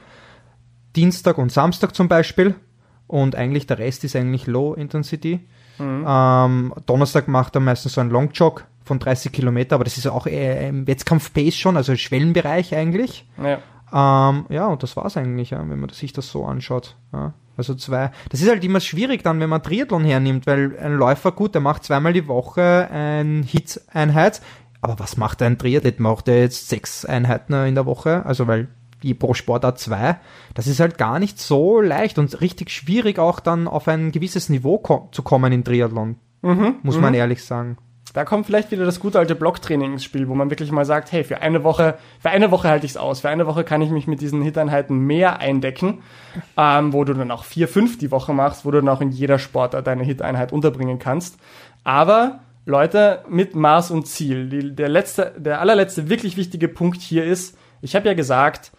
Dienstag 0.97 1.39
und 1.39 1.53
Samstag 1.53 1.95
zum 1.95 2.09
Beispiel 2.09 2.55
und 3.07 3.37
eigentlich 3.37 3.67
der 3.67 3.79
Rest 3.79 4.05
ist 4.05 4.17
eigentlich 4.17 4.47
Low 4.47 4.75
Intensity. 4.75 5.41
Ähm, 5.81 6.73
Donnerstag 6.87 7.29
macht 7.29 7.57
er 7.57 7.61
meistens 7.61 7.95
so 7.95 8.01
einen 8.01 8.11
Long 8.11 8.31
Jog 8.33 8.65
von 8.85 8.99
30 8.99 9.33
Kilometer, 9.33 9.75
aber 9.75 9.85
das 9.85 9.97
ist 9.97 10.07
auch 10.07 10.27
eher 10.27 10.69
im 10.69 10.87
Wettkampf-Pace 10.87 11.57
schon, 11.57 11.77
also 11.77 11.97
Schwellenbereich 11.97 12.75
eigentlich. 12.75 13.27
Ja. 13.43 13.59
Ähm, 13.93 14.47
ja, 14.49 14.67
und 14.67 14.83
das 14.83 14.97
war's 14.97 15.17
eigentlich, 15.17 15.51
ja, 15.51 15.59
wenn 15.59 15.81
man 15.81 15.91
sich 15.91 16.13
das 16.13 16.29
so 16.29 16.45
anschaut. 16.45 16.97
Ja. 17.13 17.35
Also 17.57 17.75
zwei. 17.75 18.11
Das 18.31 18.41
ist 18.41 18.49
halt 18.49 18.65
immer 18.65 18.81
schwierig 18.81 19.23
dann, 19.23 19.39
wenn 19.41 19.51
man 19.51 19.63
Triathlon 19.63 20.05
hernimmt, 20.05 20.47
weil 20.47 20.79
ein 20.79 20.95
Läufer, 20.95 21.33
gut, 21.33 21.55
der 21.55 21.61
macht 21.61 21.85
zweimal 21.85 22.13
die 22.13 22.27
Woche 22.27 22.89
ein 22.91 23.43
Hit-Einheit, 23.43 24.41
aber 24.83 24.99
was 24.99 25.17
macht 25.17 25.41
ein 25.41 25.59
Triathlet? 25.59 26.01
Macht 26.01 26.29
er 26.29 26.41
jetzt 26.41 26.69
sechs 26.69 27.05
Einheiten 27.05 27.55
in 27.55 27.75
der 27.75 27.87
Woche? 27.87 28.27
Also 28.27 28.47
weil 28.49 28.69
die 29.03 29.15
pro 29.15 29.33
Sportart 29.35 29.79
zwei. 29.79 30.17
Das 30.55 30.67
ist 30.67 30.81
halt 30.81 30.99
gar 30.99 31.19
nicht 31.19 31.41
so 31.41 31.81
leicht 31.81 32.19
und 32.19 32.41
richtig 32.41 32.71
schwierig 32.71 33.19
auch 33.19 33.41
dann 33.41 33.67
auf 33.67 33.89
ein 33.89 34.13
gewisses 34.13 34.49
Niveau 34.49 34.79
ko 34.79 35.09
zu 35.13 35.23
kommen 35.23 35.53
in 35.53 35.65
Triathlon. 35.65 36.17
muss 36.83 36.97
man 37.01 37.15
ehrlich 37.15 37.45
sagen. 37.45 37.79
Da 38.13 38.25
kommt 38.25 38.45
vielleicht 38.45 38.71
wieder 38.71 38.85
das 38.85 39.01
gute 39.01 39.19
alte 39.19 39.35
Blocktraining 39.35 39.95
ins 39.95 40.05
Spiel, 40.05 40.29
wo 40.29 40.35
man 40.35 40.51
wirklich 40.51 40.71
mal 40.71 40.85
sagt, 40.85 41.13
hey, 41.13 41.25
für 41.25 41.41
eine 41.41 41.65
Woche, 41.65 41.97
für 42.21 42.29
eine 42.29 42.51
Woche 42.51 42.69
halte 42.69 42.85
ich 42.85 42.93
es 42.93 42.97
aus, 42.99 43.21
für 43.21 43.31
eine 43.31 43.47
Woche 43.47 43.65
kann 43.65 43.81
ich 43.81 43.91
mich 43.91 44.07
mit 44.07 44.21
diesen 44.21 44.43
Hit-Einheiten 44.43 44.99
mehr 44.99 45.39
eindecken, 45.39 46.03
ähm, 46.59 46.93
wo 46.93 47.05
du 47.05 47.15
dann 47.15 47.31
auch 47.31 47.45
vier, 47.45 47.69
fünf 47.69 47.97
die 47.99 48.11
Woche 48.11 48.35
machst, 48.35 48.67
wo 48.67 48.71
du 48.71 48.81
dann 48.81 48.89
auch 48.91 49.01
in 49.01 49.13
jeder 49.13 49.39
Sportart 49.39 49.87
deine 49.87 50.03
Hit-Einheit 50.03 50.53
unterbringen 50.53 50.99
kannst. 50.99 51.39
Aber 51.85 52.41
Leute, 52.65 53.25
mit 53.29 53.55
Maß 53.55 53.91
und 53.91 54.07
Ziel. 54.07 54.49
Die, 54.49 54.75
der 54.75 54.89
letzte, 54.89 55.35
der 55.37 55.61
allerletzte 55.61 56.09
wirklich 56.09 56.37
wichtige 56.37 56.69
Punkt 56.69 57.01
hier 57.01 57.25
ist, 57.25 57.57
ich 57.81 57.97
habe 57.97 58.07
ja 58.07 58.15
gesagt, 58.15 58.73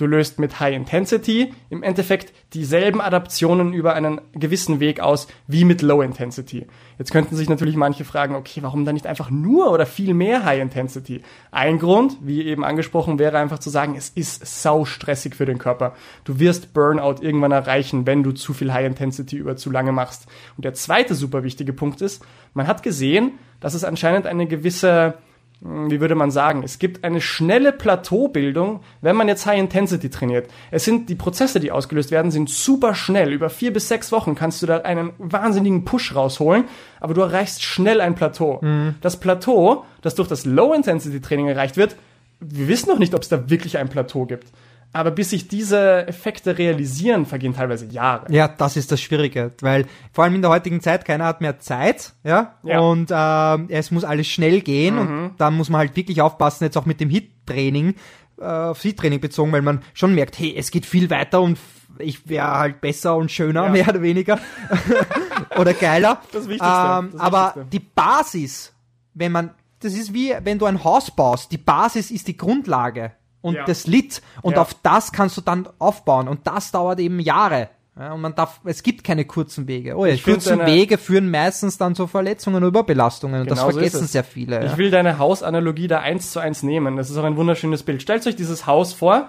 Du 0.00 0.06
löst 0.06 0.38
mit 0.38 0.60
High 0.60 0.74
Intensity 0.74 1.52
im 1.68 1.82
Endeffekt 1.82 2.32
dieselben 2.54 3.02
Adaptionen 3.02 3.74
über 3.74 3.92
einen 3.92 4.22
gewissen 4.32 4.80
Weg 4.80 4.98
aus 4.98 5.28
wie 5.46 5.66
mit 5.66 5.82
Low 5.82 6.00
Intensity. 6.00 6.66
Jetzt 6.98 7.12
könnten 7.12 7.36
sich 7.36 7.50
natürlich 7.50 7.76
manche 7.76 8.06
fragen, 8.06 8.34
okay, 8.34 8.62
warum 8.62 8.86
dann 8.86 8.94
nicht 8.94 9.06
einfach 9.06 9.28
nur 9.28 9.70
oder 9.70 9.84
viel 9.84 10.14
mehr 10.14 10.46
High 10.46 10.62
Intensity? 10.62 11.20
Ein 11.50 11.78
Grund, 11.78 12.16
wie 12.22 12.46
eben 12.46 12.64
angesprochen, 12.64 13.18
wäre 13.18 13.36
einfach 13.36 13.58
zu 13.58 13.68
sagen, 13.68 13.94
es 13.94 14.08
ist 14.08 14.62
sau 14.62 14.86
stressig 14.86 15.36
für 15.36 15.44
den 15.44 15.58
Körper. 15.58 15.94
Du 16.24 16.40
wirst 16.40 16.72
Burnout 16.72 17.16
irgendwann 17.20 17.52
erreichen, 17.52 18.06
wenn 18.06 18.22
du 18.22 18.32
zu 18.32 18.54
viel 18.54 18.72
High 18.72 18.86
Intensity 18.86 19.36
über 19.36 19.56
zu 19.56 19.70
lange 19.70 19.92
machst. 19.92 20.26
Und 20.56 20.64
der 20.64 20.72
zweite 20.72 21.14
super 21.14 21.42
wichtige 21.42 21.74
Punkt 21.74 22.00
ist, 22.00 22.24
man 22.54 22.66
hat 22.66 22.82
gesehen, 22.82 23.32
dass 23.60 23.74
es 23.74 23.84
anscheinend 23.84 24.26
eine 24.26 24.46
gewisse 24.46 25.18
wie 25.62 26.00
würde 26.00 26.14
man 26.14 26.30
sagen, 26.30 26.62
es 26.62 26.78
gibt 26.78 27.04
eine 27.04 27.20
schnelle 27.20 27.72
Plateaubildung, 27.72 28.80
wenn 29.02 29.14
man 29.14 29.28
jetzt 29.28 29.44
High 29.44 29.58
Intensity 29.58 30.08
trainiert. 30.08 30.50
Es 30.70 30.84
sind 30.84 31.10
die 31.10 31.14
Prozesse, 31.14 31.60
die 31.60 31.70
ausgelöst 31.70 32.10
werden, 32.10 32.30
sind 32.30 32.48
super 32.48 32.94
schnell. 32.94 33.32
Über 33.32 33.50
vier 33.50 33.72
bis 33.72 33.88
sechs 33.88 34.10
Wochen 34.10 34.34
kannst 34.34 34.62
du 34.62 34.66
da 34.66 34.78
einen 34.78 35.12
wahnsinnigen 35.18 35.84
Push 35.84 36.14
rausholen, 36.14 36.64
aber 36.98 37.12
du 37.12 37.20
erreichst 37.20 37.62
schnell 37.62 38.00
ein 38.00 38.14
Plateau. 38.14 38.60
Mhm. 38.62 38.94
Das 39.02 39.20
Plateau, 39.20 39.84
das 40.00 40.14
durch 40.14 40.28
das 40.28 40.46
Low 40.46 40.72
Intensity 40.72 41.20
Training 41.20 41.48
erreicht 41.48 41.76
wird, 41.76 41.96
wir 42.40 42.68
wissen 42.68 42.88
noch 42.88 42.98
nicht, 42.98 43.14
ob 43.14 43.20
es 43.20 43.28
da 43.28 43.50
wirklich 43.50 43.76
ein 43.76 43.90
Plateau 43.90 44.24
gibt. 44.24 44.46
Aber 44.92 45.12
bis 45.12 45.30
sich 45.30 45.46
diese 45.46 46.06
Effekte 46.08 46.58
realisieren, 46.58 47.24
vergehen 47.24 47.54
teilweise 47.54 47.86
Jahre. 47.86 48.26
Ja, 48.32 48.48
das 48.48 48.76
ist 48.76 48.90
das 48.90 49.00
Schwierige, 49.00 49.52
weil 49.60 49.86
vor 50.12 50.24
allem 50.24 50.34
in 50.34 50.42
der 50.42 50.50
heutigen 50.50 50.80
Zeit 50.80 51.04
keiner 51.04 51.26
hat 51.26 51.40
mehr 51.40 51.60
Zeit, 51.60 52.12
ja, 52.24 52.54
Ja. 52.64 52.80
und 52.80 53.10
äh, 53.12 53.72
es 53.72 53.90
muss 53.92 54.02
alles 54.04 54.26
schnell 54.26 54.60
gehen 54.62 54.98
und 54.98 55.34
da 55.38 55.50
muss 55.52 55.68
man 55.70 55.78
halt 55.78 55.94
wirklich 55.94 56.20
aufpassen, 56.20 56.64
jetzt 56.64 56.76
auch 56.76 56.86
mit 56.86 56.98
dem 57.00 57.08
Hit-Training, 57.08 57.94
äh, 58.40 58.44
auf 58.44 58.82
Hit-Training 58.82 59.20
bezogen, 59.20 59.52
weil 59.52 59.62
man 59.62 59.80
schon 59.94 60.12
merkt, 60.14 60.38
hey, 60.40 60.54
es 60.58 60.72
geht 60.72 60.86
viel 60.86 61.08
weiter 61.08 61.40
und 61.40 61.56
ich 61.98 62.28
wäre 62.28 62.50
halt 62.58 62.80
besser 62.80 63.14
und 63.16 63.30
schöner, 63.30 63.64
Ja. 63.66 63.68
mehr 63.70 63.88
oder 63.88 64.02
weniger, 64.02 64.40
oder 65.58 65.72
geiler. 65.74 66.20
Das 66.32 66.48
Wichtigste, 66.48 66.66
Ähm, 66.98 67.10
das 67.12 67.20
aber 67.20 67.46
Wichtigste. 67.54 67.66
die 67.70 67.80
Basis, 67.94 68.72
wenn 69.14 69.32
man, 69.32 69.50
das 69.80 69.94
ist 69.94 70.12
wie 70.12 70.34
wenn 70.42 70.58
du 70.58 70.66
ein 70.66 70.82
Haus 70.82 71.10
baust, 71.10 71.52
die 71.52 71.58
Basis 71.58 72.10
ist 72.10 72.26
die 72.28 72.36
Grundlage 72.36 73.12
und 73.42 73.54
Ja. 73.54 73.64
das 73.64 73.86
Lit 73.86 74.22
und 74.42 74.54
Ja. 74.56 74.62
auf 74.62 74.74
das 74.82 75.12
kannst 75.12 75.36
du 75.36 75.40
dann 75.40 75.68
aufbauen 75.78 76.28
und 76.28 76.46
das 76.46 76.70
dauert 76.72 76.98
eben 77.00 77.20
Jahre. 77.20 77.68
Ja, 77.98 78.12
und 78.12 78.20
man 78.22 78.34
darf, 78.34 78.60
es 78.64 78.82
gibt 78.82 79.04
keine 79.04 79.24
kurzen 79.26 79.66
Wege. 79.68 79.94
Oh 79.96 80.06
ja, 80.06 80.14
Ich 80.14 80.22
kurzen 80.24 80.58
deine- 80.60 80.70
Wege 80.72 80.96
führen 80.96 81.30
meistens 81.30 81.76
dann 81.76 81.94
zu 81.94 82.06
Verletzungen 82.06 82.62
und 82.62 82.68
Überbelastungen 82.68 83.42
und 83.42 83.50
das 83.50 83.58
Genau 83.58 83.70
so 83.72 83.78
vergessen 83.78 84.04
es. 84.04 84.12
sehr 84.12 84.24
viele. 84.24 84.64
Ich 84.64 84.76
will 84.78 84.90
deine 84.90 85.18
Hausanalogie 85.18 85.88
da 85.88 85.98
eins 86.00 86.30
zu 86.30 86.38
eins 86.40 86.62
nehmen. 86.62 86.96
Das 86.96 87.10
ist 87.10 87.16
auch 87.18 87.24
ein 87.24 87.36
wunderschönes 87.36 87.82
Bild. 87.82 88.00
Stellt 88.00 88.26
euch 88.26 88.36
dieses 88.36 88.66
Haus 88.66 88.92
vor 88.94 89.28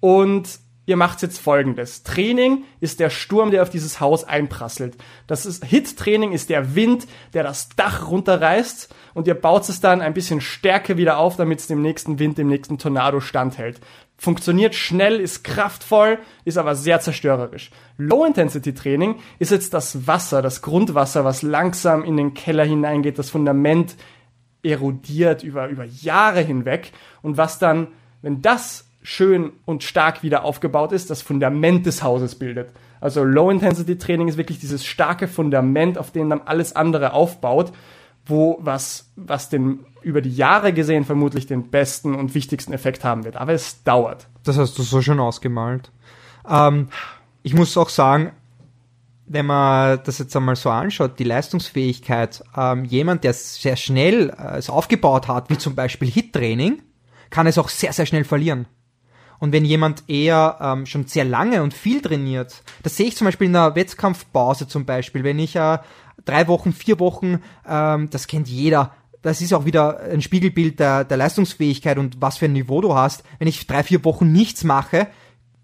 und 0.00 0.48
ihr 0.86 0.96
macht 0.96 1.20
jetzt 1.20 1.38
folgendes. 1.38 2.04
Training 2.04 2.64
ist 2.80 3.00
der 3.00 3.10
Sturm, 3.10 3.50
der 3.50 3.62
auf 3.62 3.70
dieses 3.70 4.00
Haus 4.00 4.24
einprasselt. 4.24 4.96
Das 5.26 5.44
ist 5.44 5.64
Hit-Training 5.64 6.32
ist 6.32 6.48
der 6.48 6.74
Wind, 6.74 7.06
der 7.34 7.42
das 7.42 7.68
Dach 7.70 8.08
runterreißt 8.08 8.94
und 9.14 9.26
ihr 9.26 9.34
baut 9.34 9.68
es 9.68 9.80
dann 9.80 10.00
ein 10.00 10.14
bisschen 10.14 10.40
stärker 10.40 10.96
wieder 10.96 11.18
auf, 11.18 11.36
damit 11.36 11.60
es 11.60 11.66
dem 11.66 11.82
nächsten 11.82 12.18
Wind, 12.18 12.38
dem 12.38 12.48
nächsten 12.48 12.78
Tornado 12.78 13.20
standhält. 13.20 13.80
Funktioniert 14.18 14.74
schnell, 14.74 15.20
ist 15.20 15.44
kraftvoll, 15.44 16.18
ist 16.44 16.56
aber 16.56 16.74
sehr 16.74 17.00
zerstörerisch. 17.00 17.70
Low-Intensity-Training 17.98 19.16
ist 19.38 19.50
jetzt 19.50 19.74
das 19.74 20.06
Wasser, 20.06 20.40
das 20.40 20.62
Grundwasser, 20.62 21.24
was 21.24 21.42
langsam 21.42 22.02
in 22.02 22.16
den 22.16 22.32
Keller 22.32 22.64
hineingeht, 22.64 23.18
das 23.18 23.28
Fundament 23.28 23.96
erodiert 24.62 25.42
über, 25.42 25.68
über 25.68 25.84
Jahre 25.84 26.40
hinweg 26.40 26.92
und 27.20 27.36
was 27.36 27.58
dann, 27.58 27.88
wenn 28.22 28.40
das 28.40 28.85
schön 29.06 29.52
und 29.64 29.84
stark 29.84 30.24
wieder 30.24 30.44
aufgebaut 30.44 30.90
ist, 30.90 31.10
das 31.10 31.22
Fundament 31.22 31.86
des 31.86 32.02
Hauses 32.02 32.34
bildet. 32.34 32.70
Also 33.00 33.22
Low-Intensity-Training 33.22 34.26
ist 34.26 34.36
wirklich 34.36 34.58
dieses 34.58 34.84
starke 34.84 35.28
Fundament, 35.28 35.96
auf 35.96 36.10
dem 36.10 36.28
dann 36.28 36.40
alles 36.44 36.74
andere 36.74 37.12
aufbaut, 37.12 37.72
wo 38.24 38.58
was, 38.60 39.12
was 39.14 39.48
den 39.48 39.86
über 40.02 40.22
die 40.22 40.34
Jahre 40.34 40.72
gesehen 40.72 41.04
vermutlich 41.04 41.46
den 41.46 41.70
besten 41.70 42.16
und 42.16 42.34
wichtigsten 42.34 42.72
Effekt 42.72 43.04
haben 43.04 43.22
wird. 43.22 43.36
Aber 43.36 43.52
es 43.52 43.84
dauert. 43.84 44.26
Das 44.42 44.58
hast 44.58 44.76
du 44.76 44.82
so 44.82 45.00
schön 45.00 45.20
ausgemalt. 45.20 45.92
Ähm, 46.48 46.88
ich 47.44 47.54
muss 47.54 47.76
auch 47.76 47.90
sagen, 47.90 48.32
wenn 49.28 49.46
man 49.46 50.00
das 50.02 50.18
jetzt 50.18 50.34
einmal 50.34 50.56
so 50.56 50.70
anschaut, 50.70 51.20
die 51.20 51.24
Leistungsfähigkeit, 51.24 52.42
ähm, 52.56 52.84
jemand, 52.84 53.22
der 53.22 53.34
sehr 53.34 53.76
schnell 53.76 54.30
äh, 54.30 54.58
es 54.58 54.68
aufgebaut 54.68 55.28
hat, 55.28 55.48
wie 55.48 55.58
zum 55.58 55.76
Beispiel 55.76 56.10
Hit-Training, 56.10 56.82
kann 57.30 57.46
es 57.46 57.56
auch 57.56 57.68
sehr, 57.68 57.92
sehr 57.92 58.06
schnell 58.06 58.24
verlieren. 58.24 58.66
Und 59.38 59.52
wenn 59.52 59.64
jemand 59.64 60.04
eher 60.08 60.58
ähm, 60.60 60.86
schon 60.86 61.06
sehr 61.06 61.24
lange 61.24 61.62
und 61.62 61.74
viel 61.74 62.00
trainiert, 62.00 62.62
das 62.82 62.96
sehe 62.96 63.06
ich 63.06 63.16
zum 63.16 63.26
Beispiel 63.26 63.46
in 63.48 63.52
der 63.52 63.74
Wettkampfpause 63.74 64.66
zum 64.68 64.84
Beispiel, 64.86 65.24
wenn 65.24 65.38
ich 65.38 65.56
äh, 65.56 65.78
drei 66.24 66.48
Wochen, 66.48 66.72
vier 66.72 66.98
Wochen, 66.98 67.40
ähm, 67.68 68.08
das 68.10 68.26
kennt 68.26 68.48
jeder, 68.48 68.94
das 69.22 69.40
ist 69.40 69.52
auch 69.52 69.64
wieder 69.64 70.00
ein 70.00 70.22
Spiegelbild 70.22 70.78
der, 70.80 71.04
der 71.04 71.16
Leistungsfähigkeit 71.16 71.98
und 71.98 72.20
was 72.20 72.38
für 72.38 72.44
ein 72.46 72.52
Niveau 72.52 72.80
du 72.80 72.94
hast. 72.94 73.24
Wenn 73.38 73.48
ich 73.48 73.66
drei, 73.66 73.82
vier 73.82 74.04
Wochen 74.04 74.30
nichts 74.32 74.62
mache, 74.64 75.08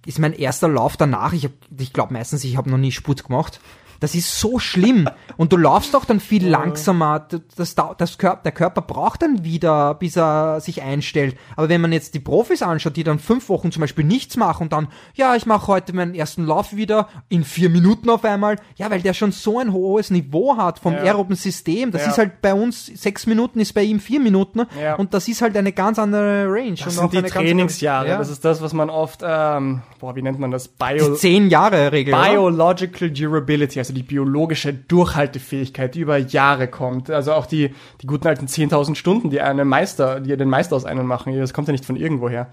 ist 0.04 0.18
mein 0.18 0.32
erster 0.32 0.66
Lauf 0.68 0.96
danach, 0.96 1.32
ich, 1.32 1.44
hab- 1.44 1.52
ich 1.78 1.92
glaube 1.92 2.12
meistens, 2.12 2.42
ich 2.44 2.56
habe 2.56 2.68
noch 2.70 2.78
nie 2.78 2.90
Spurt 2.92 3.24
gemacht. 3.24 3.60
Das 4.02 4.14
ist 4.14 4.38
so 4.40 4.58
schlimm. 4.58 5.08
Und 5.36 5.52
du 5.52 5.56
laufst 5.56 5.94
doch 5.94 6.04
dann 6.04 6.20
viel 6.20 6.46
langsamer. 6.48 7.26
Das, 7.56 7.74
das 7.74 8.18
Körper, 8.18 8.42
der 8.42 8.52
Körper 8.52 8.82
braucht 8.82 9.22
dann 9.22 9.44
wieder, 9.44 9.94
bis 9.94 10.16
er 10.16 10.60
sich 10.60 10.82
einstellt. 10.82 11.36
Aber 11.56 11.68
wenn 11.68 11.80
man 11.80 11.92
jetzt 11.92 12.14
die 12.14 12.20
Profis 12.20 12.62
anschaut, 12.62 12.96
die 12.96 13.04
dann 13.04 13.18
fünf 13.18 13.48
Wochen 13.48 13.70
zum 13.72 13.80
Beispiel 13.80 14.04
nichts 14.04 14.36
machen 14.36 14.64
und 14.64 14.72
dann, 14.72 14.88
ja, 15.14 15.36
ich 15.36 15.46
mache 15.46 15.68
heute 15.68 15.92
meinen 15.94 16.14
ersten 16.14 16.44
Lauf 16.46 16.74
wieder 16.74 17.08
in 17.28 17.44
vier 17.44 17.70
Minuten 17.70 18.10
auf 18.10 18.24
einmal. 18.24 18.56
Ja, 18.76 18.90
weil 18.90 19.00
der 19.02 19.14
schon 19.14 19.32
so 19.32 19.58
ein 19.58 19.72
hohes 19.72 20.10
Niveau 20.10 20.56
hat 20.56 20.78
vom 20.78 20.94
Ja. 20.94 21.00
aeroben 21.02 21.36
System. 21.36 21.90
Das 21.92 22.02
Ja. 22.04 22.10
ist 22.10 22.18
halt 22.18 22.40
bei 22.42 22.54
uns 22.54 22.86
sechs 22.86 23.26
Minuten, 23.26 23.60
ist 23.60 23.72
bei 23.72 23.82
ihm 23.82 24.00
vier 24.00 24.20
Minuten. 24.20 24.62
Ja. 24.80 24.96
Und 24.96 25.14
das 25.14 25.28
ist 25.28 25.42
halt 25.42 25.56
eine 25.56 25.72
ganz 25.72 25.98
andere 25.98 26.46
Range. 26.48 26.74
Das 26.74 26.94
sind 26.94 27.04
auch 27.04 27.10
die 27.10 27.22
Trainingsjahre. 27.22 28.08
Ja. 28.08 28.18
Das 28.18 28.28
ist 28.30 28.44
das, 28.44 28.60
was 28.60 28.72
man 28.72 28.90
oft, 28.90 29.20
ähm, 29.24 29.82
boah, 30.00 30.16
wie 30.16 30.22
nennt 30.22 30.38
man 30.38 30.50
das? 30.50 30.64
die 30.64 30.70
Bio, 30.78 31.14
zehn 31.14 31.48
Jahre 31.50 31.92
Regel. 31.92 32.14
oder? 32.14 32.22
Biological 32.28 33.10
Durability, 33.10 33.78
also 33.78 33.91
die 33.92 34.02
biologische 34.02 34.72
Durchhaltefähigkeit, 34.74 35.94
die 35.94 36.00
über 36.00 36.16
Jahre 36.16 36.68
kommt. 36.68 37.10
Also 37.10 37.32
auch 37.32 37.46
die, 37.46 37.74
die 38.00 38.06
guten 38.06 38.26
alten 38.26 38.46
10.000 38.46 38.94
Stunden, 38.94 39.30
die 39.30 39.40
einen 39.40 39.68
Meister, 39.68 40.20
die 40.20 40.36
den 40.36 40.48
Meister 40.48 40.76
aus 40.76 40.84
einem 40.84 41.06
machen. 41.06 41.36
Das 41.38 41.54
kommt 41.54 41.68
ja 41.68 41.72
nicht 41.72 41.84
von 41.84 41.96
irgendwoher. 41.96 42.48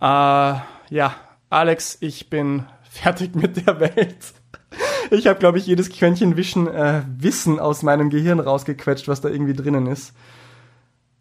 Äh, 0.00 0.04
ja, 0.04 1.14
Alex, 1.48 1.98
ich 2.00 2.30
bin 2.30 2.64
fertig 2.82 3.34
mit 3.34 3.66
der 3.66 3.80
Welt. 3.80 4.34
Ich 5.10 5.26
habe, 5.26 5.38
glaube 5.38 5.58
ich, 5.58 5.66
jedes 5.66 5.90
Quäntchen 5.90 6.36
Wischen, 6.36 6.68
äh, 6.68 7.02
Wissen 7.18 7.58
aus 7.58 7.82
meinem 7.82 8.10
Gehirn 8.10 8.38
rausgequetscht, 8.38 9.08
was 9.08 9.20
da 9.20 9.28
irgendwie 9.28 9.54
drinnen 9.54 9.86
ist. 9.86 10.12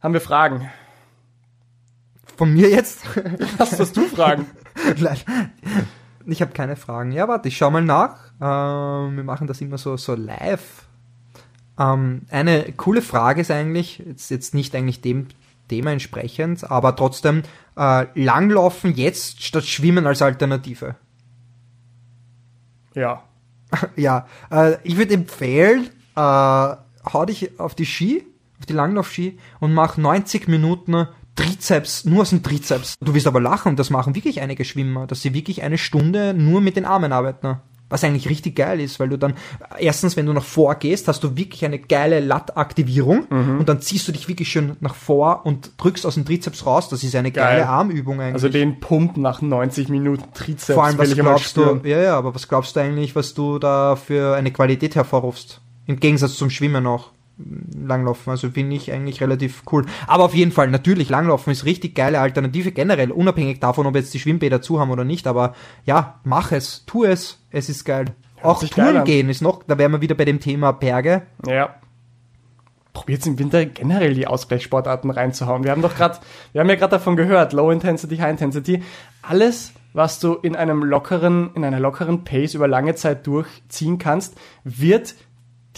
Haben 0.02 0.14
wir 0.14 0.22
Fragen? 0.22 0.70
Von 2.38 2.54
mir 2.54 2.70
jetzt? 2.70 3.02
Was 3.58 3.78
hast 3.78 3.98
du 3.98 4.04
Fragen? 4.04 4.46
Nein. 4.98 5.18
Ich 6.30 6.42
habe 6.42 6.52
keine 6.52 6.76
Fragen. 6.76 7.12
Ja, 7.12 7.28
warte, 7.28 7.48
ich 7.48 7.58
schau 7.58 7.72
mal 7.72 7.82
nach. 7.82 8.32
Ähm, 8.40 9.16
wir 9.16 9.24
machen 9.24 9.48
das 9.48 9.62
immer 9.62 9.78
so, 9.78 9.98
so 9.98 10.16
live. 10.16 10.86
Ähm, 11.80 12.24
eine 12.30 12.72
coole 12.74 13.02
Frage 13.02 13.42
ist 13.42 13.52
eigentlich, 13.52 14.00
jetzt, 14.06 14.30
jetzt 14.30 14.54
nicht 14.54 14.76
eigentlich 14.76 15.02
dem 15.02 15.28
Thema 15.70 15.92
entsprechend, 15.92 16.70
aber 16.70 16.96
trotzdem, 16.96 17.44
äh, 17.78 18.06
Langlaufen 18.20 18.94
jetzt 18.96 19.44
statt 19.44 19.66
Schwimmen 19.66 20.06
als 20.06 20.22
Alternative. 20.22 20.96
Ja. 22.94 23.24
ja, 23.96 24.28
äh, 24.52 24.78
ich 24.84 24.98
würde 24.98 25.14
empfehlen, 25.14 25.90
äh, 26.16 26.20
hau 26.20 27.26
dich 27.26 27.60
auf 27.60 27.76
die 27.76 27.86
Ski, 27.86 28.26
auf 28.60 28.66
die 28.66 28.74
Langlaufski 28.74 29.40
und 29.60 29.74
mach 29.74 29.98
90 29.98 30.48
Minuten 30.48 31.08
Trizeps, 31.40 32.06
nur 32.06 32.24
aus 32.24 32.32
dem 32.32 32.44
Trizeps. 32.44 32.96
Du 33.00 33.14
wirst 33.14 33.28
aber 33.28 33.40
lachen, 33.40 33.76
das 33.76 33.90
machen 33.90 34.16
wirklich 34.16 34.42
einige 34.42 34.66
Schwimmer, 34.66 35.08
dass 35.08 35.22
sie 35.22 35.34
wirklich 35.34 35.64
eine 35.64 35.78
Stunde 35.78 36.34
nur 36.34 36.62
mit 36.62 36.76
den 36.76 36.86
Armen 36.86 37.12
arbeiten. 37.14 37.58
Was 37.92 38.04
eigentlich 38.04 38.30
richtig 38.30 38.56
geil 38.56 38.80
ist, 38.80 39.00
weil 39.00 39.10
du 39.10 39.18
dann, 39.18 39.34
erstens, 39.80 40.16
wenn 40.16 40.28
du 40.28 40.34
nach 40.34 40.44
vor 40.44 40.76
gehst, 40.76 41.08
hast 41.08 41.24
du 41.24 41.36
wirklich 41.36 41.66
eine 41.66 41.80
geile 41.80 42.20
Lattaktivierung 42.20 43.24
und 43.58 43.68
dann 43.68 43.82
ziehst 43.82 44.08
du 44.08 44.12
dich 44.12 44.28
wirklich 44.28 44.48
schön 44.48 44.78
nach 44.80 44.94
vor 44.94 45.44
und 45.46 45.72
drückst 45.78 46.06
aus 46.06 46.14
dem 46.14 46.24
Trizeps 46.24 46.68
raus. 46.68 46.90
Das 46.90 47.04
ist 47.04 47.16
eine 47.16 47.32
Geil. 47.32 47.58
geile 47.58 47.68
Armübung 47.68 48.22
eigentlich. 48.22 48.36
Also 48.36 48.50
den 48.50 48.80
Pump 48.80 49.18
nach 49.18 49.42
90 49.42 49.90
Minuten 49.90 50.24
Trizeps 50.36 50.76
Vor 50.76 50.84
allem, 50.84 51.00
was 51.00 51.16
glaubst 51.16 51.58
du, 51.58 51.82
ja, 51.84 52.00
ja, 52.00 52.16
aber 52.16 52.36
was 52.36 52.48
glaubst 52.48 52.76
du 52.76 52.80
eigentlich, 52.80 53.16
was 53.16 53.34
du 53.34 53.58
da 53.58 53.96
für 53.96 54.36
eine 54.36 54.52
Qualität 54.52 54.96
hervorrufst? 54.96 55.60
Im 55.88 56.00
Gegensatz 56.00 56.36
zum 56.36 56.52
Schwimmen 56.52 56.86
auch. 56.86 57.10
Langlaufen, 57.74 58.32
also 58.32 58.50
finde 58.50 58.76
ich 58.76 58.92
eigentlich 58.92 59.22
relativ 59.22 59.64
cool. 59.72 59.86
Aber 60.08 60.26
auf 60.26 60.34
jeden 60.34 60.52
Fall, 60.52 60.70
natürlich, 60.70 61.10
Langlaufen 61.10 61.52
ist 61.52 61.66
richtig 61.66 61.96
geile 61.96 62.20
Alternative 62.20 62.72
generell, 62.72 63.12
unabhängig 63.12 63.60
davon, 63.60 63.86
ob 63.86 63.96
jetzt 63.96 64.14
die 64.14 64.20
Schwimmbäder 64.20 64.62
zu 64.62 64.80
haben 64.80 64.92
oder 64.92 65.06
nicht, 65.06 65.28
aber 65.28 65.54
ja, 65.86 66.20
mach 66.24 66.52
es, 66.52 66.86
tu 66.86 67.06
es, 67.06 67.40
es 67.52 67.70
ist 67.70 67.86
geil. 67.86 68.08
auch 68.44 68.64
Touren 68.64 69.04
gehen 69.06 69.30
ist 69.30 69.42
noch, 69.42 69.64
da 69.64 69.78
wären 69.78 69.92
wir 69.92 70.02
wieder 70.02 70.16
bei 70.16 70.26
dem 70.26 70.40
Thema 70.40 70.74
Berge. 70.74 71.24
Ja. 71.46 71.76
Probiert 72.92 73.26
im 73.26 73.40
Winter 73.40 73.66
generell 73.66 74.14
die 74.14 74.28
Ausgleichssportarten 74.28 75.10
reinzuhauen. 75.10 75.64
Wir 75.64 75.72
haben 75.72 75.82
doch 75.82 75.96
gerade, 75.96 76.20
wir 76.52 76.62
haben 76.62 76.70
ja 76.70 76.76
gerade 76.76 76.92
davon 76.92 77.16
gehört, 77.16 77.54
Low 77.54 77.72
Intensity, 77.72 78.18
High 78.18 78.32
Intensity. 78.32 78.84
Alles 79.22 79.74
was 79.94 80.20
du 80.20 80.36
in 80.36 80.56
einem 80.56 80.84
lockeren, 80.84 81.52
in 81.56 81.66
einer 81.66 81.80
lockeren 81.80 82.24
Pace 82.24 82.54
über 82.54 82.68
lange 82.68 82.96
Zeit 82.96 83.26
durchziehen 83.26 83.98
kannst, 83.98 84.38
wird 84.64 85.16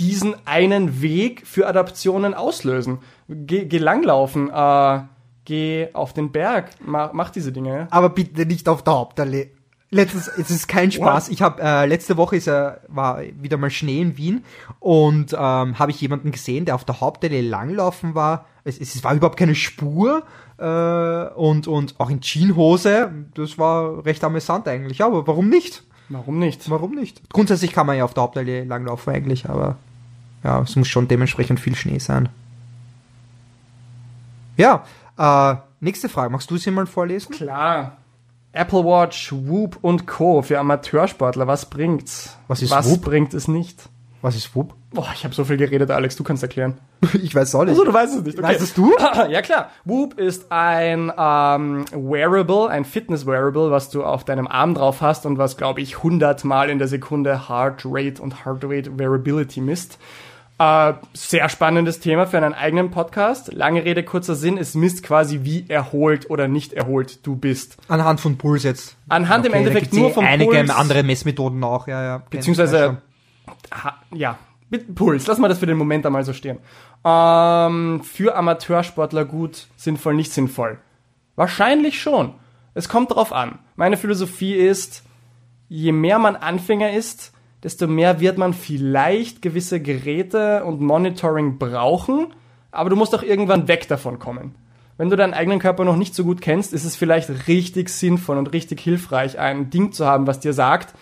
diesen 0.02 0.36
einen 0.48 1.02
Weg 1.04 1.46
für 1.46 1.68
Adaptionen 1.68 2.34
auslösen. 2.34 3.00
Geh, 3.30 3.66
geh 3.66 3.78
langlaufen, 3.78 4.50
äh, 4.50 5.02
geh 5.46 5.90
auf 5.94 6.14
den 6.14 6.32
Berg, 6.32 6.72
mach, 6.84 7.14
mach 7.14 7.30
diese 7.30 7.52
Dinge. 7.52 7.88
Aber 7.92 8.10
bitte 8.10 8.48
nicht 8.48 8.68
auf 8.68 8.84
der 8.84 8.94
Hauptallee. 8.94 9.52
Letztens, 9.92 10.28
es 10.28 10.50
ist 10.50 10.68
kein 10.68 10.92
Spaß. 10.92 11.30
Ich 11.30 11.42
habe 11.42 11.62
äh, 11.62 11.86
letzte 11.86 12.18
Woche 12.18 12.38
ist 12.38 12.48
ja 12.48 12.78
war 12.88 13.22
wieder 13.40 13.58
mal 13.58 13.70
Schnee 13.70 14.02
in 14.02 14.18
Wien 14.18 14.44
und 14.80 15.34
ähm, 15.34 15.78
habe 15.78 15.92
ich 15.92 16.02
jemanden 16.02 16.32
gesehen, 16.32 16.66
der 16.66 16.76
auf 16.76 16.86
der 16.86 17.00
Hauptallee 17.00 17.42
langlaufen 17.42 18.16
war. 18.16 18.46
Es, 18.64 18.80
es 18.80 19.04
war 19.04 19.14
überhaupt 19.14 19.38
keine 19.38 19.54
Spur 19.54 20.24
äh, 20.58 21.34
und 21.36 21.68
und 21.68 22.00
auch 22.00 22.10
in 22.10 22.22
Jeanshose. 22.22 23.12
Das 23.36 23.60
war 23.60 24.04
recht 24.06 24.24
amüsant 24.24 24.68
eigentlich. 24.68 25.04
Aber 25.04 25.28
warum 25.28 25.50
nicht? 25.50 25.84
Warum 26.10 26.40
nicht? 26.40 26.70
Warum 26.70 26.96
nicht? 26.96 27.22
Grundsätzlich 27.30 27.74
kann 27.74 27.86
man 27.86 27.98
ja 27.98 28.06
auf 28.06 28.14
der 28.14 28.24
Hauptallee 28.24 28.64
langlaufen 28.64 29.14
eigentlich, 29.14 29.50
aber 29.50 29.78
ja, 30.44 30.62
es 30.62 30.76
muss 30.76 30.88
schon 30.88 31.08
dementsprechend 31.08 31.60
viel 31.60 31.76
Schnee 31.76 32.00
sein. 32.00 32.30
Ja, 34.58 34.84
äh, 35.18 35.56
nächste 35.80 36.10
Frage. 36.10 36.32
Magst 36.32 36.50
du 36.52 36.58
sie 36.58 36.72
mal 36.72 36.88
vorlesen? 36.88 37.34
Klar. 37.34 37.98
Apple 38.54 38.84
Watch, 38.84 39.32
Whoop 39.32 39.78
und 39.82 40.08
Co. 40.08 40.42
für 40.42 40.60
Amateursportler. 40.60 41.48
Was 41.48 41.70
bringt's? 41.70 42.38
Was 42.48 42.62
ist 42.62 42.72
Was 42.72 42.90
Whoop? 42.90 43.02
bringt 43.02 43.34
es 43.34 43.48
nicht? 43.48 43.90
Was 44.22 44.36
ist 44.36 44.56
Whoop? 44.56 44.76
Boah, 44.94 45.10
ich 45.16 45.24
habe 45.24 45.34
so 45.34 45.46
viel 45.46 45.58
geredet, 45.58 45.90
Alex. 45.90 46.16
Du 46.16 46.24
kannst 46.24 46.44
erklären. 46.44 46.78
Ich 47.14 47.34
weiß 47.34 47.56
auch 47.56 47.64
nicht. 47.64 47.72
Also, 47.72 47.86
du 47.86 47.94
weißt 47.94 48.16
es 48.18 48.24
nicht. 48.24 48.38
Okay. 48.38 48.48
Weißt 48.48 48.62
es 48.62 48.74
du? 48.74 48.92
ja, 49.30 49.42
klar. 49.42 49.72
Whoop 49.86 50.20
ist 50.20 50.52
ein 50.52 51.12
ähm, 51.18 51.86
Wearable, 51.92 52.70
ein 52.70 52.86
Fitness-Wearable, 52.86 53.72
was 53.72 53.90
du 53.90 54.04
auf 54.04 54.24
deinem 54.24 54.48
Arm 54.48 54.76
drauf 54.76 55.02
hast 55.02 55.26
und 55.26 55.38
was, 55.38 55.58
glaube 55.58 55.82
ich, 55.82 55.98
100 55.98 56.44
Mal 56.44 56.70
in 56.70 56.78
der 56.78 56.88
Sekunde 56.88 57.50
Heart 57.50 57.82
Rate 57.86 58.22
und 58.22 58.46
Heart 58.46 58.64
Rate 58.66 59.00
Variability 59.00 59.62
misst. 59.62 59.98
Äh, 60.62 60.94
sehr 61.14 61.50
spannendes 61.50 62.02
Thema 62.02 62.28
für 62.28 62.38
einen 62.38 62.54
eigenen 62.54 62.92
Podcast. 62.92 63.52
Lange 63.52 63.84
Rede, 63.84 64.04
kurzer 64.04 64.36
Sinn. 64.36 64.60
Es 64.60 64.76
misst 64.76 65.02
quasi, 65.02 65.40
wie 65.42 65.66
erholt 65.68 66.30
oder 66.30 66.48
nicht 66.48 66.74
erholt 66.74 67.26
du 67.26 67.36
bist. 67.36 67.78
Anhand 67.88 68.20
von 68.20 68.38
Puls 68.38 68.62
jetzt. 68.62 68.96
Anhand 69.10 69.48
im 69.48 69.54
da 69.54 69.58
Endeffekt 69.58 69.92
eh 69.92 70.00
nur 70.00 70.12
vom 70.12 70.24
einige 70.24 70.52
Puls. 70.52 70.70
andere 70.70 71.02
Messmethoden 71.02 71.64
auch, 71.64 71.88
ja, 71.88 72.04
ja. 72.04 72.24
Beziehungsweise, 72.30 73.02
ha, 73.74 73.96
ja, 74.14 74.38
mit 74.70 74.94
Puls. 74.94 75.26
Lass 75.26 75.40
mal 75.40 75.48
das 75.48 75.58
für 75.58 75.66
den 75.66 75.78
Moment 75.78 76.06
einmal 76.06 76.24
so 76.24 76.34
stehen. 76.34 76.60
Ähm, 77.04 78.02
für 78.04 78.36
Amateursportler 78.36 79.26
gut, 79.26 79.66
sinnvoll, 79.78 80.14
nicht 80.14 80.32
sinnvoll. 80.32 80.78
Wahrscheinlich 81.36 82.00
schon. 82.00 82.36
Es 82.76 82.88
kommt 82.88 83.10
drauf 83.10 83.34
an. 83.34 83.58
Meine 83.76 83.98
Philosophie 83.98 84.54
ist, 84.54 85.02
je 85.70 85.92
mehr 85.92 86.20
man 86.20 86.36
Anfänger 86.36 86.92
ist, 86.92 87.34
desto 87.64 87.88
mehr 87.88 88.20
wird 88.20 88.38
man 88.38 88.54
vielleicht 88.54 89.42
gewisse 89.42 89.82
Geräte 89.82 90.64
und 90.64 90.82
Monitoring 90.82 91.58
brauchen, 91.58 92.28
aber 92.72 92.90
du 92.90 92.96
musst 92.96 93.14
auch 93.14 93.24
irgendwann 93.24 93.68
weg 93.68 93.88
davon 93.88 94.20
kommen. 94.20 94.56
Wenn 94.98 95.10
du 95.10 95.16
deinen 95.16 95.34
eigenen 95.34 95.60
Körper 95.60 95.84
noch 95.84 95.96
nicht 95.96 96.14
so 96.14 96.24
gut 96.24 96.42
kennst, 96.42 96.74
ist 96.74 96.86
es 96.86 96.96
vielleicht 96.96 97.48
richtig 97.48 97.90
sinnvoll 97.90 98.38
und 98.38 98.54
richtig 98.54 98.80
hilfreich, 98.82 99.40
ein 99.40 99.70
Ding 99.70 99.92
zu 99.92 100.06
haben, 100.06 100.28
was 100.28 100.40
dir 100.40 100.54
sagt, 100.54 100.94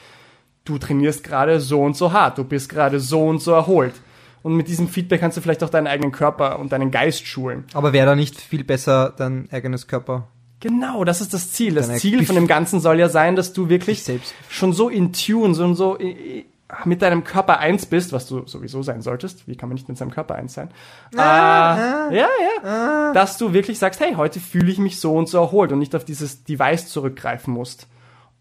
du 0.64 0.78
trainierst 0.78 1.24
gerade 1.24 1.60
so 1.60 1.82
und 1.82 1.98
so 1.98 2.14
hart, 2.14 2.38
du 2.38 2.44
bist 2.44 2.70
gerade 2.70 3.00
so 3.00 3.26
und 3.26 3.42
so 3.42 3.52
erholt. 3.52 3.94
Und 4.42 4.56
mit 4.56 4.70
diesem 4.70 4.88
Feedback 4.88 5.20
kannst 5.20 5.36
du 5.36 5.42
vielleicht 5.42 5.64
auch 5.64 5.70
deinen 5.70 5.88
eigenen 5.88 6.14
Körper 6.14 6.60
und 6.60 6.72
deinen 6.72 6.92
Geist 6.92 7.28
schulen. 7.28 7.66
Aber 7.74 7.92
wäre 7.92 8.06
da 8.06 8.16
nicht 8.16 8.40
viel 8.40 8.64
besser 8.64 9.14
dein 9.18 9.50
eigenes 9.52 9.88
Körper? 9.88 10.30
Genau, 10.60 11.04
das 11.06 11.22
ist 11.22 11.34
das 11.34 11.52
Ziel. 11.52 11.76
Das 11.76 11.88
Deine 11.88 12.00
Ziel 12.00 12.26
von 12.26 12.36
dem 12.36 12.48
Ganzen 12.48 12.80
soll 12.80 13.00
ja 13.00 13.10
sein, 13.10 13.36
dass 13.36 13.54
du 13.54 13.70
wirklich 13.70 14.04
schon 14.50 14.74
so 14.74 14.90
in 14.90 15.14
Tune, 15.14 15.54
so 15.54 15.64
und 15.64 15.76
so 15.76 15.98
äh, 15.98 16.46
mit 16.86 17.02
deinem 17.02 17.24
Körper 17.24 17.60
eins 17.60 17.86
bist, 17.86 18.14
was 18.14 18.28
du 18.28 18.46
sowieso 18.46 18.84
sein 18.84 19.02
solltest. 19.02 19.48
Wie 19.48 19.56
kann 19.56 19.70
man 19.70 19.76
nicht 19.76 19.88
mit 19.88 19.98
seinem 19.98 20.12
Körper 20.12 20.36
eins 20.36 20.54
sein? 20.54 20.70
Ah, 21.16 22.10
äh, 22.10 22.18
ja, 22.18 22.28
ja. 22.64 23.14
Dass 23.14 23.38
du 23.38 23.54
wirklich 23.54 23.80
sagst, 23.80 24.00
hey, 24.00 24.14
heute 24.16 24.40
fühle 24.40 24.72
ich 24.72 24.78
mich 24.78 25.00
so 25.00 25.16
und 25.16 25.30
so 25.30 25.40
erholt 25.40 25.72
und 25.72 25.80
nicht 25.80 25.96
auf 25.96 26.06
dieses 26.06 26.44
Device 26.44 26.90
zurückgreifen 26.90 27.54
musst. 27.54 27.88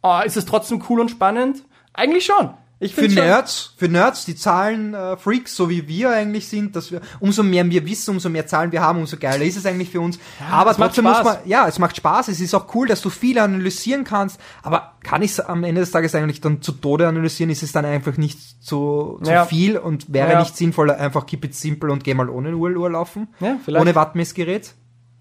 Oh, 0.02 0.20
ist 0.24 0.36
es 0.36 0.44
trotzdem 0.44 0.82
cool 0.88 1.00
und 1.00 1.10
spannend? 1.10 1.64
Eigentlich 1.94 2.26
schon. 2.26 2.50
Ich 2.80 2.94
Für. 2.94 3.08
Nerds, 3.08 3.74
für 3.76 3.88
Nerds, 3.88 4.24
die 4.24 4.36
Zahlen 4.36 4.94
äh, 4.94 5.16
Freaks, 5.16 5.56
so 5.56 5.68
wie 5.68 5.88
wir 5.88 6.10
eigentlich 6.10 6.46
sind, 6.46 6.76
dass 6.76 6.92
wir 6.92 7.00
umso 7.18 7.42
mehr 7.42 7.68
wir 7.68 7.84
wissen, 7.84 8.10
umso 8.12 8.28
mehr 8.28 8.46
Zahlen 8.46 8.70
wir 8.70 8.80
haben, 8.82 9.00
umso 9.00 9.16
geiler 9.16 9.42
ist 9.44 9.56
es 9.56 9.66
eigentlich 9.66 9.90
für 9.90 10.00
uns. 10.00 10.20
aber 10.48 10.70
es 10.70 10.78
macht 10.78 10.90
trotzdem 10.90 11.04
muss 11.06 11.16
Spaß. 11.18 11.38
man, 11.40 11.48
ja, 11.48 11.66
es 11.66 11.80
macht 11.80 11.96
Spaß. 11.96 12.28
Es 12.28 12.40
ist 12.40 12.54
auch 12.54 12.72
cool, 12.76 12.86
dass 12.86 13.00
du 13.02 13.10
viel 13.10 13.38
analysieren 13.40 14.04
kannst. 14.04 14.40
Aber 14.62 14.92
kann 15.02 15.22
ich 15.22 15.32
es 15.32 15.40
am 15.40 15.64
Ende 15.64 15.80
des 15.80 15.90
Tages 15.90 16.14
eigentlich 16.14 16.40
dann 16.40 16.62
zu 16.62 16.70
Tode 16.70 17.08
analysieren? 17.08 17.50
Ist 17.50 17.64
es 17.64 17.72
dann 17.72 17.84
einfach 17.84 18.16
nicht 18.16 18.38
zu, 18.62 19.18
zu 19.24 19.28
Ja. 19.30 19.44
viel 19.44 19.76
und 19.76 20.12
wäre 20.12 20.30
Ja. 20.34 20.38
nicht 20.38 20.56
sinnvoller 20.56 20.98
einfach 21.00 21.26
keep 21.26 21.44
it 21.44 21.56
simple 21.56 21.90
und 21.90 22.04
geh 22.04 22.14
mal 22.14 22.28
ohne 22.28 22.54
Uhr, 22.54 22.70
Uhr 22.70 22.90
laufen? 22.90 23.26
Ja, 23.40 23.56
vielleicht. 23.64 23.82
Ohne 23.82 23.96
Wattmessgerät? 23.96 24.74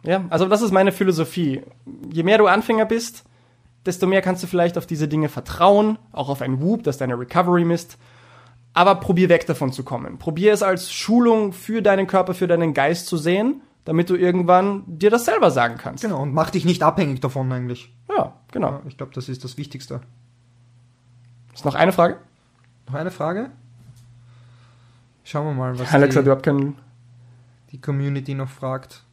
Ja, 0.04 0.26
also 0.30 0.46
das 0.46 0.62
ist 0.62 0.72
meine 0.72 0.92
Philosophie. 0.92 1.64
Je 2.14 2.22
mehr 2.22 2.38
du 2.38 2.46
Anfänger 2.46 2.86
bist, 2.86 3.24
desto 3.86 4.08
mehr 4.08 4.22
kannst 4.22 4.44
du 4.44 4.48
vielleicht 4.48 4.78
auf 4.78 4.86
diese 4.86 5.08
Dinge 5.08 5.30
vertrauen, 5.30 5.98
auch 6.12 6.30
auf 6.30 6.42
ein 6.42 6.62
Whoop, 6.62 6.84
das 6.84 6.98
deine 6.98 7.18
Recovery 7.18 7.66
misst. 7.66 7.98
Aber 8.74 8.96
probier 8.96 9.30
weg 9.30 9.48
davon 9.48 9.72
zu 9.72 9.84
kommen. 9.84 10.20
Probier 10.20 10.54
es 10.54 10.62
als 10.62 10.92
Schulung 10.92 11.52
für 11.54 11.82
deinen 11.82 12.06
Körper, 12.06 12.34
für 12.34 12.48
deinen 12.48 12.74
Geist 12.74 13.08
zu 13.08 13.18
sehen, 13.18 13.62
damit 13.86 14.10
du 14.10 14.16
irgendwann 14.16 14.84
dir 14.86 15.10
das 15.10 15.26
selber 15.26 15.50
sagen 15.50 15.78
kannst. 15.78 16.04
Genau, 16.04 16.22
und 16.22 16.34
mach 16.34 16.50
dich 16.50 16.66
nicht 16.66 16.84
abhängig 16.84 17.22
davon 17.22 17.52
eigentlich. 17.52 17.92
Ja, 18.10 18.34
genau. 18.52 18.72
Ja, 18.72 18.82
ich 18.88 18.98
glaube, 18.98 19.14
das 19.16 19.30
ist 19.30 19.44
das 19.44 19.58
Wichtigste. 19.58 20.02
Ist 21.54 21.66
noch 21.66 21.74
eine 21.74 21.92
Frage? 21.92 22.18
Noch 22.88 22.94
eine 22.94 23.10
Frage? 23.10 23.50
Schauen 25.24 25.48
wir 25.48 25.54
mal, 25.54 25.80
was 25.80 25.92
Alex 25.92 26.14
die, 26.14 26.20
hat 26.20 26.26
überhaupt 26.26 26.44
keinen. 26.44 26.78
die 27.72 27.82
Community 27.82 28.34
noch 28.34 28.50
fragt. 28.50 29.04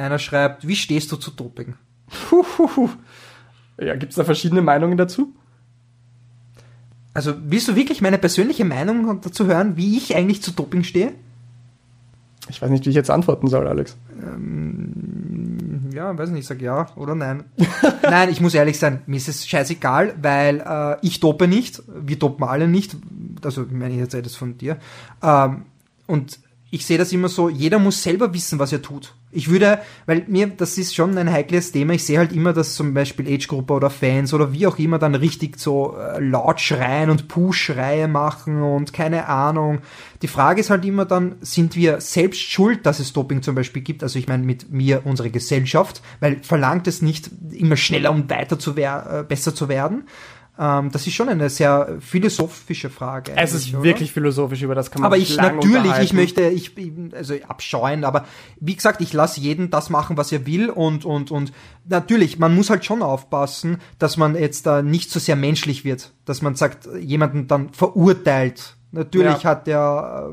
Einer 0.00 0.18
schreibt, 0.18 0.66
wie 0.66 0.76
stehst 0.76 1.12
du 1.12 1.16
zu 1.16 1.30
Doping? 1.30 1.74
Puhuhu. 2.28 2.88
Ja, 3.78 3.94
gibt's 3.96 4.16
da 4.16 4.24
verschiedene 4.24 4.62
Meinungen 4.62 4.96
dazu? 4.96 5.34
Also 7.12 7.34
willst 7.44 7.68
du 7.68 7.76
wirklich 7.76 8.00
meine 8.00 8.18
persönliche 8.18 8.64
Meinung 8.64 9.20
dazu 9.20 9.46
hören, 9.46 9.76
wie 9.76 9.96
ich 9.96 10.16
eigentlich 10.16 10.42
zu 10.42 10.52
Doping 10.52 10.84
stehe? 10.84 11.12
Ich 12.48 12.62
weiß 12.62 12.70
nicht, 12.70 12.86
wie 12.86 12.90
ich 12.90 12.96
jetzt 12.96 13.10
antworten 13.10 13.48
soll, 13.48 13.66
Alex. 13.66 13.96
Ja, 15.92 16.16
weiß 16.16 16.30
nicht, 16.30 16.40
ich 16.40 16.46
sag 16.46 16.62
ja 16.62 16.88
oder 16.96 17.14
nein. 17.14 17.44
nein, 18.02 18.30
ich 18.30 18.40
muss 18.40 18.54
ehrlich 18.54 18.78
sein, 18.78 19.02
mir 19.06 19.16
ist 19.16 19.28
es 19.28 19.46
scheißegal, 19.46 20.14
weil 20.22 20.60
äh, 20.60 20.96
ich 21.06 21.20
dope 21.20 21.46
nicht, 21.46 21.82
wir 21.86 22.18
dopen 22.18 22.44
alle 22.44 22.68
nicht, 22.68 22.96
also 23.44 23.64
ich 23.64 23.70
meine 23.70 23.94
jetzt 23.94 24.14
das 24.14 24.34
von 24.34 24.56
dir. 24.56 24.78
Ähm, 25.22 25.64
und 26.06 26.38
ich 26.72 26.86
sehe 26.86 26.98
das 26.98 27.12
immer 27.12 27.28
so, 27.28 27.48
jeder 27.48 27.78
muss 27.78 28.02
selber 28.02 28.32
wissen, 28.32 28.58
was 28.58 28.72
er 28.72 28.80
tut. 28.80 29.14
Ich 29.32 29.48
würde, 29.48 29.80
weil 30.06 30.24
mir, 30.28 30.48
das 30.48 30.78
ist 30.78 30.94
schon 30.94 31.16
ein 31.18 31.30
heikles 31.30 31.72
Thema, 31.72 31.94
ich 31.94 32.04
sehe 32.04 32.18
halt 32.18 32.32
immer, 32.32 32.52
dass 32.52 32.74
zum 32.74 32.94
Beispiel 32.94 33.32
Age-Gruppe 33.32 33.74
oder 33.74 33.90
Fans 33.90 34.32
oder 34.32 34.52
wie 34.52 34.66
auch 34.66 34.78
immer 34.78 34.98
dann 34.98 35.14
richtig 35.14 35.58
so 35.58 35.96
äh, 35.96 36.20
laut 36.20 36.60
schreien 36.60 37.10
und 37.10 37.28
Push-Schreie 37.28 38.08
machen 38.08 38.62
und 38.62 38.92
keine 38.92 39.26
Ahnung. 39.26 39.78
Die 40.22 40.28
Frage 40.28 40.60
ist 40.60 40.70
halt 40.70 40.84
immer 40.84 41.04
dann, 41.04 41.36
sind 41.40 41.76
wir 41.76 42.00
selbst 42.00 42.40
schuld, 42.40 42.86
dass 42.86 43.00
es 43.00 43.12
Doping 43.12 43.42
zum 43.42 43.54
Beispiel 43.54 43.82
gibt? 43.82 44.02
Also 44.02 44.18
ich 44.18 44.28
meine 44.28 44.44
mit 44.44 44.70
mir 44.70 45.02
unsere 45.04 45.30
Gesellschaft, 45.30 46.02
weil 46.20 46.40
verlangt 46.42 46.86
es 46.86 47.02
nicht 47.02 47.30
immer 47.52 47.76
schneller 47.76 48.12
und 48.12 48.30
weiter 48.30 48.58
zu 48.58 48.76
wer 48.76 49.20
äh, 49.20 49.22
besser 49.24 49.54
zu 49.54 49.68
werden? 49.68 50.04
Ähm, 50.62 50.90
das 50.92 51.06
ist 51.06 51.14
schon 51.14 51.30
eine 51.30 51.48
sehr 51.48 51.96
philosophische 52.00 52.90
Frage. 52.90 53.32
Es 53.34 53.54
ist 53.54 53.72
oder? 53.72 53.82
wirklich 53.82 54.12
philosophisch, 54.12 54.60
über 54.60 54.74
das 54.74 54.90
kann 54.90 55.00
man 55.00 55.06
Aber 55.06 55.16
ich 55.16 55.34
natürlich, 55.34 55.98
ich 56.00 56.12
möchte, 56.12 56.42
ich 56.42 56.72
also 57.14 57.34
abscheuen, 57.48 58.04
aber 58.04 58.26
wie 58.60 58.76
gesagt, 58.76 59.00
ich 59.00 59.14
lasse 59.14 59.40
jeden 59.40 59.70
das 59.70 59.88
machen, 59.88 60.18
was 60.18 60.30
er 60.32 60.44
will 60.44 60.68
und 60.68 61.06
und 61.06 61.30
und 61.30 61.52
natürlich, 61.88 62.38
man 62.38 62.54
muss 62.54 62.68
halt 62.68 62.84
schon 62.84 63.00
aufpassen, 63.00 63.78
dass 63.98 64.18
man 64.18 64.34
jetzt 64.34 64.66
da 64.66 64.82
nicht 64.82 65.10
so 65.10 65.18
sehr 65.18 65.36
menschlich 65.36 65.86
wird, 65.86 66.12
dass 66.26 66.42
man 66.42 66.56
sagt, 66.56 66.86
jemanden 67.00 67.48
dann 67.48 67.72
verurteilt. 67.72 68.76
Natürlich 68.92 69.44
Ja. 69.44 69.50
hat 69.50 69.66
der 69.66 70.30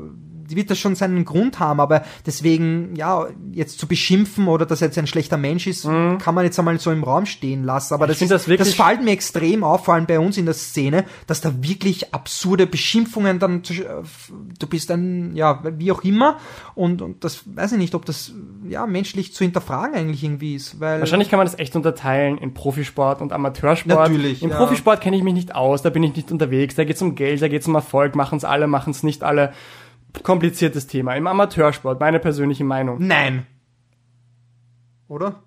wird 0.50 0.70
das 0.70 0.78
schon 0.78 0.94
seinen 0.94 1.24
Grund 1.24 1.60
haben, 1.60 1.80
aber 1.80 2.02
deswegen, 2.26 2.94
ja, 2.96 3.26
jetzt 3.52 3.78
zu 3.78 3.86
beschimpfen 3.86 4.48
oder 4.48 4.66
dass 4.66 4.80
er 4.82 4.88
jetzt 4.88 4.98
ein 4.98 5.06
schlechter 5.06 5.36
Mensch 5.36 5.66
ist, 5.66 5.84
kann 5.84 6.34
man 6.34 6.44
jetzt 6.44 6.58
einmal 6.58 6.78
so 6.80 6.90
im 6.90 7.04
Raum 7.04 7.26
stehen 7.26 7.64
lassen. 7.64 7.94
Aber 7.94 8.06
Mhm. 8.08 8.12
Ich 8.12 8.28
das, 8.28 8.46
ist, 8.46 8.48
das 8.48 8.58
das 8.58 8.74
fällt 8.74 9.02
mir 9.02 9.12
extrem 9.12 9.64
auf, 9.64 9.84
vor 9.84 9.94
allem 9.94 10.06
bei 10.06 10.18
uns 10.18 10.36
in 10.36 10.44
der 10.44 10.54
Szene, 10.54 11.04
dass 11.26 11.40
da 11.40 11.52
wirklich 11.62 12.14
absurde 12.14 12.66
Beschimpfungen 12.66 13.38
dann, 13.38 13.62
äh, 13.68 13.84
du 14.58 14.66
bist 14.66 14.90
ein, 14.90 15.34
ja, 15.36 15.62
wie 15.78 15.92
auch 15.92 16.02
immer. 16.02 16.38
Und, 16.74 17.02
und 17.02 17.24
das 17.24 17.42
weiß 17.44 17.72
ich 17.72 17.78
nicht, 17.78 17.94
ob 17.94 18.04
das, 18.04 18.32
ja, 18.68 18.86
menschlich 18.86 19.34
zu 19.34 19.44
hinterfragen 19.44 19.94
eigentlich 19.94 20.24
irgendwie 20.24 20.54
ist, 20.54 20.80
weil. 20.80 21.00
Wahrscheinlich 21.00 21.28
kann 21.28 21.38
man 21.38 21.46
das 21.46 21.58
echt 21.58 21.76
unterteilen 21.76 22.38
in 22.38 22.54
Profisport 22.54 23.20
und 23.20 23.32
Amateursport. 23.32 23.98
Natürlich, 23.98 24.42
Im 24.42 24.50
ja. 24.50 24.56
Profisport 24.56 25.00
kenne 25.00 25.16
ich 25.16 25.22
mich 25.22 25.34
nicht 25.34 25.54
aus, 25.54 25.82
da 25.82 25.90
bin 25.90 26.02
ich 26.02 26.14
nicht 26.16 26.30
unterwegs, 26.30 26.74
da 26.74 26.84
geht's 26.84 27.02
um 27.02 27.14
Geld, 27.14 27.42
da 27.42 27.48
geht's 27.48 27.66
um 27.66 27.74
Erfolg, 27.74 28.14
machen's 28.14 28.44
alle, 28.44 28.66
machen's 28.66 29.02
nicht 29.02 29.22
alle. 29.22 29.52
Kompliziertes 30.22 30.86
Thema. 30.86 31.14
Im 31.16 31.26
Amateursport, 31.26 32.00
meine 32.00 32.18
persönliche 32.18 32.64
Meinung. 32.64 32.98
Nein. 33.00 33.46
Oder? 35.08 35.42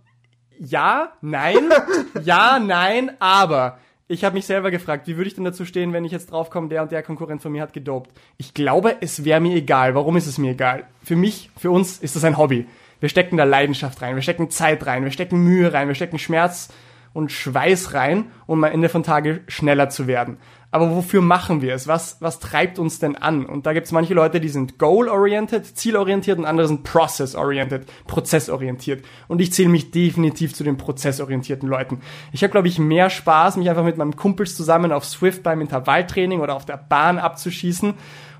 ja, 0.63 1.13
nein, 1.21 1.69
ja, 2.23 2.59
nein, 2.59 3.11
aber 3.19 3.79
ich 4.07 4.23
habe 4.23 4.35
mich 4.35 4.45
selber 4.45 4.71
gefragt, 4.71 5.07
wie 5.07 5.15
würde 5.17 5.27
ich 5.27 5.35
denn 5.35 5.45
dazu 5.45 5.65
stehen, 5.65 5.93
wenn 5.93 6.05
ich 6.05 6.11
jetzt 6.11 6.31
draufkomme, 6.31 6.67
der 6.67 6.81
und 6.81 6.91
der 6.91 7.01
Konkurrent 7.01 7.41
von 7.41 7.51
mir 7.51 7.61
hat 7.61 7.73
gedopt. 7.73 8.11
Ich 8.37 8.53
glaube, 8.53 8.97
es 8.99 9.23
wäre 9.23 9.39
mir 9.39 9.55
egal. 9.55 9.95
Warum 9.95 10.17
ist 10.17 10.27
es 10.27 10.37
mir 10.37 10.51
egal? 10.51 10.83
Für 11.03 11.15
mich, 11.15 11.49
für 11.57 11.71
uns 11.71 11.97
ist 11.97 12.15
das 12.15 12.25
ein 12.25 12.37
Hobby. 12.37 12.67
Wir 12.99 13.09
stecken 13.09 13.37
da 13.37 13.45
Leidenschaft 13.45 14.01
rein, 14.01 14.15
wir 14.15 14.21
stecken 14.21 14.51
Zeit 14.51 14.85
rein, 14.85 15.03
wir 15.03 15.11
stecken 15.11 15.43
Mühe 15.43 15.73
rein, 15.73 15.87
wir 15.87 15.95
stecken 15.95 16.19
Schmerz 16.19 16.69
und 17.13 17.31
Schweiß 17.31 17.93
rein, 17.93 18.31
um 18.45 18.63
am 18.63 18.71
Ende 18.71 18.89
von 18.89 19.03
Tage 19.03 19.41
schneller 19.47 19.89
zu 19.89 20.07
werden. 20.07 20.37
Aber 20.73 20.95
wofür 20.95 21.21
machen 21.21 21.61
wir 21.61 21.75
es? 21.75 21.89
Was, 21.89 22.17
was 22.21 22.39
treibt 22.39 22.79
uns 22.79 22.97
denn 22.99 23.17
an? 23.17 23.45
Und 23.45 23.65
da 23.65 23.73
gibt 23.73 23.87
es 23.87 23.91
manche 23.91 24.13
Leute, 24.13 24.39
die 24.39 24.47
sind 24.47 24.79
goal-oriented, 24.79 25.65
zielorientiert 25.65 26.39
und 26.39 26.45
andere 26.45 26.67
sind 26.67 26.83
process-oriented, 26.83 27.85
prozessorientiert. 28.07 29.03
Und 29.27 29.41
ich 29.41 29.51
zähle 29.51 29.67
mich 29.67 29.91
definitiv 29.91 30.53
zu 30.53 30.63
den 30.63 30.77
prozessorientierten 30.77 31.67
Leuten. 31.67 31.99
Ich 32.31 32.41
habe, 32.43 32.51
glaube 32.51 32.69
ich, 32.69 32.79
mehr 32.79 33.09
Spaß, 33.09 33.57
mich 33.57 33.69
einfach 33.69 33.83
mit 33.83 33.97
meinem 33.97 34.15
Kumpels 34.15 34.55
zusammen 34.55 34.93
auf 34.93 35.03
Swift 35.03 35.43
beim 35.43 35.59
Intervalltraining 35.59 36.39
oder 36.39 36.55
auf 36.55 36.65
der 36.65 36.77
Bahn 36.77 37.19
abzuschießen 37.19 37.93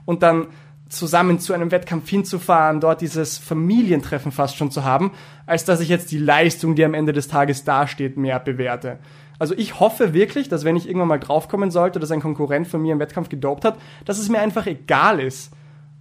und 0.06 0.24
dann 0.24 0.48
zusammen 0.92 1.40
zu 1.40 1.54
einem 1.54 1.72
Wettkampf 1.72 2.10
hinzufahren, 2.10 2.82
dort 2.82 3.02
dieses 3.02 3.38
Familientreffen 3.38 4.32
fast 4.32 4.58
schon 4.58 4.72
zu 4.72 4.84
haben, 4.84 5.12
als 5.46 5.66
dass 5.66 5.80
ich 5.80 5.90
jetzt 5.90 6.12
die 6.12 6.18
Leistung, 6.18 6.76
die 6.76 6.86
am 6.86 6.94
Ende 6.94 7.14
des 7.14 7.28
Tages 7.28 7.64
dasteht, 7.64 8.18
mehr 8.18 8.40
bewerte. 8.40 9.00
Also 9.40 9.56
ich 9.58 9.80
hoffe 9.80 10.14
wirklich, 10.14 10.50
dass 10.50 10.66
wenn 10.66 10.76
ich 10.76 10.88
irgendwann 10.88 11.08
mal 11.08 11.20
draufkommen 11.20 11.72
sollte, 11.72 12.00
dass 12.00 12.12
ein 12.12 12.22
Konkurrent 12.22 12.68
von 12.68 12.82
mir 12.82 12.94
im 12.94 13.00
Wettkampf 13.00 13.30
gedopt 13.30 13.66
hat, 13.66 13.78
dass 14.06 14.20
es 14.20 14.30
mir 14.30 14.40
einfach 14.40 14.68
egal 14.68 15.20
ist. 15.20 15.52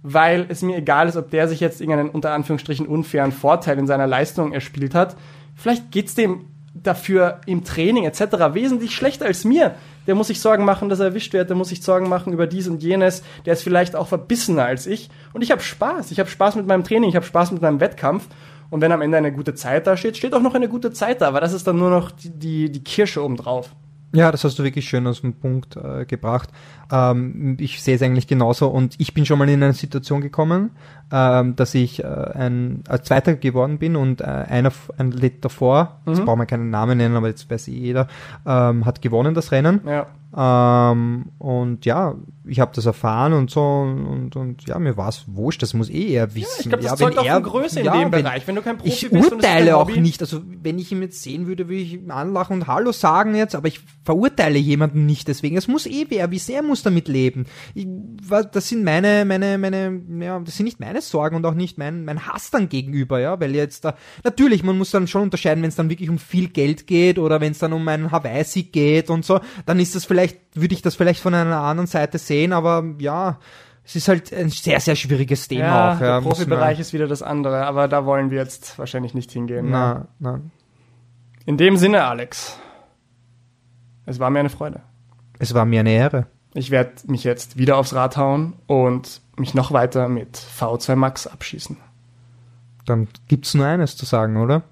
Weil 0.03 0.45
es 0.49 0.61
mir 0.61 0.77
egal 0.77 1.07
ist, 1.07 1.15
ob 1.15 1.29
der 1.29 1.47
sich 1.47 1.59
jetzt 1.59 1.79
irgendeinen 1.79 2.09
unter 2.09 2.31
Anführungsstrichen 2.33 2.87
unfairen 2.87 3.31
Vorteil 3.31 3.77
in 3.77 3.87
seiner 3.87 4.07
Leistung 4.07 4.51
erspielt 4.51 4.95
hat. 4.95 5.15
Vielleicht 5.55 5.91
geht's 5.91 6.15
dem 6.15 6.45
dafür 6.73 7.41
im 7.45 7.63
Training 7.63 8.05
etc. 8.05 8.21
wesentlich 8.53 8.95
schlechter 8.95 9.25
als 9.25 9.43
mir. 9.43 9.75
Der 10.07 10.15
muss 10.15 10.27
sich 10.27 10.39
Sorgen 10.39 10.65
machen, 10.65 10.89
dass 10.89 10.99
er 10.99 11.07
erwischt 11.07 11.33
wird, 11.33 11.49
der 11.49 11.57
muss 11.57 11.69
sich 11.69 11.83
Sorgen 11.83 12.09
machen 12.09 12.33
über 12.33 12.47
dies 12.47 12.67
und 12.67 12.81
jenes, 12.81 13.23
der 13.45 13.53
ist 13.53 13.63
vielleicht 13.63 13.95
auch 13.95 14.07
verbissener 14.07 14.65
als 14.65 14.87
ich. 14.87 15.09
Und 15.33 15.41
ich 15.43 15.51
habe 15.51 15.61
Spaß. 15.61 16.11
Ich 16.11 16.19
habe 16.19 16.29
Spaß 16.29 16.55
mit 16.55 16.67
meinem 16.67 16.83
Training, 16.83 17.09
ich 17.09 17.15
habe 17.15 17.25
Spaß 17.25 17.51
mit 17.51 17.61
meinem 17.61 17.79
Wettkampf. 17.79 18.27
Und 18.69 18.81
wenn 18.81 18.91
am 18.91 19.01
Ende 19.01 19.17
eine 19.17 19.33
gute 19.33 19.53
Zeit 19.53 19.85
da 19.85 19.97
steht, 19.97 20.17
steht 20.17 20.33
auch 20.33 20.41
noch 20.41 20.55
eine 20.55 20.69
gute 20.69 20.91
Zeit 20.91 21.21
da, 21.21 21.27
aber 21.27 21.41
das 21.41 21.51
ist 21.51 21.67
dann 21.67 21.77
nur 21.77 21.89
noch 21.89 22.09
die, 22.09 22.29
die, 22.29 22.71
die 22.71 22.83
Kirsche 22.83 23.23
obendrauf. 23.23 23.75
Ja, 24.13 24.31
das 24.31 24.43
hast 24.43 24.59
du 24.59 24.63
wirklich 24.63 24.87
schön 24.87 25.07
aus 25.07 25.21
dem 25.21 25.33
Punkt 25.33 25.77
äh, 25.77 26.05
gebracht. 26.05 26.49
Ähm, 26.91 27.57
ich 27.59 27.81
sehe 27.81 27.95
es 27.95 28.01
eigentlich 28.01 28.27
genauso 28.27 28.67
und 28.67 28.95
ich 28.97 29.13
bin 29.13 29.25
schon 29.25 29.39
mal 29.39 29.47
in 29.49 29.63
eine 29.63 29.73
Situation 29.73 30.21
gekommen, 30.21 30.71
ähm, 31.11 31.55
dass 31.55 31.73
ich 31.73 32.03
äh, 32.03 32.07
ein 32.07 32.83
als 32.87 33.05
Zweiter 33.07 33.35
geworden 33.35 33.77
bin 33.77 33.95
und 33.95 34.21
äh, 34.21 34.25
einer 34.25 34.71
ein 34.97 35.11
Lied 35.11 35.43
davor, 35.43 35.99
mhm. 36.05 36.13
jetzt 36.13 36.25
brauchen 36.25 36.39
wir 36.39 36.45
keinen 36.45 36.69
Namen 36.69 36.97
nennen, 36.97 37.15
aber 37.15 37.27
jetzt 37.27 37.49
weiß 37.49 37.67
eh 37.69 37.71
jeder, 37.71 38.07
ähm, 38.45 38.85
hat 38.85 39.01
gewonnen 39.01 39.33
das 39.33 39.51
Rennen. 39.51 39.81
Ja. 39.85 40.07
Ähm, 40.33 41.25
und 41.39 41.85
ja, 41.85 42.15
ich 42.45 42.61
habe 42.61 42.71
das 42.73 42.85
erfahren 42.85 43.33
und 43.33 43.51
so 43.51 43.61
und, 43.61 44.33
und 44.37 44.65
ja, 44.65 44.79
mir 44.79 44.95
war 44.95 45.09
es 45.09 45.25
wurscht, 45.27 45.61
das 45.61 45.73
muss 45.73 45.89
eh 45.89 46.13
er 46.13 46.33
wissen. 46.33 46.47
Ja, 46.47 46.59
ich 46.59 46.69
glaube, 46.69 46.83
das 46.83 46.91
ja, 46.91 46.97
zeugt 46.97 47.17
auch 47.17 47.25
von 47.25 47.43
Größe 47.43 47.81
ja, 47.81 47.93
in 47.93 47.99
dem 47.99 48.11
wenn, 48.13 48.23
Bereich, 48.23 48.47
wenn 48.47 48.55
du 48.55 48.61
kein 48.61 48.77
Profi 48.77 48.89
ich 48.89 49.09
bist. 49.09 49.25
Ich 49.25 49.31
urteile 49.33 49.75
auch 49.75 49.89
nicht, 49.89 50.21
also 50.21 50.41
wenn 50.61 50.79
ich 50.79 50.89
ihn 50.91 51.01
jetzt 51.01 51.21
sehen 51.21 51.47
würde, 51.47 51.67
würde 51.67 51.81
ich 51.81 51.93
ihm 51.95 52.11
anlachen 52.11 52.53
und 52.53 52.67
Hallo 52.67 52.93
sagen 52.93 53.35
jetzt, 53.35 53.55
aber 53.55 53.67
ich 53.67 53.81
verurteile 54.05 54.57
jemanden 54.57 55.05
nicht 55.05 55.27
deswegen. 55.27 55.57
Es 55.57 55.67
muss 55.67 55.85
eh 55.85 56.05
wer, 56.07 56.31
wie 56.31 56.39
sehr 56.39 56.63
muss 56.63 56.80
damit 56.83 57.07
leben. 57.07 57.45
Ich, 57.73 57.87
das 58.51 58.69
sind 58.69 58.83
meine, 58.83 59.25
meine, 59.25 59.57
meine, 59.57 60.01
ja, 60.19 60.39
das 60.39 60.57
sind 60.57 60.65
nicht 60.65 60.79
meine 60.79 61.01
Sorgen 61.01 61.35
und 61.35 61.45
auch 61.45 61.53
nicht 61.53 61.77
mein, 61.77 62.05
mein 62.05 62.25
Hass 62.27 62.51
dann 62.51 62.69
gegenüber, 62.69 63.19
ja, 63.19 63.39
weil 63.39 63.55
jetzt 63.55 63.85
da, 63.85 63.95
natürlich, 64.23 64.63
man 64.63 64.77
muss 64.77 64.91
dann 64.91 65.07
schon 65.07 65.23
unterscheiden, 65.23 65.61
wenn 65.63 65.69
es 65.69 65.75
dann 65.75 65.89
wirklich 65.89 66.09
um 66.09 66.19
viel 66.19 66.49
Geld 66.49 66.87
geht 66.87 67.19
oder 67.19 67.41
wenn 67.41 67.51
es 67.51 67.59
dann 67.59 67.73
um 67.73 67.87
einen 67.87 68.11
Hawaii-Sieg 68.11 68.73
geht 68.73 69.09
und 69.09 69.25
so, 69.25 69.39
dann 69.65 69.79
ist 69.79 69.95
das 69.95 70.05
vielleicht, 70.05 70.39
würde 70.53 70.73
ich 70.73 70.81
das 70.81 70.95
vielleicht 70.95 71.21
von 71.21 71.33
einer 71.33 71.61
anderen 71.61 71.87
Seite 71.87 72.17
sehen, 72.17 72.53
aber 72.53 72.83
ja, 72.99 73.39
es 73.83 73.95
ist 73.95 74.07
halt 74.07 74.31
ein 74.33 74.49
sehr, 74.49 74.79
sehr 74.79 74.95
schwieriges 74.95 75.47
Thema 75.47 75.63
ja, 75.63 75.93
auch. 75.93 76.01
Ja, 76.01 76.19
der 76.19 76.27
Profibereich 76.27 76.79
ist 76.79 76.93
wieder 76.93 77.07
das 77.07 77.21
andere, 77.21 77.65
aber 77.65 77.87
da 77.87 78.05
wollen 78.05 78.29
wir 78.29 78.37
jetzt 78.37 78.77
wahrscheinlich 78.77 79.13
nicht 79.13 79.31
hingehen. 79.31 79.69
Na, 79.69 79.93
ne? 79.93 80.07
na. 80.19 80.41
In 81.45 81.57
dem 81.57 81.77
Sinne, 81.77 82.05
Alex, 82.05 82.59
es 84.05 84.19
war 84.19 84.29
mir 84.29 84.39
eine 84.39 84.49
Freude. 84.49 84.81
Es 85.39 85.53
war 85.53 85.65
mir 85.65 85.79
eine 85.79 85.91
Ehre. 85.91 86.27
Ich 86.53 86.69
werde 86.69 86.91
mich 87.07 87.23
jetzt 87.23 87.57
wieder 87.57 87.77
aufs 87.77 87.93
Rad 87.93 88.17
hauen 88.17 88.53
und 88.67 89.21
mich 89.37 89.53
noch 89.53 89.71
weiter 89.71 90.09
mit 90.09 90.37
V2 90.37 90.95
Max 90.95 91.25
abschießen. 91.25 91.77
Dann 92.85 93.07
gibt's 93.27 93.53
nur 93.53 93.65
eines 93.65 93.95
zu 93.95 94.05
sagen, 94.05 94.35
oder? 94.35 94.63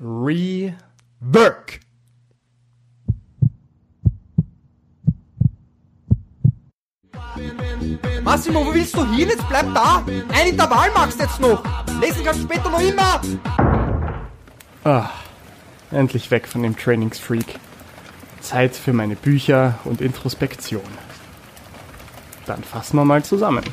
Rework! 0.00 1.80
Massimo, 8.24 8.64
wo 8.64 8.74
willst 8.74 8.96
du 8.96 9.04
hin? 9.04 9.28
Jetzt 9.28 9.48
bleib 9.48 9.72
da! 9.74 10.04
Ein 10.32 10.48
Intervall 10.48 10.90
machst 10.92 11.20
jetzt 11.20 11.40
noch! 11.40 11.62
Lesen 12.00 12.24
kannst 12.24 12.42
später 12.42 12.68
noch 12.70 12.80
immer! 12.80 13.20
Ah, 14.84 15.10
endlich 15.92 16.30
weg 16.32 16.48
von 16.48 16.62
dem 16.64 16.76
Trainingsfreak. 16.76 17.58
Zeit 18.40 18.74
für 18.74 18.92
meine 18.92 19.14
Bücher 19.14 19.78
und 19.84 20.00
Introspektion. 20.00 20.82
Dann 22.46 22.62
fassen 22.64 22.96
wir 22.96 23.04
mal 23.04 23.22
zusammen. 23.22 23.64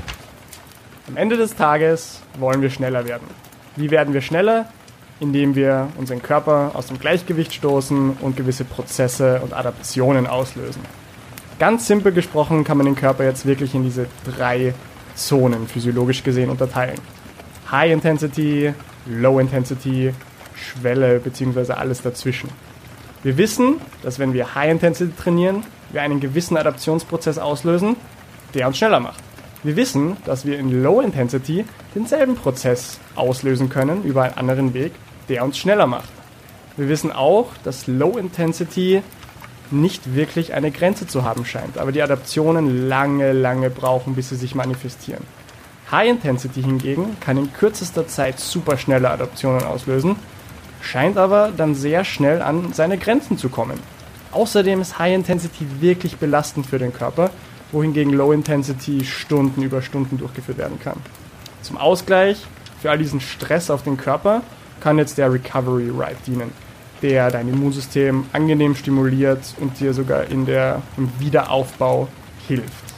Am 1.07 1.17
Ende 1.17 1.37
des 1.37 1.55
Tages 1.55 2.21
wollen 2.37 2.61
wir 2.61 2.69
schneller 2.69 3.07
werden. 3.07 3.27
Wie 3.75 3.89
werden 3.89 4.13
wir 4.13 4.21
schneller? 4.21 4.69
Indem 5.19 5.55
wir 5.55 5.89
unseren 5.97 6.21
Körper 6.21 6.71
aus 6.75 6.87
dem 6.87 6.99
Gleichgewicht 6.99 7.53
stoßen 7.53 8.17
und 8.21 8.37
gewisse 8.37 8.63
Prozesse 8.63 9.41
und 9.43 9.53
Adaptionen 9.53 10.27
auslösen. 10.27 10.81
Ganz 11.57 11.87
simpel 11.87 12.13
gesprochen 12.13 12.63
kann 12.63 12.77
man 12.77 12.85
den 12.85 12.95
Körper 12.95 13.25
jetzt 13.25 13.45
wirklich 13.45 13.75
in 13.75 13.83
diese 13.83 14.07
drei 14.23 14.73
Zonen 15.15 15.67
physiologisch 15.67 16.23
gesehen 16.23 16.49
unterteilen. 16.49 16.99
High 17.69 17.91
Intensity, 17.91 18.73
Low 19.05 19.39
Intensity, 19.39 20.13
Schwelle 20.55 21.19
bzw. 21.19 21.73
alles 21.73 22.01
dazwischen. 22.01 22.49
Wir 23.23 23.37
wissen, 23.37 23.81
dass 24.03 24.19
wenn 24.19 24.33
wir 24.33 24.55
High 24.55 24.71
Intensity 24.71 25.11
trainieren, 25.21 25.63
wir 25.91 26.01
einen 26.01 26.19
gewissen 26.19 26.55
Adaptionsprozess 26.55 27.37
auslösen, 27.37 27.97
der 28.53 28.67
uns 28.67 28.77
schneller 28.77 28.99
macht. 28.99 29.23
Wir 29.61 29.75
wissen, 29.75 30.15
dass 30.25 30.45
wir 30.45 30.57
in 30.57 30.83
Low 30.83 31.01
Intensity 31.01 31.65
denselben 31.93 32.35
Prozess 32.35 32.99
auslösen 33.15 33.69
können 33.69 34.03
über 34.03 34.23
einen 34.23 34.37
anderen 34.37 34.73
Weg, 34.73 34.93
der 35.27 35.43
uns 35.43 35.57
schneller 35.57 35.85
macht. 35.85 36.09
Wir 36.77 36.87
wissen 36.87 37.11
auch, 37.11 37.47
dass 37.63 37.87
Low 37.87 38.17
Intensity 38.17 39.03
nicht 39.71 40.15
wirklich 40.15 40.53
eine 40.53 40.71
Grenze 40.71 41.07
zu 41.07 41.23
haben 41.23 41.45
scheint, 41.45 41.77
aber 41.77 41.91
die 41.91 42.01
Adaptionen 42.01 42.87
lange, 42.87 43.33
lange 43.33 43.69
brauchen, 43.69 44.15
bis 44.15 44.29
sie 44.29 44.35
sich 44.35 44.55
manifestieren. 44.55 45.23
High 45.91 46.09
Intensity 46.09 46.61
hingegen 46.61 47.17
kann 47.19 47.37
in 47.37 47.51
kürzester 47.51 48.07
Zeit 48.07 48.39
super 48.39 48.77
schnelle 48.77 49.09
Adaptionen 49.09 49.63
auslösen, 49.63 50.15
scheint 50.81 51.17
aber 51.17 51.51
dann 51.55 51.75
sehr 51.75 52.05
schnell 52.05 52.41
an 52.41 52.73
seine 52.73 52.97
Grenzen 52.97 53.37
zu 53.37 53.49
kommen. 53.49 53.79
Außerdem 54.31 54.79
ist 54.81 54.99
High 54.99 55.15
Intensity 55.15 55.65
wirklich 55.81 56.17
belastend 56.17 56.65
für 56.67 56.79
den 56.79 56.93
Körper 56.93 57.31
wohingegen 57.71 58.13
Low 58.13 58.31
Intensity 58.31 59.03
Stunden 59.03 59.61
über 59.61 59.81
Stunden 59.81 60.17
durchgeführt 60.17 60.57
werden 60.57 60.79
kann. 60.79 60.97
Zum 61.61 61.77
Ausgleich 61.77 62.45
für 62.81 62.89
all 62.89 62.97
diesen 62.97 63.19
Stress 63.19 63.69
auf 63.69 63.83
den 63.83 63.97
Körper 63.97 64.41
kann 64.79 64.97
jetzt 64.97 65.17
der 65.17 65.31
Recovery 65.31 65.89
Ride 65.89 66.17
dienen, 66.25 66.51
der 67.01 67.29
dein 67.31 67.49
Immunsystem 67.49 68.25
angenehm 68.33 68.75
stimuliert 68.75 69.53
und 69.59 69.79
dir 69.79 69.93
sogar 69.93 70.25
in 70.25 70.45
der, 70.45 70.81
im 70.97 71.11
Wiederaufbau 71.19 72.07
hilft. 72.47 72.88